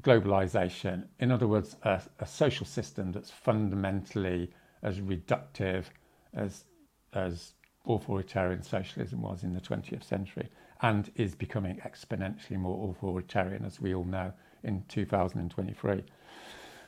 globalization. 0.00 1.06
In 1.20 1.30
other 1.30 1.46
words, 1.46 1.76
a, 1.82 2.02
a 2.18 2.26
social 2.26 2.66
system 2.66 3.12
that's 3.12 3.30
fundamentally 3.30 4.50
as 4.82 4.98
reductive 4.98 5.84
as, 6.34 6.64
as 7.12 7.52
authoritarian 7.86 8.62
socialism 8.62 9.22
was 9.22 9.44
in 9.44 9.54
the 9.54 9.60
20th 9.60 10.04
century 10.04 10.48
and 10.82 11.12
is 11.14 11.34
becoming 11.34 11.76
exponentially 11.86 12.56
more 12.56 12.90
authoritarian, 12.90 13.64
as 13.64 13.80
we 13.80 13.94
all 13.94 14.04
know 14.04 14.32
in 14.64 14.84
2023. 14.88 16.02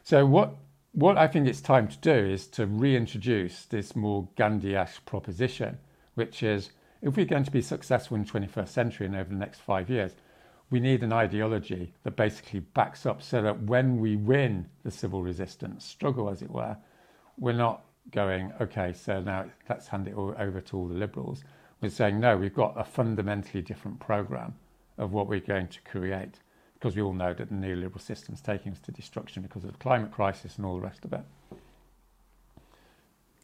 So 0.02 0.26
what 0.26 0.56
what 0.92 1.18
I 1.18 1.26
think 1.26 1.48
it's 1.48 1.60
time 1.60 1.88
to 1.88 1.98
do 1.98 2.12
is 2.12 2.46
to 2.48 2.66
reintroduce 2.66 3.64
this 3.64 3.96
more 3.96 4.28
Gandhi-esque 4.36 5.04
proposition, 5.06 5.78
which 6.14 6.44
is 6.44 6.70
if 7.02 7.16
we're 7.16 7.26
going 7.26 7.44
to 7.44 7.50
be 7.50 7.60
successful 7.60 8.16
in 8.16 8.24
the 8.24 8.30
21st 8.30 8.68
century 8.68 9.06
and 9.06 9.16
over 9.16 9.28
the 9.28 9.34
next 9.34 9.60
five 9.60 9.90
years, 9.90 10.12
we 10.70 10.78
need 10.78 11.02
an 11.02 11.12
ideology 11.12 11.92
that 12.04 12.16
basically 12.16 12.60
backs 12.60 13.06
up 13.06 13.22
so 13.22 13.42
that 13.42 13.62
when 13.62 13.98
we 13.98 14.16
win 14.16 14.66
the 14.84 14.90
civil 14.90 15.22
resistance 15.22 15.84
struggle, 15.84 16.30
as 16.30 16.42
it 16.42 16.50
were, 16.50 16.76
we're 17.38 17.52
not 17.52 17.84
going, 18.12 18.52
okay, 18.60 18.92
so 18.92 19.20
now 19.20 19.46
let's 19.68 19.88
hand 19.88 20.06
it 20.06 20.14
all 20.14 20.34
over 20.38 20.60
to 20.60 20.76
all 20.76 20.86
the 20.86 20.94
liberals. 20.94 21.42
We're 21.80 21.90
saying, 21.90 22.20
no, 22.20 22.36
we've 22.36 22.54
got 22.54 22.74
a 22.78 22.84
fundamentally 22.84 23.62
different 23.62 24.00
program 24.00 24.54
of 24.96 25.12
what 25.12 25.26
we're 25.26 25.40
going 25.40 25.68
to 25.68 25.80
create 25.82 26.38
because 26.84 26.96
we 26.96 27.00
all 27.00 27.14
know 27.14 27.32
that 27.32 27.48
the 27.48 27.54
neoliberal 27.54 27.98
system 27.98 28.34
is 28.34 28.42
taking 28.42 28.70
us 28.70 28.78
to 28.78 28.92
destruction 28.92 29.42
because 29.42 29.64
of 29.64 29.72
the 29.72 29.78
climate 29.78 30.12
crisis 30.12 30.58
and 30.58 30.66
all 30.66 30.74
the 30.74 30.82
rest 30.82 31.02
of 31.06 31.14
it. 31.14 31.22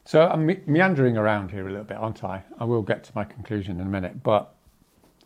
So 0.05 0.29
I'm 0.29 0.45
me- 0.45 0.61
meandering 0.67 1.17
around 1.17 1.51
here 1.51 1.67
a 1.67 1.71
little 1.71 1.87
bit, 1.87 1.97
aren't 1.97 2.23
I? 2.23 2.43
I 2.59 2.65
will 2.65 2.83
get 2.83 3.03
to 3.05 3.13
my 3.15 3.25
conclusion 3.25 3.81
in 3.81 3.87
a 3.87 3.89
minute, 3.89 4.23
but 4.23 4.55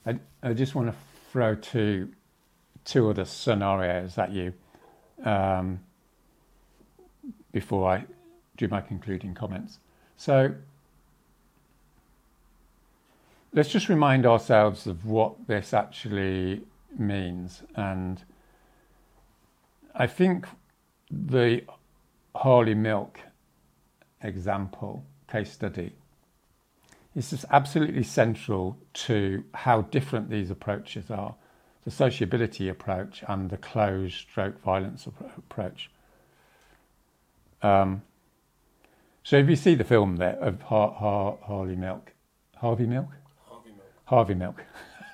I, 0.06 0.20
I 0.44 0.52
just 0.52 0.76
want 0.76 0.92
to 0.92 0.94
throw 1.32 1.56
two, 1.56 2.12
two 2.84 3.10
other 3.10 3.24
scenarios 3.24 4.16
at 4.16 4.30
you 4.30 4.52
um, 5.24 5.80
before 7.50 7.90
I 7.90 8.04
do 8.56 8.68
my 8.68 8.80
concluding 8.80 9.34
comments. 9.34 9.80
So 10.16 10.54
let's 13.52 13.70
just 13.70 13.88
remind 13.88 14.24
ourselves 14.24 14.86
of 14.86 15.04
what 15.04 15.48
this 15.48 15.74
actually 15.74 16.62
means. 16.98 17.62
And 17.74 18.22
I 19.94 20.06
think 20.06 20.46
the 21.10 21.62
Harley 22.34 22.74
Milk 22.74 23.20
example, 24.22 25.04
case 25.28 25.52
study, 25.52 25.92
is 27.14 27.30
just 27.30 27.44
absolutely 27.50 28.02
central 28.02 28.76
to 28.92 29.44
how 29.54 29.82
different 29.82 30.30
these 30.30 30.50
approaches 30.50 31.10
are 31.10 31.34
the 31.84 31.90
sociability 31.90 32.68
approach 32.68 33.22
and 33.28 33.50
the 33.50 33.58
closed 33.58 34.14
stroke 34.14 34.60
violence 34.62 35.06
approach. 35.06 35.90
Um, 37.62 38.02
so 39.22 39.36
if 39.36 39.48
you 39.48 39.56
see 39.56 39.74
the 39.74 39.84
film 39.84 40.16
there 40.16 40.36
of 40.40 40.62
Har- 40.62 40.92
Har- 40.92 41.38
Harley 41.42 41.76
Milk, 41.76 42.12
Harvey 42.56 42.86
Milk? 42.86 43.08
Harvey 43.46 44.34
Milk. 44.34 44.64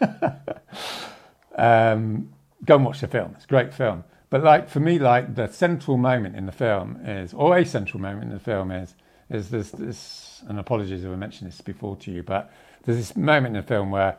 Harvey 0.00 0.20
Milk. 0.30 1.00
Um, 1.56 2.30
go 2.64 2.76
and 2.76 2.84
watch 2.84 3.00
the 3.00 3.08
film. 3.08 3.32
It's 3.36 3.44
a 3.44 3.48
great 3.48 3.72
film. 3.74 4.04
But 4.30 4.44
like 4.44 4.68
for 4.68 4.80
me, 4.80 4.98
like 4.98 5.34
the 5.34 5.48
central 5.48 5.96
moment 5.96 6.36
in 6.36 6.46
the 6.46 6.52
film 6.52 7.04
is, 7.04 7.34
or 7.34 7.58
a 7.58 7.64
central 7.64 8.00
moment 8.00 8.24
in 8.24 8.30
the 8.30 8.38
film 8.38 8.70
is, 8.70 8.94
is 9.28 9.50
this, 9.50 9.70
this 9.70 10.42
and 10.48 10.58
apologies 10.58 11.04
if 11.04 11.10
I 11.10 11.16
mentioned 11.16 11.50
this 11.50 11.60
before 11.60 11.96
to 11.96 12.10
you, 12.10 12.22
but 12.22 12.52
there's 12.84 12.98
this 12.98 13.16
moment 13.16 13.56
in 13.56 13.62
the 13.62 13.66
film 13.66 13.90
where, 13.90 14.16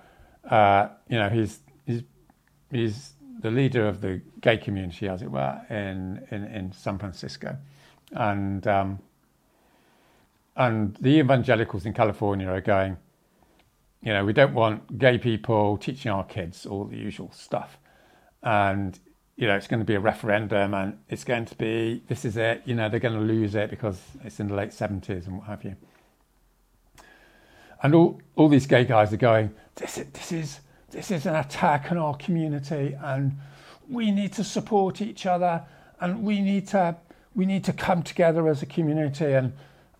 uh, 0.49 0.89
you 1.07 1.17
know, 1.17 1.29
he's, 1.29 1.59
he's, 1.85 2.03
he's 2.69 3.13
the 3.41 3.51
leader 3.51 3.87
of 3.87 4.01
the 4.01 4.21
gay 4.41 4.57
community, 4.57 5.07
as 5.07 5.21
it 5.21 5.31
were, 5.31 5.61
in, 5.69 6.25
in, 6.29 6.43
in 6.45 6.71
San 6.73 6.97
Francisco. 6.99 7.57
And, 8.11 8.67
um, 8.67 8.99
and 10.55 10.95
the 10.97 11.19
evangelicals 11.19 11.85
in 11.85 11.93
California 11.93 12.47
are 12.47 12.61
going, 12.61 12.97
you 14.01 14.13
know, 14.13 14.25
we 14.25 14.33
don't 14.33 14.53
want 14.53 14.97
gay 14.97 15.17
people 15.17 15.77
teaching 15.77 16.11
our 16.11 16.23
kids 16.23 16.65
all 16.65 16.85
the 16.85 16.97
usual 16.97 17.31
stuff. 17.31 17.77
And, 18.41 18.99
you 19.35 19.47
know, 19.47 19.55
it's 19.55 19.67
going 19.67 19.79
to 19.79 19.85
be 19.85 19.93
a 19.93 19.99
referendum 19.99 20.73
and 20.73 20.97
it's 21.07 21.23
going 21.23 21.45
to 21.45 21.55
be, 21.55 22.01
this 22.07 22.25
is 22.25 22.35
it, 22.35 22.63
you 22.65 22.73
know, 22.73 22.89
they're 22.89 22.99
going 22.99 23.13
to 23.13 23.19
lose 23.19 23.53
it 23.53 23.69
because 23.69 24.01
it's 24.23 24.39
in 24.39 24.47
the 24.47 24.55
late 24.55 24.71
70s 24.71 25.27
and 25.27 25.37
what 25.37 25.47
have 25.47 25.63
you. 25.63 25.75
And 27.83 27.93
all, 27.93 28.21
all 28.35 28.49
these 28.49 28.65
gay 28.65 28.85
guys 28.85 29.13
are 29.13 29.17
going, 29.17 29.53
this 29.75 29.97
is, 29.97 30.05
this 30.13 30.31
is, 30.31 30.59
this 30.89 31.11
is 31.11 31.25
an 31.25 31.35
attack 31.35 31.91
on 31.91 31.97
our 31.97 32.15
community 32.15 32.97
and 32.99 33.37
we 33.87 34.11
need 34.11 34.33
to 34.33 34.43
support 34.43 35.01
each 35.01 35.25
other 35.27 35.63
and 35.99 36.23
we 36.23 36.41
need 36.41 36.67
to, 36.69 36.95
we 37.35 37.45
need 37.45 37.63
to 37.65 37.73
come 37.73 38.01
together 38.01 38.47
as 38.47 38.63
a 38.63 38.65
community 38.65 39.33
and, 39.33 39.53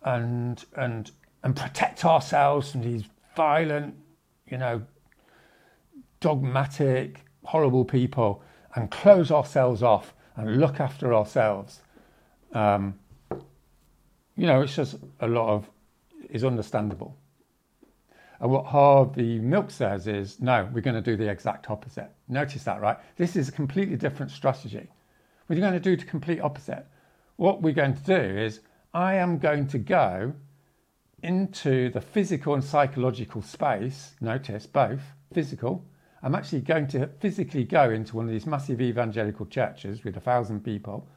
and, 0.04 0.64
and, 0.76 1.12
and 1.44 1.54
protect 1.54 2.04
ourselves 2.04 2.72
from 2.72 2.82
these 2.82 3.04
violent, 3.34 3.94
you 4.46 4.58
know, 4.58 4.82
dogmatic, 6.20 7.20
horrible 7.44 7.84
people 7.84 8.42
and 8.74 8.90
close 8.90 9.30
ourselves 9.30 9.82
off 9.82 10.14
and 10.36 10.60
look 10.60 10.80
after 10.80 11.14
ourselves. 11.14 11.80
Um, 12.52 12.98
you 14.36 14.46
know, 14.46 14.62
it's 14.62 14.74
just 14.74 14.96
a 15.20 15.26
lot 15.26 15.48
of 15.48 15.68
is 16.30 16.44
understandable. 16.44 17.16
And 18.40 18.50
what 18.50 18.64
Harvey 18.64 19.38
Milk 19.38 19.70
says 19.70 20.08
is, 20.08 20.40
no, 20.40 20.68
we're 20.72 20.80
going 20.80 20.96
to 20.96 21.02
do 21.02 21.16
the 21.16 21.30
exact 21.30 21.70
opposite. 21.70 22.10
Notice 22.28 22.64
that, 22.64 22.80
right? 22.80 22.96
This 23.16 23.36
is 23.36 23.48
a 23.48 23.52
completely 23.52 23.96
different 23.96 24.32
strategy. 24.32 24.88
We're 25.48 25.60
going 25.60 25.74
to 25.74 25.80
do 25.80 25.96
the 25.96 26.04
complete 26.04 26.40
opposite. 26.40 26.86
What 27.36 27.62
we're 27.62 27.74
going 27.74 27.94
to 27.94 28.02
do 28.02 28.38
is, 28.38 28.60
I 28.94 29.14
am 29.14 29.38
going 29.38 29.68
to 29.68 29.78
go 29.78 30.32
into 31.22 31.90
the 31.90 32.00
physical 32.00 32.54
and 32.54 32.64
psychological 32.64 33.42
space, 33.42 34.14
notice 34.20 34.66
both 34.66 35.00
physical. 35.32 35.84
I'm 36.22 36.34
actually 36.34 36.60
going 36.60 36.86
to 36.88 37.08
physically 37.20 37.64
go 37.64 37.90
into 37.90 38.16
one 38.16 38.26
of 38.26 38.32
these 38.32 38.46
massive 38.46 38.80
evangelical 38.80 39.46
churches 39.46 40.04
with 40.04 40.16
a 40.16 40.20
thousand 40.20 40.64
people, 40.64 41.08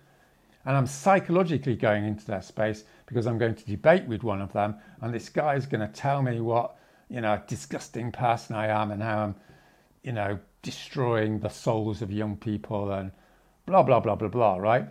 and 0.65 0.75
I'm 0.75 0.87
psychologically 0.87 1.75
going 1.75 2.05
into 2.05 2.25
that 2.27 2.43
space 2.43 2.85
because 3.05 3.27
I'm 3.27 3.37
going 3.37 3.55
to 3.55 3.65
debate 3.65 4.05
with 4.05 4.23
one 4.23 4.41
of 4.41 4.53
them, 4.53 4.75
and 5.01 5.13
this 5.13 5.29
guy 5.29 5.55
is 5.55 5.65
going 5.65 5.81
to 5.81 5.93
tell 5.93 6.21
me 6.21 6.39
what 6.39 6.75
you 7.09 7.21
know, 7.21 7.39
disgusting 7.47 8.11
person 8.11 8.55
I 8.55 8.67
am 8.67 8.91
and 8.91 9.01
how 9.01 9.19
I'm, 9.19 9.35
you 10.03 10.11
know, 10.11 10.39
destroying 10.61 11.39
the 11.39 11.49
souls 11.49 12.01
of 12.01 12.11
young 12.11 12.35
people 12.35 12.91
and 12.91 13.11
blah 13.65 13.83
blah 13.83 13.99
blah 13.99 14.15
blah 14.15 14.27
blah, 14.27 14.57
right? 14.57 14.87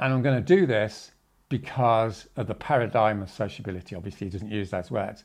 And 0.00 0.12
I'm 0.12 0.22
going 0.22 0.42
to 0.42 0.56
do 0.56 0.66
this 0.66 1.12
because 1.48 2.26
of 2.36 2.46
the 2.46 2.54
paradigm 2.54 3.22
of 3.22 3.30
sociability. 3.30 3.94
Obviously, 3.94 4.26
he 4.26 4.30
doesn't 4.30 4.50
use 4.50 4.70
those 4.70 4.90
words, 4.90 5.24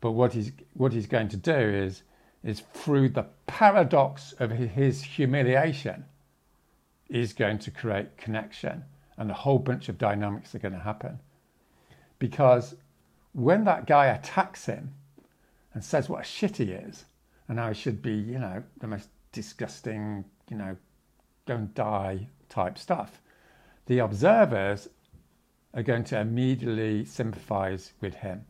but 0.00 0.12
what 0.12 0.32
he's 0.32 0.52
what 0.74 0.92
he's 0.92 1.06
going 1.06 1.28
to 1.28 1.36
do 1.36 1.52
is 1.52 2.02
is 2.42 2.60
through 2.74 3.08
the 3.08 3.26
paradox 3.46 4.32
of 4.40 4.50
his 4.50 5.02
humiliation, 5.02 6.04
is 7.08 7.32
going 7.32 7.58
to 7.60 7.70
create 7.70 8.16
connection, 8.16 8.84
and 9.16 9.30
a 9.30 9.34
whole 9.34 9.58
bunch 9.58 9.88
of 9.88 9.98
dynamics 9.98 10.54
are 10.54 10.58
going 10.58 10.74
to 10.74 10.80
happen. 10.80 11.20
Because 12.18 12.74
when 13.32 13.64
that 13.64 13.86
guy 13.86 14.06
attacks 14.06 14.66
him 14.66 14.94
and 15.72 15.84
says 15.84 16.08
what 16.08 16.22
a 16.22 16.24
shit 16.24 16.56
he 16.56 16.64
is, 16.64 17.04
and 17.48 17.58
how 17.58 17.68
he 17.68 17.74
should 17.74 18.02
be, 18.02 18.14
you 18.14 18.38
know, 18.38 18.62
the 18.78 18.86
most 18.86 19.08
disgusting, 19.30 20.24
you 20.50 20.56
know, 20.56 20.76
don't 21.46 21.74
die 21.74 22.28
type 22.48 22.78
stuff, 22.78 23.20
the 23.86 23.98
observers 23.98 24.88
are 25.74 25.82
going 25.82 26.04
to 26.04 26.18
immediately 26.18 27.04
sympathize 27.04 27.92
with 28.00 28.14
him. 28.14 28.44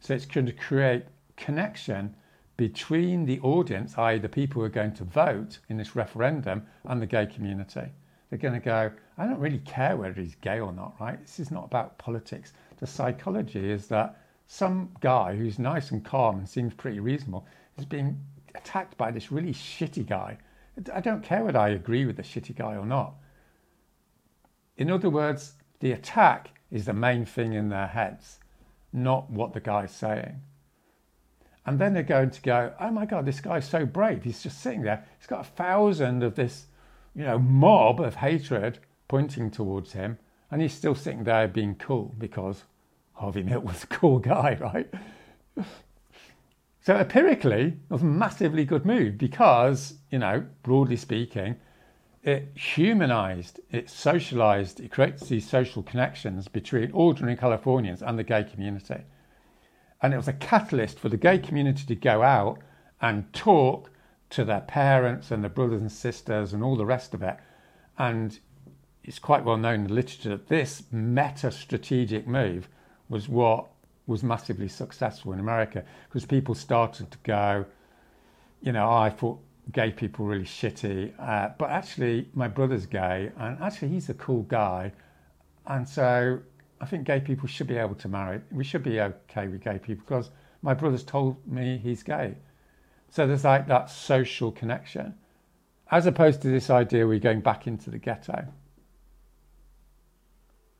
So 0.00 0.14
it's 0.14 0.26
going 0.26 0.46
to 0.46 0.52
create 0.52 1.04
connection 1.36 2.14
between 2.56 3.24
the 3.24 3.40
audience, 3.40 3.96
i.e., 3.96 4.18
the 4.18 4.28
people 4.28 4.60
who 4.60 4.66
are 4.66 4.70
going 4.70 4.92
to 4.94 5.04
vote 5.04 5.58
in 5.68 5.76
this 5.76 5.96
referendum, 5.96 6.66
and 6.84 7.00
the 7.00 7.06
gay 7.06 7.26
community. 7.26 7.88
They're 8.28 8.38
going 8.38 8.54
to 8.54 8.60
go, 8.60 8.90
I 9.18 9.26
don't 9.26 9.38
really 9.38 9.60
care 9.60 9.96
whether 9.96 10.20
he's 10.20 10.34
gay 10.36 10.60
or 10.60 10.72
not, 10.72 10.94
right? 11.00 11.20
This 11.20 11.40
is 11.40 11.50
not 11.50 11.64
about 11.64 11.98
politics. 11.98 12.52
The 12.78 12.86
psychology 12.86 13.70
is 13.70 13.86
that 13.88 14.20
some 14.46 14.90
guy 15.00 15.36
who's 15.36 15.58
nice 15.58 15.90
and 15.90 16.04
calm 16.04 16.38
and 16.38 16.48
seems 16.48 16.74
pretty 16.74 17.00
reasonable 17.00 17.46
is 17.78 17.84
being 17.84 18.20
attacked 18.54 18.96
by 18.96 19.10
this 19.10 19.32
really 19.32 19.52
shitty 19.52 20.06
guy. 20.06 20.38
I 20.92 21.00
don't 21.00 21.22
care 21.22 21.44
whether 21.44 21.58
I 21.58 21.70
agree 21.70 22.04
with 22.04 22.16
the 22.16 22.22
shitty 22.22 22.56
guy 22.56 22.76
or 22.76 22.86
not. 22.86 23.14
In 24.76 24.90
other 24.90 25.10
words, 25.10 25.54
the 25.80 25.92
attack 25.92 26.50
is 26.70 26.84
the 26.84 26.92
main 26.92 27.24
thing 27.24 27.52
in 27.52 27.68
their 27.68 27.88
heads, 27.88 28.38
not 28.92 29.30
what 29.30 29.52
the 29.52 29.60
guy's 29.60 29.92
saying. 29.92 30.40
And 31.66 31.78
then 31.78 31.92
they're 31.92 32.02
going 32.02 32.30
to 32.30 32.42
go, 32.42 32.72
oh 32.80 32.90
my 32.90 33.06
God, 33.06 33.26
this 33.26 33.40
guy's 33.40 33.68
so 33.68 33.84
brave. 33.84 34.22
He's 34.22 34.42
just 34.42 34.60
sitting 34.60 34.82
there. 34.82 35.04
He's 35.18 35.26
got 35.26 35.40
a 35.40 35.50
thousand 35.50 36.22
of 36.22 36.34
this, 36.34 36.66
you 37.14 37.24
know, 37.24 37.38
mob 37.38 38.00
of 38.00 38.16
hatred 38.16 38.78
pointing 39.08 39.50
towards 39.50 39.92
him. 39.92 40.18
And 40.50 40.62
he's 40.62 40.72
still 40.72 40.94
sitting 40.94 41.24
there 41.24 41.46
being 41.48 41.74
cool 41.74 42.14
because 42.18 42.64
Harvey 43.12 43.42
Milk 43.42 43.64
was 43.64 43.84
a 43.84 43.86
cool 43.86 44.18
guy, 44.18 44.56
right? 44.60 44.92
So 46.82 46.96
empirically, 46.96 47.66
it 47.66 47.90
was 47.90 48.02
a 48.02 48.06
massively 48.06 48.64
good 48.64 48.86
move 48.86 49.18
because, 49.18 49.94
you 50.10 50.18
know, 50.18 50.46
broadly 50.62 50.96
speaking, 50.96 51.56
it 52.22 52.48
humanized, 52.54 53.60
it 53.70 53.88
socialized, 53.88 54.80
it 54.80 54.90
creates 54.90 55.28
these 55.28 55.48
social 55.48 55.82
connections 55.82 56.48
between 56.48 56.90
ordinary 56.92 57.36
Californians 57.36 58.02
and 58.02 58.18
the 58.18 58.24
gay 58.24 58.44
community. 58.44 59.02
And 60.02 60.12
it 60.12 60.16
was 60.16 60.28
a 60.28 60.34
catalyst 60.34 60.98
for 60.98 61.08
the 61.08 61.16
gay 61.16 61.38
community 61.38 61.84
to 61.86 61.94
go 61.94 62.22
out 62.22 62.58
and 63.00 63.32
talk 63.32 63.90
to 64.30 64.44
their 64.44 64.60
parents 64.60 65.30
and 65.30 65.42
their 65.42 65.50
brothers 65.50 65.80
and 65.80 65.90
sisters 65.90 66.52
and 66.52 66.62
all 66.62 66.76
the 66.76 66.86
rest 66.86 67.14
of 67.14 67.22
it. 67.22 67.36
And 67.98 68.38
it's 69.02 69.18
quite 69.18 69.44
well 69.44 69.56
known 69.56 69.80
in 69.80 69.86
the 69.88 69.94
literature 69.94 70.30
that 70.30 70.48
this 70.48 70.84
meta 70.92 71.50
strategic 71.50 72.26
move 72.26 72.68
was 73.08 73.28
what 73.28 73.66
was 74.06 74.22
massively 74.22 74.68
successful 74.68 75.32
in 75.32 75.40
America 75.40 75.84
because 76.08 76.26
people 76.26 76.54
started 76.54 77.10
to 77.10 77.18
go, 77.22 77.64
you 78.60 78.72
know, 78.72 78.88
oh, 78.88 78.96
I 78.96 79.10
thought 79.10 79.40
gay 79.72 79.90
people 79.90 80.24
really 80.24 80.44
shitty, 80.44 81.12
uh, 81.18 81.50
but 81.58 81.70
actually 81.70 82.28
my 82.34 82.48
brother's 82.48 82.86
gay 82.86 83.30
and 83.36 83.60
actually 83.62 83.88
he's 83.88 84.08
a 84.08 84.14
cool 84.14 84.42
guy. 84.42 84.92
And 85.66 85.88
so 85.88 86.40
I 86.80 86.86
think 86.86 87.06
gay 87.06 87.20
people 87.20 87.46
should 87.46 87.66
be 87.66 87.76
able 87.76 87.94
to 87.96 88.08
marry. 88.08 88.40
We 88.50 88.64
should 88.64 88.82
be 88.82 89.00
okay 89.00 89.48
with 89.48 89.62
gay 89.62 89.78
people 89.78 90.04
because 90.06 90.30
my 90.62 90.74
brother's 90.74 91.04
told 91.04 91.46
me 91.46 91.78
he's 91.82 92.02
gay. 92.02 92.36
So 93.10 93.26
there's 93.26 93.44
like 93.44 93.66
that 93.68 93.90
social 93.90 94.52
connection, 94.52 95.14
as 95.90 96.06
opposed 96.06 96.42
to 96.42 96.48
this 96.48 96.70
idea 96.70 97.06
we're 97.06 97.18
going 97.18 97.40
back 97.40 97.66
into 97.66 97.90
the 97.90 97.98
ghetto. 97.98 98.46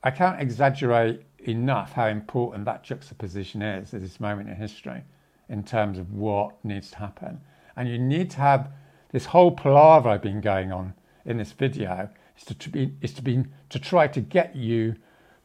I 0.02 0.10
can't 0.10 0.40
exaggerate 0.40 1.22
enough 1.40 1.92
how 1.92 2.06
important 2.06 2.64
that 2.64 2.84
juxtaposition 2.84 3.62
is 3.62 3.92
at 3.92 4.00
this 4.00 4.20
moment 4.20 4.48
in 4.48 4.56
history 4.56 5.02
in 5.48 5.64
terms 5.64 5.98
of 5.98 6.12
what 6.12 6.64
needs 6.64 6.90
to 6.92 6.98
happen. 6.98 7.40
And 7.76 7.88
you 7.88 7.98
need 7.98 8.30
to 8.30 8.38
have 8.38 8.72
this 9.12 9.26
whole 9.26 9.52
palaver 9.52 10.08
I've 10.08 10.22
been 10.22 10.40
going 10.40 10.72
on 10.72 10.94
in 11.24 11.36
this 11.36 11.52
video 11.52 12.08
is 12.36 12.44
to, 12.56 12.70
be 12.70 12.94
is 13.00 13.12
to 13.14 13.22
be 13.22 13.44
to 13.68 13.78
try 13.78 14.06
to 14.08 14.20
get 14.20 14.56
you 14.56 14.96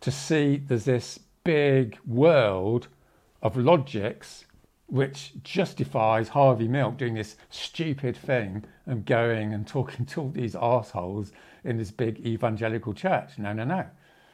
to 0.02 0.12
see 0.12 0.58
there's 0.58 0.86
this 0.86 1.20
big 1.44 1.98
world 2.06 2.88
of 3.42 3.58
logics 3.58 4.46
which 4.88 5.34
justifies 5.44 6.30
Harvey 6.30 6.68
Milk 6.68 6.98
doing 6.98 7.16
this 7.16 7.38
stupid 7.50 8.16
thing 8.16 8.66
and 8.86 9.06
going 9.06 9.54
and 9.54 9.68
talking 9.68 10.06
to 10.06 10.22
all 10.22 10.30
these 10.30 10.56
assholes 10.56 11.32
in 11.64 11.78
this 11.78 11.92
big 11.92 12.20
evangelical 12.26 12.94
church. 12.94 13.38
No, 13.38 13.52
no, 13.52 13.64
no. 13.64 13.86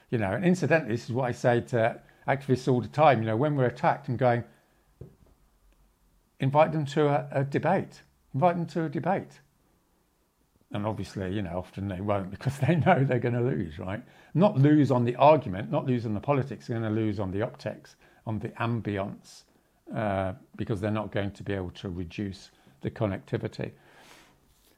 You 0.10 0.18
know, 0.18 0.32
and 0.32 0.44
incidentally, 0.44 0.92
this 0.92 1.06
is 1.06 1.14
what 1.14 1.26
I 1.26 1.32
say 1.32 1.62
to 1.62 2.02
activists 2.28 2.72
all 2.72 2.82
the 2.82 2.90
time. 2.90 3.22
You 3.22 3.28
know, 3.28 3.38
when 3.38 3.56
we're 3.56 3.66
attacked 3.66 4.10
and 4.10 4.20
going, 4.20 4.44
invite 6.42 6.74
them 6.74 6.86
to 6.88 7.08
a, 7.08 7.28
a 7.32 7.44
debate. 7.46 8.02
Invite 8.34 8.56
them 8.56 8.66
to 8.68 8.86
a 8.86 8.90
debate. 8.90 9.40
And 10.74 10.86
obviously, 10.86 11.34
you 11.34 11.42
know, 11.42 11.58
often 11.58 11.88
they 11.88 12.00
won't 12.00 12.32
because 12.32 12.58
they 12.60 12.76
know 12.76 13.04
they're 13.04 13.20
going 13.20 13.36
to 13.36 13.42
lose, 13.42 13.78
right? 13.78 14.02
Not 14.34 14.58
lose 14.58 14.90
on 14.90 15.04
the 15.04 15.16
argument, 15.18 15.70
not 15.70 15.86
lose 15.86 16.06
on 16.06 16.14
the 16.14 16.22
politics, 16.22 16.68
they're 16.68 16.80
going 16.80 16.94
to 16.94 17.02
lose 17.02 17.20
on 17.20 17.32
the 17.32 17.42
optics, 17.42 17.98
on 18.26 18.40
the 18.40 18.50
ambience, 18.50 19.44
uh, 19.94 20.34
because 20.56 20.80
they're 20.80 20.92
not 20.92 21.12
going 21.12 21.32
to 21.32 21.44
be 21.44 21.54
able 21.54 21.72
to 21.72 21.90
reduce 21.90 22.52
the 22.82 22.90
connectivity. 22.90 23.72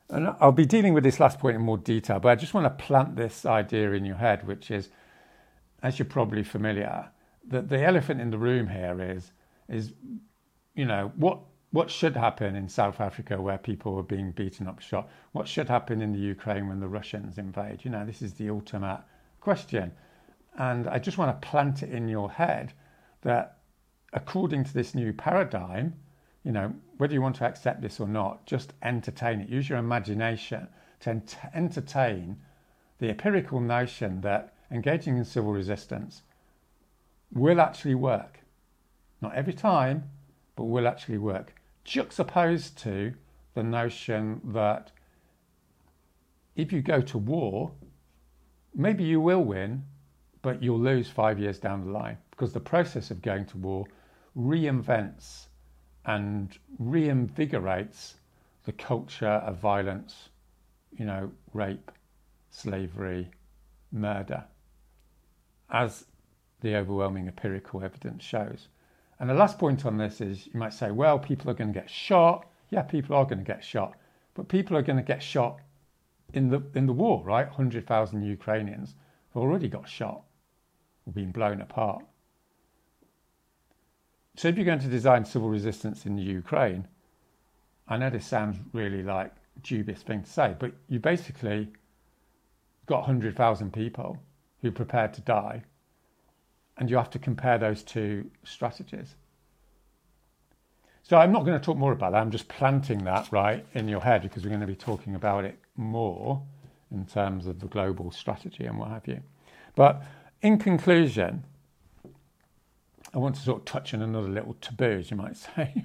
And 0.10 0.34
I'll 0.40 0.52
be 0.52 0.66
dealing 0.66 0.94
with 0.94 1.04
this 1.04 1.20
last 1.20 1.40
point 1.40 1.56
in 1.56 1.62
more 1.62 1.78
detail, 1.78 2.20
but 2.20 2.30
I 2.30 2.36
just 2.36 2.54
want 2.54 2.66
to 2.66 2.84
plant 2.84 3.16
this 3.16 3.46
idea 3.46 3.92
in 3.92 4.06
your 4.06 4.18
head, 4.18 4.48
which 4.48 4.72
is, 4.72 4.90
as 5.82 6.00
you're 6.00 6.08
probably 6.08 6.44
familiar, 6.44 7.10
that 7.48 7.70
the 7.70 7.84
elephant 7.84 8.20
in 8.20 8.32
the 8.32 8.38
room 8.38 8.68
here 8.68 9.00
is, 9.00 9.32
is, 9.70 9.94
you 10.76 10.86
know, 10.86 11.12
what 11.16 11.40
what 11.74 11.90
should 11.90 12.16
happen 12.16 12.56
in 12.56 12.70
South 12.70 13.02
Africa 13.02 13.42
where 13.42 13.58
people 13.58 13.96
were 13.96 14.04
being 14.04 14.30
beaten 14.30 14.68
up, 14.68 14.80
shot? 14.80 15.10
What 15.32 15.48
should 15.48 15.68
happen 15.68 16.04
in 16.04 16.14
the 16.14 16.20
Ukraine 16.20 16.68
when 16.68 16.80
the 16.80 16.88
Russians 16.88 17.40
invade? 17.40 17.84
You 17.84 17.90
know, 17.90 18.06
this 18.06 18.22
is 18.22 18.36
the 18.36 18.52
ultimate 18.52 19.02
question. 19.42 19.92
And 20.56 20.88
I 20.88 21.00
just 21.00 21.18
want 21.18 21.42
to 21.42 21.48
plant 21.48 21.82
it 21.82 21.90
in 21.90 22.08
your 22.08 22.30
head 22.30 22.74
that 23.24 23.58
according 24.14 24.66
to 24.66 24.74
this 24.76 24.94
new 24.94 25.14
paradigm, 25.14 25.96
you 26.44 26.52
know, 26.52 26.76
whether 26.98 27.12
you 27.12 27.24
want 27.24 27.38
to 27.38 27.46
accept 27.46 27.82
this 27.82 28.00
or 28.00 28.08
not, 28.08 28.46
just 28.46 28.74
entertain 28.84 29.42
it. 29.42 29.50
Use 29.50 29.68
your 29.68 29.80
imagination 29.80 30.68
to 31.00 31.10
ent- 31.10 31.38
entertain 31.56 32.38
the 33.00 33.10
empirical 33.10 33.60
notion 33.60 34.22
that 34.22 34.54
engaging 34.70 35.18
in 35.18 35.26
civil 35.26 35.52
resistance 35.52 36.22
will 37.34 37.60
actually 37.60 37.96
work. 37.96 38.42
Not 39.22 39.34
every 39.34 39.54
time, 39.54 40.12
but 40.56 40.66
will 40.66 40.88
actually 40.88 41.18
work 41.18 41.56
juxtaposed 41.84 42.78
to 42.80 43.14
the 43.54 43.64
notion 43.64 44.42
that 44.46 44.92
if 46.56 46.72
you 46.72 46.82
go 46.82 47.02
to 47.02 47.18
war, 47.18 47.72
maybe 48.76 49.04
you 49.04 49.20
will 49.20 49.44
win, 49.44 49.84
but 50.42 50.62
you'll 50.62 50.80
lose 50.80 51.10
five 51.10 51.40
years 51.40 51.60
down 51.60 51.86
the 51.86 51.92
line 51.92 52.18
because 52.32 52.54
the 52.54 52.60
process 52.60 53.12
of 53.12 53.22
going 53.22 53.46
to 53.46 53.58
war 53.58 53.86
reinvents 54.38 55.48
and 56.06 56.58
reinvigorates 56.82 58.16
the 58.66 58.72
culture 58.74 59.26
of 59.28 59.58
violence, 59.58 60.30
you 60.98 61.06
know, 61.06 61.32
rape, 61.54 61.92
slavery, 62.50 63.30
murder, 63.92 64.44
as 65.70 66.06
the 66.62 66.76
overwhelming 66.76 67.28
empirical 67.28 67.84
evidence 67.84 68.24
shows. 68.24 68.68
And 69.20 69.30
the 69.30 69.34
last 69.34 69.58
point 69.58 69.86
on 69.86 69.98
this 69.98 70.22
is 70.22 70.48
you 70.48 70.60
might 70.60 70.74
say, 70.74 70.92
well, 70.92 71.20
people 71.20 71.50
are 71.50 71.54
going 71.54 71.74
to 71.74 71.80
get 71.80 71.90
shot. 71.90 72.48
Yeah, 72.70 72.82
people 72.82 73.16
are 73.16 73.26
going 73.26 73.38
to 73.38 73.44
get 73.44 73.64
shot, 73.64 73.96
but 74.34 74.48
people 74.48 74.76
are 74.76 74.82
going 74.82 74.98
to 74.98 75.04
get 75.04 75.22
shot 75.22 75.60
in 76.34 76.50
the 76.50 76.64
in 76.74 76.88
the 76.88 76.94
war, 76.94 77.24
right? 77.24 77.48
100,000 77.48 78.24
Ukrainians 78.24 78.96
have 79.34 79.42
already 79.44 79.68
got 79.68 79.88
shot 79.88 80.24
or 81.06 81.14
been 81.14 81.32
blown 81.32 81.62
apart. 81.62 82.04
So 84.36 84.48
if 84.48 84.58
you're 84.58 84.66
going 84.66 84.80
to 84.80 84.88
design 84.88 85.26
civil 85.26 85.50
resistance 85.50 86.06
in 86.08 86.16
the 86.16 86.24
Ukraine, 86.24 86.88
I 87.88 87.98
know 87.98 88.10
this 88.10 88.26
sounds 88.26 88.58
really 88.74 89.04
like 89.04 89.32
dubious 89.62 90.02
thing 90.02 90.24
to 90.24 90.30
say, 90.30 90.56
but 90.58 90.72
you 90.88 91.00
basically 91.00 91.72
got 92.88 93.02
100,000 93.02 93.72
people 93.72 94.18
who 94.62 94.70
are 94.70 94.72
prepared 94.72 95.14
to 95.14 95.22
die, 95.22 95.64
and 96.78 96.90
you 96.90 96.98
have 96.98 97.10
to 97.12 97.20
compare 97.20 97.58
those 97.58 97.84
two 97.84 98.30
strategies. 98.44 99.16
So 101.04 101.18
I'm 101.18 101.32
not 101.32 101.46
going 101.46 101.60
to 101.60 101.64
talk 101.64 101.78
more 101.78 101.92
about 101.92 102.14
that. 102.14 102.22
I'm 102.22 102.32
just 102.32 102.48
planting 102.48 103.04
that 103.04 103.32
right 103.32 103.66
in 103.74 103.88
your 103.88 104.00
head 104.00 104.22
because 104.22 104.44
we're 104.44 104.50
going 104.50 104.62
to 104.62 104.68
be 104.68 104.76
talking 104.76 105.16
about 105.16 105.44
it 105.44 105.60
more 105.76 106.42
in 106.92 107.06
terms 107.06 107.46
of 107.46 107.60
the 107.60 107.68
global 107.68 108.12
strategy 108.12 108.66
and 108.66 108.78
what 108.78 108.90
have 108.90 109.08
you. 109.08 109.22
But 109.76 110.04
in 110.42 110.58
conclusion, 110.58 111.44
I 113.14 113.18
want 113.18 113.36
to 113.36 113.42
sort 113.42 113.60
of 113.60 113.66
touch 113.66 113.94
on 113.94 114.02
another 114.02 114.30
little 114.30 114.56
taboo, 114.62 115.00
as 115.00 115.12
you 115.12 115.18
might 115.18 115.38
say, 115.56 115.84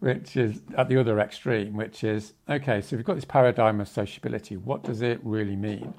which 0.00 0.36
is 0.36 0.60
at 0.76 0.88
the 0.88 0.98
other 0.98 1.18
extreme, 1.18 1.74
which 1.74 2.04
is 2.04 2.34
okay, 2.48 2.80
so 2.80 2.96
we've 2.96 3.04
got 3.04 3.14
this 3.16 3.24
paradigm 3.24 3.80
of 3.80 3.88
sociability. 3.88 4.56
What 4.56 4.84
does 4.84 5.02
it 5.02 5.20
really 5.22 5.56
mean? 5.56 5.94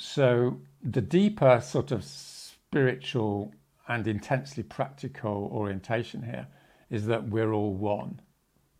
So, 0.00 0.58
the 0.82 1.02
deeper 1.02 1.60
sort 1.60 1.92
of 1.92 2.04
spiritual 2.04 3.52
and 3.86 4.06
intensely 4.08 4.62
practical 4.62 5.50
orientation 5.52 6.22
here 6.22 6.46
is 6.88 7.04
that 7.06 7.28
we're 7.28 7.52
all 7.52 7.74
one. 7.74 8.20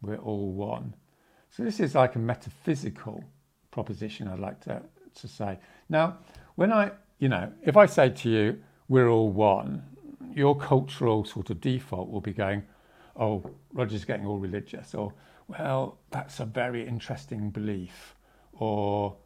We're 0.01 0.17
all 0.17 0.51
one. 0.53 0.95
So, 1.51 1.63
this 1.63 1.79
is 1.79 1.95
like 1.95 2.15
a 2.15 2.19
metaphysical 2.19 3.23
proposition, 3.71 4.29
I'd 4.29 4.39
like 4.39 4.61
to, 4.63 4.83
to 5.17 5.29
say. 5.29 5.59
Now, 5.91 6.17
when 6.55 6.73
I 6.73 6.93
you 7.21 7.29
know, 7.29 7.53
if 7.63 7.77
I 7.77 7.85
say 7.85 8.09
to 8.09 8.31
you, 8.31 8.59
we're 8.89 9.09
all 9.09 9.31
one, 9.31 9.85
your 10.35 10.57
cultural 10.57 11.25
sort 11.25 11.51
of 11.51 11.61
default 11.61 12.11
will 12.11 12.23
be 12.23 12.33
going, 12.33 12.63
oh, 13.15 13.45
Roger's 13.75 14.07
getting 14.07 14.25
all 14.25 14.39
religious, 14.39 14.95
or, 14.95 15.13
well, 15.47 15.99
that's 16.11 16.41
a 16.41 16.47
very 16.47 16.89
interesting 16.89 17.51
belief, 17.51 18.17
or, 18.55 19.17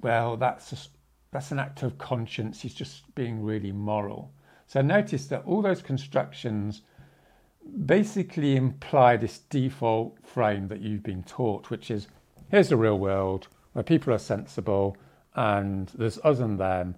well, 0.00 0.38
that's, 0.38 0.72
a, 0.72 0.76
that's 1.34 1.50
an 1.50 1.58
act 1.58 1.82
of 1.82 1.98
conscience, 1.98 2.62
he's 2.62 2.74
just 2.74 3.12
being 3.16 3.42
really 3.42 3.72
moral. 3.72 4.30
So 4.68 4.80
notice 4.82 5.26
that 5.26 5.42
all 5.44 5.62
those 5.62 5.82
constructions 5.82 6.82
basically 7.86 8.54
imply 8.54 9.16
this 9.16 9.38
default 9.38 10.16
frame 10.24 10.68
that 10.68 10.80
you've 10.80 11.02
been 11.02 11.24
taught, 11.24 11.70
which 11.70 11.90
is 11.90 12.06
here's 12.52 12.68
the 12.68 12.76
real 12.76 13.00
world 13.00 13.48
where 13.72 13.82
people 13.82 14.14
are 14.14 14.18
sensible 14.18 14.96
and 15.34 15.90
there's 15.98 16.18
us 16.18 16.38
and 16.38 16.60
them, 16.60 16.94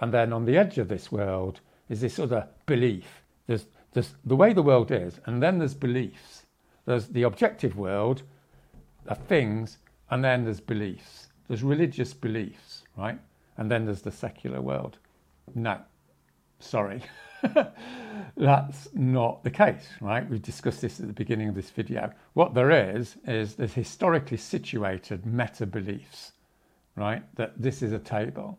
and 0.00 0.12
then 0.12 0.34
on 0.34 0.44
the 0.44 0.58
edge 0.58 0.76
of 0.76 0.88
this 0.88 1.10
world 1.10 1.60
is 1.88 2.02
this 2.02 2.18
other 2.18 2.46
belief. 2.66 3.22
There's, 3.46 3.64
there's 3.94 4.16
the 4.26 4.36
way 4.36 4.52
the 4.52 4.62
world 4.62 4.90
is, 4.90 5.18
and 5.24 5.42
then 5.42 5.58
there's 5.58 5.72
beliefs. 5.72 6.44
There's 6.84 7.08
the 7.08 7.22
objective 7.22 7.74
world 7.78 8.22
of 9.06 9.16
things, 9.16 9.78
and 10.10 10.22
then 10.22 10.44
there's 10.44 10.60
beliefs. 10.60 11.28
There's 11.48 11.62
religious 11.62 12.12
beliefs, 12.12 12.82
right? 12.94 13.18
And 13.58 13.70
then 13.70 13.84
there's 13.84 14.02
the 14.02 14.10
secular 14.10 14.62
world. 14.62 14.98
No, 15.54 15.80
sorry. 16.60 17.02
That's 18.36 18.88
not 18.94 19.44
the 19.44 19.50
case, 19.50 19.86
right? 20.00 20.28
We've 20.28 20.40
discussed 20.40 20.80
this 20.80 21.00
at 21.00 21.06
the 21.06 21.12
beginning 21.12 21.48
of 21.50 21.54
this 21.54 21.70
video. 21.70 22.12
What 22.32 22.54
there 22.54 22.70
is, 22.70 23.16
is 23.26 23.56
there's 23.56 23.74
historically 23.74 24.38
situated 24.38 25.26
meta 25.26 25.66
beliefs, 25.66 26.32
right? 26.96 27.22
That 27.36 27.60
this 27.60 27.82
is 27.82 27.92
a 27.92 27.98
table 27.98 28.58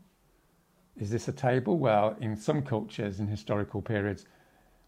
is 0.99 1.09
this 1.09 1.27
a 1.27 1.31
table? 1.31 1.77
Well, 1.77 2.15
in 2.19 2.35
some 2.35 2.61
cultures 2.61 3.19
in 3.19 3.27
historical 3.27 3.81
periods, 3.81 4.25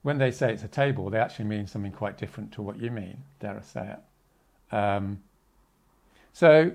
when 0.02 0.18
they 0.18 0.32
say 0.32 0.52
it's 0.52 0.64
a 0.64 0.68
table, 0.68 1.10
they 1.10 1.20
actually 1.20 1.46
mean 1.46 1.68
something 1.68 1.92
quite 1.92 2.18
different 2.18 2.52
to 2.54 2.62
what 2.62 2.78
you 2.80 2.92
mean, 2.92 3.18
dare 3.40 3.58
I 3.58 3.62
say 3.62 3.94
it. 3.94 4.76
Um, 4.76 5.22
so 6.34 6.72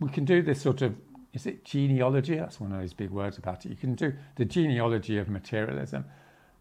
we 0.00 0.08
can 0.10 0.24
do 0.24 0.42
this 0.42 0.60
sort 0.60 0.82
of, 0.82 0.94
is 1.32 1.46
it 1.46 1.64
genealogy? 1.64 2.36
That's 2.36 2.60
one 2.60 2.72
of 2.72 2.80
those 2.80 2.94
big 2.94 3.10
words 3.10 3.38
about 3.38 3.66
it. 3.66 3.70
You 3.70 3.76
can 3.76 3.94
do 3.94 4.14
the 4.36 4.44
genealogy 4.44 5.18
of 5.18 5.28
materialism. 5.28 6.04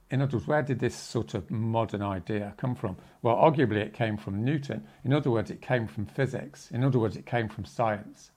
In 0.09 0.21
other 0.21 0.37
words, 0.37 0.47
where 0.47 0.61
did 0.61 0.79
this 0.79 0.95
sort 0.95 1.33
of 1.33 1.49
modern 1.51 2.01
idea 2.01 2.53
come 2.57 2.75
from? 2.75 2.97
Well, 3.21 3.35
arguably 3.35 3.77
it 3.77 3.93
came 3.93 4.17
from 4.17 4.43
Newton. 4.43 4.85
In 5.03 5.13
other 5.13 5.29
words, 5.29 5.51
it 5.51 5.61
came 5.61 5.87
from 5.87 6.05
physics. 6.05 6.71
In 6.71 6.83
other 6.83 6.99
words, 6.99 7.17
it 7.17 7.25
came 7.25 7.49
from 7.49 7.65
science. 7.65 8.31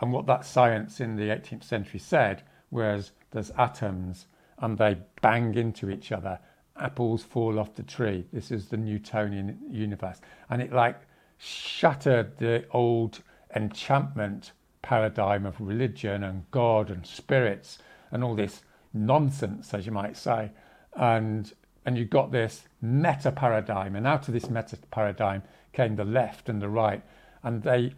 And 0.00 0.12
what 0.12 0.26
that 0.26 0.44
science 0.44 1.00
in 1.00 1.16
the 1.16 1.28
18th 1.28 1.64
century 1.64 2.00
said 2.00 2.42
was 2.70 3.12
there's 3.30 3.52
atoms 3.52 4.26
and 4.58 4.76
they 4.78 4.96
bang 5.22 5.54
into 5.54 5.90
each 5.90 6.12
other. 6.12 6.38
Apples 6.78 7.22
fall 7.22 7.58
off 7.58 7.74
the 7.74 7.82
tree. 7.82 8.26
This 8.32 8.50
is 8.50 8.68
the 8.68 8.76
Newtonian 8.76 9.58
universe. 9.70 10.20
And 10.50 10.60
it 10.60 10.72
like 10.72 11.00
shattered 11.38 12.36
the 12.38 12.64
old 12.72 13.22
enchantment 13.54 14.52
paradigm 14.86 15.44
of 15.44 15.60
religion 15.60 16.22
and 16.22 16.48
God 16.52 16.90
and 16.90 17.04
spirits 17.04 17.78
and 18.12 18.22
all 18.22 18.36
this 18.36 18.62
nonsense, 18.94 19.74
as 19.74 19.84
you 19.84 19.90
might 19.90 20.16
say. 20.16 20.52
And 20.94 21.52
and 21.84 21.98
you 21.98 22.04
got 22.04 22.32
this 22.32 22.64
meta 22.80 23.32
paradigm, 23.32 23.96
and 23.96 24.06
out 24.06 24.28
of 24.28 24.34
this 24.34 24.48
meta 24.48 24.76
paradigm 24.90 25.42
came 25.72 25.96
the 25.96 26.04
left 26.04 26.48
and 26.48 26.62
the 26.62 26.68
right, 26.68 27.02
and 27.42 27.62
they 27.62 27.94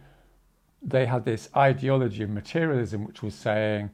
they 0.81 1.05
had 1.05 1.25
this 1.25 1.49
ideology 1.55 2.23
of 2.23 2.29
materialism, 2.29 3.05
which 3.05 3.21
was 3.21 3.35
saying, 3.35 3.89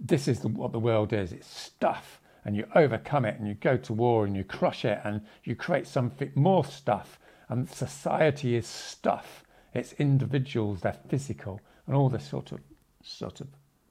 this 0.00 0.26
is 0.26 0.40
the, 0.40 0.48
what 0.48 0.72
the 0.72 0.78
world 0.78 1.12
is. 1.12 1.32
It's 1.32 1.46
stuff, 1.46 2.20
and 2.44 2.56
you 2.56 2.66
overcome 2.74 3.24
it, 3.24 3.38
and 3.38 3.46
you 3.46 3.54
go 3.54 3.76
to 3.76 3.92
war, 3.92 4.24
and 4.26 4.36
you 4.36 4.44
crush 4.44 4.84
it, 4.84 5.00
and 5.04 5.20
you 5.44 5.54
create 5.54 5.86
something 5.86 6.32
more 6.34 6.64
stuff. 6.64 7.18
And 7.48 7.68
society 7.68 8.56
is 8.56 8.66
stuff, 8.66 9.44
it's 9.74 9.92
individuals, 9.94 10.80
they're 10.80 11.04
physical, 11.08 11.60
and 11.86 11.96
all 11.96 12.08
this 12.08 12.26
sort 12.28 12.52
of, 12.52 12.60
sort 13.02 13.40
of 13.40 13.48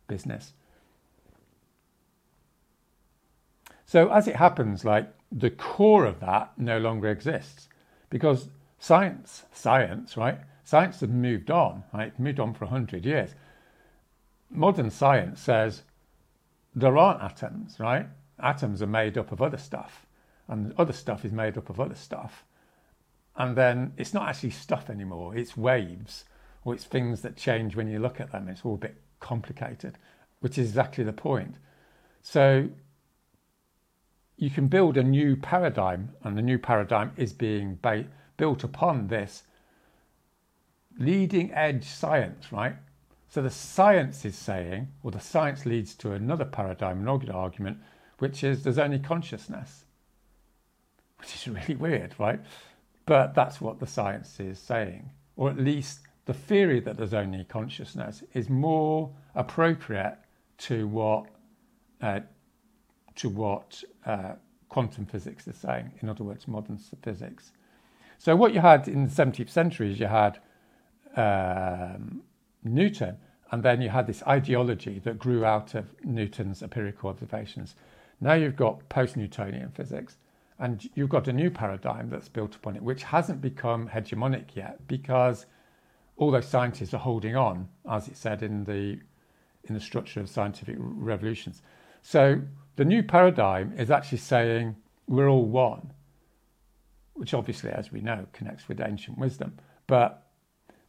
business. 0.08 0.54
So, 3.86 4.10
as 4.10 4.28
it 4.28 4.38
happens, 4.38 4.86
like 4.86 5.12
the 5.32 5.50
core 5.50 6.06
of 6.06 6.20
that 6.22 6.54
no 6.58 6.78
longer 6.78 7.10
exists 7.10 7.68
because 8.10 8.50
science, 8.80 9.44
science, 9.52 10.16
right, 10.16 10.40
Science 10.72 11.02
has 11.02 11.10
moved 11.10 11.52
on, 11.52 11.84
right? 11.94 12.18
Moved 12.18 12.40
on 12.40 12.54
for 12.54 12.64
100 12.64 13.06
years. 13.06 13.36
Modern 14.50 14.90
science 14.90 15.42
says 15.42 15.84
there 16.74 16.98
aren't 16.98 17.22
atoms, 17.22 17.78
right? 17.78 18.08
Atoms 18.40 18.82
are 18.82 18.88
made 18.88 19.18
up 19.18 19.34
of 19.34 19.42
other 19.42 19.58
stuff, 19.58 20.06
and 20.48 20.74
other 20.78 20.94
stuff 20.94 21.26
is 21.26 21.34
made 21.34 21.58
up 21.58 21.70
of 21.70 21.82
other 21.82 21.96
stuff. 21.96 22.46
And 23.36 23.58
then 23.58 23.92
it's 23.98 24.14
not 24.14 24.30
actually 24.30 24.52
stuff 24.52 24.90
anymore, 24.90 25.36
it's 25.36 25.58
waves, 25.58 26.24
or 26.64 26.74
it's 26.74 26.84
things 26.84 27.22
that 27.22 27.36
change 27.36 27.76
when 27.76 27.88
you 27.88 28.00
look 28.00 28.20
at 28.20 28.32
them. 28.32 28.48
It's 28.48 28.62
all 28.64 28.76
a 28.76 28.78
bit 28.78 28.96
complicated, 29.20 29.98
which 30.40 30.58
is 30.58 30.70
exactly 30.70 31.04
the 31.04 31.14
point. 31.14 31.56
So 32.22 32.70
you 34.38 34.50
can 34.50 34.68
build 34.68 34.98
a 34.98 35.04
new 35.04 35.36
paradigm, 35.36 36.10
and 36.24 36.38
the 36.38 36.42
new 36.42 36.58
paradigm 36.58 37.12
is 37.18 37.34
being 37.34 37.80
ba- 37.82 38.08
built 38.38 38.64
upon 38.64 39.08
this 39.08 39.44
leading 40.98 41.54
edge 41.54 41.86
science, 41.86 42.52
right? 42.52 42.76
So 43.30 43.42
the 43.42 43.50
science 43.50 44.26
is 44.26 44.36
saying, 44.36 44.90
or 45.04 45.12
the 45.12 45.20
science 45.20 45.66
leads 45.66 45.96
to 45.96 46.12
another 46.12 46.44
paradigm, 46.46 47.08
an 47.08 47.30
argument, 47.30 47.78
which 48.20 48.44
is 48.44 48.64
there's 48.64 48.78
only 48.78 49.00
consciousness, 49.00 49.86
which 51.18 51.36
is 51.36 51.48
really 51.48 51.76
weird, 51.76 52.14
right? 52.20 52.40
But 53.06 53.34
that's 53.34 53.62
what 53.62 53.80
the 53.80 53.88
science 53.88 54.40
is 54.40 54.60
saying, 54.60 55.12
or 55.36 55.50
at 55.50 55.58
least 55.58 56.02
the 56.32 56.38
theory 56.38 56.80
that 56.80 56.96
there's 56.96 57.14
only 57.14 57.44
consciousness 57.44 58.24
is 58.34 58.50
more 58.50 59.12
appropriate 59.36 60.18
to 60.58 60.88
what 60.88 61.26
uh, 62.02 62.22
to 63.16 63.28
what 63.28 63.84
uh, 64.06 64.32
quantum 64.70 65.06
physics 65.06 65.46
is 65.46 65.58
saying. 65.58 65.92
In 66.02 66.08
other 66.08 66.24
words, 66.24 66.48
modern 66.48 66.78
physics. 67.04 67.52
So 68.18 68.34
what 68.34 68.54
you 68.54 68.62
had 68.62 68.88
in 68.88 69.04
the 69.04 69.10
17th 69.10 69.50
century 69.50 69.92
is 69.92 70.00
you 70.00 70.08
had 70.08 70.40
um, 71.18 72.22
Newton, 72.64 73.18
and 73.52 73.62
then 73.62 73.82
you 73.82 73.90
had 73.90 74.08
this 74.08 74.24
ideology 74.24 75.00
that 75.00 75.20
grew 75.20 75.44
out 75.44 75.76
of 75.76 75.86
Newton's 76.06 76.64
empirical 76.64 77.10
observations. 77.10 77.76
Now 78.22 78.36
you've 78.36 78.56
got 78.56 78.88
post 78.88 79.18
Newtonian 79.18 79.72
physics, 79.72 80.16
and 80.60 80.90
you've 80.96 81.10
got 81.10 81.28
a 81.28 81.34
new 81.34 81.52
paradigm 81.52 82.10
that's 82.10 82.30
built 82.30 82.56
upon 82.56 82.78
it, 82.78 82.82
which 82.82 83.04
hasn't 83.04 83.42
become 83.42 83.90
hegemonic 83.90 84.56
yet 84.56 84.88
because 84.88 85.46
all 86.22 86.30
those 86.30 86.48
scientists 86.48 86.94
are 86.94 87.00
holding 87.00 87.36
on, 87.36 87.68
as 87.90 88.08
it 88.08 88.16
said 88.16 88.44
in 88.44 88.64
the 88.66 89.00
in 89.64 89.74
the 89.74 89.80
structure 89.80 90.20
of 90.20 90.30
scientific 90.30 90.76
revolutions. 90.80 91.64
So 92.04 92.42
the 92.76 92.86
new 92.86 93.02
paradigm 93.02 93.74
is 93.76 93.90
actually 93.90 94.20
saying 94.20 94.76
we're 95.08 95.30
all 95.30 95.46
one, 95.46 95.94
which 97.14 97.34
obviously, 97.34 97.72
as 97.72 97.92
we 97.92 98.02
know, 98.02 98.28
connects 98.34 98.68
with 98.68 98.80
ancient 98.82 99.18
wisdom. 99.18 99.58
But 99.88 100.28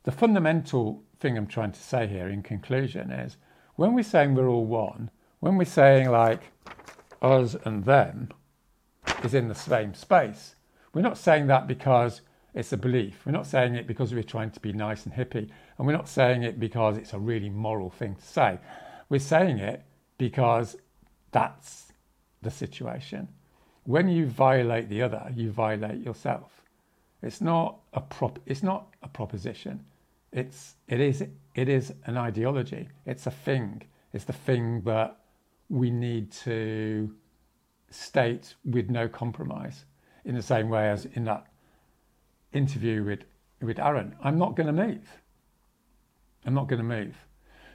the 0.03 0.13
fundamental 0.13 1.03
thing 1.19 1.39
I'm 1.39 1.47
trying 1.47 1.73
to 1.73 1.83
say 1.83 2.07
here 2.07 2.29
in 2.29 2.43
conclusion 2.43 3.11
is 3.11 3.39
when 3.77 3.95
we're 3.95 4.05
saying 4.05 4.35
we're 4.35 4.49
all 4.49 4.67
one, 4.67 5.11
when 5.41 5.57
we're 5.57 5.65
saying 5.65 6.11
like 6.11 6.43
us 7.23 7.57
and 7.65 7.87
them 7.87 8.29
is 9.25 9.33
in 9.33 9.49
the 9.49 9.55
same 9.55 9.95
space, 9.95 10.57
we're 10.93 11.01
not 11.01 11.17
saying 11.17 11.47
that 11.47 11.67
because 11.67 12.21
it's 12.55 12.73
a 12.73 12.77
belief. 12.77 13.24
We're 13.24 13.33
not 13.33 13.47
saying 13.47 13.74
it 13.77 13.87
because 13.87 14.12
we're 14.12 14.23
trying 14.23 14.51
to 14.51 14.61
be 14.61 14.73
nice 14.73 15.07
and 15.07 15.15
hippie. 15.15 15.49
And 15.79 15.87
we're 15.87 15.97
not 15.97 16.09
saying 16.09 16.43
it 16.43 16.61
because 16.61 16.97
it's 16.99 17.15
a 17.15 17.19
really 17.19 17.49
moral 17.49 17.91
thing 17.91 18.15
to 18.15 18.27
say. 18.27 18.59
We're 19.09 19.20
saying 19.20 19.59
it 19.59 19.85
because 20.19 20.77
that's 21.31 21.93
the 22.43 22.51
situation. 22.51 23.29
When 23.85 24.09
you 24.09 24.27
violate 24.27 24.89
the 24.89 25.03
other, 25.03 25.33
you 25.35 25.51
violate 25.51 26.01
yourself. 26.05 26.62
It's 27.23 27.41
not 27.41 27.79
a 27.95 28.01
prop 28.01 28.39
it's 28.47 28.62
not 28.62 28.89
a 29.03 29.09
proposition. 29.09 29.85
It's 30.33 30.74
it 30.89 31.01
is 31.01 31.24
it 31.55 31.69
is 31.69 31.95
an 32.05 32.16
ideology. 32.16 32.89
It's 33.07 33.27
a 33.27 33.31
thing. 33.31 33.83
It's 34.12 34.24
the 34.24 34.33
thing 34.33 34.83
that 34.83 35.19
we 35.69 35.91
need 35.91 36.31
to 36.33 37.15
state 37.91 38.55
with 38.65 38.91
no 38.91 39.09
compromise 39.09 39.85
in 40.24 40.35
the 40.35 40.43
same 40.43 40.69
way 40.69 40.91
as 40.91 41.07
in 41.07 41.24
that 41.24 41.47
interview 42.53 43.05
with, 43.05 43.24
with 43.61 43.79
Aaron. 43.79 44.16
I'm 44.23 44.39
not 44.39 44.57
going 44.57 44.66
to 44.66 44.73
move. 44.73 45.09
I'm 46.45 46.55
not 46.55 46.69
going 46.69 46.79
to 46.79 46.85
move. 46.85 47.16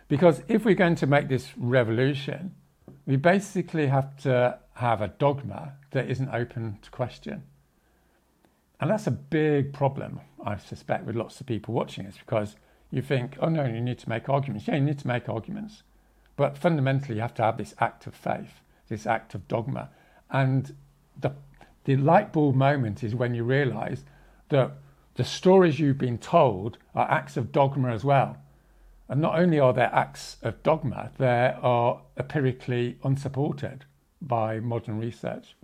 Because 0.08 0.42
if 0.48 0.66
we're 0.66 0.76
going 0.76 0.96
to 0.96 1.08
make 1.08 1.28
this 1.28 1.52
revolution, 1.58 2.56
we 3.06 3.16
basically 3.16 3.88
have 3.88 4.16
to 4.24 4.60
have 4.76 5.02
a 5.02 5.08
dogma 5.08 5.74
that 5.92 6.10
isn't 6.10 6.30
open 6.30 6.80
to 6.82 6.92
question. 6.92 7.44
And 8.80 8.92
that's 8.92 9.08
a 9.08 9.12
big 9.12 9.74
problem, 9.74 10.20
I 10.46 10.58
suspect, 10.58 11.06
with 11.06 11.16
lots 11.16 11.42
of 11.42 11.48
people 11.48 11.74
watching 11.74 12.06
this 12.06 12.18
because 12.18 12.56
you 12.92 13.02
think, 13.02 13.38
oh 13.42 13.50
no, 13.50 13.66
you 13.66 13.82
need 13.82 14.00
to 14.00 14.10
make 14.10 14.30
arguments. 14.30 14.68
Yeah, 14.68 14.76
you 14.76 14.82
need 14.82 15.00
to 15.00 15.08
make 15.08 15.28
arguments. 15.28 15.84
But 16.36 16.58
fundamentally, 16.58 17.16
you 17.16 17.22
have 17.22 17.34
to 17.36 17.44
have 17.44 17.58
this 17.58 17.74
act 17.80 18.06
of 18.06 18.14
faith, 18.14 18.62
this 18.88 19.08
act 19.08 19.34
of 19.34 19.48
dogma. 19.48 19.90
And 20.30 20.76
the, 21.20 21.34
the 21.86 21.98
light 21.98 22.32
bulb 22.32 22.56
moment 22.56 23.04
is 23.04 23.16
when 23.16 23.34
you 23.34 23.44
realize 23.44 24.04
that 24.50 24.72
the 25.16 25.24
stories 25.24 25.80
you've 25.80 25.98
been 25.98 26.18
told 26.18 26.78
are 26.96 27.10
acts 27.10 27.38
of 27.38 27.52
dogma 27.52 27.92
as 27.92 28.04
well. 28.04 28.38
And 29.10 29.22
not 29.22 29.40
only 29.40 29.60
are 29.60 29.74
there 29.74 29.90
acts 29.94 30.38
of 30.44 30.62
dogma, 30.64 31.12
they 31.18 31.56
are 31.62 32.02
empirically 32.18 32.98
unsupported 33.04 33.86
by 34.22 34.60
modern 34.60 35.00
research. 35.00 35.56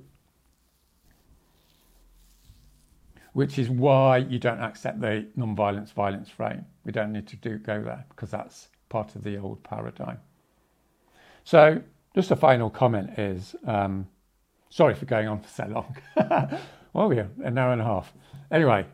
Which 3.34 3.58
is 3.60 3.70
why 3.70 4.18
you 4.18 4.40
don't 4.40 4.60
accept 4.60 5.02
the 5.02 5.28
non-violence 5.36 5.92
violence 5.92 6.30
frame. 6.30 6.66
We 6.86 6.92
don't 6.92 7.12
need 7.12 7.28
to 7.28 7.36
do 7.36 7.58
go 7.58 7.82
there 7.84 8.06
because 8.10 8.32
that's 8.32 8.70
part 8.90 9.16
of 9.16 9.24
the 9.24 9.38
old 9.38 9.64
paradigm. 9.64 10.20
So, 11.44 11.82
just 12.16 12.32
a 12.32 12.36
final 12.36 12.70
comment 12.70 13.18
is 13.18 13.56
um, 13.66 14.08
sorry 14.70 14.94
for 14.94 15.06
going 15.06 15.28
on 15.28 15.42
for 15.42 15.50
so 15.50 15.66
long. 15.68 15.98
well, 16.94 17.10
we're 17.10 17.30
an 17.44 17.58
hour 17.58 17.74
and 17.74 17.82
a 17.82 17.86
half. 17.86 18.14
Anyway, 18.52 18.86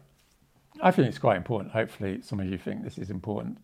I 0.82 0.92
think 0.92 1.08
it's 1.08 1.18
quite 1.18 1.38
important. 1.38 1.72
Hopefully, 1.72 2.22
some 2.22 2.40
of 2.40 2.48
you 2.48 2.58
think 2.58 2.84
this 2.84 2.98
is 2.98 3.10
important. 3.10 3.58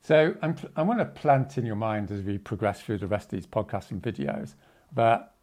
So 0.00 0.34
I'm, 0.42 0.56
I 0.76 0.82
want 0.82 1.00
to 1.00 1.04
plant 1.04 1.58
in 1.58 1.66
your 1.66 1.76
mind 1.76 2.10
as 2.10 2.22
we 2.22 2.38
progress 2.38 2.80
through 2.80 2.98
the 2.98 3.06
rest 3.06 3.26
of 3.26 3.30
these 3.32 3.46
podcasts 3.46 3.90
and 3.90 4.00
videos 4.00 4.54
that, 4.94 5.34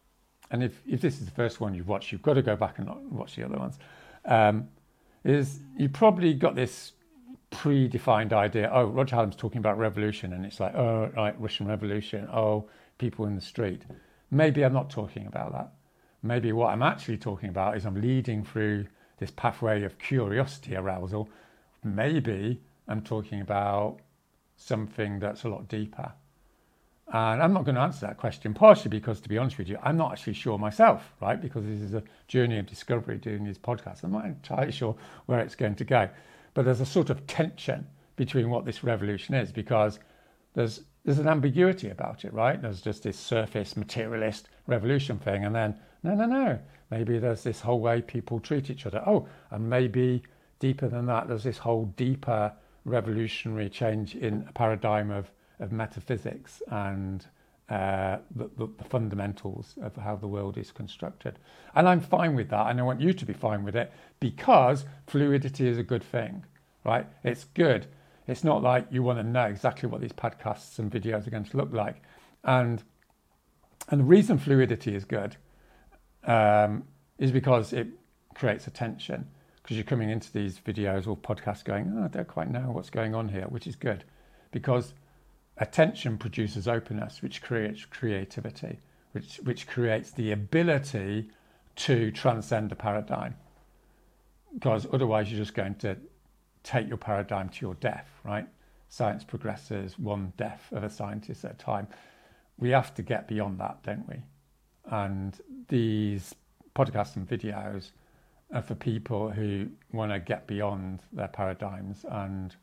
and 0.50 0.62
if, 0.62 0.80
if 0.86 1.00
this 1.00 1.20
is 1.20 1.26
the 1.26 1.32
first 1.32 1.60
one 1.60 1.74
you've 1.74 1.88
watched, 1.88 2.10
you've 2.10 2.22
got 2.22 2.34
to 2.34 2.42
go 2.42 2.56
back 2.56 2.78
and 2.78 2.88
watch 3.10 3.36
the 3.36 3.44
other 3.44 3.58
ones, 3.58 3.78
um, 4.24 4.68
is 5.24 5.60
you 5.76 5.88
probably 5.88 6.32
got 6.34 6.54
this 6.54 6.92
predefined 7.50 8.32
idea. 8.32 8.70
Oh, 8.72 8.86
Roger 8.86 9.16
Hallam's 9.16 9.36
talking 9.36 9.58
about 9.58 9.78
revolution, 9.78 10.32
and 10.32 10.44
it's 10.44 10.58
like, 10.58 10.74
oh, 10.74 11.10
right, 11.16 11.38
Russian 11.40 11.66
Revolution. 11.66 12.28
Oh, 12.32 12.68
people 12.98 13.26
in 13.26 13.34
the 13.34 13.40
street. 13.40 13.82
Maybe 14.30 14.64
I'm 14.64 14.72
not 14.72 14.90
talking 14.90 15.26
about 15.26 15.52
that. 15.52 15.72
Maybe 16.26 16.52
what 16.52 16.68
I'm 16.68 16.82
actually 16.82 17.18
talking 17.18 17.48
about 17.48 17.76
is 17.76 17.86
I'm 17.86 18.00
leading 18.00 18.44
through 18.44 18.86
this 19.18 19.30
pathway 19.30 19.82
of 19.84 19.98
curiosity 19.98 20.76
arousal. 20.76 21.28
Maybe 21.84 22.60
I'm 22.88 23.02
talking 23.02 23.40
about 23.40 23.98
something 24.56 25.18
that's 25.18 25.44
a 25.44 25.48
lot 25.48 25.68
deeper. 25.68 26.12
And 27.12 27.40
I'm 27.40 27.52
not 27.52 27.64
going 27.64 27.76
to 27.76 27.80
answer 27.80 28.06
that 28.06 28.16
question, 28.16 28.52
partially 28.52 28.88
because, 28.88 29.20
to 29.20 29.28
be 29.28 29.38
honest 29.38 29.58
with 29.58 29.68
you, 29.68 29.78
I'm 29.82 29.96
not 29.96 30.12
actually 30.12 30.32
sure 30.32 30.58
myself, 30.58 31.12
right? 31.20 31.40
Because 31.40 31.64
this 31.64 31.80
is 31.80 31.94
a 31.94 32.02
journey 32.26 32.58
of 32.58 32.66
discovery 32.66 33.18
doing 33.18 33.44
these 33.44 33.58
podcasts. 33.58 34.02
I'm 34.02 34.10
not 34.10 34.24
entirely 34.24 34.72
sure 34.72 34.96
where 35.26 35.38
it's 35.38 35.54
going 35.54 35.76
to 35.76 35.84
go. 35.84 36.08
But 36.54 36.64
there's 36.64 36.80
a 36.80 36.86
sort 36.86 37.10
of 37.10 37.26
tension 37.28 37.86
between 38.16 38.50
what 38.50 38.64
this 38.64 38.82
revolution 38.82 39.34
is 39.34 39.52
because 39.52 40.00
there's 40.54 40.82
there's 41.04 41.18
an 41.20 41.28
ambiguity 41.28 41.90
about 41.90 42.24
it, 42.24 42.32
right? 42.32 42.60
There's 42.60 42.80
just 42.80 43.04
this 43.04 43.16
surface 43.16 43.76
materialist 43.76 44.48
revolution 44.66 45.18
thing, 45.18 45.44
and 45.44 45.54
then 45.54 45.78
no, 46.06 46.14
no, 46.14 46.26
no. 46.26 46.58
Maybe 46.90 47.18
there's 47.18 47.42
this 47.42 47.60
whole 47.60 47.80
way 47.80 48.00
people 48.00 48.38
treat 48.38 48.70
each 48.70 48.86
other. 48.86 49.02
Oh, 49.06 49.26
and 49.50 49.68
maybe 49.68 50.22
deeper 50.60 50.88
than 50.88 51.06
that, 51.06 51.26
there's 51.26 51.42
this 51.42 51.58
whole 51.58 51.86
deeper 51.96 52.52
revolutionary 52.84 53.68
change 53.68 54.14
in 54.14 54.46
a 54.48 54.52
paradigm 54.52 55.10
of, 55.10 55.30
of 55.58 55.72
metaphysics 55.72 56.62
and 56.70 57.26
uh, 57.68 58.18
the, 58.36 58.48
the, 58.56 58.68
the, 58.78 58.84
fundamentals 58.84 59.74
of 59.82 59.96
how 59.96 60.14
the 60.14 60.28
world 60.28 60.56
is 60.56 60.70
constructed. 60.70 61.40
And 61.74 61.88
I'm 61.88 62.00
fine 62.00 62.36
with 62.36 62.48
that, 62.50 62.70
and 62.70 62.78
I 62.78 62.84
want 62.84 63.00
you 63.00 63.12
to 63.12 63.26
be 63.26 63.32
fine 63.32 63.64
with 63.64 63.74
it 63.74 63.92
because 64.20 64.84
fluidity 65.08 65.66
is 65.66 65.76
a 65.76 65.82
good 65.82 66.04
thing, 66.04 66.44
right? 66.84 67.06
It's 67.24 67.46
good. 67.54 67.88
It's 68.28 68.44
not 68.44 68.62
like 68.62 68.86
you 68.92 69.02
want 69.02 69.18
to 69.18 69.24
know 69.24 69.46
exactly 69.46 69.88
what 69.88 70.00
these 70.00 70.12
podcasts 70.12 70.78
and 70.78 70.92
videos 70.92 71.26
are 71.26 71.30
going 71.30 71.44
to 71.44 71.56
look 71.56 71.72
like. 71.72 71.96
And, 72.44 72.84
and 73.88 74.00
the 74.00 74.04
reason 74.04 74.38
fluidity 74.38 74.94
is 74.94 75.04
good 75.04 75.36
um, 76.26 76.84
is 77.18 77.32
because 77.32 77.72
it 77.72 77.88
creates 78.34 78.66
attention 78.66 79.26
because 79.66 79.76
you're 79.76 79.84
coming 79.84 80.10
into 80.10 80.32
these 80.32 80.60
videos 80.60 81.08
or 81.08 81.16
podcasts 81.16 81.64
going, 81.64 81.92
oh, 81.98 82.04
I 82.04 82.08
don't 82.08 82.28
quite 82.28 82.48
know 82.48 82.70
what's 82.70 82.88
going 82.88 83.16
on 83.16 83.28
here, 83.28 83.46
which 83.48 83.66
is 83.66 83.74
good 83.74 84.04
because 84.52 84.94
attention 85.56 86.18
produces 86.18 86.68
openness, 86.68 87.20
which 87.20 87.42
creates 87.42 87.84
creativity, 87.84 88.78
which, 89.10 89.40
which 89.42 89.66
creates 89.66 90.12
the 90.12 90.30
ability 90.30 91.30
to 91.74 92.12
transcend 92.12 92.70
a 92.70 92.76
paradigm. 92.76 93.34
Because 94.54 94.86
otherwise, 94.92 95.32
you're 95.32 95.40
just 95.40 95.54
going 95.54 95.74
to 95.76 95.96
take 96.62 96.86
your 96.86 96.96
paradigm 96.96 97.48
to 97.48 97.66
your 97.66 97.74
death, 97.74 98.08
right? 98.22 98.46
Science 98.88 99.24
progresses 99.24 99.98
one 99.98 100.32
death 100.36 100.68
of 100.70 100.84
a 100.84 100.90
scientist 100.90 101.44
at 101.44 101.50
a 101.50 101.54
time. 101.54 101.88
We 102.56 102.70
have 102.70 102.94
to 102.94 103.02
get 103.02 103.26
beyond 103.26 103.58
that, 103.58 103.82
don't 103.82 104.08
we? 104.08 104.16
And 104.90 105.38
these 105.68 106.34
podcasts 106.74 107.16
and 107.16 107.28
videos 107.28 107.90
are 108.52 108.62
for 108.62 108.74
people 108.74 109.30
who 109.30 109.68
want 109.92 110.12
to 110.12 110.20
get 110.20 110.46
beyond 110.46 111.00
their 111.12 111.28
paradigms 111.28 112.04
and 112.08 112.54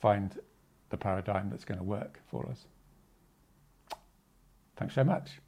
find 0.00 0.38
the 0.90 0.96
paradigm 0.96 1.50
that's 1.50 1.64
going 1.64 1.78
to 1.78 1.84
work 1.84 2.20
for 2.30 2.48
us. 2.48 2.66
Thanks 4.76 4.94
so 4.94 5.04
much. 5.04 5.40